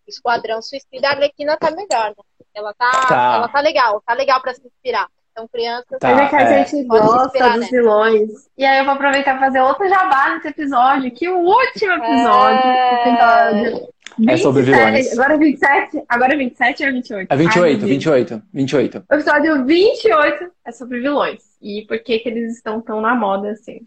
Esquadrão 0.08 0.62
Suicida, 0.62 1.10
a 1.10 1.12
Arlequina 1.12 1.58
tá 1.58 1.70
melhor, 1.72 2.14
né? 2.18 2.24
Ela 2.56 2.74
tá, 2.74 2.92
Tá. 3.08 3.36
ela 3.36 3.48
tá 3.50 3.60
legal, 3.60 4.02
tá 4.06 4.14
legal 4.14 4.42
pra 4.42 4.54
se 4.54 4.66
inspirar. 4.66 5.08
Então, 5.32 5.48
crianças, 5.50 6.00
Tá. 6.00 6.12
É 6.12 6.30
que 6.30 6.36
a 6.36 6.42
é. 6.42 6.66
gente 6.66 6.88
gosta 6.88 7.50
dos 7.50 7.60
né? 7.60 7.68
vilões. 7.70 8.30
E 8.58 8.66
aí 8.66 8.78
eu 8.80 8.86
vou 8.86 8.94
aproveitar 8.94 9.36
e 9.36 9.40
fazer 9.40 9.62
outro 9.62 9.88
jabá 9.90 10.34
nesse 10.34 10.48
episódio, 10.48 11.12
que 11.12 11.28
o 11.28 11.38
último 11.38 11.92
episódio, 11.92 12.66
É. 12.70 13.10
episódio 13.10 13.90
É 14.30 14.38
sobre 14.38 14.62
27, 14.62 14.86
vilões. 14.86 15.12
Agora 15.14 15.34
é 15.34 15.38
27? 15.38 16.04
Agora 16.08 16.34
é 16.34 16.38
27 16.38 16.86
ou 16.86 16.92
28? 16.94 17.32
É 17.32 17.36
28, 17.36 17.64
Ai, 17.66 17.70
meu 17.72 17.80
Deus. 17.80 17.90
28, 17.92 18.42
28. 18.54 19.04
O 19.12 19.14
episódio 19.14 19.66
28 19.66 20.52
é 20.66 20.72
sobre 20.72 21.00
vilões. 21.02 21.44
E 21.62 21.82
por 21.86 22.00
que 22.00 22.20
que 22.20 22.30
eles 22.30 22.56
estão 22.56 22.80
tão 22.80 23.02
na 23.02 23.14
moda 23.14 23.50
assim. 23.52 23.82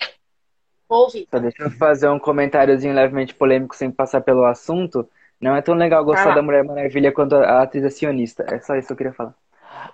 vou 0.87 1.05
ouvir. 1.05 1.27
Só 1.31 1.39
deixa 1.39 1.63
eu 1.63 1.71
fazer 1.71 2.09
um 2.11 2.19
comentáriozinho 2.19 2.95
levemente 2.95 3.35
polêmico 3.35 3.75
sem 3.75 3.91
passar 3.91 4.21
pelo 4.21 4.45
assunto. 4.45 5.09
Não 5.41 5.55
é 5.55 5.63
tão 5.63 5.75
legal 5.75 6.05
gostar 6.05 6.31
lá. 6.31 6.35
da 6.35 6.43
Mulher 6.43 6.65
Maravilha 6.65 7.13
quanto 7.13 7.37
a 7.37 7.63
atriz 7.63 7.85
é 7.85 7.91
sionista. 7.91 8.45
É 8.51 8.59
só 8.59 8.75
isso 8.77 8.89
que 8.89 8.93
eu 8.93 8.97
queria 8.97 9.13
falar. 9.13 9.35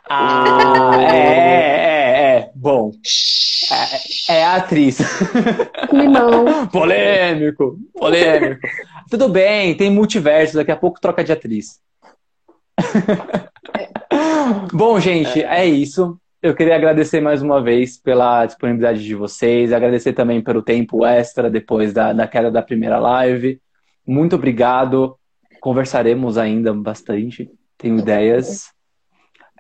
Ah, 0.09 0.93
é, 1.01 1.17
é, 1.17 2.37
é. 2.37 2.51
Bom, 2.55 2.93
é, 4.29 4.35
é 4.37 4.45
a 4.45 4.57
atriz. 4.57 4.99
Climão. 5.89 6.67
polêmico, 6.73 7.79
polêmico. 7.93 8.67
Tudo 9.11 9.29
bem, 9.29 9.77
tem 9.77 9.91
multiverso, 9.91 10.57
daqui 10.57 10.71
a 10.71 10.77
pouco 10.77 11.01
troca 11.01 11.23
de 11.23 11.33
atriz. 11.33 11.79
Bom, 14.73 14.99
gente, 14.99 15.43
é 15.43 15.67
isso. 15.67 16.19
Eu 16.43 16.55
queria 16.55 16.77
agradecer 16.77 17.21
mais 17.21 17.43
uma 17.43 17.63
vez 17.63 17.97
pela 17.97 18.45
disponibilidade 18.45 19.03
de 19.03 19.15
vocês, 19.15 19.73
agradecer 19.73 20.13
também 20.13 20.43
pelo 20.43 20.63
tempo 20.63 21.05
extra 21.07 21.49
depois 21.51 21.93
da, 21.93 22.13
da 22.13 22.29
queda 22.29 22.51
da 22.51 22.61
primeira 22.61 22.99
live. 22.99 23.59
Muito 24.07 24.37
obrigado. 24.37 25.17
Conversaremos 25.65 26.37
ainda 26.37 26.75
bastante, 26.75 27.51
tenho 27.79 27.99
ideias. 27.99 28.71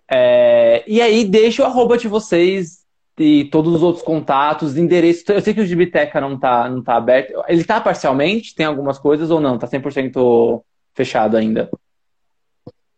É, 0.07 0.85
e 0.87 1.01
aí, 1.01 1.25
deixa 1.25 1.63
o 1.63 1.65
arroba 1.65 1.97
de 1.97 2.09
vocês 2.09 2.85
e 3.19 3.47
todos 3.47 3.75
os 3.75 3.83
outros 3.83 4.05
contatos, 4.05 4.77
endereço. 4.77 5.25
Eu 5.33 5.41
sei 5.41 5.55
que 5.55 5.63
o 5.63 5.65
Gibiteca 5.65 6.21
não 6.21 6.39
tá, 6.39 6.69
não 6.69 6.83
tá 6.83 6.97
aberto. 6.97 7.43
Ele 7.49 7.65
tá 7.65 7.81
parcialmente? 7.81 8.55
Tem 8.55 8.67
algumas 8.67 8.99
coisas 8.99 9.31
ou 9.31 9.41
não? 9.41 9.59
Tá 9.59 9.67
100% 9.67 10.63
fechado 10.93 11.39
ainda? 11.39 11.71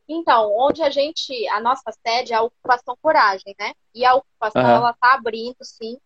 Então, 0.08 0.52
onde 0.58 0.82
a 0.82 0.90
gente, 0.90 1.46
a 1.50 1.60
nossa 1.60 1.92
sede 2.04 2.32
é 2.32 2.36
a 2.36 2.42
Ocupação 2.42 2.96
Coragem, 3.00 3.54
né? 3.56 3.72
E 3.94 4.04
a 4.04 4.16
ocupação, 4.16 4.62
Aham. 4.62 4.74
ela 4.78 4.92
tá 4.94 5.14
abrindo, 5.14 5.58
sim, 5.62 5.96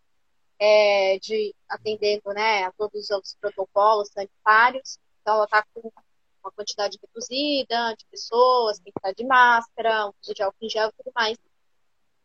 é, 0.59 1.17
de 1.17 1.51
atendendo, 1.67 2.31
né, 2.31 2.65
a 2.65 2.71
todos 2.73 3.09
os 3.09 3.35
protocolos 3.41 4.09
sanitários. 4.09 4.99
Então, 5.23 5.37
ela 5.37 5.47
tá 5.47 5.65
com 5.73 5.91
uma 6.43 6.51
quantidade 6.51 6.97
reduzida 7.01 7.95
de 7.97 8.05
pessoas, 8.05 8.79
tem 8.79 8.91
que 8.91 8.99
estar 8.99 9.13
de 9.13 9.25
máscara, 9.25 10.11
uso 10.21 10.33
de 10.33 10.43
álcool 10.43 10.65
em 10.65 10.69
gel 10.69 10.89
e 10.89 11.03
tudo 11.03 11.11
mais, 11.15 11.37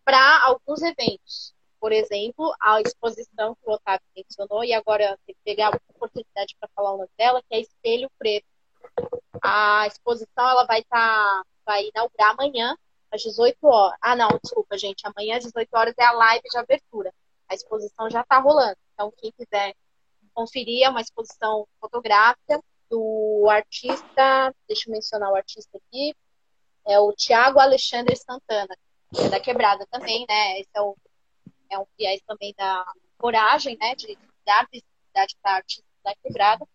para 0.05 0.45
alguns 0.45 0.83
eventos. 0.83 1.55
Por 1.79 1.93
exemplo, 1.93 2.55
a 2.61 2.81
exposição 2.81 3.55
que 3.55 3.69
o 3.69 3.73
Otávio 3.73 4.07
mencionou, 4.17 4.65
e 4.65 4.73
agora 4.73 5.19
tenho 5.27 5.37
que 5.37 5.45
pegar 5.45 5.69
a 5.69 5.81
oportunidade 5.95 6.57
para 6.59 6.69
falar 6.75 6.95
o 6.95 6.99
nome 6.99 7.11
dela, 7.19 7.43
que 7.43 7.55
é 7.55 7.61
Espelho 7.61 8.11
Preto. 8.19 8.47
A 9.43 9.87
exposição 9.87 10.49
ela 10.49 10.65
vai 10.65 10.81
estar 10.81 11.43
vai 11.67 11.89
inaugurar 11.89 12.31
amanhã 12.31 12.77
às 13.11 13.23
18 13.23 13.59
horas. 13.67 13.99
Ah, 14.01 14.15
não, 14.15 14.29
desculpa, 14.43 14.79
gente. 14.79 15.05
Amanhã 15.05 15.37
às 15.37 15.45
18 15.45 15.69
horas 15.75 15.95
é 15.99 16.05
a 16.05 16.13
live 16.13 16.49
de 16.49 16.59
abertura. 16.59 17.13
A 17.49 17.55
exposição 17.55 18.09
já 18.09 18.21
está 18.21 18.39
rolando. 18.39 18.77
Então, 18.95 19.13
quem 19.19 19.33
quiser 19.33 19.75
conferir, 20.33 20.85
é 20.85 20.91
uma 20.91 21.01
exposição 21.01 21.67
fotográfica 21.81 22.63
do 22.91 23.26
artista, 23.51 24.55
deixa 24.67 24.89
eu 24.89 24.93
mencionar 24.93 25.31
o 25.31 25.37
artista 25.37 25.77
aqui, 25.77 26.15
é 26.87 26.99
o 26.99 27.13
Tiago 27.13 27.59
Alexandre 27.59 28.17
Santana, 28.17 28.77
que 29.13 29.23
é 29.23 29.29
da 29.29 29.41
Quebrada 29.41 29.87
também, 29.91 30.25
né? 30.29 30.61
Esse 30.61 30.71
é, 30.75 30.81
o, 30.81 30.97
é 31.71 31.79
um 31.79 31.87
viés 31.99 32.21
também 32.27 32.55
da 32.57 32.85
coragem, 33.19 33.77
né? 33.79 33.95
De 33.95 34.17
dar 34.45 34.67
visibilidade 34.71 35.37
para 35.43 35.57
artistas 35.57 35.91
da 36.05 36.15
Quebrada. 36.17 36.67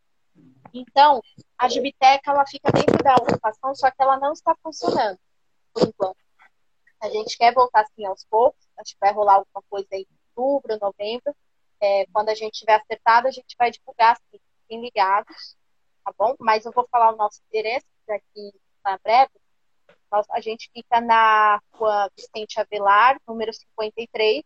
Então, 0.74 1.22
a 1.58 1.68
Gibiteca, 1.68 2.32
ela 2.32 2.46
fica 2.46 2.72
dentro 2.72 3.04
da 3.04 3.16
ocupação, 3.16 3.74
só 3.76 3.90
que 3.90 4.02
ela 4.02 4.18
não 4.20 4.34
está 4.34 4.56
funcionando, 4.62 5.20
por 5.74 5.88
enquanto. 5.88 6.18
A 7.02 7.10
gente 7.10 7.38
quer 7.38 7.54
voltar 7.54 7.82
assim 7.82 8.06
aos 8.06 8.24
poucos, 8.26 8.62
acho 8.78 8.94
que 8.94 9.00
vai 9.00 9.12
rolar 9.12 9.36
alguma 9.36 9.64
coisa 9.70 9.88
aí 9.92 10.02
em 10.02 10.18
outubro, 10.36 10.78
novembro. 10.80 11.36
É, 11.82 12.06
quando 12.14 12.30
a 12.30 12.36
gente 12.36 12.60
tiver 12.60 12.76
acertado, 12.76 13.28
a 13.28 13.32
gente 13.32 13.56
vai 13.58 13.72
divulgar 13.72 14.14
assim, 14.14 14.40
fiquem 14.62 14.82
ligados, 14.82 15.58
tá 16.12 16.14
bom? 16.18 16.36
Mas 16.40 16.66
eu 16.66 16.72
vou 16.72 16.88
falar 16.92 17.14
o 17.14 17.18
nosso 17.18 17.42
endereço, 17.48 17.86
aqui 18.10 18.52
na 18.84 18.98
breve. 19.04 19.32
Nós, 20.12 20.26
a 20.32 20.42
gente 20.42 20.70
fica 20.74 21.00
na 21.00 21.62
rua 21.74 22.10
Vicente 22.16 22.60
Avelar, 22.60 23.18
número 23.26 23.54
53, 23.54 24.44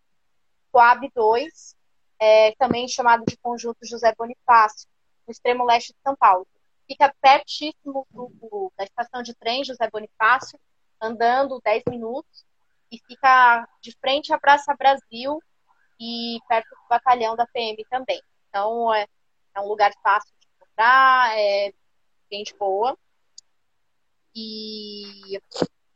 Coab 0.72 1.10
2, 1.14 1.76
é, 2.20 2.52
também 2.56 2.88
chamado 2.88 3.26
de 3.26 3.36
Conjunto 3.38 3.80
José 3.84 4.14
Bonifácio 4.16 4.88
no 5.28 5.32
extremo 5.32 5.66
leste 5.66 5.94
de 5.94 6.00
São 6.04 6.16
Paulo. 6.16 6.48
Fica 6.88 7.14
pertíssimo 7.20 8.06
do, 8.12 8.72
da 8.78 8.84
estação 8.84 9.24
de 9.24 9.34
trem 9.34 9.64
José 9.64 9.90
Bonifácio, 9.92 10.60
andando 11.02 11.60
10 11.64 11.84
minutos, 11.90 12.46
e 12.92 13.00
fica 13.00 13.68
de 13.82 13.92
frente 14.00 14.32
à 14.32 14.40
Praça 14.40 14.76
Brasil 14.76 15.42
e 16.00 16.38
perto 16.48 16.70
do 16.70 16.88
batalhão 16.88 17.36
da 17.36 17.48
PM 17.48 17.84
também. 17.90 18.22
Então, 18.50 18.94
é, 18.94 19.08
é 19.56 19.62
um 19.62 19.68
lugar 19.68 19.92
fácil 20.04 20.35
encontrar, 20.76 21.38
é 21.38 21.74
gente 22.32 22.56
boa. 22.58 22.98
E 24.36 25.40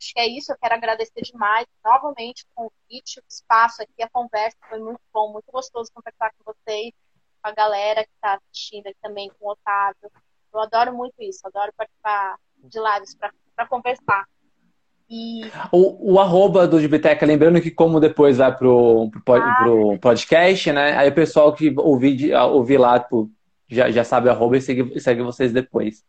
Acho 0.00 0.14
que 0.14 0.20
é 0.20 0.26
isso, 0.26 0.50
eu 0.50 0.56
quero 0.58 0.74
agradecer 0.74 1.20
demais, 1.20 1.66
novamente, 1.84 2.46
o 2.56 2.70
convite, 2.88 3.20
o 3.20 3.22
espaço 3.28 3.82
aqui, 3.82 4.02
a 4.02 4.08
conversa 4.08 4.56
foi 4.66 4.78
muito 4.78 5.00
bom, 5.12 5.30
muito 5.30 5.52
gostoso 5.52 5.90
conversar 5.92 6.32
com 6.38 6.52
vocês, 6.54 6.90
com 7.42 7.50
a 7.50 7.52
galera 7.52 8.02
que 8.02 8.10
está 8.14 8.34
assistindo 8.34 8.86
aqui 8.86 8.96
também, 9.02 9.30
com 9.38 9.46
o 9.46 9.50
Otávio. 9.50 10.10
Eu 10.54 10.60
adoro 10.60 10.96
muito 10.96 11.12
isso, 11.18 11.46
adoro 11.46 11.70
participar 11.76 12.38
de 12.56 12.78
lives 12.80 13.14
para 13.14 13.66
conversar. 13.68 14.24
E... 15.06 15.42
O, 15.70 16.14
o 16.14 16.18
arroba 16.18 16.66
do 16.66 16.80
Gibiteca, 16.80 17.26
lembrando 17.26 17.60
que 17.60 17.70
como 17.70 18.00
depois 18.00 18.38
vai 18.38 18.56
pro, 18.56 19.10
pro, 19.22 19.34
ah, 19.34 19.56
pro 19.62 19.98
podcast, 19.98 20.72
né? 20.72 20.96
Aí 20.96 21.10
o 21.10 21.14
pessoal 21.14 21.52
que 21.52 21.74
ouvir, 21.76 22.34
ouvir 22.34 22.78
lá 22.78 22.98
tipo, 22.98 23.30
já, 23.70 23.90
já 23.90 24.04
sabe 24.04 24.28
o 24.28 24.30
arroba 24.30 24.56
e 24.56 24.60
segue, 24.60 25.00
segue 25.00 25.22
vocês 25.22 25.52
depois. 25.52 26.04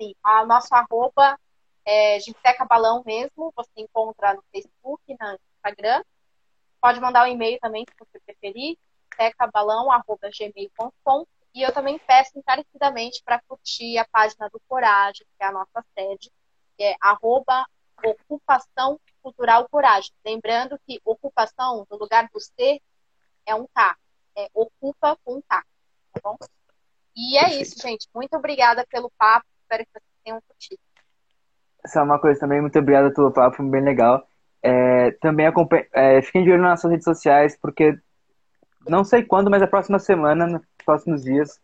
Sim, 0.00 0.14
o 0.24 0.46
nosso 0.46 0.74
arroba 0.74 1.38
é 1.84 2.18
Gibiteca 2.20 2.64
Balão 2.64 3.02
mesmo, 3.04 3.52
você 3.56 3.72
encontra 3.76 4.32
no 4.34 4.42
Facebook, 4.52 5.02
no 5.08 5.38
Instagram. 5.56 6.04
Pode 6.80 7.00
mandar 7.00 7.24
um 7.24 7.28
e-mail 7.28 7.58
também, 7.60 7.84
se 7.88 7.94
você 7.98 8.20
preferir, 8.20 8.78
tecabalão.gmail.com. 9.16 11.26
E 11.52 11.62
eu 11.62 11.72
também 11.72 11.98
peço 11.98 12.38
encarecidamente 12.38 13.20
para 13.24 13.42
curtir 13.48 13.98
a 13.98 14.06
página 14.08 14.48
do 14.50 14.60
Coragem, 14.68 15.26
que 15.36 15.44
é 15.44 15.46
a 15.46 15.52
nossa 15.52 15.84
sede, 15.94 16.30
que 16.76 16.84
é 16.84 16.94
arroba 17.00 17.66
ocupação 18.02 18.98
cultural 19.20 19.68
coragem. 19.68 20.12
Lembrando 20.24 20.78
que 20.86 21.00
ocupação, 21.04 21.84
no 21.90 21.98
lugar 21.98 22.28
do 22.32 22.40
ser, 22.40 22.80
é 23.44 23.54
um 23.54 23.66
K. 23.66 23.96
É 24.36 24.48
ocupa 24.54 25.18
com 25.24 25.42
K. 25.42 25.64
Tá 26.12 26.20
bom? 26.22 26.36
E 27.16 27.36
é 27.38 27.60
isso, 27.60 27.76
gente. 27.80 28.08
Muito 28.14 28.34
obrigada 28.36 28.86
pelo 28.90 29.10
papo. 29.18 29.46
Espero 29.62 29.84
que 29.84 29.92
vocês 29.92 30.04
tenham 30.24 30.40
curtido. 30.46 30.80
Só 31.86 32.02
uma 32.02 32.20
coisa 32.20 32.38
também, 32.40 32.60
muito 32.60 32.78
obrigada 32.78 33.12
pelo 33.12 33.32
papo, 33.32 33.62
bem 33.62 33.82
legal. 33.82 34.26
É, 34.62 35.12
também 35.12 35.46
acompanhe, 35.46 35.86
é, 35.94 36.20
fiquem 36.20 36.44
de 36.44 36.52
olho 36.52 36.62
nas 36.62 36.80
suas 36.80 36.90
redes 36.90 37.04
sociais, 37.04 37.56
porque 37.56 37.98
não 38.86 39.04
sei 39.04 39.24
quando, 39.24 39.50
mas 39.50 39.62
a 39.62 39.66
próxima 39.66 39.98
semana, 39.98 40.46
nos 40.46 40.62
próximos 40.84 41.22
dias, 41.22 41.60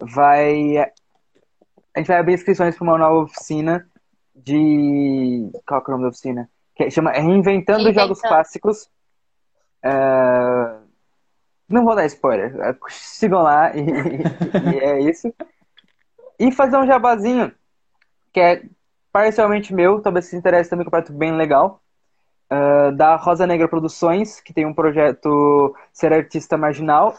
vai. 0.00 0.78
A 0.78 1.98
gente 1.98 2.08
vai 2.08 2.18
abrir 2.18 2.34
inscrições 2.34 2.76
para 2.76 2.84
uma 2.84 2.98
nova 2.98 3.24
oficina 3.24 3.88
de. 4.34 5.50
Qual 5.66 5.80
é 5.80 5.84
o 5.84 5.90
nome 5.90 6.02
da 6.04 6.08
oficina? 6.08 6.50
Que 6.74 6.90
chama 6.90 7.12
Reinventando, 7.12 7.84
Reinventando. 7.84 8.00
Jogos 8.00 8.20
Clássicos. 8.20 8.88
É... 9.84 10.81
Não 11.72 11.84
vou 11.84 11.96
dar 11.96 12.04
spoiler. 12.06 12.54
Sigam 12.88 13.42
lá 13.42 13.74
e, 13.74 13.80
e 14.74 14.78
é 14.78 15.00
isso. 15.00 15.32
E 16.38 16.52
fazer 16.52 16.76
um 16.76 16.86
jabazinho, 16.86 17.52
que 18.32 18.40
é 18.40 18.62
parcialmente 19.10 19.74
meu, 19.74 20.00
talvez 20.00 20.26
se 20.26 20.36
interesse 20.36 20.68
também, 20.68 20.84
que 20.84 20.88
é 20.88 20.90
um 20.90 20.90
projeto 20.90 21.12
bem 21.12 21.32
legal. 21.32 21.80
Uh, 22.50 22.92
da 22.92 23.16
Rosa 23.16 23.46
Negra 23.46 23.66
Produções, 23.66 24.38
que 24.38 24.52
tem 24.52 24.66
um 24.66 24.74
projeto 24.74 25.74
Ser 25.90 26.12
Artista 26.12 26.58
Marginal, 26.58 27.14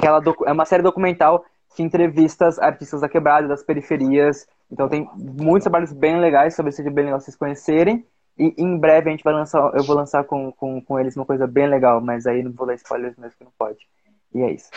que 0.00 0.04
ela 0.04 0.20
é 0.44 0.50
uma 0.50 0.64
série 0.64 0.82
documental 0.82 1.44
que 1.76 1.84
entrevista 1.84 2.48
artistas 2.58 3.00
da 3.00 3.08
quebrada, 3.08 3.46
das 3.46 3.62
periferias, 3.62 4.46
então 4.70 4.88
tem 4.88 5.08
muitos 5.14 5.62
trabalhos 5.62 5.92
bem 5.92 6.18
legais, 6.18 6.56
talvez 6.56 6.74
seja 6.74 6.90
bem 6.90 7.04
legal 7.04 7.20
vocês 7.20 7.36
conhecerem. 7.36 8.04
E 8.42 8.54
em 8.58 8.76
breve 8.76 9.08
a 9.08 9.12
gente 9.12 9.22
vai 9.22 9.32
lançar, 9.32 9.72
eu 9.74 9.84
vou 9.84 9.94
lançar 9.94 10.24
com, 10.24 10.50
com, 10.50 10.80
com 10.80 10.98
eles 10.98 11.16
uma 11.16 11.24
coisa 11.24 11.46
bem 11.46 11.68
legal, 11.68 12.00
mas 12.00 12.26
aí 12.26 12.42
não 12.42 12.50
vou 12.50 12.66
dar 12.66 12.74
spoilers 12.74 13.16
mesmo 13.16 13.36
que 13.38 13.44
não 13.44 13.52
pode. 13.56 13.78
E 14.34 14.40
é 14.40 14.50
isso. 14.50 14.68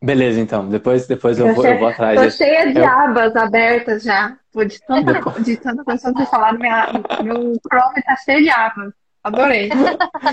Beleza, 0.00 0.40
então. 0.40 0.68
Depois, 0.68 1.06
depois 1.06 1.38
eu, 1.38 1.52
vou, 1.54 1.66
eu 1.66 1.78
vou 1.78 1.88
atrás. 1.88 2.20
Tô 2.20 2.30
cheia 2.30 2.72
de 2.72 2.78
eu... 2.78 2.86
abas 2.86 3.34
abertas 3.34 4.04
já. 4.04 4.36
De 4.54 4.80
tanta, 4.82 5.40
de 5.40 5.56
tanta 5.56 5.84
coisa 5.84 6.12
que 6.12 6.26
falar, 6.26 6.52
minha, 6.52 6.88
meu 7.22 7.54
Chrome 7.66 8.02
tá 8.04 8.16
cheio 8.24 8.42
de 8.42 8.50
abas. 8.50 8.92
Adorei. 9.24 9.70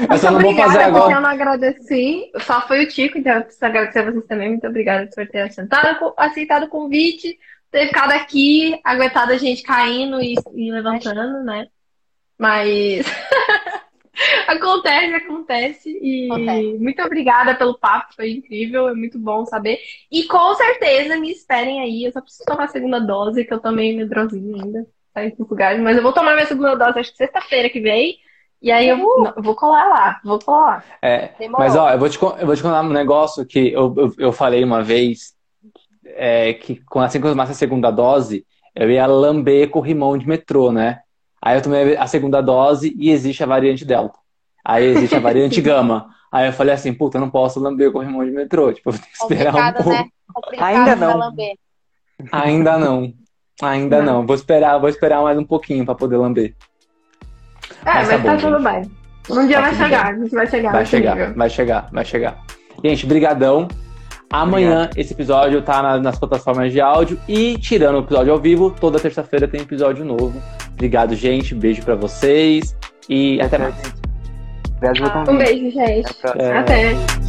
Mas 0.07 0.23
eu 0.23 0.31
não 0.31 0.41
vou 0.41 0.55
fazer 0.55 0.79
agora. 0.79 1.13
Eu 1.13 1.21
não 1.21 1.29
agradeci. 1.29 2.31
Só 2.39 2.67
foi 2.67 2.83
o 2.83 2.87
Tico, 2.87 3.17
então 3.17 3.33
eu 3.33 3.43
preciso 3.43 3.65
agradecer 3.65 3.99
a 3.99 4.11
vocês 4.11 4.25
também. 4.25 4.49
Muito 4.49 4.67
obrigada 4.67 5.07
por 5.15 5.27
ter 5.27 5.41
aceitado, 5.41 6.13
aceitado 6.17 6.63
o 6.63 6.69
convite 6.69 7.37
ter 7.71 7.87
ficado 7.87 8.11
aqui, 8.11 8.79
aguentado 8.83 9.31
a 9.31 9.37
gente 9.37 9.63
caindo 9.63 10.21
e, 10.21 10.35
e 10.53 10.71
levantando, 10.71 11.43
né? 11.43 11.67
Mas 12.39 13.05
acontece, 14.47 15.13
acontece. 15.13 15.99
E 16.01 16.31
okay. 16.31 16.79
muito 16.79 17.01
obrigada 17.03 17.53
pelo 17.53 17.77
papo, 17.77 18.15
foi 18.15 18.31
incrível, 18.31 18.87
é 18.87 18.93
muito 18.93 19.19
bom 19.19 19.45
saber. 19.45 19.77
E 20.09 20.23
com 20.23 20.55
certeza 20.55 21.17
me 21.17 21.29
esperem 21.31 21.81
aí. 21.81 22.05
Eu 22.05 22.11
só 22.13 22.21
preciso 22.21 22.45
tomar 22.45 22.63
a 22.63 22.69
segunda 22.69 22.99
dose, 22.99 23.43
que 23.43 23.53
eu 23.53 23.59
tomei 23.59 23.95
medrosinho 23.95 24.55
ainda. 24.55 24.87
Tá 25.13 25.25
em 25.25 25.35
lugares, 25.37 25.81
mas 25.81 25.97
eu 25.97 26.03
vou 26.03 26.13
tomar 26.13 26.33
minha 26.33 26.45
segunda 26.45 26.75
dose, 26.75 26.99
acho 26.99 27.11
que 27.11 27.17
sexta-feira 27.17 27.69
que 27.69 27.81
vem. 27.81 28.17
E 28.61 28.71
aí 28.71 28.87
eu, 28.87 28.99
uh! 28.99 29.41
vou 29.41 29.55
colar 29.55 29.87
lá, 29.87 30.19
vou 30.23 30.37
colar. 30.39 30.85
É, 31.01 31.31
mas 31.49 31.75
ó, 31.75 31.91
eu 31.91 31.97
vou, 31.97 32.09
te, 32.09 32.21
eu 32.21 32.45
vou 32.45 32.55
te 32.55 32.61
contar 32.61 32.81
um 32.81 32.89
negócio 32.89 33.45
que 33.45 33.71
eu, 33.71 33.93
eu, 33.97 34.13
eu 34.17 34.31
falei 34.31 34.63
uma 34.63 34.83
vez 34.83 35.33
é, 36.05 36.53
que 36.53 36.81
assim 36.95 37.19
que 37.19 37.25
eu 37.25 37.31
tomasse 37.31 37.53
a 37.53 37.55
segunda 37.55 37.89
dose, 37.89 38.45
eu 38.75 38.89
ia 38.91 39.07
lamber 39.07 39.69
corrimão 39.69 40.17
de 40.17 40.27
metrô, 40.27 40.71
né? 40.71 41.01
Aí 41.41 41.57
eu 41.57 41.61
tomei 41.61 41.95
a 41.95 42.07
segunda 42.07 42.41
dose 42.41 42.95
e 42.97 43.11
existe 43.11 43.43
a 43.43 43.47
variante 43.47 43.85
Delta. 43.85 44.17
Aí 44.63 44.85
existe 44.85 45.15
a 45.15 45.19
variante 45.19 45.61
Gama. 45.61 46.09
Aí 46.31 46.47
eu 46.47 46.53
falei 46.53 46.73
assim, 46.73 46.93
puta, 46.93 47.17
eu 47.17 47.21
não 47.21 47.29
posso 47.29 47.59
lamber 47.59 47.91
corrimão 47.91 48.23
de 48.23 48.31
metrô. 48.31 48.71
Tipo, 48.71 48.89
eu 48.89 48.93
vou 48.93 49.01
ter 49.01 49.07
que 49.07 49.17
esperar 49.17 49.55
um 49.55 49.73
pouco. 49.73 49.89
Né? 49.89 50.09
Ainda 50.59 50.95
não. 50.95 51.33
Ainda 52.31 52.77
não. 52.77 53.13
Ainda 53.61 54.01
não. 54.01 54.13
não. 54.13 54.27
Vou 54.27 54.35
esperar, 54.35 54.77
vou 54.77 54.89
esperar 54.89 55.21
mais 55.23 55.37
um 55.37 55.43
pouquinho 55.43 55.85
para 55.85 55.95
poder 55.95 56.17
lamber. 56.17 56.55
É, 57.85 57.93
mas, 57.93 58.07
mas 58.09 58.23
tá, 58.23 58.31
tá 58.31 58.37
tudo 58.37 58.63
bem. 58.63 58.91
Um 59.29 59.47
dia 59.47 59.57
tá 59.57 59.61
vai 59.61 59.75
chegar, 59.75 60.13
bem. 60.13 60.29
vai 60.29 60.47
chegar. 60.47 60.71
Vai 60.71 60.85
chegar, 60.85 61.33
vai 61.33 61.49
chegar, 61.49 61.89
vai 61.91 62.05
chegar. 62.05 62.45
Gente, 62.83 63.05
brigadão. 63.05 63.67
Amanhã 64.31 64.83
Obrigado. 64.83 64.97
esse 64.97 65.13
episódio 65.13 65.61
tá 65.61 65.81
na, 65.81 65.99
nas 65.99 66.19
plataformas 66.19 66.71
de 66.71 66.79
áudio 66.79 67.19
e 67.27 67.57
tirando 67.57 67.95
o 67.95 67.99
episódio 67.99 68.31
ao 68.31 68.39
vivo, 68.39 68.75
toda 68.79 68.99
terça-feira 68.99 69.47
tem 69.47 69.61
episódio 69.61 70.05
novo. 70.05 70.39
Obrigado, 70.73 71.15
gente. 71.15 71.55
Beijo 71.55 71.81
para 71.81 71.95
vocês 71.95 72.75
e 73.09 73.41
até 73.41 73.57
mais. 73.57 73.75
Um 75.27 75.37
beijo, 75.37 75.71
gente. 75.71 76.15
Até. 76.23 76.57
até. 76.57 77.28